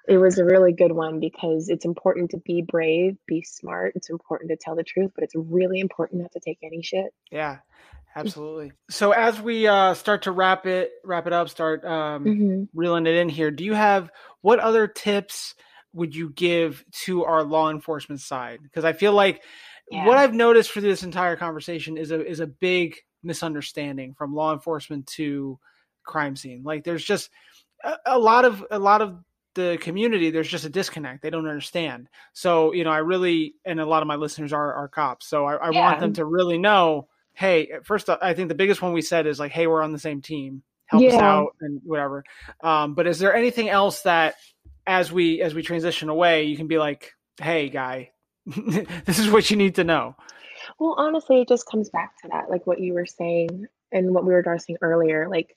it 0.09 0.17
was 0.17 0.39
a 0.39 0.45
really 0.45 0.73
good 0.73 0.91
one 0.91 1.19
because 1.19 1.69
it's 1.69 1.85
important 1.85 2.31
to 2.31 2.37
be 2.37 2.61
brave, 2.61 3.17
be 3.27 3.41
smart. 3.43 3.93
It's 3.95 4.09
important 4.09 4.49
to 4.49 4.57
tell 4.57 4.75
the 4.75 4.83
truth, 4.83 5.11
but 5.15 5.23
it's 5.23 5.35
really 5.35 5.79
important 5.79 6.21
not 6.21 6.31
to 6.33 6.39
take 6.39 6.59
any 6.63 6.81
shit. 6.81 7.13
yeah, 7.31 7.57
absolutely. 8.15 8.73
So 8.89 9.11
as 9.11 9.39
we 9.39 9.67
uh 9.67 9.93
start 9.93 10.23
to 10.23 10.31
wrap 10.31 10.65
it 10.65 10.91
wrap 11.03 11.27
it 11.27 11.33
up, 11.33 11.49
start 11.49 11.85
um 11.85 12.23
hmm 12.23 12.63
reeling 12.73 13.07
it 13.07 13.15
in 13.15 13.29
here, 13.29 13.51
do 13.51 13.63
you 13.63 13.73
have 13.73 14.11
what 14.41 14.59
other 14.59 14.87
tips 14.87 15.55
would 15.93 16.15
you 16.15 16.29
give 16.29 16.83
to 16.91 17.25
our 17.25 17.43
law 17.43 17.69
enforcement 17.69 18.21
side? 18.21 18.59
Because 18.61 18.85
I 18.85 18.93
feel 18.93 19.13
like 19.13 19.43
what 19.89 20.17
I've 20.17 20.33
noticed 20.33 20.71
for 20.71 20.81
this 20.81 21.03
entire 21.03 21.35
conversation 21.35 21.97
is 21.97 22.11
a 22.11 22.25
is 22.25 22.39
a 22.39 22.47
big 22.47 22.95
misunderstanding 23.23 24.13
from 24.13 24.33
law 24.33 24.53
enforcement 24.53 25.07
to 25.07 25.59
crime 26.03 26.35
scene. 26.35 26.63
Like 26.63 26.83
there's 26.83 27.03
just 27.03 27.29
a, 27.83 27.95
a 28.05 28.19
lot 28.19 28.45
of 28.45 28.65
a 28.71 28.79
lot 28.79 29.01
of 29.01 29.23
the 29.55 29.77
community 29.81 30.29
there's 30.29 30.47
just 30.47 30.65
a 30.65 30.69
disconnect. 30.69 31.21
They 31.21 31.29
don't 31.29 31.47
understand. 31.47 32.09
So 32.33 32.73
you 32.73 32.83
know 32.83 32.91
i 32.91 32.99
really 32.99 33.55
and 33.65 33.79
a 33.79 33.85
lot 33.85 34.01
of 34.01 34.07
my 34.07 34.15
listeners 34.15 34.53
are 34.53 34.73
are 34.73 34.87
cops. 34.87 35.27
So 35.27 35.45
i, 35.45 35.55
I 35.55 35.69
want 35.71 35.99
them 35.99 36.13
to 36.13 36.25
really 36.25 36.57
know 36.57 37.07
hey 37.33 37.71
first 37.83 38.09
i 38.09 38.33
think 38.33 38.49
the 38.49 38.55
biggest 38.55 38.81
one 38.81 38.91
we 38.91 39.01
said 39.01 39.25
is 39.25 39.39
like 39.39 39.51
hey 39.51 39.67
we're 39.67 39.81
on 39.81 39.91
the 39.91 39.99
same 39.99 40.21
team. 40.21 40.63
Help 40.87 41.03
us 41.03 41.13
out 41.13 41.55
and 41.61 41.81
whatever. 41.83 42.23
Um, 42.63 42.95
but 42.95 43.05
is 43.05 43.19
there 43.19 43.35
anything 43.35 43.69
else 43.69 44.01
that 44.01 44.35
as 44.87 45.11
we 45.11 45.41
as 45.41 45.53
we 45.53 45.61
transition 45.61 46.09
away 46.09 46.45
you 46.45 46.57
can 46.57 46.67
be 46.67 46.79
like 46.79 47.13
hey 47.39 47.69
guy 47.69 48.09
this 49.05 49.19
is 49.19 49.29
what 49.29 49.49
you 49.49 49.57
need 49.57 49.75
to 49.75 49.83
know? 49.83 50.15
Well, 50.79 50.95
honestly, 50.97 51.41
it 51.41 51.47
just 51.47 51.65
comes 51.65 51.89
back 51.89 52.19
to 52.21 52.29
that, 52.29 52.49
like 52.49 52.67
what 52.67 52.79
you 52.79 52.93
were 52.93 53.05
saying 53.05 53.67
and 53.91 54.13
what 54.13 54.25
we 54.25 54.33
were 54.33 54.39
addressing 54.39 54.77
earlier. 54.81 55.27
Like, 55.29 55.55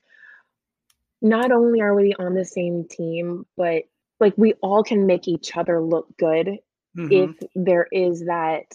not 1.23 1.53
only 1.53 1.81
are 1.81 1.95
we 1.95 2.14
on 2.18 2.35
the 2.35 2.45
same 2.45 2.87
team, 2.89 3.47
but 3.57 3.85
like 4.20 4.35
we 4.37 4.55
all 4.62 4.83
can 4.83 5.07
make 5.07 5.29
each 5.29 5.57
other 5.57 5.81
look 5.81 6.07
good 6.18 6.59
Mhm. 6.97 7.11
if 7.11 7.49
there 7.55 7.87
is 7.93 8.27
that, 8.27 8.66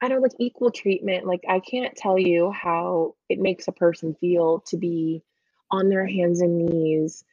I 0.00 0.08
don't 0.08 0.22
like 0.22 0.32
equal 0.38 0.70
treatment. 0.70 1.26
Like, 1.26 1.40
I 1.48 1.60
can't 1.60 1.96
tell 1.96 2.18
you 2.18 2.50
how 2.52 3.16
it 3.28 3.38
makes 3.40 3.66
a 3.66 3.72
person 3.72 4.14
feel 4.14 4.60
to 4.68 4.76
be 4.76 5.22
on 5.70 5.88
their 5.88 6.06
hands 6.06 6.40
and 6.42 6.58
knees, 6.58 7.24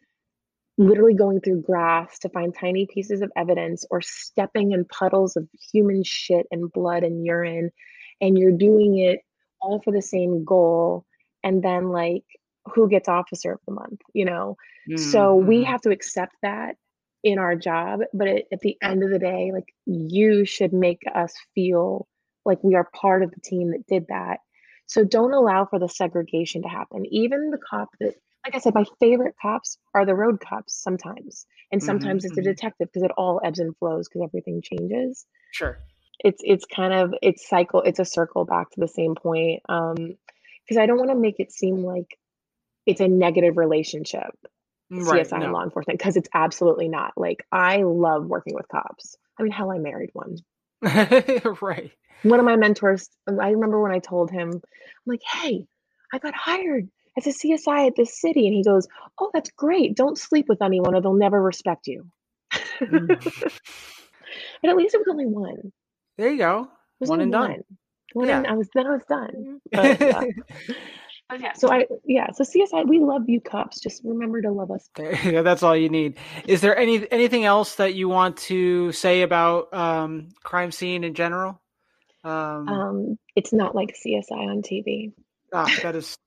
literally 0.77 1.13
going 1.13 1.41
through 1.41 1.61
grass 1.61 2.17
to 2.19 2.29
find 2.29 2.55
tiny 2.55 2.87
pieces 2.87 3.21
of 3.21 3.31
evidence 3.35 3.85
or 3.91 4.01
stepping 4.01 4.71
in 4.71 4.85
puddles 4.85 5.35
of 5.35 5.47
human 5.71 6.03
shit 6.03 6.47
and 6.51 6.71
blood 6.71 7.03
and 7.03 7.25
urine 7.25 7.71
and 8.21 8.37
you're 8.39 8.51
doing 8.57 8.97
it 8.97 9.19
all 9.61 9.81
for 9.81 9.91
the 9.91 10.01
same 10.01 10.43
goal 10.43 11.05
and 11.43 11.61
then 11.63 11.89
like 11.89 12.23
who 12.65 12.89
gets 12.89 13.09
officer 13.09 13.53
of 13.53 13.59
the 13.67 13.73
month 13.73 14.01
you 14.13 14.25
know? 14.25 14.57
So 14.95 15.35
we 15.35 15.63
Mhm. 15.63 15.65
have 15.65 15.81
to 15.81 15.89
accept 15.91 16.35
that 16.43 16.75
in 17.23 17.39
our 17.39 17.55
job 17.55 18.01
but 18.13 18.27
at, 18.27 18.43
at 18.51 18.59
the 18.61 18.77
end 18.81 19.03
of 19.03 19.09
the 19.09 19.19
day 19.19 19.51
like 19.53 19.73
you 19.85 20.45
should 20.45 20.73
make 20.73 21.03
us 21.15 21.33
feel 21.55 22.07
like 22.45 22.61
we 22.63 22.75
are 22.75 22.89
part 22.93 23.23
of 23.23 23.31
the 23.31 23.39
team 23.39 23.71
that 23.71 23.87
did 23.87 24.05
that. 24.09 24.39
So 24.87 25.03
don't 25.05 25.33
allow 25.33 25.65
for 25.65 25.79
the 25.79 25.87
segregation 25.87 26.61
to 26.63 26.67
happen. 26.67 27.05
Even 27.11 27.49
the 27.51 27.57
cop 27.57 27.89
that 28.01 28.15
like 28.45 28.55
i 28.55 28.59
said 28.59 28.73
my 28.75 28.85
favorite 28.99 29.35
cops 29.41 29.77
are 29.93 30.05
the 30.05 30.15
road 30.15 30.39
cops 30.41 30.73
sometimes 30.75 31.45
and 31.71 31.81
Mhm, 31.81 31.85
sometimes 31.85 32.25
it's 32.25 32.37
a 32.37 32.41
mhm. 32.41 32.43
detective 32.43 32.89
because 32.91 33.03
it 33.03 33.11
all 33.17 33.39
ebbs 33.43 33.59
and 33.59 33.75
flows 33.77 34.07
because 34.09 34.23
everything 34.27 34.61
changes. 34.61 35.25
Sure. 35.51 35.79
It's 36.19 36.41
it's 36.43 36.65
kind 36.65 36.93
of 36.93 37.13
it's 37.21 37.47
cycle 37.47 37.81
it's 37.81 37.99
a 37.99 38.05
circle 38.05 38.45
back 38.45 38.69
to 38.71 38.79
the 38.79 38.87
same 38.87 39.15
point 39.15 39.61
um 39.69 40.15
because 40.63 40.77
i 40.77 40.85
don't 40.85 40.97
want 40.97 41.09
to 41.11 41.15
make 41.17 41.39
it 41.39 41.51
seem 41.51 41.77
like 41.83 42.17
it's 42.85 43.01
a 43.01 43.07
negative 43.07 43.57
relationship 43.57 44.31
right 44.91 45.27
csi 45.27 45.43
and 45.43 45.53
law 45.53 45.63
enforcement 45.63 45.97
because 45.99 46.17
it's 46.17 46.29
absolutely 46.33 46.87
not 46.87 47.13
like 47.17 47.45
i 47.51 47.83
love 47.83 48.25
working 48.25 48.55
with 48.55 48.67
cops 48.69 49.15
i 49.39 49.43
mean 49.43 49.51
hell 49.51 49.71
i 49.71 49.77
married 49.79 50.09
one 50.13 50.37
right. 51.61 51.91
One 52.23 52.39
of 52.39 52.45
my 52.45 52.55
mentors, 52.55 53.09
I 53.27 53.49
remember 53.51 53.81
when 53.81 53.91
I 53.91 53.99
told 53.99 54.31
him, 54.31 54.49
I'm 54.53 54.61
like, 55.05 55.21
hey, 55.29 55.65
I 56.13 56.19
got 56.19 56.33
hired 56.35 56.89
as 57.17 57.27
a 57.27 57.31
CSI 57.31 57.87
at 57.87 57.95
this 57.95 58.19
city. 58.19 58.47
And 58.47 58.55
he 58.55 58.63
goes, 58.63 58.87
oh, 59.19 59.29
that's 59.33 59.51
great. 59.51 59.95
Don't 59.95 60.17
sleep 60.17 60.45
with 60.49 60.61
anyone 60.61 60.95
or 60.95 61.01
they'll 61.01 61.13
never 61.13 61.41
respect 61.41 61.87
you. 61.87 62.05
Mm. 62.81 63.07
but 64.61 64.69
at 64.69 64.77
least 64.77 64.95
it 64.95 64.99
was 64.99 65.07
only 65.09 65.25
one. 65.25 65.71
There 66.17 66.31
you 66.31 66.37
go. 66.37 66.69
was 66.99 67.09
One 67.09 67.21
only 67.21 67.23
and 67.23 67.31
done. 67.31 67.51
one. 67.51 67.63
One 68.13 68.27
Yeah. 68.27 68.37
and 68.39 68.47
I 68.47 68.53
was 68.53 68.69
then 68.73 68.87
I 68.87 68.91
was 68.91 69.05
done. 69.05 69.61
But, 69.71 70.01
yeah. 70.01 70.23
But 71.29 71.41
yeah, 71.41 71.53
so 71.53 71.71
I 71.71 71.85
yeah, 72.05 72.31
so 72.31 72.43
CSI, 72.43 72.87
we 72.87 72.99
love 72.99 73.23
you 73.27 73.41
cops. 73.41 73.79
Just 73.79 74.01
remember 74.03 74.41
to 74.41 74.51
love 74.51 74.69
us. 74.71 74.87
There 74.95 75.15
you 75.25 75.31
go. 75.31 75.43
That's 75.43 75.63
all 75.63 75.75
you 75.75 75.89
need. 75.89 76.17
Is 76.47 76.61
there 76.61 76.77
any 76.77 77.09
anything 77.11 77.43
else 77.45 77.75
that 77.75 77.95
you 77.95 78.07
want 78.09 78.37
to 78.37 78.91
say 78.91 79.21
about 79.21 79.73
um, 79.73 80.29
crime 80.43 80.71
scene 80.71 81.03
in 81.03 81.13
general? 81.15 81.59
Um, 82.23 82.67
Um, 82.69 83.19
it's 83.35 83.51
not 83.53 83.73
like 83.75 83.95
CSI 83.95 84.31
on 84.31 84.61
TV. 84.61 85.13
ah, 85.53 85.69
that 85.81 85.95
is 85.95 86.17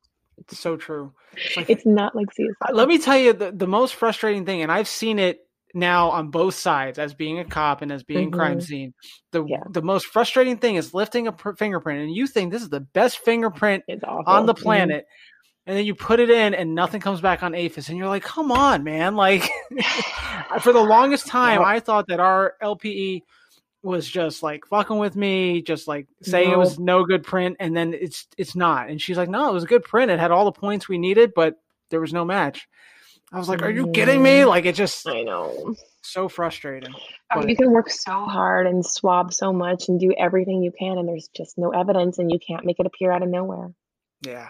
so 0.49 0.77
true. 0.77 1.13
It's 1.35 1.57
like- 1.57 1.71
It's 1.71 1.87
not 1.87 2.17
like 2.17 2.29
CSI. 2.35 2.73
let 2.73 2.89
me 2.89 2.99
tell 2.99 3.17
you 3.19 3.33
the, 3.33 3.53
the 3.53 3.67
most 3.67 3.95
frustrating 3.95 4.45
thing, 4.45 4.63
and 4.63 4.73
I've 4.73 4.89
seen 4.89 5.19
it 5.19 5.46
now 5.77 6.11
on 6.11 6.31
both 6.31 6.55
sides 6.55 6.99
as 6.99 7.15
being 7.15 7.39
a 7.39 7.45
cop 7.45 7.83
and 7.83 7.93
as 7.93 8.03
being 8.03 8.31
crime 8.31 8.59
Mhm. 8.59 8.63
scene. 8.63 8.95
The 9.33 9.45
Yeah. 9.45 9.63
the 9.71 9.83
most 9.83 10.07
frustrating 10.07 10.57
thing 10.57 10.75
is 10.77 10.95
lifting 10.95 11.27
a 11.29 11.33
pr- 11.33 11.53
fingerprint, 11.53 12.01
and 12.01 12.11
you 12.15 12.27
think 12.27 12.51
this 12.53 12.63
is 12.63 12.71
the 12.71 12.81
best 12.81 13.19
fingerprint 13.19 13.85
on 14.05 14.47
the 14.47 14.55
Mhm. 14.55 14.63
planet. 14.63 15.07
And 15.69 15.77
then 15.77 15.85
you 15.85 15.95
put 15.97 16.21
it 16.21 16.31
in 16.31 16.55
and 16.55 16.75
nothing 16.77 17.01
comes 17.01 17.21
back 17.21 17.43
on 17.43 17.53
AFIS. 17.53 17.89
And 17.89 17.99
you're 17.99 18.07
like, 18.07 18.23
come 18.23 18.53
on, 18.53 18.85
man. 18.85 19.17
Like, 19.27 19.51
for 20.61 20.73
the 20.73 20.81
longest 20.81 21.27
time. 21.27 21.61
I 21.61 21.81
thought 21.81 22.07
that 22.09 22.21
our 22.21 22.55
LPE 22.63 23.23
was 23.83 24.09
just 24.09 24.43
like 24.43 24.65
fucking 24.67 24.99
with 24.99 25.17
me, 25.17 25.63
just 25.63 25.87
like 25.89 26.07
saying 26.23 26.51
it 26.53 26.59
was 26.59 26.79
no 26.79 27.05
good 27.05 27.23
print. 27.25 27.57
And 27.61 27.77
then 27.77 27.95
it's 27.95 28.27
it's 28.39 28.55
not. 28.57 28.89
And 28.89 29.01
she's 29.01 29.17
like, 29.19 29.29
no, 29.29 29.49
it 29.51 29.53
was 29.53 29.65
a 29.65 29.69
good 29.69 29.85
print. 29.85 30.11
It 30.11 30.19
had 30.21 30.31
all 30.31 30.45
the 30.45 30.53
points 30.53 30.89
we 30.89 30.99
needed, 30.99 31.33
but 31.35 31.57
there 31.91 32.01
was 32.01 32.13
no 32.13 32.25
match. 32.25 32.67
I 33.33 33.39
was 33.39 33.49
like, 33.49 33.63
are 33.63 33.71
you 33.71 33.89
kidding 33.91 34.23
me? 34.23 34.41
Mhm. 34.41 34.49
Like, 34.49 34.67
it 34.67 34.75
just 34.77 35.07
I 35.09 35.23
know. 35.23 35.75
so 36.03 36.29
frustrating. 36.29 36.95
Oh, 37.35 37.45
you 37.45 37.57
can 37.57 37.73
work 37.73 37.91
so 37.91 38.13
hard 38.25 38.67
and 38.67 38.87
swab 38.87 39.33
so 39.33 39.53
much 39.53 39.89
and 39.89 39.99
do 39.99 40.13
everything 40.17 40.63
you 40.63 40.71
can, 40.71 40.97
and 40.99 41.09
there's 41.09 41.29
just 41.37 41.59
no 41.59 41.71
evidence, 41.71 42.19
and 42.19 42.31
you 42.31 42.39
can't 42.39 42.65
make 42.65 42.79
it 42.79 42.87
appear 42.87 43.11
out 43.11 43.23
of 43.23 43.29
nowhere. 43.29 43.73
Yeah. 44.23 44.49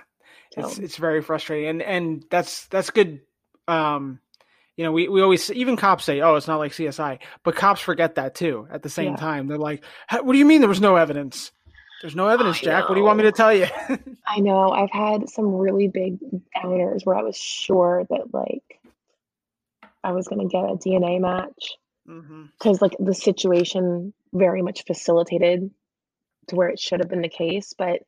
It's 0.56 0.76
So- 0.76 0.82
it's 0.82 0.96
very 0.96 1.22
frustrating. 1.22 1.68
And 1.70 1.82
and 1.82 2.24
that's 2.30 2.66
that's 2.68 2.90
good 2.90 3.20
um 3.66 4.20
you 4.76 4.84
know, 4.84 4.92
we, 4.92 5.08
we 5.08 5.22
always 5.22 5.50
even 5.52 5.74
cops 5.78 6.04
say, 6.04 6.20
"Oh, 6.20 6.34
it's 6.36 6.46
not 6.46 6.58
like 6.58 6.72
CSI," 6.72 7.18
but 7.42 7.56
cops 7.56 7.80
forget 7.80 8.16
that 8.16 8.34
too. 8.34 8.68
At 8.70 8.82
the 8.82 8.90
same 8.90 9.12
Yeah. 9.12 9.16
time, 9.16 9.46
they're 9.46 9.56
like, 9.56 9.82
"What 10.10 10.32
do 10.34 10.38
you 10.38 10.44
mean 10.44 10.60
there 10.60 10.68
was 10.68 10.82
no 10.82 10.96
evidence? 10.96 11.50
There's 12.00 12.16
no 12.16 12.28
evidence, 12.28 12.58
I 12.58 12.64
Jack. 12.64 12.88
What 12.88 12.94
do 12.94 13.00
you 13.00 13.06
want 13.06 13.18
me 13.18 13.24
to 13.24 13.32
tell 13.32 13.52
you?" 13.52 13.66
I 14.26 14.40
know 14.40 14.70
I've 14.70 14.90
had 14.90 15.28
some 15.28 15.54
really 15.54 15.88
big 15.88 16.18
downers 16.56 17.04
where 17.04 17.16
I 17.16 17.22
was 17.22 17.36
sure 17.36 18.06
that 18.10 18.32
like 18.32 18.80
I 20.04 20.12
was 20.12 20.28
gonna 20.28 20.46
get 20.46 20.64
a 20.64 20.76
DNA 20.76 21.20
match 21.20 21.74
mm-hmm. 22.08 22.44
because 22.58 22.80
like 22.82 22.96
the 22.98 23.14
situation 23.14 24.12
very 24.32 24.62
much 24.62 24.84
facilitated 24.86 25.70
to 26.48 26.56
where 26.56 26.68
it 26.68 26.78
should 26.78 27.00
have 27.00 27.08
been 27.08 27.22
the 27.22 27.28
case, 27.28 27.74
but 27.76 28.02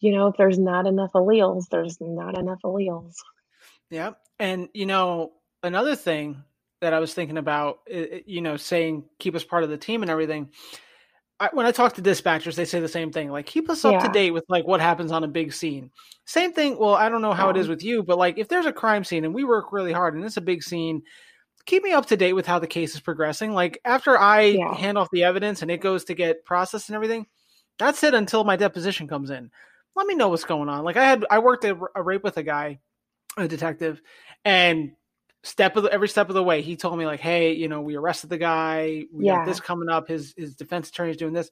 you 0.00 0.12
know, 0.12 0.28
if 0.28 0.36
there's 0.36 0.58
not 0.58 0.86
enough 0.86 1.12
alleles, 1.12 1.68
there's 1.70 1.98
not 2.00 2.38
enough 2.38 2.60
alleles. 2.64 3.16
Yeah, 3.90 4.12
and 4.38 4.68
you 4.74 4.86
know 4.86 5.32
another 5.62 5.96
thing 5.96 6.44
that 6.80 6.94
I 6.94 7.00
was 7.00 7.14
thinking 7.14 7.38
about, 7.38 7.80
you 7.88 8.40
know, 8.40 8.56
saying 8.56 9.04
keep 9.18 9.34
us 9.34 9.44
part 9.44 9.64
of 9.64 9.70
the 9.70 9.78
team 9.78 10.02
and 10.02 10.10
everything. 10.10 10.50
I, 11.40 11.50
when 11.52 11.66
I 11.66 11.70
talk 11.72 11.94
to 11.94 12.02
dispatchers, 12.02 12.56
they 12.56 12.64
say 12.64 12.80
the 12.80 12.88
same 12.88 13.12
thing, 13.12 13.30
like 13.30 13.46
keep 13.46 13.70
us 13.70 13.84
up 13.84 14.02
to 14.02 14.08
date 14.08 14.32
with 14.32 14.44
like 14.48 14.66
what 14.66 14.80
happens 14.80 15.12
on 15.12 15.22
a 15.24 15.28
big 15.28 15.52
scene. 15.52 15.90
Same 16.24 16.52
thing. 16.52 16.76
Well, 16.78 16.94
I 16.94 17.08
don't 17.08 17.22
know 17.22 17.32
how 17.32 17.48
it 17.48 17.56
Yeah. 17.56 17.62
is 17.62 17.68
with 17.68 17.82
you, 17.84 18.02
but 18.02 18.18
like 18.18 18.38
if 18.38 18.48
there's 18.48 18.66
a 18.66 18.72
crime 18.72 19.04
scene 19.04 19.24
and 19.24 19.32
we 19.34 19.44
work 19.44 19.72
really 19.72 19.92
hard 19.92 20.14
and 20.14 20.24
it's 20.24 20.36
a 20.36 20.40
big 20.40 20.62
scene, 20.64 21.02
keep 21.64 21.82
me 21.84 21.92
up 21.92 22.06
to 22.06 22.16
date 22.16 22.32
with 22.32 22.46
how 22.46 22.58
the 22.58 22.66
case 22.66 22.94
is 22.94 23.00
progressing. 23.00 23.52
Like 23.52 23.78
after 23.84 24.18
I 24.18 24.40
Yeah. 24.40 24.74
hand 24.74 24.98
off 24.98 25.10
the 25.12 25.22
evidence 25.24 25.62
and 25.62 25.70
it 25.70 25.80
goes 25.80 26.04
to 26.06 26.14
get 26.14 26.44
processed 26.44 26.88
and 26.88 26.96
everything, 26.96 27.26
that's 27.78 28.02
it 28.02 28.14
until 28.14 28.42
my 28.42 28.56
deposition 28.56 29.06
comes 29.06 29.30
in. 29.30 29.50
Let 29.94 30.06
me 30.06 30.14
know 30.16 30.28
what's 30.30 30.44
going 30.44 30.68
on. 30.68 30.82
Like 30.84 30.96
I 30.96 31.04
had, 31.04 31.24
I 31.30 31.38
worked 31.38 31.64
a, 31.64 31.78
a 31.94 32.02
rape 32.02 32.24
with 32.24 32.36
a 32.36 32.42
guy, 32.42 32.80
a 33.36 33.46
detective, 33.46 34.02
and 34.44 34.92
step 35.42 35.76
of 35.76 35.84
the, 35.84 35.92
every 35.92 36.08
step 36.08 36.28
of 36.28 36.34
the 36.34 36.42
way, 36.42 36.62
he 36.62 36.76
told 36.76 36.98
me 36.98 37.06
like, 37.06 37.20
"Hey, 37.20 37.52
you 37.52 37.68
know, 37.68 37.80
we 37.80 37.96
arrested 37.96 38.30
the 38.30 38.38
guy. 38.38 39.04
We 39.12 39.26
Yeah. 39.26 39.36
got 39.36 39.46
this 39.46 39.60
coming 39.60 39.88
up. 39.88 40.08
His 40.08 40.34
his 40.36 40.54
defense 40.54 40.88
attorney's 40.88 41.16
doing 41.16 41.32
this. 41.32 41.50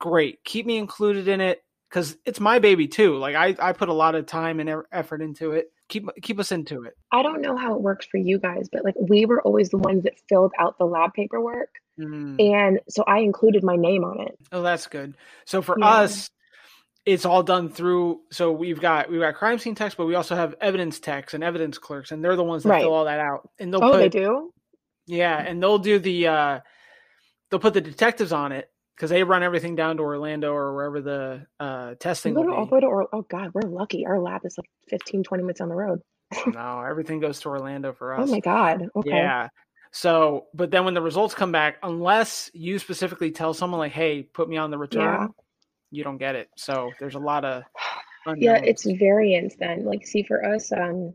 Great, 0.00 0.42
keep 0.44 0.66
me 0.66 0.76
included 0.78 1.28
in 1.28 1.40
it 1.40 1.62
because 1.88 2.16
it's 2.26 2.40
my 2.40 2.58
baby 2.58 2.88
too. 2.88 3.16
Like 3.16 3.36
I 3.36 3.54
I 3.60 3.72
put 3.72 3.88
a 3.88 3.92
lot 3.94 4.14
of 4.14 4.26
time 4.26 4.60
and 4.60 4.82
effort 4.92 5.22
into 5.22 5.52
it. 5.52 5.72
Keep 5.88 6.08
keep 6.22 6.38
us 6.40 6.52
into 6.52 6.82
it. 6.84 6.94
I 7.12 7.22
don't 7.22 7.40
know 7.42 7.56
how 7.56 7.74
it 7.74 7.80
works 7.82 8.06
for 8.06 8.16
you 8.16 8.38
guys, 8.38 8.68
but 8.72 8.84
like 8.84 8.94
we 8.98 9.26
were 9.26 9.42
always 9.42 9.70
the 9.70 9.78
ones 9.78 10.02
that 10.04 10.14
filled 10.28 10.52
out 10.58 10.78
the 10.78 10.86
lab 10.86 11.12
paperwork. 11.14 11.68
Mm. 12.00 12.40
And 12.54 12.80
so 12.88 13.04
I 13.06 13.18
included 13.18 13.62
my 13.62 13.76
name 13.76 14.02
on 14.04 14.20
it. 14.20 14.36
Oh, 14.50 14.62
that's 14.62 14.86
good. 14.86 15.16
So 15.44 15.60
for 15.62 15.78
Yeah. 15.78 15.86
us, 15.86 16.30
it's 17.04 17.24
all 17.24 17.42
done 17.42 17.68
through. 17.68 18.20
So 18.30 18.52
we've 18.52 18.80
got 18.80 19.10
we've 19.10 19.20
got 19.20 19.34
crime 19.34 19.58
scene 19.58 19.74
techs, 19.74 19.94
but 19.94 20.06
we 20.06 20.14
also 20.14 20.34
have 20.36 20.54
evidence 20.60 21.00
techs 21.00 21.34
and 21.34 21.42
evidence 21.42 21.78
clerks, 21.78 22.12
and 22.12 22.24
they're 22.24 22.36
the 22.36 22.44
ones 22.44 22.62
that 22.62 22.68
Right. 22.70 22.82
fill 22.82 22.94
all 22.94 23.04
that 23.06 23.20
out. 23.20 23.48
And 23.58 23.72
they'll 23.72 23.82
Oh, 23.84 23.92
put 23.92 23.98
they 23.98 24.08
do? 24.08 24.52
yeah, 25.06 25.38
and 25.38 25.62
they'll 25.62 25.78
do 25.78 25.98
the 25.98 26.26
uh 26.28 26.60
they'll 27.50 27.60
put 27.60 27.74
the 27.74 27.80
detectives 27.80 28.32
on 28.32 28.52
it 28.52 28.70
because 28.96 29.10
they 29.10 29.24
run 29.24 29.42
everything 29.42 29.74
down 29.74 29.96
to 29.96 30.02
Orlando 30.02 30.52
or 30.54 30.74
wherever 30.74 31.00
the 31.00 31.46
uh 31.60 31.94
testing 31.98 32.34
go 32.34 32.44
to, 32.44 32.52
all 32.52 32.66
the 32.66 32.74
way 32.74 32.80
to 32.80 32.86
Or- 32.86 33.08
oh 33.12 33.22
God, 33.22 33.50
we're 33.52 33.68
lucky. 33.68 34.06
Our 34.06 34.20
lab 34.20 34.42
is 34.44 34.56
like 34.56 34.70
15, 34.88 35.24
20 35.24 35.42
minutes 35.42 35.60
on 35.60 35.68
the 35.68 35.74
road. 35.74 36.00
no, 36.46 36.80
everything 36.80 37.20
goes 37.20 37.40
to 37.40 37.48
Orlando 37.48 37.92
for 37.92 38.14
us. 38.14 38.28
Oh 38.28 38.32
my 38.32 38.40
God. 38.40 38.86
Okay. 38.96 39.10
Yeah. 39.10 39.48
So, 39.94 40.46
but 40.54 40.70
then 40.70 40.86
when 40.86 40.94
the 40.94 41.02
results 41.02 41.34
come 41.34 41.52
back, 41.52 41.76
unless 41.82 42.50
you 42.54 42.78
specifically 42.78 43.30
tell 43.30 43.52
someone 43.52 43.78
like, 43.78 43.92
"Hey, 43.92 44.22
put 44.22 44.48
me 44.48 44.56
on 44.56 44.70
the 44.70 44.78
return," 44.78 45.02
Yeah. 45.02 45.26
You 45.92 46.04
don't 46.04 46.16
get 46.18 46.34
it. 46.34 46.48
So 46.56 46.92
there's 46.98 47.14
a 47.14 47.20
lot 47.20 47.44
of 47.44 47.62
Yeah, 48.36 48.56
it's 48.56 48.84
variants 48.84 49.56
then. 49.58 49.84
Like, 49.84 50.06
see, 50.06 50.22
for 50.24 50.44
us, 50.44 50.72
um, 50.72 51.14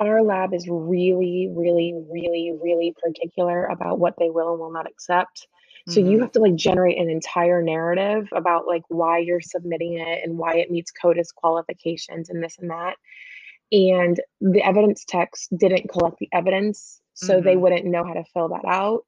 our 0.00 0.22
lab 0.22 0.54
is 0.54 0.68
really, 0.70 1.48
really, 1.52 1.92
really, 2.08 2.52
really 2.62 2.94
particular 3.02 3.66
about 3.66 3.98
what 3.98 4.14
they 4.18 4.30
will 4.30 4.52
and 4.52 4.60
will 4.60 4.72
not 4.72 4.86
accept. 4.88 5.48
So 5.88 6.00
you 6.00 6.18
Mhm. 6.18 6.20
have 6.20 6.32
to 6.32 6.40
like 6.40 6.54
generate 6.54 6.98
an 6.98 7.10
entire 7.10 7.62
narrative 7.62 8.28
about 8.32 8.66
like 8.66 8.82
why 8.88 9.18
you're 9.18 9.40
submitting 9.40 9.94
it 9.98 10.22
and 10.22 10.38
why 10.38 10.54
it 10.56 10.70
meets 10.70 10.92
CODIS 10.92 11.32
qualifications 11.34 12.30
and 12.30 12.42
this 12.44 12.58
and 12.58 12.70
that. 12.70 12.94
And 13.72 14.20
the 14.40 14.62
evidence 14.62 15.04
techs 15.04 15.48
didn't 15.48 15.90
collect 15.90 16.18
the 16.18 16.28
evidence, 16.32 17.00
so 17.14 17.40
they 17.40 17.56
Mhm. 17.56 17.58
wouldn't 17.58 17.86
know 17.86 18.04
how 18.04 18.14
to 18.14 18.24
fill 18.32 18.48
that 18.50 18.64
out. 18.66 19.04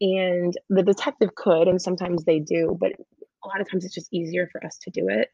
And 0.00 0.54
the 0.70 0.82
detective 0.84 1.34
could, 1.34 1.66
and 1.68 1.82
sometimes 1.82 2.24
they 2.24 2.38
do, 2.38 2.76
but 2.80 2.92
a 3.44 3.48
lot 3.48 3.60
of 3.60 3.70
times 3.70 3.84
it's 3.84 3.94
just 3.94 4.12
easier 4.12 4.48
for 4.52 4.64
us 4.64 4.78
to 4.82 4.90
do 4.90 5.08
it. 5.08 5.28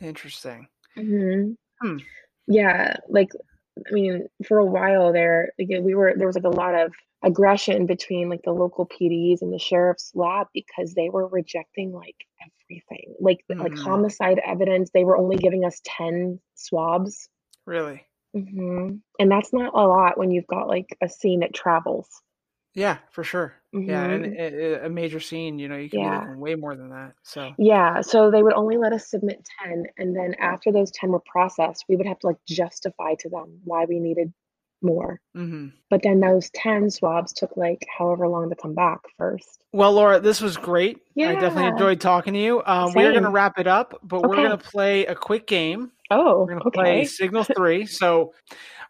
interesting. 0.00 0.68
hmm 0.96 1.52
Hmm. 1.82 1.98
Yeah, 2.46 2.96
like 3.08 3.30
I 3.78 3.92
mean, 3.92 4.28
for 4.46 4.58
a 4.58 4.64
while 4.66 5.12
there, 5.12 5.52
like 5.58 5.68
we 5.82 5.94
were 5.94 6.14
there 6.16 6.26
was 6.26 6.36
like 6.36 6.44
a 6.44 6.48
lot 6.48 6.74
of 6.74 6.92
aggression 7.22 7.86
between 7.86 8.28
like 8.28 8.42
the 8.44 8.52
local 8.52 8.86
PDs 8.86 9.42
and 9.42 9.52
the 9.52 9.58
sheriff's 9.58 10.12
lab 10.14 10.46
because 10.54 10.94
they 10.94 11.08
were 11.10 11.26
rejecting 11.28 11.92
like 11.92 12.16
everything, 12.42 13.14
like 13.20 13.44
like 13.60 13.72
Mhm. 13.72 13.78
homicide 13.82 14.40
evidence. 14.46 14.90
They 14.90 15.04
were 15.04 15.16
only 15.16 15.36
giving 15.36 15.64
us 15.64 15.80
ten 15.84 16.40
swabs, 16.54 17.28
Really? 17.66 18.06
hmm 18.34 18.96
and 19.20 19.30
that's 19.30 19.52
not 19.52 19.74
a 19.74 19.86
lot 19.86 20.18
when 20.18 20.30
you've 20.30 20.46
got 20.46 20.68
like 20.68 20.96
a 21.00 21.08
scene 21.08 21.40
that 21.40 21.54
travels. 21.54 22.08
Yeah, 22.74 22.98
for 23.10 23.22
sure. 23.24 23.54
Yeah, 23.72 24.04
and 24.04 24.24
Mhm. 24.24 24.38
a, 24.38 24.86
a 24.86 24.88
major 24.88 25.20
scene, 25.20 25.58
you 25.58 25.68
know, 25.68 25.76
you 25.76 25.88
can 25.88 26.00
Yeah. 26.00 26.10
be 26.20 26.26
looking 26.26 26.40
way 26.40 26.54
more 26.56 26.76
than 26.76 26.90
that. 26.90 27.14
So 27.22 27.54
Yeah, 27.58 28.00
so 28.00 28.30
they 28.30 28.42
would 28.42 28.54
only 28.54 28.76
let 28.76 28.92
us 28.92 29.08
submit 29.08 29.48
10 29.62 29.86
and 29.96 30.14
then 30.16 30.34
after 30.34 30.72
those 30.72 30.90
10 30.90 31.10
were 31.10 31.22
processed, 31.26 31.84
we 31.88 31.96
would 31.96 32.06
have 32.06 32.18
to 32.20 32.26
like 32.28 32.36
justify 32.48 33.14
to 33.20 33.28
them 33.28 33.60
why 33.64 33.84
we 33.84 34.00
needed 34.00 34.32
more. 34.82 35.20
hmm 35.34 35.68
But 35.90 36.02
then 36.02 36.20
those 36.20 36.50
10 36.50 36.90
swabs 36.90 37.32
took 37.32 37.56
like 37.56 37.86
however 37.96 38.26
long 38.28 38.50
to 38.50 38.56
come 38.56 38.74
back 38.74 39.00
first. 39.16 39.62
Well, 39.72 39.92
Laura, 39.92 40.20
this 40.20 40.40
was 40.40 40.56
great. 40.56 40.98
Yeah. 41.14 41.30
I 41.30 41.34
definitely 41.34 41.66
enjoyed 41.70 42.00
talking 42.00 42.34
to 42.34 42.40
you. 42.40 42.62
Um, 42.64 42.92
we're 42.94 43.10
going 43.12 43.24
to 43.24 43.30
wrap 43.30 43.58
it 43.58 43.66
up, 43.66 43.98
but 44.02 44.22
we're 44.22 44.36
going 44.36 44.56
to 44.56 44.64
play 44.64 45.06
a 45.06 45.14
quick 45.14 45.46
game. 45.46 45.90
Oh, 46.10 46.40
We're 46.40 46.54
going 46.54 46.62
to 46.64 46.70
play 46.70 46.84
okay. 47.00 47.04
Signal 47.04 47.44
3. 47.56 47.86
So, 47.86 48.32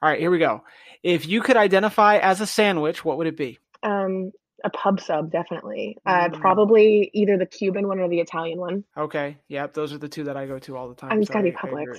all 0.02 0.08
right, 0.10 0.20
here 0.20 0.30
we 0.30 0.38
go. 0.38 0.62
If 1.02 1.26
you 1.26 1.40
could 1.42 1.56
identify 1.56 2.16
as 2.18 2.40
a 2.40 2.46
sandwich, 2.46 3.04
what 3.04 3.16
would 3.18 3.26
it 3.26 3.36
be? 3.36 3.58
Um, 3.84 4.32
a 4.64 4.70
pub 4.70 4.98
sub, 5.00 5.30
definitely. 5.30 5.96
Uh, 6.06 6.28
Mm. 6.30 6.40
probably 6.40 7.10
either 7.12 7.36
the 7.36 7.44
Cuban 7.46 7.86
one 7.86 7.98
or 8.00 8.08
the 8.08 8.20
Italian 8.20 8.58
one. 8.58 8.84
Okay. 8.96 9.36
Yep. 9.48 9.74
Those 9.74 9.92
are 9.92 9.98
the 9.98 10.08
two 10.08 10.24
that 10.24 10.36
I 10.36 10.46
go 10.46 10.58
to 10.60 10.76
all 10.76 10.88
the 10.88 10.94
time. 10.94 11.10
I 11.10 11.14
mean, 11.14 11.22
it's 11.22 11.28
so 11.28 11.34
gotta 11.34 11.50
be 11.50 11.56
I-. 11.56 11.60
Publix. 11.60 11.98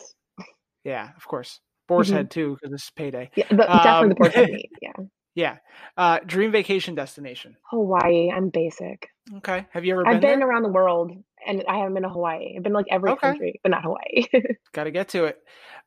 Yeah, 0.83 1.09
of 1.15 1.27
course. 1.27 1.59
Boar's 1.87 2.09
Mhm. 2.09 2.13
Head, 2.13 2.31
too, 2.31 2.55
because 2.59 2.73
it's 2.73 2.89
payday. 2.91 3.29
Yeah, 3.35 3.45
but 3.51 3.67
definitely 3.67 3.89
Um, 4.03 4.09
the 4.09 4.15
pork 4.15 4.35
meat. 4.51 4.71
Yeah. 4.81 4.91
Yeah. 5.35 5.57
Uh, 5.97 6.19
dream 6.25 6.51
vacation 6.51 6.95
destination. 6.95 7.55
Hawaii. 7.69 8.31
I'm 8.31 8.49
basic. 8.49 9.09
Okay. 9.37 9.65
Have 9.71 9.83
you 9.85 9.93
ever 9.93 10.03
been 10.05 10.15
I've 10.15 10.21
been 10.21 10.41
around 10.41 10.63
the 10.63 10.69
world 10.69 11.11
and 11.45 11.63
I 11.67 11.77
haven't 11.77 11.93
been 11.93 12.03
to 12.03 12.09
Hawaii. 12.09 12.55
I've 12.57 12.63
been 12.63 12.73
like 12.73 12.85
every 12.89 13.11
Okay. 13.11 13.27
country, 13.27 13.59
but 13.61 13.69
not 13.69 13.83
Hawaii. 13.83 14.25
Got 14.73 14.85
to 14.85 14.91
get 14.91 15.09
to 15.09 15.25
it. 15.25 15.37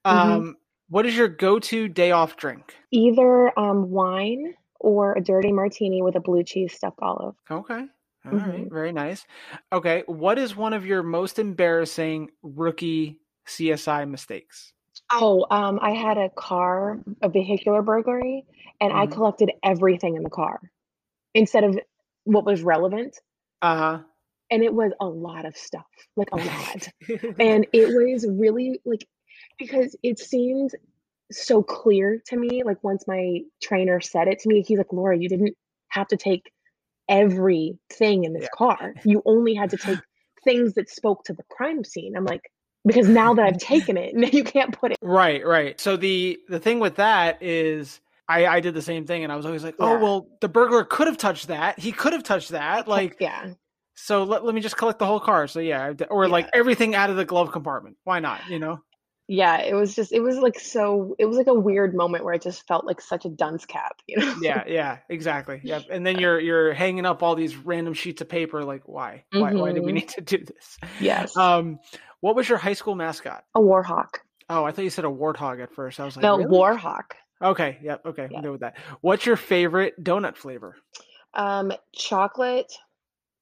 Mhm. 0.06 0.10
Um, 0.12 0.56
what 0.90 1.06
is 1.06 1.16
your 1.16 1.28
go-to 1.28 1.88
day 1.88 2.10
off 2.12 2.36
drink? 2.36 2.76
Either 2.92 3.58
um, 3.58 3.90
wine 3.90 4.54
or 4.80 5.14
a 5.14 5.20
dirty 5.20 5.52
martini 5.52 6.02
with 6.02 6.16
a 6.16 6.20
blue 6.20 6.44
cheese 6.44 6.74
stuffed 6.74 6.98
olive. 7.00 7.34
Okay. 7.50 7.86
All 8.26 8.32
right. 8.32 8.64
Mhm. 8.64 8.70
Very 8.70 8.92
nice. 8.92 9.24
Okay. 9.72 10.02
What 10.06 10.38
is 10.38 10.56
one 10.56 10.72
of 10.72 10.84
your 10.84 11.02
most 11.02 11.38
embarrassing 11.38 12.30
rookie 12.42 13.20
CSI 13.46 14.04
mistakes? 14.08 14.72
Oh, 15.12 15.46
um, 15.50 15.78
I 15.80 15.92
had 15.92 16.18
a 16.18 16.28
car, 16.30 16.98
a 17.22 17.28
vehicular 17.28 17.82
burglary, 17.82 18.44
and 18.80 18.92
I 18.92 19.06
Mhm. 19.06 19.12
collected 19.12 19.52
everything 19.62 20.16
in 20.16 20.22
the 20.22 20.30
car 20.30 20.60
instead 21.34 21.64
of 21.64 21.78
what 22.24 22.44
was 22.44 22.62
relevant. 22.62 23.18
Uh 23.62 23.76
huh. 23.76 24.04
And 24.50 24.62
it 24.62 24.72
was 24.72 24.92
a 25.00 25.06
lot 25.06 25.44
of 25.44 25.56
stuff, 25.56 25.86
like 26.16 26.28
a 26.32 26.36
lot. 26.36 26.88
and 27.38 27.66
it 27.72 27.88
was 27.88 28.26
really 28.28 28.80
like 28.84 29.06
because 29.58 29.96
it 30.02 30.18
seemed 30.18 30.74
so 31.30 31.62
clear 31.62 32.20
to 32.26 32.36
me 32.36 32.62
like 32.64 32.82
once 32.82 33.04
my 33.06 33.40
trainer 33.62 34.00
said 34.00 34.28
it 34.28 34.38
to 34.40 34.48
me 34.48 34.62
he's 34.62 34.78
like 34.78 34.92
laura 34.92 35.16
you 35.16 35.28
didn't 35.28 35.54
have 35.88 36.08
to 36.08 36.16
take 36.16 36.50
everything 37.08 38.24
in 38.24 38.32
this 38.32 38.44
Yeah. 38.44 38.48
car 38.54 38.94
you 39.04 39.22
only 39.24 39.54
had 39.54 39.70
to 39.70 39.76
take 39.86 39.98
things 40.44 40.74
that 40.74 40.88
spoke 40.88 41.24
to 41.24 41.32
the 41.32 41.42
crime 41.50 41.84
scene 41.84 42.16
i'm 42.16 42.24
like 42.24 42.50
because 42.86 43.08
now 43.08 43.34
that 43.34 43.44
i've 43.44 43.58
taken 43.60 43.96
it 43.96 44.14
now 44.16 44.28
you 44.28 44.44
can't 44.44 44.78
put 44.78 44.92
it 44.92 44.98
Right, 45.00 45.46
right. 45.46 45.80
So 45.80 45.96
the 45.96 46.40
the 46.48 46.58
thing 46.58 46.80
with 46.80 46.96
that 46.96 47.40
is 47.40 48.00
I 48.26 48.46
I 48.46 48.60
did 48.60 48.74
the 48.74 48.82
same 48.82 49.06
thing 49.06 49.22
and 49.22 49.32
I 49.32 49.36
was 49.36 49.46
always 49.46 49.62
like, 49.62 49.76
"Oh, 49.78 49.92
Yeah. 49.92 49.98
well, 50.02 50.28
the 50.40 50.48
burglar 50.48 50.84
could 50.84 51.06
have 51.06 51.16
touched 51.16 51.48
that. 51.48 51.78
He 51.78 51.92
could 51.92 52.12
have 52.12 52.24
touched 52.24 52.50
that." 52.50 52.88
Like 52.88 53.16
yeah 53.20 53.52
so 54.00 54.22
let, 54.22 54.44
let 54.44 54.54
me 54.54 54.60
just 54.60 54.76
collect 54.76 55.00
the 55.00 55.06
whole 55.06 55.18
car. 55.18 55.48
So 55.48 55.58
yeah, 55.58 55.92
or 56.08 56.28
like 56.28 56.48
everything 56.52 56.94
out 56.94 57.10
of 57.10 57.16
the 57.16 57.24
glove 57.24 57.50
compartment. 57.50 57.96
Why 58.04 58.20
not, 58.20 58.48
you 58.48 58.60
know? 58.60 58.80
Yeah 59.28 59.58
it 59.60 59.74
was 59.74 59.94
just 59.94 60.10
it 60.12 60.20
was 60.20 60.38
like 60.38 60.58
so 60.58 61.14
it 61.18 61.26
was 61.26 61.36
like 61.36 61.46
a 61.48 61.54
weird 61.54 61.94
moment 61.94 62.24
where 62.24 62.32
i 62.34 62.38
just 62.38 62.66
felt 62.66 62.86
like 62.86 63.00
such 63.00 63.24
a 63.26 63.28
dunce 63.28 63.66
cap 63.66 63.96
you 64.08 64.16
know 64.18 64.34
Yeah, 64.40 64.64
yeah, 64.66 64.98
exactly. 65.10 65.60
Yeah. 65.62 65.80
And 65.90 66.06
then 66.06 66.18
you're 66.18 66.40
you're 66.40 66.72
hanging 66.72 67.04
up 67.04 67.22
all 67.22 67.34
these 67.34 67.56
random 67.56 67.92
sheets 67.94 68.20
of 68.22 68.28
paper 68.28 68.64
like 68.64 68.82
why? 68.86 69.24
Why 69.32 69.52
why 69.54 69.72
do 69.72 69.82
we 69.82 69.92
Mhm. 69.92 69.94
need 69.94 70.08
to 70.10 70.20
do 70.22 70.38
this? 70.38 70.78
yes 71.00 71.36
Um 71.36 71.78
what 72.20 72.34
was 72.36 72.48
your 72.48 72.58
high 72.58 72.72
school 72.72 72.94
mascot? 72.94 73.44
a 73.54 73.60
warhawk 73.60 74.18
Oh, 74.50 74.64
I 74.64 74.72
thought 74.72 74.84
you 74.84 74.90
said 74.90 75.04
a 75.04 75.08
warthog 75.08 75.62
at 75.62 75.74
first. 75.74 76.00
I 76.00 76.06
was 76.06 76.16
like, 76.16 76.22
no 76.22 76.38
really? 76.38 76.48
warhawk 76.58 77.12
Okay, 77.42 77.78
yep, 77.82 78.00
okay, 78.06 78.28
Yeah. 78.30 78.38
I'm 78.38 78.42
good 78.42 78.52
with 78.52 78.60
that. 78.62 78.76
What's 79.02 79.26
your 79.26 79.36
favorite 79.36 80.02
donut 80.02 80.36
flavor? 80.36 80.74
um 81.34 81.70
chocolate 81.94 82.72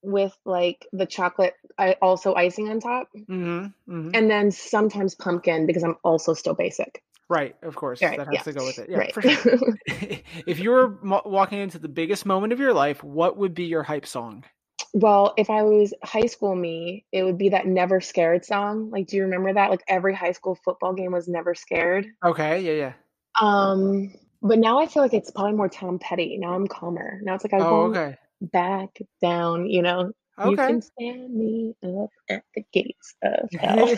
with 0.06 0.36
like 0.44 0.86
the 0.92 1.06
chocolate 1.06 1.54
I 1.78 1.96
also 2.00 2.34
icing 2.34 2.68
on 2.68 2.80
top 2.80 3.08
Mm-hmm. 3.14 3.66
hmm 3.86 4.10
and 4.14 4.30
then 4.30 4.50
sometimes 4.50 5.14
pumpkin 5.14 5.66
because 5.66 5.82
I'm 5.82 5.96
also 6.04 6.32
still 6.32 6.54
basic. 6.54 7.02
Right, 7.28 7.56
of 7.62 7.74
course. 7.74 8.00
Right, 8.00 8.16
that 8.16 8.28
has 8.28 8.34
yeah, 8.34 8.42
to 8.42 8.52
go 8.52 8.64
with 8.64 8.78
it. 8.78 8.88
Yeah, 8.88 8.98
right. 8.98 9.12
sure. 9.12 9.72
if 10.46 10.60
you 10.60 10.70
were 10.70 10.96
mo- 11.02 11.22
walking 11.24 11.58
into 11.58 11.80
the 11.80 11.88
biggest 11.88 12.24
moment 12.24 12.52
of 12.52 12.60
your 12.60 12.72
life, 12.72 13.02
what 13.02 13.36
would 13.36 13.52
be 13.52 13.64
your 13.64 13.82
hype 13.82 14.06
song? 14.06 14.44
well, 14.92 15.34
if 15.36 15.50
I 15.50 15.62
was 15.62 15.92
high 16.02 16.26
school 16.26 16.54
me, 16.54 17.04
it 17.12 17.22
would 17.22 17.36
be 17.36 17.50
that 17.50 17.66
never 17.66 18.00
scared 18.00 18.46
song. 18.46 18.90
Like 18.90 19.06
do 19.06 19.16
you 19.16 19.24
remember 19.24 19.52
that? 19.52 19.70
Like 19.70 19.82
every 19.88 20.14
high 20.14 20.32
school 20.32 20.58
football 20.64 20.94
game 20.94 21.12
was 21.12 21.28
never 21.28 21.54
scared. 21.54 22.06
Okay, 22.24 22.60
yeah, 22.62 22.72
yeah. 22.72 22.92
Um 23.40 24.14
but 24.42 24.58
now 24.58 24.78
I 24.78 24.86
feel 24.86 25.02
like 25.02 25.14
it's 25.14 25.30
probably 25.30 25.52
more 25.52 25.68
Tom 25.68 25.98
Petty. 25.98 26.38
Now 26.38 26.54
I'm 26.54 26.66
calmer. 26.66 27.20
Now 27.22 27.34
it's 27.34 27.44
like 27.44 27.52
I 27.52 27.58
Oh, 27.58 27.90
okay. 27.90 28.16
Back 28.40 28.98
down, 29.22 29.66
you 29.68 29.82
know. 29.82 30.12
Okay. 30.38 30.50
You 30.50 30.56
can 30.56 30.82
stand 30.82 31.34
me 31.34 31.74
up 31.82 32.10
at 32.28 32.42
the 32.54 32.62
gates 32.72 33.14
of 33.22 33.48
hell. 33.58 33.94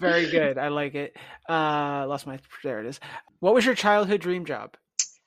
Very 0.00 0.26
good. 0.30 0.56
I 0.58 0.68
like 0.68 0.94
it. 0.94 1.16
Uh 1.48 2.06
lost 2.08 2.26
my 2.26 2.38
there 2.64 2.80
it 2.80 2.86
is. 2.86 2.98
What 3.40 3.54
was 3.54 3.64
your 3.66 3.74
childhood 3.74 4.20
dream 4.20 4.44
job? 4.44 4.76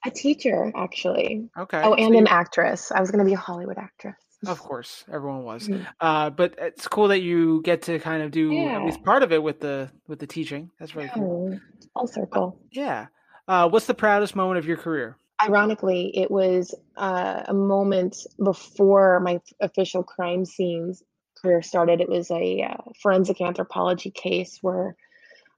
a 0.03 0.09
teacher, 0.09 0.71
actually. 0.75 1.47
Okay. 1.55 1.77
Oh, 1.83 1.91
so 1.91 1.93
and 1.93 2.15
an 2.15 2.21
you- 2.21 2.27
actress. 2.27 2.91
I 2.91 2.99
was 3.01 3.11
gonna 3.11 3.25
be 3.25 3.33
a 3.33 3.37
Hollywood 3.37 3.77
actress. 3.77 4.15
Of 4.47 4.57
course, 4.59 5.05
everyone 5.13 5.43
was. 5.43 5.67
Mhm. 5.67 5.85
Uh, 5.99 6.31
but 6.31 6.55
it's 6.57 6.87
cool 6.87 7.09
that 7.09 7.19
you 7.21 7.61
get 7.61 7.83
to 7.83 7.99
kind 7.99 8.23
of 8.23 8.31
do 8.31 8.57
at 8.57 8.83
least 8.83 9.03
part 9.03 9.21
of 9.21 9.31
it 9.31 9.43
with 9.43 9.59
the 9.59 9.91
with 10.07 10.17
the 10.17 10.25
teaching. 10.25 10.71
That's 10.79 10.91
very 10.93 11.11
cool. 11.13 11.59
All 11.95 12.07
full 12.07 12.07
circle. 12.07 12.59
Yeah. 12.71 13.07
Uh, 13.47 13.69
what's 13.69 13.85
the 13.85 13.93
proudest 13.93 14.35
moment 14.35 14.57
of 14.57 14.65
your 14.65 14.77
career? 14.77 15.17
Ironically, 15.43 16.15
it 16.15 16.29
was 16.29 16.75
uh, 16.95 17.43
a 17.47 17.53
moment 17.53 18.27
before 18.43 19.19
my 19.21 19.39
official 19.59 20.03
crime 20.03 20.45
scenes 20.45 21.03
career 21.41 21.61
started. 21.61 22.01
It 22.01 22.09
was 22.09 22.29
a 22.29 22.61
uh, 22.61 22.91
forensic 23.01 23.41
anthropology 23.41 24.11
case 24.11 24.59
where 24.61 24.95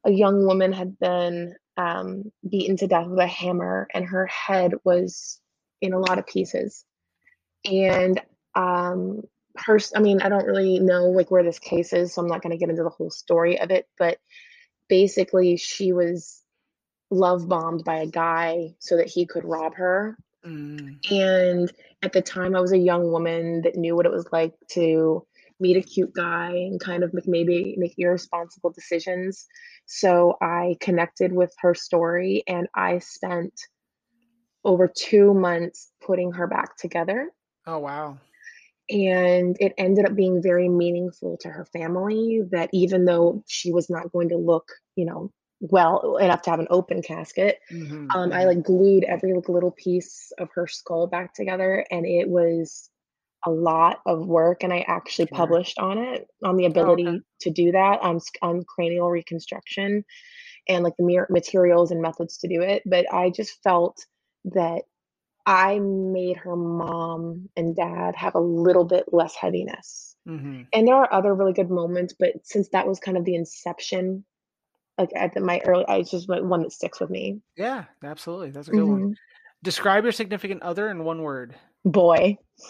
a 0.05 0.11
young 0.11 0.45
woman 0.45 0.71
had 0.71 0.97
been 0.99 1.55
um, 1.75 2.31
beaten 2.47 2.77
to 2.77 2.87
death 2.87 3.07
with 3.07 3.19
a 3.19 3.27
hammer, 3.27 3.87
and 3.93 4.05
her 4.05 4.27
head 4.27 4.73
was 4.83 5.39
in 5.81 5.93
a 5.93 5.99
lot 5.99 6.19
of 6.19 6.27
pieces. 6.27 6.85
And 7.65 8.21
um, 8.55 9.21
I 9.95 9.99
mean, 9.99 10.21
I 10.21 10.29
don't 10.29 10.45
really 10.45 10.79
know 10.79 11.09
like 11.09 11.31
where 11.31 11.43
this 11.43 11.59
case 11.59 11.93
is, 11.93 12.13
so 12.13 12.21
I'm 12.21 12.27
not 12.27 12.41
going 12.41 12.51
to 12.51 12.57
get 12.57 12.69
into 12.69 12.83
the 12.83 12.89
whole 12.89 13.11
story 13.11 13.59
of 13.59 13.71
it. 13.71 13.87
But 13.97 14.17
basically, 14.87 15.57
she 15.57 15.93
was 15.93 16.42
love 17.13 17.47
bombed 17.47 17.83
by 17.83 17.97
a 17.97 18.07
guy 18.07 18.75
so 18.79 18.97
that 18.97 19.07
he 19.07 19.25
could 19.25 19.45
rob 19.45 19.75
her. 19.75 20.17
Mm, 20.45 20.97
And 21.11 21.71
at 22.01 22.11
the 22.13 22.21
time, 22.21 22.55
I 22.55 22.59
was 22.61 22.73
a 22.73 22.77
young 22.77 23.11
woman 23.11 23.61
that 23.61 23.75
knew 23.75 23.95
what 23.95 24.05
it 24.05 24.11
was 24.11 24.27
like 24.31 24.53
to 24.71 25.25
meet 25.59 25.77
a 25.77 25.81
cute 25.81 26.13
guy 26.13 26.49
and 26.51 26.79
kind 26.79 27.03
of 27.03 27.13
make, 27.13 27.27
maybe 27.27 27.75
make 27.77 27.93
irresponsible 27.97 28.71
decisions. 28.71 29.45
So 29.85 30.35
I 30.41 30.75
connected 30.81 31.31
with 31.31 31.53
her 31.59 31.73
story 31.73 32.43
and 32.47 32.67
I 32.75 32.99
spent 32.99 33.53
over 34.65 34.87
two 34.93 35.33
months 35.33 35.91
putting 36.01 36.31
her 36.33 36.47
back 36.47 36.77
together. 36.77 37.29
oh 37.67 37.79
wow. 37.79 38.17
And 38.89 39.55
it 39.59 39.73
ended 39.77 40.05
up 40.05 40.15
being 40.15 40.41
very 40.43 40.67
meaningful 40.67 41.37
to 41.41 41.49
her 41.49 41.65
family 41.65 42.41
that 42.51 42.69
even 42.73 43.05
though 43.05 43.43
she 43.47 43.71
was 43.71 43.89
not 43.89 44.11
going 44.11 44.29
to 44.29 44.37
look, 44.37 44.67
you 44.95 45.05
know, 45.05 45.31
well 45.63 46.17
enough 46.17 46.43
to 46.43 46.51
have 46.51 46.59
an 46.61 46.67
open 46.71 47.01
casket, 47.01 47.59
Mhm, 47.69 48.15
um, 48.15 48.31
I 48.33 48.45
mhm. 48.45 48.47
like 48.47 48.63
glued 48.63 49.05
every 49.05 49.33
like, 49.33 49.49
little 49.49 49.71
piece 49.71 50.31
of 50.39 50.49
her 50.55 50.67
skull 50.67 51.07
back 51.07 51.33
together, 51.33 51.85
and 51.91 52.05
it 52.05 52.29
was 52.29 52.91
a 53.45 53.51
lot 53.51 54.01
of 54.07 54.27
work. 54.27 54.63
And 54.63 54.73
I 54.73 54.81
actually 54.87 55.27
Sure. 55.27 55.27
published 55.27 55.79
on 55.79 55.97
it 55.97 56.27
on 56.43 56.57
the 56.57 56.65
Oh, 56.77 56.91
okay. 56.93 57.13
ability 57.13 57.25
to 57.41 57.51
do 57.51 57.71
that 57.73 58.01
on 58.01 58.19
on 58.41 58.63
cranial 58.65 59.09
reconstruction 59.11 60.05
and 60.67 60.83
like 60.83 60.95
the 60.97 61.05
mere 61.05 61.27
materials 61.29 61.91
and 61.91 62.01
methods 62.01 62.37
to 62.39 62.47
do 62.47 62.61
it. 62.61 62.83
But 62.85 63.11
I 63.13 63.29
just 63.29 63.61
felt 63.63 64.05
that 64.45 64.83
I 65.45 65.79
made 65.79 66.37
her 66.37 66.55
mom 66.55 67.49
and 67.57 67.75
dad 67.75 68.15
have 68.15 68.35
a 68.35 68.39
little 68.39 68.85
bit 68.85 69.05
less 69.13 69.35
heaviness. 69.35 70.15
Mhm. 70.25 70.73
And 70.73 70.87
there 70.87 70.95
are 70.95 71.13
other 71.13 71.35
really 71.35 71.53
good 71.53 71.69
moments, 71.71 72.13
but 72.17 72.33
since 72.45 72.69
that 72.69 72.87
was 72.87 72.99
kind 72.99 73.17
of 73.17 73.25
the 73.25 73.35
inception, 73.35 74.25
like 74.97 75.09
at 75.15 75.33
the, 75.33 75.41
my 75.41 75.61
early, 75.65 75.85
I 75.87 75.97
it's 75.97 76.11
just 76.11 76.29
like 76.29 76.43
one 76.43 76.61
that 76.63 76.71
sticks 76.71 76.99
with 76.99 77.09
me. 77.09 77.41
Yeah, 77.57 77.85
absolutely. 78.03 78.51
That's 78.51 78.67
a 78.67 78.71
good 78.71 78.83
one. 78.83 79.01
Mhm. 79.01 79.15
Describe 79.63 80.03
your 80.03 80.11
significant 80.11 80.61
other 80.61 80.89
in 80.89 81.03
one 81.03 81.21
word. 81.21 81.55
Boy. 81.85 82.37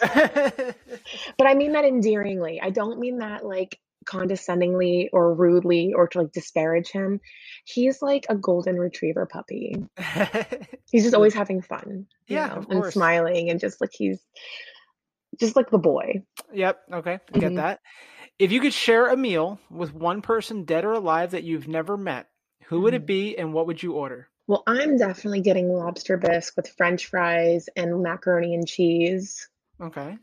But 1.36 1.46
I 1.46 1.54
mean 1.54 1.72
that 1.72 1.84
endearingly. 1.84 2.60
I 2.62 2.70
don't 2.70 2.98
mean 3.00 3.18
that 3.18 3.44
like 3.44 3.78
condescendingly 4.06 5.08
or 5.12 5.34
rudely 5.34 5.92
or 5.94 6.06
to 6.08 6.22
like 6.22 6.32
disparage 6.32 6.90
him. 6.90 7.20
He's 7.64 8.00
like 8.02 8.26
a 8.28 8.34
golden 8.36 8.78
retriever 8.78 9.26
puppy. 9.26 9.74
He's 10.90 11.02
just 11.02 11.14
always 11.14 11.34
having 11.34 11.62
fun. 11.62 12.06
you 12.28 12.36
Yeah, 12.36 12.48
know, 12.48 12.64
and 12.70 12.92
smiling 12.92 13.50
and 13.50 13.58
just 13.58 13.80
like 13.80 13.90
he's 13.92 14.20
just 15.40 15.56
like 15.56 15.70
the 15.70 15.78
boy. 15.78 16.22
yep. 16.52 16.80
Okay. 16.92 17.18
I 17.34 17.38
Get 17.38 17.52
Mhm. 17.52 17.56
that. 17.56 17.80
If 18.38 18.50
you 18.50 18.60
could 18.60 18.74
share 18.74 19.08
a 19.08 19.16
meal 19.16 19.60
with 19.70 19.94
one 19.94 20.20
person, 20.20 20.64
dead 20.64 20.84
or 20.84 20.92
alive, 20.92 21.30
that 21.30 21.44
you've 21.44 21.68
never 21.68 21.96
met, 21.96 22.28
who 22.64 22.80
would 22.80 22.94
it 22.94 23.02
Mhm. 23.02 23.06
be, 23.06 23.36
and 23.38 23.52
what 23.54 23.66
would 23.66 23.82
you 23.82 23.92
order? 23.92 24.28
Well, 24.46 24.62
I'm 24.66 24.96
definitely 24.96 25.40
getting 25.40 25.68
lobster 25.72 26.16
bisque 26.16 26.56
with 26.56 26.68
french 26.68 27.06
fries 27.06 27.68
and 27.76 28.02
macaroni 28.02 28.54
and 28.54 28.66
cheese. 28.66 29.48
Okay. 29.80 30.18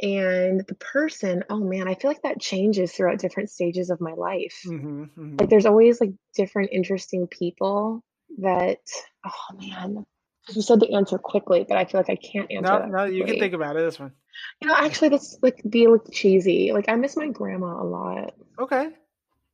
And 0.00 0.64
the 0.66 0.76
person, 0.76 1.42
oh 1.50 1.58
man, 1.58 1.88
I 1.88 1.94
feel 1.94 2.10
like 2.10 2.22
that 2.22 2.40
changes 2.40 2.92
throughout 2.92 3.18
different 3.18 3.50
stages 3.50 3.90
of 3.90 4.00
my 4.00 4.12
life. 4.12 4.62
hmm 4.64 5.04
hmm 5.04 5.36
Like 5.38 5.48
there's 5.48 5.66
always 5.66 6.00
like 6.00 6.12
different 6.34 6.70
interesting 6.72 7.26
people 7.26 8.04
that, 8.38 8.78
oh 9.24 9.56
man, 9.56 10.06
you 10.54 10.62
said 10.62 10.80
the 10.80 10.94
answer 10.94 11.18
quickly, 11.18 11.64
but 11.68 11.76
I 11.78 11.84
feel 11.84 12.00
like 12.00 12.10
I 12.10 12.16
can't 12.16 12.50
answer 12.50 12.72
No, 12.72 12.78
that 12.78 12.90
no, 12.90 13.04
you 13.04 13.24
can 13.24 13.38
think 13.38 13.54
about 13.54 13.76
it. 13.76 13.80
This 13.80 13.98
one. 13.98 14.12
You 14.60 14.68
know, 14.68 14.74
actually, 14.76 15.10
that's 15.10 15.38
like 15.42 15.62
be 15.68 15.86
like 15.86 16.10
cheesy. 16.12 16.72
Like 16.72 16.86
I 16.88 16.94
miss 16.96 17.16
my 17.16 17.28
grandma 17.28 17.80
a 17.82 17.84
lot. 17.84 18.34
Okay. 18.58 18.88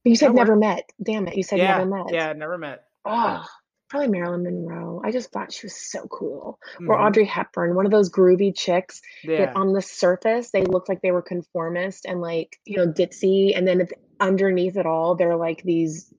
You 0.05 0.16
said 0.16 0.28
That 0.31 0.35
never 0.36 0.56
met. 0.56 0.90
Damn 1.02 1.27
it, 1.28 1.36
you 1.36 1.43
said 1.43 1.59
yeah. 1.59 1.78
never 1.78 1.86
met. 2.05 2.12
Yeah. 2.12 2.32
Never 2.35 2.59
met. 2.59 2.85
Oh, 3.05 3.44
probably 3.90 4.09
Marilyn 4.09 4.43
Monroe. 4.43 5.01
I 5.05 5.11
just 5.12 5.31
thought 5.31 5.52
she 5.52 5.66
was 5.66 5.77
so 5.77 6.06
cool. 6.09 6.59
Or 6.89 6.97
Mhm. 6.97 7.06
Audrey 7.06 7.24
Hepburn, 7.24 7.74
one 7.74 7.86
of 7.86 7.93
those 7.93 8.11
groovy 8.11 8.55
chicks 8.55 9.01
Yeah. 9.23 9.47
that 9.47 9.56
on 9.56 9.73
the 9.73 9.81
surface 9.82 10.51
they 10.51 10.62
looked 10.65 10.89
like 10.89 11.01
they 11.02 11.11
were 11.12 11.23
conformist 11.23 12.05
and 12.06 12.20
like, 12.20 12.56
you 12.65 12.77
know, 12.78 12.86
ditzy. 12.90 13.56
And 13.56 13.66
then 13.69 13.89
underneath 14.20 14.77
it 14.77 14.86
all, 14.86 15.15
they're 15.15 15.36
like 15.36 15.62
these 15.62 16.12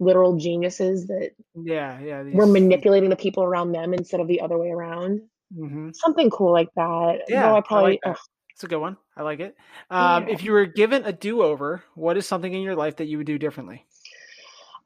literal 0.00 0.36
geniuses 0.36 1.06
that 1.08 1.32
Yeah, 1.54 2.00
yeah. 2.00 2.22
were 2.32 2.44
these- 2.46 2.52
manipulating 2.52 3.10
the 3.10 3.16
people 3.16 3.42
around 3.44 3.72
them 3.72 3.92
instead 3.94 4.20
of 4.20 4.28
the 4.28 4.40
other 4.40 4.58
way 4.58 4.70
around. 4.70 5.22
Mhm. 5.56 5.94
Something 5.96 6.30
cool 6.30 6.52
like 6.52 6.68
that. 6.76 7.22
Yeah, 7.28 7.48
Though 7.48 7.56
I 7.56 7.62
I 7.78 7.80
like. 7.82 8.00
It's 8.50 8.64
a 8.64 8.68
good 8.68 8.78
one. 8.78 8.96
I 9.16 9.22
like 9.22 9.40
it. 9.40 9.56
Um, 9.90 10.26
Yeah. 10.28 10.34
If 10.34 10.44
you 10.44 10.52
were 10.52 10.66
given 10.66 11.04
a 11.06 11.12
do-over, 11.12 11.82
what 11.94 12.16
is 12.18 12.26
something 12.26 12.52
in 12.52 12.60
your 12.62 12.76
life 12.76 12.96
that 12.96 13.06
you 13.06 13.16
would 13.18 13.26
do 13.26 13.38
differently? 13.38 13.86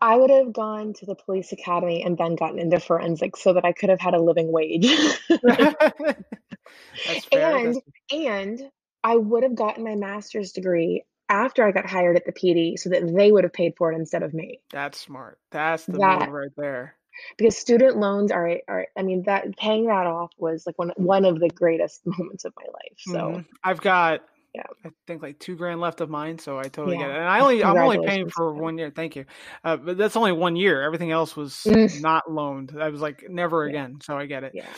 I 0.01 0.17
would 0.17 0.31
have 0.31 0.53
gone 0.53 0.93
to 0.95 1.07
the 1.07 1.15
police 1.15 1.51
academy 1.53 2.03
and 2.05 2.17
then 2.19 2.35
gotten 2.37 2.59
into 2.59 2.79
forensics 2.79 3.43
so 3.43 3.53
that 3.55 3.65
I 3.65 3.73
could 3.73 3.89
have 3.89 4.01
had 4.01 4.15
a 4.15 4.21
living 4.21 4.53
wage. 4.53 4.87
That's 5.29 7.25
fair. 7.33 7.57
and 7.57 7.83
and 8.13 8.71
I 9.03 9.17
would 9.17 9.43
have 9.43 9.55
gotten 9.55 9.83
my 9.85 9.95
master's 9.97 10.53
degree 10.53 11.05
after 11.29 11.65
I 11.65 11.73
got 11.73 11.87
hired 11.87 12.17
at 12.17 12.27
the 12.27 12.33
PD 12.33 12.79
so 12.79 12.91
that 12.91 13.15
they 13.15 13.33
would 13.33 13.45
have 13.45 13.53
paid 13.53 13.75
for 13.77 13.93
it 13.93 13.97
instead 13.97 14.23
of 14.23 14.35
me. 14.35 14.61
That's 14.71 14.99
smart. 14.99 15.39
That's 15.51 15.85
the 15.87 15.99
That- 15.99 16.21
move 16.21 16.29
right 16.31 16.51
there. 16.57 16.97
Because 17.37 17.57
student 17.57 17.97
loans 17.99 18.31
are 18.33 18.59
are 18.69 18.87
I 18.97 19.03
mean 19.03 19.23
that 19.25 19.57
paying 19.57 19.87
that 19.87 20.07
off 20.07 20.33
was 20.39 20.67
like 20.67 20.79
one 20.79 20.93
one 20.97 21.25
of 21.25 21.41
the 21.41 21.49
greatest 21.51 22.01
moments 22.19 22.45
of 22.45 22.53
my 22.57 22.65
life. 22.65 22.99
So 22.99 23.13
Mhm. 23.13 23.47
I've 23.63 23.81
got, 23.81 24.23
Yeah. 24.55 24.63
I 24.85 24.91
think 25.07 25.23
like 25.23 25.39
two 25.41 25.57
grand 25.57 25.81
left 25.81 26.01
of 26.01 26.09
mine, 26.11 26.39
so 26.39 26.59
I 26.59 26.65
totally 26.65 26.97
get 26.97 27.11
it. 27.11 27.17
And 27.17 27.25
I 27.25 27.41
only, 27.41 27.65
I'm 27.65 27.77
only 27.77 27.99
paying 28.07 28.29
for 28.31 28.55
one 28.55 28.79
year. 28.79 28.91
Thank 28.91 29.17
you. 29.17 29.25
Uh, 29.65 29.77
but 29.77 29.99
that's 29.99 30.15
only 30.17 30.33
one 30.33 30.55
year. 30.57 30.83
Everything 30.83 31.11
else 31.11 31.37
was 31.37 31.63
Mm. 31.67 32.01
not 32.01 32.31
loaned. 32.31 32.77
I 32.81 32.89
was 32.91 33.01
like 33.01 33.25
never 33.29 33.65
Yeah. 33.65 33.71
again. 33.71 33.99
So 34.03 34.17
I 34.17 34.27
get 34.27 34.45
it. 34.45 34.53
yeah. 34.55 34.69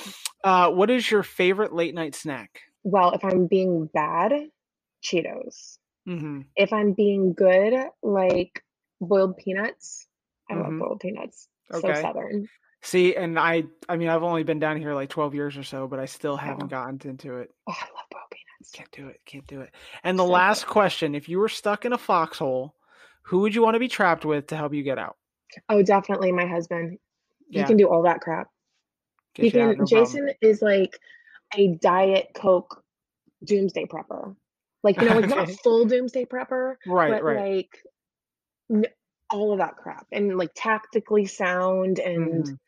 Uh, 0.44 0.70
what 0.70 0.90
is 0.90 1.10
your 1.10 1.22
favorite 1.22 1.72
late 1.74 1.94
night 1.94 2.14
snack? 2.14 2.62
Well, 2.84 3.12
if 3.12 3.24
I'm 3.24 3.46
being 3.48 3.86
bad, 3.92 4.32
Cheetos. 5.02 5.78
Mm-hmm. 6.08 6.42
If 6.56 6.72
I'm 6.72 6.92
being 6.92 7.32
good, 7.32 7.74
like 8.02 8.62
boiled 9.00 9.36
peanuts. 9.36 10.06
I 10.48 10.54
Mhm. 10.54 10.62
love 10.62 10.78
boiled 10.78 11.00
peanuts. 11.00 11.48
Okay. 11.72 11.94
So 11.94 12.02
southern. 12.02 12.48
See, 12.82 13.16
and 13.16 13.38
I, 13.38 13.64
I 13.88 13.96
mean, 13.96 14.08
I've 14.08 14.22
only 14.22 14.44
been 14.44 14.58
down 14.60 14.76
here 14.76 14.94
like 14.94 15.08
12 15.08 15.34
years 15.34 15.56
or 15.56 15.64
so, 15.64 15.88
but 15.88 15.98
I 15.98 16.04
still 16.06 16.36
haven't 16.36 16.68
Yeah. 16.68 16.70
gotten 16.70 17.00
into 17.10 17.38
it. 17.38 17.50
Oh, 17.66 17.72
I 17.72 17.84
love 17.86 18.04
boiled 18.10 18.22
peanuts. 18.30 18.70
Can't 18.72 18.90
do 18.92 19.08
it. 19.08 19.20
Can't 19.26 19.46
do 19.46 19.60
it. 19.62 19.70
And 20.04 20.18
the 20.18 20.24
So 20.24 20.30
last 20.32 20.66
good. 20.66 20.72
question: 20.72 21.14
If 21.14 21.28
you 21.28 21.38
were 21.38 21.48
stuck 21.48 21.84
in 21.84 21.92
a 21.92 21.98
foxhole, 21.98 22.74
who 23.22 23.40
would 23.40 23.54
you 23.54 23.62
want 23.62 23.74
to 23.74 23.80
be 23.80 23.88
trapped 23.88 24.24
with 24.24 24.48
to 24.48 24.56
help 24.56 24.72
you 24.72 24.82
get 24.82 24.98
out? 24.98 25.16
Oh, 25.68 25.82
definitely 25.82 26.32
my 26.32 26.46
husband. 26.46 26.98
He 27.50 27.64
can 27.64 27.76
do 27.76 27.88
all 27.88 28.02
that 28.02 28.20
crap. 28.20 28.48
get 29.34 29.44
He 29.44 29.50
you 29.54 29.60
out, 29.60 29.68
can. 29.74 29.78
no 29.78 29.86
problem. 29.86 29.88
Jason 29.88 30.30
is 30.40 30.62
like 30.62 30.98
a 31.56 31.68
diet 31.80 32.28
Coke 32.34 32.82
doomsday 33.44 33.86
prepper. 33.86 34.36
Like 34.82 35.00
you 35.00 35.08
know, 35.08 35.16
like 35.16 35.28
not 35.28 35.48
full 35.64 35.86
doomsday 35.86 36.26
prepper, 36.26 36.76
Right, 36.86 37.10
but 37.10 37.24
right. 37.24 37.36
like 37.36 38.86
all 39.30 39.52
of 39.52 39.58
that 39.58 39.76
crap 39.76 40.06
and 40.12 40.36
like 40.38 40.50
tactically 40.54 41.24
sound 41.26 41.98
and 41.98 42.44
Mhm. 42.44 42.58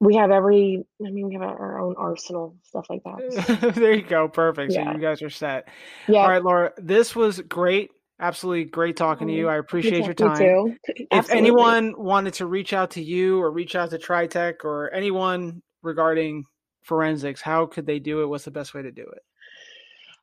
we 0.00 0.14
have 0.16 0.30
every. 0.30 0.84
I 1.04 1.10
mean, 1.10 1.26
we 1.28 1.34
have 1.34 1.42
our 1.42 1.80
own 1.80 1.94
arsenal 1.98 2.56
stuff 2.62 2.86
like 2.88 3.02
that. 3.04 3.72
there 3.74 3.94
you 3.94 4.02
go. 4.02 4.28
Perfect. 4.28 4.72
So 4.72 4.80
you 4.80 4.98
guys 4.98 5.22
are 5.22 5.30
set. 5.30 5.68
Yeah. 6.06 6.20
All 6.20 6.28
right, 6.28 6.42
Laura. 6.42 6.72
This 6.78 7.16
was 7.16 7.40
great. 7.40 7.90
Absolutely 8.20 8.64
great 8.64 8.96
talking 8.96 9.28
to 9.28 9.32
you. 9.32 9.48
I 9.48 9.56
appreciate 9.58 10.04
your 10.04 10.14
time. 10.14 10.36
too. 10.36 10.76
If 11.12 11.30
anyone 11.30 11.94
wanted 11.96 12.34
to 12.34 12.46
reach 12.46 12.72
out 12.72 12.92
to 12.92 13.02
you 13.02 13.40
or 13.40 13.50
reach 13.50 13.74
out 13.76 13.90
to 13.90 13.98
TriTech 13.98 14.64
or 14.64 14.92
anyone 14.92 15.62
regarding 15.82 16.44
forensics, 16.82 17.40
how 17.40 17.66
could 17.66 17.86
they 17.86 17.98
do 18.00 18.22
it? 18.22 18.26
What's 18.26 18.44
the 18.44 18.50
best 18.50 18.74
way 18.74 18.82
to 18.82 18.90
do 18.90 19.02
it? 19.02 19.22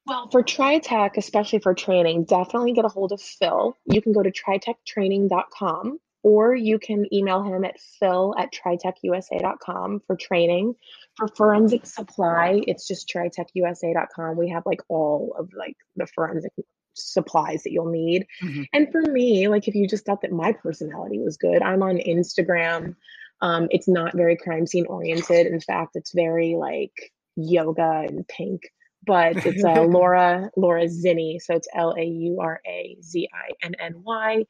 Well, 0.08 0.30
for 0.30 0.44
TriTech, 0.44 1.18
especially 1.18 1.60
for 1.60 1.74
training, 1.74 2.26
definitely 2.26 2.74
get 2.74 2.86
a 2.86 2.90
hold 2.90 3.12
of 3.12 3.22
Phil. 3.22 3.76
You 3.86 4.02
can 4.02 4.14
go 4.14 4.22
to 4.22 4.32
tritechtraining.com 4.32 6.00
or 6.26 6.56
you 6.56 6.80
can 6.80 7.06
email 7.14 7.44
him 7.44 7.64
at 7.64 7.80
phil 7.80 8.34
at 8.36 8.52
tritechusa.com 8.52 10.02
for 10.08 10.16
training. 10.16 10.74
For 11.18 11.28
forensic 11.28 11.86
supply, 11.86 12.64
it's 12.68 12.88
just 12.88 13.08
tritechusa.com. 13.08 14.36
We 14.36 14.50
have 14.50 14.64
like 14.66 14.82
all 14.90 15.36
of 15.38 15.52
like 15.56 15.78
the 15.96 16.08
forensic 16.08 16.52
supplies 16.96 17.62
that 17.62 17.72
you'll 17.72 17.92
need. 17.92 18.26
Mhm. 18.42 18.66
And 18.74 18.92
for 18.92 19.04
me, 19.04 19.48
like 19.48 19.68
if 19.68 19.76
you 19.76 19.88
just 19.88 20.04
thought 20.06 20.22
that 20.22 20.32
my 20.32 20.52
personality 20.52 21.20
was 21.20 21.38
good, 21.38 21.62
I'm 21.62 21.84
on 21.84 21.98
Instagram. 21.98 22.96
Um, 23.42 23.68
it's 23.70 23.88
not 23.88 24.16
very 24.16 24.36
crime 24.36 24.66
scene 24.66 24.88
oriented. 24.88 25.46
In 25.46 25.60
fact, 25.60 25.92
it's 25.96 26.12
very 26.12 26.56
like 26.56 27.14
yoga 27.36 28.04
and 28.08 28.28
pink 28.28 28.64
but 29.06 29.38
it's 29.46 29.64
uh, 29.64 29.82
Laura 29.88 30.50
Laura 30.56 30.86
Zinny, 30.86 31.42
so 31.42 31.56
it's 31.56 31.68
L 31.74 31.96
A 31.98 32.04
U 32.04 32.40
R 32.42 32.62
A 32.68 32.98
Z 33.02 33.28
I 33.34 33.52
N 33.66 33.76
N 33.80 34.04
Y. 34.04 34.44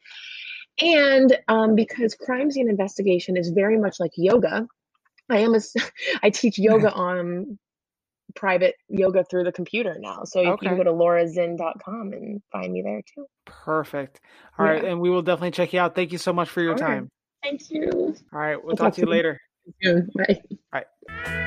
And 0.82 1.38
um, 1.48 1.76
because 1.76 2.16
crime 2.16 2.52
scene 2.52 2.70
investigation 2.70 3.38
is 3.38 3.50
very 3.50 3.78
much 3.80 4.00
like 4.00 4.12
yoga, 4.18 4.68
I 5.30 5.38
am 5.40 5.56
a 5.56 5.60
I 6.24 6.30
teach 6.30 6.58
yoga 6.58 6.92
on 6.94 7.58
private 8.36 8.76
yoga 8.90 9.24
through 9.24 9.46
the 9.46 9.52
computer 9.52 9.98
now. 10.00 10.24
So 10.26 10.42
you 10.42 10.52
Okay. 10.54 10.68
can 10.68 10.78
go 10.78 10.84
to 10.84 10.92
laurazin.com 10.92 12.14
and 12.14 12.42
find 12.52 12.74
me 12.74 12.82
there 12.82 13.02
too. 13.16 13.26
Perfect. 13.46 14.20
All 14.58 14.66
right, 14.66 14.84
Yeah. 14.84 14.90
and 14.90 15.00
we 15.00 15.10
will 15.10 15.22
definitely 15.22 15.52
check 15.52 15.72
you 15.74 15.80
out. 15.80 15.96
Thank 15.96 16.12
you 16.12 16.18
so 16.18 16.34
much 16.34 16.50
for 16.50 16.62
your 16.62 16.74
All 16.74 16.80
right. 16.80 16.88
time. 16.88 17.10
Thank 17.44 17.70
you. 17.72 18.16
All 18.34 18.40
right, 18.40 18.56
we'll 18.62 18.72
I'll 18.72 18.78
talk 18.78 18.86
talk 18.88 18.94
to 18.96 19.02
you 19.02 19.08
later. 19.08 19.40
Soon. 19.82 20.10
Bye. 20.16 20.42
Bye. 20.72 20.86
Well, 21.08 21.46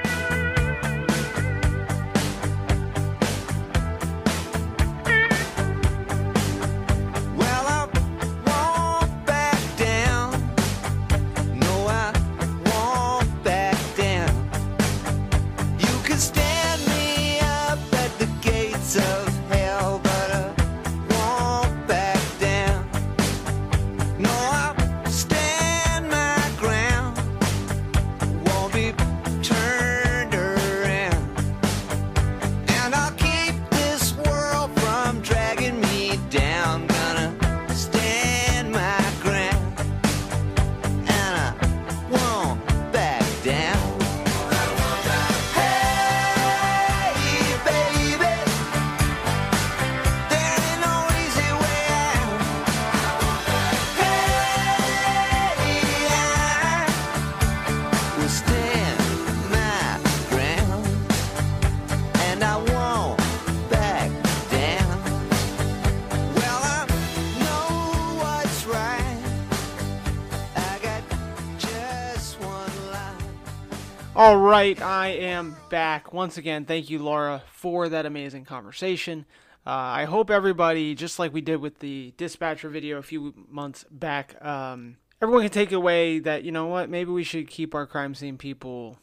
All 74.28 74.36
right, 74.36 74.78
I 74.82 75.08
am 75.08 75.56
back 75.70 76.12
once 76.12 76.36
again. 76.36 76.66
Thank 76.66 76.90
you, 76.90 76.98
Laura, 76.98 77.42
for 77.50 77.88
that 77.88 78.04
amazing 78.04 78.44
conversation. 78.44 79.24
Uh, 79.66 79.70
I 79.70 80.04
hope 80.04 80.28
everybody, 80.28 80.94
just 80.94 81.18
like 81.18 81.32
we 81.32 81.40
did 81.40 81.62
with 81.62 81.78
the 81.78 82.12
dispatcher 82.18 82.68
video 82.68 82.98
a 82.98 83.02
few 83.02 83.32
months 83.48 83.86
back, 83.90 84.36
um, 84.44 84.98
everyone 85.22 85.44
can 85.44 85.50
take 85.50 85.72
away 85.72 86.18
that 86.18 86.44
you 86.44 86.52
know 86.52 86.66
what, 86.66 86.90
maybe 86.90 87.10
we 87.10 87.24
should 87.24 87.48
keep 87.48 87.74
our 87.74 87.86
crime 87.86 88.14
scene 88.14 88.36
people 88.36 88.98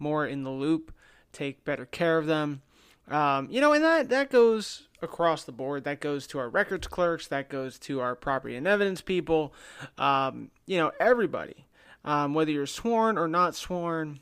more 0.00 0.26
in 0.26 0.42
the 0.42 0.50
loop, 0.50 0.92
take 1.32 1.64
better 1.64 1.86
care 1.86 2.18
of 2.18 2.26
them. 2.26 2.60
Um, 3.06 3.46
you 3.52 3.60
know, 3.60 3.74
and 3.74 3.84
that 3.84 4.08
that 4.08 4.28
goes 4.28 4.88
across 5.00 5.44
the 5.44 5.52
board. 5.52 5.84
That 5.84 6.00
goes 6.00 6.26
to 6.26 6.40
our 6.40 6.48
records 6.48 6.88
clerks. 6.88 7.28
That 7.28 7.48
goes 7.48 7.78
to 7.78 8.00
our 8.00 8.16
property 8.16 8.56
and 8.56 8.66
evidence 8.66 9.02
people. 9.02 9.54
Um, 9.98 10.50
you 10.66 10.78
know, 10.78 10.90
everybody, 10.98 11.68
um, 12.04 12.34
whether 12.34 12.50
you're 12.50 12.66
sworn 12.66 13.16
or 13.16 13.28
not 13.28 13.54
sworn 13.54 14.18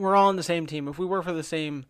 we're 0.00 0.16
all 0.16 0.28
on 0.28 0.36
the 0.36 0.42
same 0.42 0.66
team. 0.66 0.88
If 0.88 0.98
we 0.98 1.06
work 1.06 1.24
for 1.24 1.32
the 1.32 1.42
same 1.42 1.86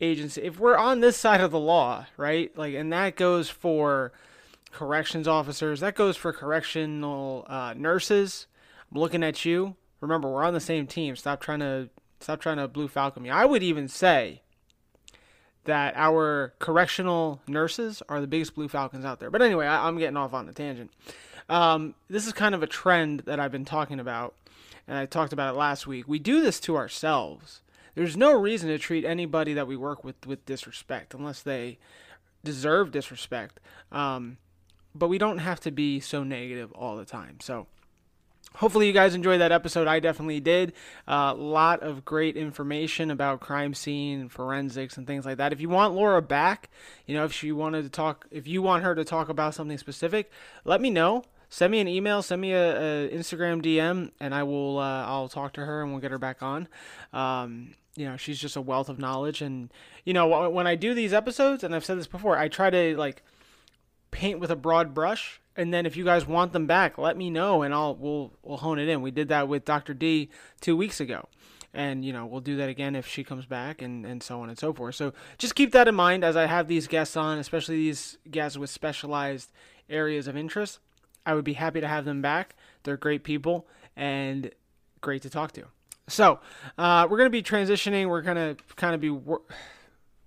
agency, 0.00 0.42
if 0.42 0.58
we're 0.58 0.76
on 0.76 1.00
this 1.00 1.16
side 1.16 1.40
of 1.40 1.50
the 1.50 1.58
law, 1.58 2.06
right? 2.16 2.56
Like, 2.56 2.74
and 2.74 2.92
that 2.92 3.16
goes 3.16 3.50
for 3.50 4.12
corrections 4.72 5.26
officers, 5.26 5.80
that 5.80 5.94
goes 5.94 6.16
for 6.16 6.32
correctional 6.32 7.46
uh, 7.48 7.74
nurses. 7.76 8.46
I'm 8.90 9.00
looking 9.00 9.22
at 9.22 9.44
you. 9.44 9.76
Remember, 10.00 10.30
we're 10.30 10.44
on 10.44 10.54
the 10.54 10.60
same 10.60 10.86
team. 10.86 11.16
Stop 11.16 11.40
trying 11.40 11.60
to 11.60 11.90
stop 12.20 12.40
trying 12.40 12.56
to 12.56 12.68
blue 12.68 12.88
falcon 12.88 13.22
me. 13.22 13.30
I 13.30 13.44
would 13.44 13.62
even 13.62 13.88
say 13.88 14.42
that 15.64 15.94
our 15.96 16.54
correctional 16.58 17.40
nurses 17.46 18.02
are 18.08 18.20
the 18.20 18.26
biggest 18.26 18.54
blue 18.54 18.68
falcons 18.68 19.04
out 19.04 19.20
there. 19.20 19.30
But 19.30 19.42
anyway, 19.42 19.66
I, 19.66 19.86
I'm 19.86 19.98
getting 19.98 20.16
off 20.16 20.32
on 20.32 20.48
a 20.48 20.52
tangent. 20.52 20.90
Um, 21.48 21.94
this 22.08 22.26
is 22.26 22.32
kind 22.32 22.54
of 22.54 22.62
a 22.62 22.66
trend 22.66 23.20
that 23.20 23.38
I've 23.40 23.52
been 23.52 23.64
talking 23.64 24.00
about, 24.00 24.34
and 24.88 24.96
I 24.96 25.06
talked 25.06 25.32
about 25.32 25.54
it 25.54 25.58
last 25.58 25.86
week. 25.86 26.08
We 26.08 26.18
do 26.18 26.40
this 26.40 26.58
to 26.60 26.76
ourselves. 26.76 27.60
There's 27.94 28.16
no 28.16 28.32
reason 28.32 28.68
to 28.70 28.78
treat 28.78 29.04
anybody 29.04 29.54
that 29.54 29.66
we 29.66 29.76
work 29.76 30.02
with 30.02 30.26
with 30.26 30.44
disrespect 30.46 31.14
unless 31.14 31.42
they 31.42 31.78
deserve 32.42 32.90
disrespect. 32.90 33.60
Um, 33.92 34.38
but 34.94 35.08
we 35.08 35.18
don't 35.18 35.38
have 35.38 35.60
to 35.60 35.70
be 35.70 36.00
so 36.00 36.24
negative 36.24 36.72
all 36.72 36.96
the 36.96 37.04
time. 37.04 37.38
So 37.40 37.66
hopefully 38.54 38.86
you 38.86 38.92
guys 38.92 39.14
enjoyed 39.14 39.40
that 39.40 39.52
episode 39.52 39.86
i 39.86 40.00
definitely 40.00 40.40
did 40.40 40.72
a 41.06 41.12
uh, 41.12 41.34
lot 41.34 41.82
of 41.82 42.04
great 42.04 42.36
information 42.36 43.10
about 43.10 43.40
crime 43.40 43.74
scene 43.74 44.28
forensics 44.28 44.96
and 44.96 45.06
things 45.06 45.26
like 45.26 45.36
that 45.36 45.52
if 45.52 45.60
you 45.60 45.68
want 45.68 45.94
laura 45.94 46.22
back 46.22 46.70
you 47.06 47.14
know 47.14 47.24
if 47.24 47.32
she 47.32 47.52
wanted 47.52 47.82
to 47.82 47.90
talk 47.90 48.26
if 48.30 48.46
you 48.46 48.62
want 48.62 48.82
her 48.82 48.94
to 48.94 49.04
talk 49.04 49.28
about 49.28 49.54
something 49.54 49.78
specific 49.78 50.30
let 50.64 50.80
me 50.80 50.88
know 50.90 51.22
send 51.48 51.70
me 51.70 51.80
an 51.80 51.88
email 51.88 52.22
send 52.22 52.40
me 52.40 52.52
a, 52.52 53.06
a 53.06 53.08
instagram 53.10 53.62
dm 53.62 54.10
and 54.20 54.34
i 54.34 54.42
will 54.42 54.78
uh, 54.78 55.04
i'll 55.06 55.28
talk 55.28 55.52
to 55.52 55.64
her 55.64 55.82
and 55.82 55.90
we'll 55.90 56.00
get 56.00 56.10
her 56.10 56.18
back 56.18 56.42
on 56.42 56.68
um, 57.12 57.74
you 57.96 58.04
know 58.04 58.16
she's 58.16 58.38
just 58.38 58.56
a 58.56 58.60
wealth 58.60 58.88
of 58.88 58.98
knowledge 58.98 59.42
and 59.42 59.72
you 60.04 60.12
know 60.12 60.48
when 60.50 60.66
i 60.66 60.74
do 60.74 60.94
these 60.94 61.12
episodes 61.12 61.64
and 61.64 61.74
i've 61.74 61.84
said 61.84 61.98
this 61.98 62.06
before 62.06 62.36
i 62.36 62.48
try 62.48 62.70
to 62.70 62.96
like 62.96 63.22
paint 64.10 64.38
with 64.40 64.50
a 64.50 64.56
broad 64.56 64.94
brush 64.94 65.40
and 65.58 65.74
then 65.74 65.86
if 65.86 65.96
you 65.96 66.04
guys 66.04 66.24
want 66.24 66.52
them 66.52 66.68
back, 66.68 66.98
let 66.98 67.16
me 67.16 67.30
know 67.30 67.62
and 67.62 67.74
I'll 67.74 67.96
we'll 67.96 68.32
we'll 68.42 68.58
hone 68.58 68.78
it 68.78 68.88
in. 68.88 69.02
We 69.02 69.10
did 69.10 69.28
that 69.28 69.48
with 69.48 69.64
Dr. 69.64 69.92
D 69.92 70.30
two 70.60 70.76
weeks 70.76 71.00
ago. 71.00 71.28
And 71.74 72.04
you 72.04 72.12
know, 72.12 72.26
we'll 72.26 72.40
do 72.40 72.56
that 72.58 72.68
again 72.68 72.94
if 72.94 73.08
she 73.08 73.24
comes 73.24 73.44
back 73.44 73.82
and, 73.82 74.06
and 74.06 74.22
so 74.22 74.40
on 74.40 74.48
and 74.48 74.56
so 74.56 74.72
forth. 74.72 74.94
So 74.94 75.12
just 75.36 75.56
keep 75.56 75.72
that 75.72 75.88
in 75.88 75.96
mind 75.96 76.24
as 76.24 76.36
I 76.36 76.46
have 76.46 76.68
these 76.68 76.86
guests 76.86 77.16
on, 77.16 77.38
especially 77.38 77.74
these 77.74 78.18
guests 78.30 78.56
with 78.56 78.70
specialized 78.70 79.50
areas 79.90 80.28
of 80.28 80.36
interest. 80.36 80.78
I 81.28 81.34
would 81.34 81.44
be 81.44 81.52
happy 81.52 81.82
to 81.82 81.86
have 81.86 82.06
them 82.06 82.22
back. 82.22 82.56
They're 82.84 82.96
great 82.96 83.22
people 83.22 83.66
and 83.96 84.50
great 85.02 85.20
to 85.22 85.30
talk 85.30 85.52
to. 85.52 85.64
So 86.08 86.40
uh, 86.78 87.06
we're 87.10 87.18
going 87.18 87.26
to 87.26 87.30
be 87.30 87.42
transitioning. 87.42 88.08
We're 88.08 88.22
going 88.22 88.36
to 88.36 88.56
kind 88.76 88.94
of 88.94 89.00
be 89.02 89.10
wor- 89.10 89.42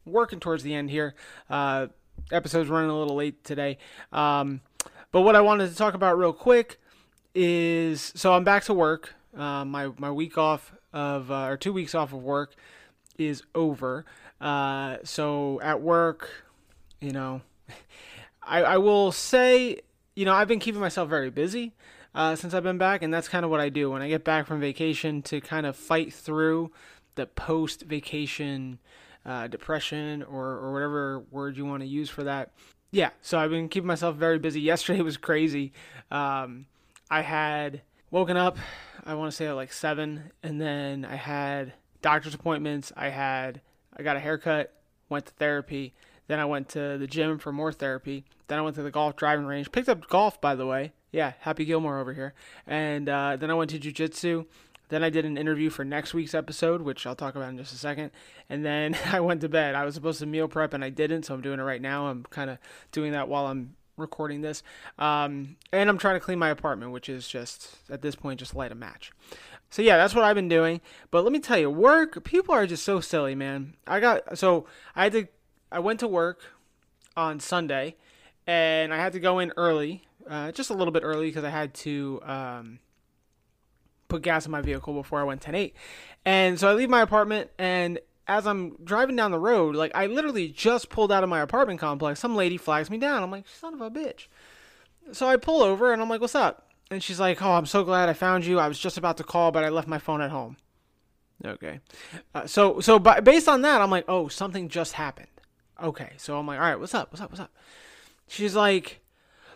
working 0.05 0.39
towards 0.39 0.61
the 0.61 0.75
end 0.75 0.91
here. 0.91 1.15
Uh, 1.49 1.87
episode's 2.31 2.69
running 2.69 2.91
a 2.91 2.97
little 2.97 3.15
late 3.15 3.43
today. 3.43 3.79
Um, 4.13 4.61
but 5.11 5.21
what 5.21 5.35
I 5.35 5.41
wanted 5.41 5.71
to 5.71 5.75
talk 5.75 5.95
about 5.95 6.19
real 6.19 6.33
quick 6.33 6.79
is 7.33 8.13
so 8.15 8.33
I'm 8.33 8.43
back 8.43 8.65
to 8.65 8.73
work. 8.75 9.15
Uh, 9.35 9.65
my 9.65 9.89
my 9.97 10.11
week 10.11 10.37
off 10.37 10.71
of 10.93 11.31
uh, 11.31 11.45
or 11.45 11.57
two 11.57 11.73
weeks 11.73 11.95
off 11.95 12.13
of 12.13 12.21
work 12.21 12.53
is 13.17 13.41
over. 13.55 14.05
Uh, 14.39 14.97
so 15.03 15.59
at 15.61 15.81
work, 15.81 16.29
you 16.99 17.11
know, 17.11 17.41
I 18.43 18.61
I 18.63 18.77
will 18.77 19.11
say, 19.11 19.81
you 20.21 20.25
know, 20.25 20.33
I've 20.33 20.47
been 20.47 20.59
keeping 20.59 20.79
myself 20.79 21.09
very 21.09 21.29
busy. 21.29 21.73
Uh, 22.13 22.35
since 22.35 22.53
I've 22.53 22.63
been 22.63 22.77
back, 22.77 23.03
and 23.03 23.13
that's 23.13 23.29
kind 23.29 23.45
of 23.45 23.51
what 23.51 23.61
I 23.61 23.69
do 23.69 23.89
when 23.89 24.01
I 24.01 24.09
get 24.09 24.25
back 24.25 24.45
from 24.45 24.59
vacation 24.59 25.21
to 25.23 25.39
kind 25.39 25.65
of 25.65 25.77
fight 25.77 26.13
through 26.13 26.71
the 27.15 27.25
post 27.25 27.83
vacation 27.83 28.79
uh, 29.25 29.47
depression 29.47 30.21
or, 30.23 30.45
or 30.45 30.73
whatever 30.73 31.23
word 31.31 31.55
you 31.55 31.65
want 31.65 31.83
to 31.83 31.87
use 31.87 32.09
for 32.09 32.23
that 32.25 32.51
yeah, 32.91 33.11
so 33.21 33.39
I've 33.39 33.49
been 33.49 33.69
keeping 33.69 33.87
myself 33.87 34.17
very 34.17 34.37
busy. 34.37 34.61
Yesterday 34.71 35.01
was 35.01 35.17
crazy. 35.17 35.71
Um, 36.11 36.65
I 37.09 37.21
had 37.21 37.81
woken 38.11 38.37
up, 38.37 38.57
I 39.05 39.15
want 39.15 39.31
to 39.31 39.35
say 39.35 39.47
at 39.47 39.53
like 39.53 39.73
seven, 39.73 40.31
and 40.43 40.61
then 40.61 41.05
I 41.05 41.15
had 41.15 41.73
doctor's 42.01 42.33
appointments. 42.33 42.91
I 42.95 43.09
had 43.09 43.61
I 43.95 44.03
got 44.03 44.17
a 44.17 44.19
haircut, 44.19 44.73
went 45.09 45.25
to 45.25 45.33
therapy. 45.33 45.93
Then 46.27 46.39
I 46.39 46.45
went 46.45 46.69
to 46.69 46.97
the 46.97 47.07
gym 47.07 47.39
for 47.39 47.51
more 47.51 47.73
therapy. 47.73 48.25
Then 48.51 48.59
I 48.59 48.63
went 48.63 48.75
to 48.75 48.83
the 48.83 48.91
golf 48.91 49.15
driving 49.15 49.45
range. 49.45 49.71
Picked 49.71 49.87
up 49.87 50.09
golf, 50.09 50.41
by 50.41 50.55
the 50.55 50.65
way. 50.65 50.91
Yeah, 51.13 51.31
Happy 51.39 51.63
Gilmore 51.63 51.99
over 51.99 52.13
here. 52.13 52.33
And 52.67 53.07
uh, 53.07 53.37
then 53.37 53.49
I 53.49 53.53
went 53.53 53.69
to 53.69 53.79
jujitsu. 53.79 54.45
Then 54.89 55.05
I 55.05 55.09
did 55.09 55.23
an 55.23 55.37
interview 55.37 55.69
for 55.69 55.85
next 55.85 56.13
week's 56.13 56.33
episode, 56.33 56.81
which 56.81 57.07
I'll 57.07 57.15
talk 57.15 57.35
about 57.35 57.47
in 57.47 57.57
just 57.57 57.71
a 57.71 57.77
second. 57.77 58.11
And 58.49 58.65
then 58.65 58.97
I 59.05 59.21
went 59.21 59.39
to 59.39 59.47
bed. 59.47 59.73
I 59.73 59.85
was 59.85 59.95
supposed 59.95 60.19
to 60.19 60.25
meal 60.25 60.49
prep 60.49 60.73
and 60.73 60.83
I 60.83 60.89
didn't, 60.89 61.23
so 61.23 61.33
I'm 61.33 61.39
doing 61.39 61.61
it 61.61 61.63
right 61.63 61.81
now. 61.81 62.07
I'm 62.07 62.23
kind 62.23 62.49
of 62.49 62.57
doing 62.91 63.13
that 63.13 63.29
while 63.29 63.47
I'm 63.47 63.77
recording 63.95 64.41
this. 64.41 64.63
Um, 64.99 65.55
and 65.71 65.89
I'm 65.89 65.97
trying 65.97 66.15
to 66.15 66.19
clean 66.19 66.37
my 66.37 66.49
apartment, 66.49 66.91
which 66.91 67.07
is 67.07 67.29
just, 67.29 67.77
at 67.89 68.01
this 68.01 68.15
point, 68.15 68.41
just 68.41 68.53
light 68.53 68.73
a 68.73 68.75
match. 68.75 69.13
So 69.69 69.81
yeah, 69.81 69.95
that's 69.95 70.13
what 70.13 70.25
I've 70.25 70.35
been 70.35 70.49
doing. 70.49 70.81
But 71.09 71.23
let 71.23 71.31
me 71.31 71.39
tell 71.39 71.57
you, 71.57 71.69
work, 71.69 72.25
people 72.25 72.53
are 72.53 72.67
just 72.67 72.83
so 72.83 72.99
silly, 72.99 73.33
man. 73.33 73.75
I 73.87 74.01
got, 74.01 74.37
so 74.37 74.65
I 74.93 75.03
had 75.03 75.13
to, 75.13 75.27
I 75.71 75.79
went 75.79 76.01
to 76.01 76.07
work 76.09 76.41
on 77.15 77.39
Sunday 77.39 77.95
and 78.51 78.93
I 78.93 78.97
had 78.97 79.13
to 79.13 79.21
go 79.21 79.39
in 79.39 79.53
early, 79.55 80.03
uh, 80.29 80.51
just 80.51 80.69
a 80.71 80.73
little 80.73 80.91
bit 80.91 81.03
early 81.03 81.27
because 81.27 81.45
I 81.45 81.49
had 81.49 81.73
to, 81.75 82.19
um, 82.23 82.79
put 84.09 84.23
gas 84.23 84.45
in 84.45 84.51
my 84.51 84.59
vehicle 84.59 84.93
before 84.93 85.21
I 85.21 85.23
went 85.23 85.41
10-8. 85.41 85.71
And 86.25 86.59
so 86.59 86.69
I 86.69 86.73
leave 86.73 86.89
my 86.89 87.01
apartment 87.01 87.49
and 87.57 87.97
as 88.27 88.45
I'm 88.45 88.75
driving 88.83 89.15
down 89.15 89.31
the 89.31 89.39
road, 89.39 89.75
like 89.75 89.91
I 89.95 90.07
literally 90.07 90.49
just 90.49 90.89
pulled 90.89 91.13
out 91.13 91.23
of 91.23 91.29
my 91.29 91.39
apartment 91.39 91.79
complex, 91.79 92.19
some 92.19 92.35
lady 92.35 92.57
flags 92.57 92.89
me 92.89 92.97
down. 92.97 93.23
I'm 93.23 93.31
like, 93.31 93.47
son 93.47 93.73
of 93.73 93.79
a 93.79 93.89
bitch. 93.89 94.27
So 95.13 95.27
I 95.27 95.37
pull 95.37 95.63
over 95.63 95.93
and 95.93 96.01
I'm 96.01 96.09
like, 96.09 96.19
what's 96.19 96.35
up? 96.35 96.67
And 96.89 97.01
she's 97.01 97.21
like, 97.21 97.41
oh, 97.41 97.53
I'm 97.53 97.65
so 97.65 97.85
glad 97.85 98.09
I 98.09 98.13
found 98.13 98.45
you. 98.45 98.59
I 98.59 98.67
was 98.67 98.77
just 98.77 98.97
about 98.97 99.15
to 99.17 99.23
call, 99.23 99.53
but 99.53 99.63
I 99.63 99.69
left 99.69 99.87
my 99.87 99.97
phone 99.97 100.19
at 100.19 100.29
home. 100.29 100.57
Okay. 101.45 101.79
Uh, 102.35 102.47
so 102.47 102.81
so 102.81 102.99
by, 102.99 103.21
based 103.21 103.47
on 103.47 103.61
that, 103.61 103.79
I'm 103.79 103.89
like, 103.89 104.05
oh, 104.09 104.27
something 104.27 104.67
just 104.67 104.91
happened. 104.93 105.27
Okay. 105.81 106.11
So 106.17 106.37
I'm 106.37 106.45
like, 106.45 106.59
all 106.59 106.65
right, 106.65 106.79
what's 106.79 106.93
up? 106.93 107.11
What's 107.11 107.21
up? 107.21 107.31
What's 107.31 107.41
up? 107.41 107.51
She's 108.31 108.55
like, 108.55 109.01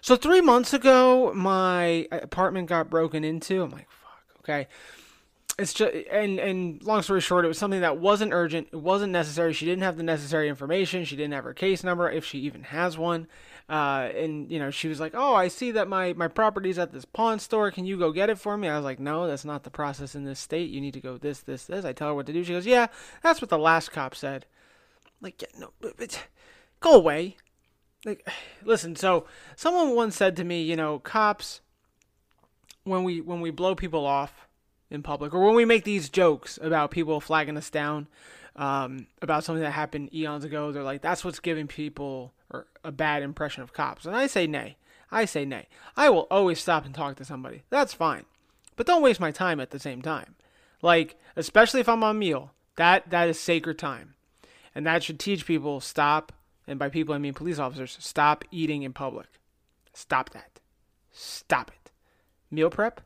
so 0.02 0.18
three 0.18 0.41
months 0.41 0.73
ago, 0.73 1.31
my 1.34 2.10
apartment 2.11 2.68
got 2.68 2.89
broken 2.89 3.23
into. 3.23 3.64
I'm 3.64 3.69
like, 3.69 3.89
fuck, 3.89 4.39
Okay. 4.39 4.68
It's 5.57 5.73
just 5.73 5.93
and 6.11 6.38
and 6.38 6.84
long 6.84 7.02
story 7.02 7.22
short, 7.22 7.45
it 7.45 7.47
was 7.47 7.57
something 7.57 7.80
that 7.80 7.97
wasn't 7.97 8.34
urgent. 8.34 8.68
It 8.73 8.81
wasn't 8.81 9.14
necessary. 9.14 9.53
She 9.53 9.65
didn't 9.65 9.84
have 9.84 9.95
the 9.95 10.03
necessary 10.03 10.49
information. 10.49 11.06
She 11.06 11.15
didn't 11.15 11.31
have 11.31 11.45
her 11.45 11.53
case 11.53 11.81
number, 11.81 12.11
if 12.11 12.26
she 12.26 12.39
even 12.39 12.64
has 12.64 12.97
one. 12.97 13.27
Uh, 13.69 14.10
and 14.14 14.52
you 14.52 14.60
know, 14.60 14.69
she 14.69 14.89
was 14.89 14.99
like, 14.99 15.14
"Oh, 15.15 15.34
I 15.34 15.47
see 15.47 15.72
that 15.72 15.88
my 15.88 16.11
my 16.11 16.27
property's 16.27 16.77
at 16.77 16.91
this 16.91 17.06
pawn 17.06 17.39
store. 17.39 17.72
Can 17.72 17.85
you 17.85 17.97
go 17.97 18.11
get 18.11 18.30
it 18.30 18.38
for 18.38 18.57
me?" 18.57 18.68
I 18.68 18.76
was 18.76 18.84
like, 18.84 18.99
"No, 18.99 19.27
that's 19.27 19.45
not 19.45 19.64
the 19.64 19.69
process 19.69 20.14
in 20.14 20.26
this 20.26 20.39
state. 20.39 20.69
You 20.69 20.81
need 20.81 20.93
to 20.95 20.99
go 20.99 21.18
this, 21.18 21.39
this, 21.39 21.65
this." 21.65 21.85
I 21.85 21.93
tell 21.93 22.10
her 22.10 22.15
what 22.15 22.26
to 22.26 22.34
do. 22.34 22.43
She 22.43 22.52
goes, 22.52 22.65
"Yeah, 22.65 22.88
that's 23.23 23.39
what 23.39 23.49
the 23.49 23.57
last 23.57 23.93
cop 23.93 24.14
said." 24.14 24.45
Like, 25.22 25.41
yeah, 25.41 25.47
no, 25.57 25.72
go 26.81 26.95
away. 26.95 27.38
Like, 28.06 28.27
listen. 28.64 28.95
So 28.95 29.26
someone 29.56 29.95
once 29.95 30.15
said 30.15 30.38
to 30.38 30.44
me, 30.44 30.61
you 30.61 30.76
know, 30.76 30.99
cops 30.99 31.61
when 32.86 33.03
we 33.03 33.19
when 33.19 33.41
we 33.41 33.49
blow 33.49 33.76
people 33.76 34.06
off 34.06 34.48
in 34.90 35.03
public 35.03 35.34
or 35.34 35.44
when 35.44 35.56
we 35.56 35.65
make 35.65 35.84
these 35.84 36.10
jokes 36.10 36.57
about 36.61 36.91
people 36.91 37.19
flagging 37.19 37.57
us 37.57 37.69
down 37.69 38.07
um, 38.56 39.07
about 39.22 39.44
something 39.44 39.64
that 39.64 39.72
happened 39.72 40.14
eons 40.14 40.45
ago, 40.45 40.72
they're 40.72 40.84
like, 40.84 41.02
that's 41.02 41.26
what's 41.26 41.40
giving 41.40 41.68
people 41.68 42.32
a 42.84 42.91
bad 42.91 43.23
impression 43.23 43.64
of 43.64 43.73
cops. 43.73 44.06
And 44.06 44.15
I 44.15 44.27
say 44.27 44.48
nay. 44.48 44.77
I 45.11 45.26
say 45.26 45.44
nay. 45.44 45.68
I 45.98 46.10
will 46.10 46.27
always 46.32 46.60
stop 46.60 46.86
and 46.86 46.94
talk 46.94 47.18
to 47.18 47.26
somebody. 47.26 47.64
That's 47.69 47.94
fine. 47.94 48.26
But 48.76 48.86
don't 48.86 49.02
waste 49.02 49.19
my 49.19 49.32
time 49.32 49.60
at 49.60 49.72
the 49.72 49.80
same 49.80 50.02
time. 50.02 50.36
Like, 50.82 51.19
especially 51.36 51.80
if 51.80 51.90
I'm 51.90 52.03
on 52.03 52.19
meal, 52.19 52.52
that 52.76 53.10
that 53.10 53.30
is 53.30 53.40
sacred 53.40 53.80
time. 53.80 54.14
And 54.73 54.86
that 54.86 55.03
should 55.03 55.19
teach 55.19 55.45
people 55.45 55.80
stop, 55.80 56.32
and 56.68 56.80
by 56.80 56.90
people 56.90 57.16
I 57.16 57.18
mean 57.18 57.34
police 57.34 57.60
officers, 57.60 57.98
stop 58.00 58.44
eating 58.52 58.84
in 58.84 58.94
public. 58.94 59.28
Stop 59.94 60.32
that. 60.32 60.60
Stop 61.12 61.72
it 61.72 61.86
meal 62.56 62.70
prep. 62.70 63.02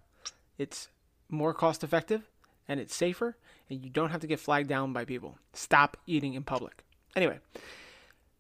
It's 0.58 0.90
more 1.28 1.54
cost 1.54 1.84
effective 1.84 2.30
and 2.68 2.80
it's 2.80 2.96
safer, 2.96 3.36
and 3.70 3.84
you 3.84 3.90
don't 3.90 4.12
have 4.12 4.22
to 4.22 4.28
get 4.28 4.40
flagged 4.40 4.70
down 4.70 4.94
by 4.94 5.04
people. 5.04 5.38
Stop 5.54 5.98
eating 6.06 6.36
in 6.36 6.44
public. 6.44 6.84
Anyway, 7.16 7.40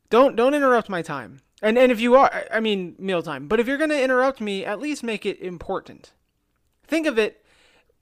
don't 0.10 0.36
don't 0.36 0.54
interrupt 0.54 0.90
my 0.90 1.02
time. 1.02 1.42
And 1.62 1.78
and 1.78 1.92
if 1.92 2.00
you 2.00 2.16
are, 2.16 2.46
I 2.52 2.60
mean 2.60 2.96
mealtime. 3.00 3.48
But 3.48 3.60
if 3.60 3.68
you're 3.68 3.78
gonna 3.78 3.96
interrupt 3.96 4.40
me, 4.40 4.64
at 4.64 4.80
least 4.80 5.04
make 5.04 5.26
it 5.26 5.40
important. 5.40 6.14
Think 6.86 7.08
of 7.08 7.18
it. 7.18 7.44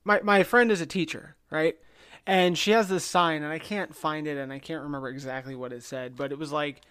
My 0.03 0.19
my 0.21 0.43
friend 0.43 0.71
is 0.71 0.81
a 0.81 0.85
teacher, 0.85 1.35
right? 1.49 1.77
And 2.25 2.57
she 2.57 2.71
has 2.71 2.89
this 2.89 3.05
sign, 3.05 3.41
and 3.41 3.53
I 3.53 3.59
can't 3.59 3.95
find 3.95 4.27
it, 4.27 4.37
and 4.37 4.51
I 4.51 4.59
can't 4.59 4.83
remember 4.83 5.07
exactly 5.07 5.55
what 5.55 5.71
it 5.71 5.81
said, 5.81 6.17
but 6.17 6.33
it 6.33 6.37
was 6.37 6.51
like 6.51 6.81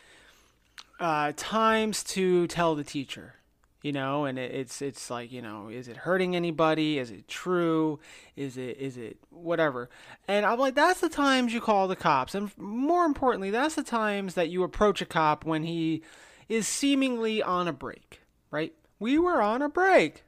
uh, 1.01 1.33
times 1.37 2.03
to 2.03 2.47
tell 2.47 2.75
the 2.75 2.85
teacher 2.85 3.35
you 3.83 3.93
know 3.93 4.25
and 4.25 4.39
it, 4.39 4.53
it's 4.53 4.81
it's 4.81 5.11
like 5.11 5.31
you 5.31 5.43
know 5.43 5.69
is 5.69 5.87
it 5.87 5.97
hurting 5.99 6.35
anybody 6.35 6.99
is 6.99 7.11
it 7.11 7.29
true 7.29 8.01
is 8.35 8.57
it 8.57 8.79
is 8.79 8.97
it 8.97 9.19
whatever 9.31 9.91
and 10.27 10.47
i'm 10.47 10.59
like 10.59 10.75
that's 10.75 11.01
the 11.01 11.09
times 11.09 11.53
you 11.53 11.61
call 11.61 11.87
the 11.87 11.95
cops 11.95 12.35
and 12.35 12.51
more 12.57 13.05
importantly 13.05 13.51
that's 13.51 13.75
the 13.75 13.83
times 13.83 14.35
that 14.35 14.49
you 14.49 14.63
approach 14.63 15.03
a 15.03 15.07
cop 15.07 15.45
when 15.45 15.63
he 15.65 16.03
is 16.49 16.67
seemingly 16.67 17.43
on 17.43 17.69
a 17.69 17.73
break 17.73 18.23
right 18.51 18.73
we 18.99 19.19
were 19.19 19.43
on 19.43 19.61
a 19.61 19.69
break 19.69 20.25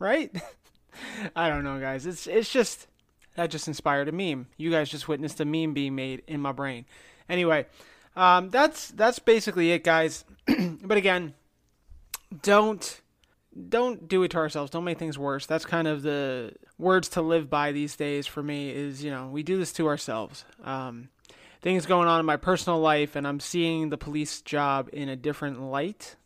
right 0.00 0.42
I 1.36 1.48
don't 1.48 1.64
know, 1.64 1.80
guys. 1.80 2.06
It's 2.06 2.26
it's 2.26 2.50
just 2.50 2.86
that 3.36 3.50
just 3.50 3.68
inspired 3.68 4.08
a 4.08 4.12
meme. 4.12 4.48
You 4.56 4.70
guys 4.70 4.90
just 4.90 5.08
witnessed 5.08 5.40
a 5.40 5.44
meme 5.44 5.74
being 5.74 5.94
made 5.94 6.22
in 6.26 6.40
my 6.40 6.52
brain. 6.52 6.84
Anyway, 7.28 7.66
um, 8.16 8.50
that's 8.50 8.88
that's 8.88 9.18
basically 9.18 9.72
it, 9.72 9.84
guys. 9.84 10.24
but 10.82 10.96
again, 10.96 11.34
don't 12.42 13.00
don't 13.68 14.08
do 14.08 14.22
it 14.22 14.30
to 14.32 14.38
ourselves. 14.38 14.70
Don't 14.70 14.84
make 14.84 14.98
things 14.98 15.18
worse. 15.18 15.46
That's 15.46 15.64
kind 15.64 15.86
of 15.88 16.02
the 16.02 16.52
words 16.78 17.08
to 17.10 17.22
live 17.22 17.50
by 17.50 17.72
these 17.72 17.96
days 17.96 18.26
for 18.26 18.42
me. 18.42 18.70
Is 18.70 19.02
you 19.02 19.10
know 19.10 19.28
we 19.28 19.42
do 19.42 19.58
this 19.58 19.72
to 19.74 19.86
ourselves. 19.88 20.44
Um, 20.64 21.08
things 21.60 21.86
going 21.86 22.08
on 22.08 22.20
in 22.20 22.26
my 22.26 22.36
personal 22.36 22.80
life, 22.80 23.16
and 23.16 23.26
I'm 23.26 23.40
seeing 23.40 23.88
the 23.88 23.98
police 23.98 24.40
job 24.42 24.90
in 24.92 25.08
a 25.08 25.16
different 25.16 25.62
light 25.62 26.16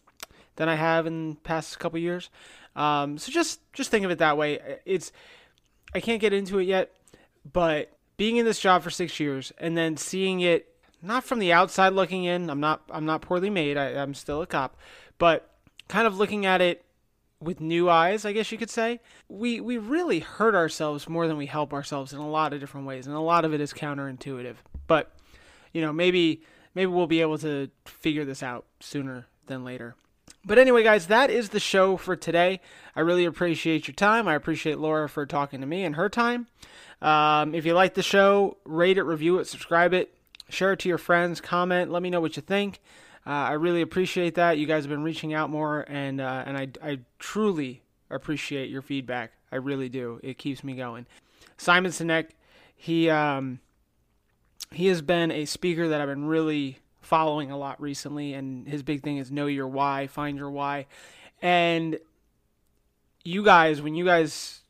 than 0.57 0.69
I 0.69 0.75
have 0.75 1.07
in 1.07 1.37
past 1.37 1.79
couple 1.79 1.99
years. 1.99 2.31
Um, 2.75 3.19
so 3.19 3.31
just 3.33 3.61
just 3.73 3.91
think 3.91 4.05
of 4.05 4.11
it 4.11 4.19
that 4.19 4.37
way. 4.37 4.79
It's 4.85 5.13
I 5.95 6.01
can't 6.01 6.21
get 6.21 6.33
into 6.33 6.59
it 6.59 6.65
yet, 6.65 6.93
but 7.51 7.93
being 8.17 8.37
in 8.37 8.45
this 8.45 8.59
job 8.59 8.83
for 8.83 8.91
six 8.91 9.21
years 9.21 9.53
and 9.59 9.77
then 9.77 9.97
seeing 9.97 10.41
it 10.41 10.76
not 11.03 11.25
from 11.25 11.39
the 11.39 11.53
outside 11.53 11.93
looking 11.93 12.25
in. 12.25 12.51
I'm 12.51 12.61
not 12.61 12.83
I'm 12.91 13.07
not 13.07 13.23
poorly 13.23 13.51
made. 13.51 13.77
I, 13.77 14.01
I'm 14.01 14.15
still 14.15 14.43
a 14.43 14.47
cop, 14.47 14.77
but 15.19 15.51
kind 15.89 16.07
of 16.07 16.17
looking 16.17 16.47
at 16.47 16.61
it 16.61 16.85
with 17.41 17.61
new 17.61 17.91
eyes, 17.91 18.25
I 18.25 18.33
guess 18.33 18.51
you 18.51 18.59
could 18.59 18.71
say. 18.71 19.01
We 19.29 19.61
we 19.61 19.79
really 19.79 20.21
hurt 20.21 20.55
ourselves 20.55 21.09
more 21.09 21.27
than 21.27 21.37
we 21.37 21.47
help 21.47 21.73
ourselves 21.73 22.13
in 22.13 22.19
a 22.19 22.29
lot 22.29 22.53
of 22.53 22.61
different 22.61 22.87
ways, 22.87 23.07
and 23.07 23.15
a 23.15 23.21
lot 23.21 23.45
of 23.45 23.53
it 23.53 23.61
is 23.61 23.73
counterintuitive. 23.73 24.57
But 24.87 25.13
you 25.73 25.83
know, 25.83 25.93
maybe 25.93 26.43
maybe 26.75 26.91
we'll 26.91 27.07
be 27.07 27.21
able 27.21 27.39
to 27.39 27.71
figure 27.85 28.25
this 28.25 28.43
out 28.43 28.67
sooner 28.81 29.27
than 29.47 29.65
later. 29.65 29.95
But 30.45 30.59
anyway, 30.59 30.85
guys, 30.85 31.09
that 31.09 31.29
is 31.29 31.49
the 31.49 31.61
show 31.61 31.97
for 31.97 32.15
today. 32.15 32.61
I 32.95 33.01
really 33.01 33.25
appreciate 33.25 33.89
your 33.89 33.95
time. 33.95 34.29
I 34.29 34.35
appreciate 34.35 34.79
Laura 34.79 35.09
for 35.09 35.27
talking 35.27 35.61
to 35.61 35.67
me 35.67 35.85
and 35.85 35.97
her 35.97 36.09
time. 36.09 36.47
Um, 37.03 37.55
if 37.55 37.67
you 37.67 37.75
like 37.75 37.95
the 37.95 38.03
show, 38.03 38.57
rate 38.65 38.97
it, 38.97 39.03
review 39.03 39.39
it, 39.39 39.47
subscribe 39.47 39.93
it, 39.93 40.16
share 40.49 40.73
it 40.73 40.79
to 40.81 40.89
your 40.89 40.99
friends, 40.99 41.41
comment, 41.41 41.91
let 41.91 42.03
me 42.03 42.11
know 42.11 42.21
what 42.21 42.37
you 42.37 42.43
think. 42.43 42.81
Uh, 43.27 43.31
I 43.31 43.53
really 43.53 43.83
appreciate 43.83 44.37
that. 44.37 44.59
You 44.59 44.67
guys 44.67 44.85
have 44.85 44.91
been 44.91 45.03
reaching 45.03 45.35
out 45.35 45.51
more, 45.51 45.85
and 45.89 46.21
uh, 46.21 46.45
and 46.47 46.57
I, 46.57 46.69
I 46.83 46.99
truly 47.19 47.83
appreciate 48.09 48.71
your 48.71 48.83
feedback. 48.83 49.33
I 49.51 49.57
really 49.57 49.89
do. 49.89 50.21
It 50.23 50.39
keeps 50.39 50.63
me 50.63 50.75
going. 50.75 51.07
Simon 51.57 51.91
Sinek, 51.91 52.29
he 52.77 53.11
um, 53.11 53.59
he 54.71 54.87
has 54.87 55.03
been 55.03 55.33
a 55.33 55.45
speaker 55.45 55.89
that 55.89 56.01
I've 56.01 56.09
been 56.09 56.27
really 56.27 56.79
following 57.01 57.51
a 57.51 57.59
lot 57.59 57.81
recently, 57.81 58.33
and 58.35 58.69
his 58.69 58.85
big 58.85 59.03
thing 59.03 59.17
is 59.17 59.33
know 59.33 59.47
your 59.47 59.67
why, 59.67 60.07
find 60.07 60.39
your 60.39 60.51
why, 60.51 60.87
and 61.43 61.99
you 63.25 63.43
guys, 63.43 63.83
when 63.83 63.97
you 63.97 64.05
guys 64.05 64.61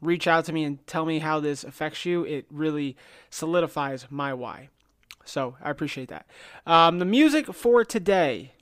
reach 0.00 0.26
out 0.26 0.44
to 0.46 0.52
me 0.52 0.64
and 0.64 0.84
tell 0.86 1.04
me 1.04 1.20
how 1.20 1.38
this 1.38 1.62
affects 1.62 2.04
you, 2.04 2.24
it 2.24 2.46
really 2.50 2.96
solidifies 3.30 4.06
my 4.10 4.34
why. 4.34 4.68
So 5.30 5.56
I 5.62 5.70
appreciate 5.70 6.08
that. 6.08 6.26
Um, 6.66 6.98
the 6.98 7.04
music 7.04 7.46
for 7.54 7.84
today. 7.84 8.52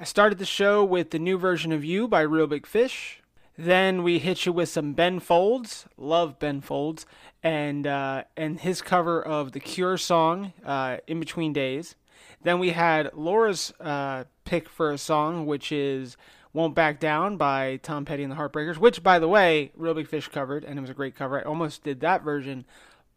I 0.00 0.04
started 0.04 0.38
the 0.38 0.46
show 0.46 0.82
with 0.82 1.10
the 1.10 1.18
new 1.18 1.36
version 1.38 1.70
of 1.70 1.84
You 1.84 2.08
by 2.08 2.22
Reel 2.22 2.46
Big 2.46 2.66
Fish. 2.66 3.20
Then 3.56 4.02
we 4.02 4.18
hit 4.18 4.46
you 4.46 4.52
with 4.52 4.68
some 4.68 4.94
Ben 4.94 5.20
Folds, 5.20 5.84
love 5.96 6.38
Ben 6.38 6.60
Folds, 6.60 7.06
and 7.42 7.86
uh, 7.86 8.24
and 8.36 8.58
his 8.58 8.82
cover 8.82 9.22
of 9.22 9.52
the 9.52 9.60
Cure 9.60 9.96
song 9.96 10.52
uh, 10.64 10.96
"In 11.06 11.20
Between 11.20 11.52
Days." 11.52 11.94
Then 12.42 12.58
we 12.58 12.70
had 12.70 13.14
Laura's 13.14 13.72
uh, 13.78 14.24
pick 14.44 14.68
for 14.68 14.90
a 14.90 14.98
song, 14.98 15.46
which 15.46 15.70
is 15.70 16.16
"Won't 16.52 16.74
Back 16.74 16.98
Down" 16.98 17.36
by 17.36 17.76
Tom 17.82 18.04
Petty 18.04 18.24
and 18.24 18.32
the 18.32 18.36
Heartbreakers, 18.36 18.78
which, 18.78 19.02
by 19.02 19.18
the 19.18 19.28
way, 19.28 19.70
Reel 19.76 19.94
Big 19.94 20.08
Fish 20.08 20.26
covered, 20.28 20.64
and 20.64 20.78
it 20.78 20.80
was 20.80 20.90
a 20.90 20.94
great 20.94 21.14
cover. 21.14 21.38
I 21.38 21.42
almost 21.42 21.84
did 21.84 22.00
that 22.00 22.22
version 22.22 22.64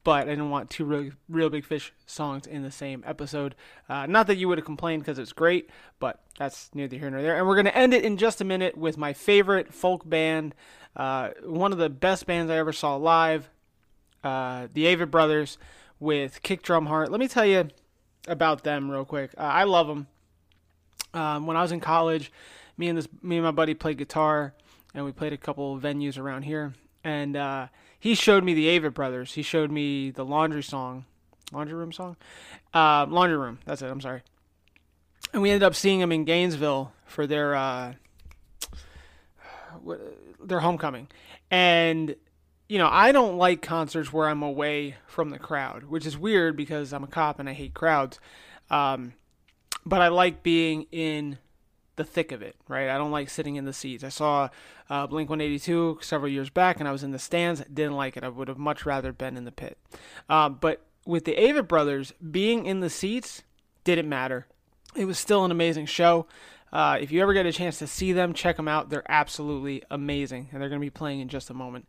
but 0.07 0.25
I 0.25 0.29
didn't 0.29 0.51
want 0.51 0.69
two 0.69 0.85
real, 0.85 1.11
Reel 1.27 1.49
Big 1.49 1.65
Fish 1.65 1.91
songs 2.05 2.47
in 2.47 2.63
the 2.63 2.71
same 2.71 3.03
episode. 3.05 3.55
Uh, 3.89 4.05
not 4.05 4.27
that 4.27 4.38
you 4.38 4.47
would 4.47 4.57
have 4.57 4.63
complained 4.63 5.01
because 5.03 5.19
it's 5.19 5.34
great, 5.34 5.69
but 5.99 6.21
that's 6.39 6.69
neither 6.73 6.95
here 6.95 7.09
nor 7.09 7.21
there. 7.21 7.38
And 7.38 7.45
we're 7.45 7.55
going 7.55 7.65
to 7.65 7.77
end 7.77 7.93
it 7.93 8.05
in 8.05 8.15
just 8.15 8.39
a 8.39 8.45
minute 8.45 8.77
with 8.77 8.97
my 8.97 9.11
favorite 9.11 9.73
folk 9.73 10.07
band, 10.07 10.55
uh, 10.95 11.31
one 11.43 11.73
of 11.73 11.77
the 11.77 11.89
best 11.89 12.25
bands 12.25 12.49
I 12.49 12.55
ever 12.55 12.71
saw 12.71 12.95
live, 12.95 13.49
uh, 14.23 14.67
the 14.73 14.85
Avett 14.85 15.11
Brothers 15.11 15.57
with 15.99 16.41
Kick 16.41 16.61
Drum 16.61 16.85
Heart. 16.85 17.11
Let 17.11 17.19
me 17.19 17.27
tell 17.27 17.45
you 17.45 17.67
about 18.29 18.63
them 18.63 18.89
real 18.89 19.03
quick. 19.03 19.31
Uh, 19.38 19.41
I 19.41 19.65
love 19.65 19.88
them. 19.88 20.07
Um, 21.13 21.47
when 21.47 21.57
I 21.57 21.61
was 21.61 21.73
in 21.73 21.81
college, 21.81 22.31
me 22.77 22.88
and 22.88 22.97
this 22.97 23.09
me 23.21 23.35
and 23.35 23.43
my 23.43 23.51
buddy 23.51 23.73
played 23.73 23.97
guitar, 23.97 24.53
and 24.93 25.03
we 25.03 25.11
played 25.11 25.34
a 25.34 25.38
couple 25.38 25.77
venues 25.77 26.17
around 26.17 26.43
here, 26.43 26.75
and 27.03 27.35
uh, 27.35 27.67
he 27.99 28.15
showed 28.15 28.43
me 28.43 28.53
the 28.53 28.67
Avett 28.67 28.93
Brothers. 28.93 29.33
He 29.33 29.41
showed 29.41 29.71
me 29.71 30.11
the 30.11 30.23
Laundry 30.23 30.63
song, 30.63 31.05
Laundry 31.51 31.75
Room 31.75 31.91
song, 31.91 32.15
uh, 32.73 33.05
Laundry 33.09 33.37
Room. 33.37 33.59
That's 33.65 33.81
it. 33.81 33.89
I'm 33.89 34.01
sorry. 34.01 34.21
And 35.33 35.41
we 35.41 35.49
ended 35.49 35.63
up 35.63 35.75
seeing 35.75 35.99
them 35.99 36.11
in 36.11 36.23
Gainesville 36.23 36.91
for 37.05 37.27
their 37.27 37.55
uh, 37.55 37.93
their 40.43 40.59
homecoming, 40.59 41.07
and 41.51 42.15
you 42.69 42.77
know 42.77 42.89
I 42.91 43.11
don't 43.11 43.37
like 43.37 43.61
concerts 43.61 44.13
where 44.13 44.27
I'm 44.27 44.43
away 44.43 44.95
from 45.07 45.29
the 45.29 45.39
crowd, 45.39 45.83
which 45.85 46.05
is 46.05 46.17
weird 46.17 46.55
because 46.55 46.93
I'm 46.93 47.03
a 47.03 47.07
cop 47.07 47.39
and 47.39 47.49
I 47.49 47.53
hate 47.53 47.73
crowds. 47.73 48.19
Um, 48.69 49.13
but 49.85 50.01
I 50.01 50.09
like 50.09 50.43
being 50.43 50.85
in 50.91 51.37
the 51.97 52.03
thick 52.03 52.31
of 52.31 52.41
it, 52.41 52.55
right? 52.67 52.89
I 52.89 52.97
don't 52.97 53.11
like 53.11 53.29
sitting 53.29 53.57
in 53.57 53.65
the 53.65 53.73
seats. 53.73 54.03
I 54.03 54.09
saw 54.09 54.49
uh, 54.89 55.05
Blink 55.07 55.29
182 55.29 55.99
several 56.01 56.31
years 56.31 56.49
back, 56.49 56.79
and 56.79 56.87
I 56.87 56.91
was 56.91 57.03
in 57.03 57.11
the 57.11 57.19
stands. 57.19 57.61
Didn't 57.71 57.95
like 57.95 58.15
it. 58.15 58.23
I 58.23 58.29
would 58.29 58.47
have 58.47 58.57
much 58.57 58.85
rather 58.85 59.11
been 59.11 59.35
in 59.35 59.43
the 59.43 59.51
pit. 59.51 59.77
Uh, 60.29 60.47
but 60.49 60.85
with 61.05 61.25
the 61.25 61.35
Avett 61.35 61.67
Brothers 61.67 62.13
being 62.31 62.65
in 62.65 62.79
the 62.79 62.89
seats 62.89 63.43
didn't 63.83 64.07
matter. 64.07 64.47
It 64.95 65.05
was 65.05 65.19
still 65.19 65.43
an 65.45 65.51
amazing 65.51 65.85
show. 65.85 66.27
Uh, 66.71 66.97
if 66.99 67.11
you 67.11 67.21
ever 67.21 67.33
get 67.33 67.45
a 67.45 67.51
chance 67.51 67.79
to 67.79 67.87
see 67.87 68.11
them, 68.11 68.33
check 68.33 68.57
them 68.57 68.67
out. 68.67 68.89
They're 68.89 69.09
absolutely 69.09 69.83
amazing, 69.89 70.49
and 70.51 70.61
they're 70.61 70.69
going 70.69 70.81
to 70.81 70.85
be 70.85 70.89
playing 70.89 71.21
in 71.21 71.29
just 71.29 71.49
a 71.49 71.53
moment. 71.53 71.87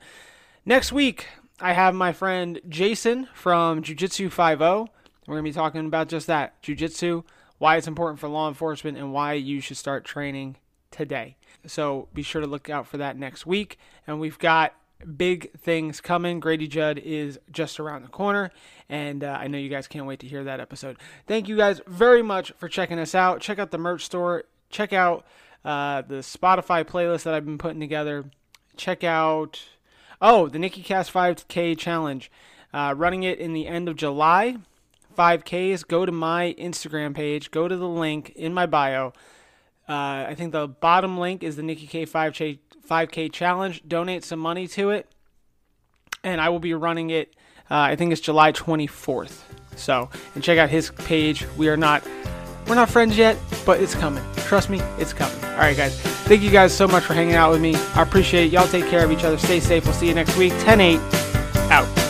Next 0.65 0.93
week, 0.93 1.27
I 1.61 1.73
have 1.73 1.95
my 1.95 2.13
friend 2.13 2.61
Jason 2.69 3.29
from 3.35 3.83
Jiu 3.83 3.97
Jitsu 3.97 4.31
5 4.31 4.61
We're 4.61 4.87
going 5.27 5.39
to 5.39 5.43
be 5.43 5.53
talking 5.53 5.87
about 5.87 6.09
just 6.09 6.29
that 6.29 6.63
Jiu 6.63 6.77
Jitsu 6.77 7.25
why 7.59 7.77
it's 7.77 7.87
important 7.87 8.21
for 8.21 8.29
law 8.29 8.49
enforcement, 8.49 8.97
and 8.97 9.13
why 9.13 9.35
you 9.35 9.61
should 9.61 9.77
start 9.77 10.05
training 10.05 10.57
today. 10.91 11.37
So 11.67 12.09
be 12.15 12.23
sure 12.23 12.41
to 12.41 12.47
look 12.47 12.71
out 12.71 12.87
for 12.87 12.97
that 12.99 13.17
next 13.17 13.47
week. 13.47 13.79
And 14.07 14.21
we've 14.21 14.39
got 14.39 14.75
big 15.17 15.53
things 15.53 16.01
coming. 16.01 16.41
Grady 16.41 16.67
Judd 16.67 16.99
is 16.99 17.39
just 17.51 17.79
around 17.79 18.03
the 18.03 18.09
corner, 18.09 18.51
and 18.89 19.23
uh, 19.23 19.37
I 19.41 19.47
know 19.49 19.59
you 19.59 19.69
guys 19.69 19.87
can't 19.87 20.07
wait 20.07 20.21
to 20.21 20.27
hear 20.27 20.45
that 20.45 20.61
episode. 20.61 20.97
Thank 21.27 21.49
you 21.49 21.57
guys 21.57 21.81
very 21.87 22.23
much 22.23 22.53
for 22.57 22.69
checking 22.69 22.99
us 22.99 23.15
out. 23.15 23.41
Check 23.41 23.59
out 23.59 23.71
the 23.71 23.79
merch 23.79 24.05
store. 24.05 24.45
Check 24.71 24.93
out 24.93 25.25
uh, 25.65 26.03
the 26.03 26.17
Spotify 26.17 26.85
playlist 26.85 27.25
that 27.25 27.35
I've 27.35 27.45
been 27.45 27.59
putting 27.59 27.81
together. 27.81 28.25
Check 28.77 29.03
out 29.03 29.63
oh 30.21 30.49
the 30.49 30.59
Nikki 30.59 30.83
Cast 30.83 31.13
5K 31.13 31.77
challenge. 31.79 32.31
Uh, 32.73 32.95
running 32.97 33.23
it 33.23 33.39
in 33.39 33.55
the 33.55 33.67
end 33.67 33.89
of 33.89 33.97
July. 33.97 34.59
5Ks, 35.19 35.87
go 35.87 36.07
to 36.07 36.13
my 36.13 36.55
Instagram 36.59 37.15
page, 37.15 37.51
go 37.51 37.67
to 37.67 37.77
the 37.77 37.89
link 37.89 38.33
in 38.37 38.55
my 38.55 38.67
bio. 38.67 39.09
Uh, 39.89 40.27
I 40.29 40.35
think 40.37 40.53
the 40.53 40.69
bottom 40.69 41.19
link 41.19 41.43
is 41.43 41.57
the 41.57 41.63
Nikki 41.63 41.87
K 41.87 42.07
5K, 42.07 42.59
5K 42.89 43.33
challenge. 43.33 43.83
Donate 43.89 44.23
some 44.23 44.39
money 44.39 44.69
to 44.69 44.91
it, 44.91 45.11
and 46.23 46.41
I 46.41 46.51
will 46.51 46.61
be 46.61 46.75
running 46.75 47.11
it. 47.11 47.35
Uh, 47.71 47.77
I 47.77 47.97
think 47.97 48.13
it's 48.13 48.21
July 48.21 48.53
24th. 48.53 49.41
So, 49.77 50.09
and 50.35 50.45
check 50.45 50.59
out 50.59 50.71
his 50.71 50.91
page. 50.91 51.47
We 51.57 51.69
are 51.69 51.77
not 51.77 52.07
we're 52.69 52.75
not 52.75 52.91
friends 52.91 53.17
yet, 53.17 53.39
but 53.65 53.81
it's 53.81 53.95
coming. 53.95 54.23
Trust 54.37 54.69
me, 54.69 54.81
it's 54.99 55.15
coming. 55.15 55.43
All 55.43 55.59
right, 55.59 55.77
guys. 55.77 55.99
Thank 56.01 56.43
you 56.43 56.51
guys 56.51 56.77
so 56.77 56.87
much 56.87 57.03
for 57.03 57.15
hanging 57.15 57.35
out 57.35 57.51
with 57.51 57.63
me. 57.63 57.75
I 57.95 58.03
appreciate 58.03 58.45
it. 58.47 58.53
Y'all 58.53 58.69
take 58.69 58.87
care 58.89 59.05
of 59.05 59.11
each 59.11 59.25
other. 59.25 59.39
Stay 59.39 59.59
safe. 59.59 59.85
We'll 59.85 59.95
see 59.95 60.09
you 60.09 60.15
next 60.15 60.37
week. 60.37 60.53
10 60.61 60.81
8 60.81 61.01
out. 61.71 62.08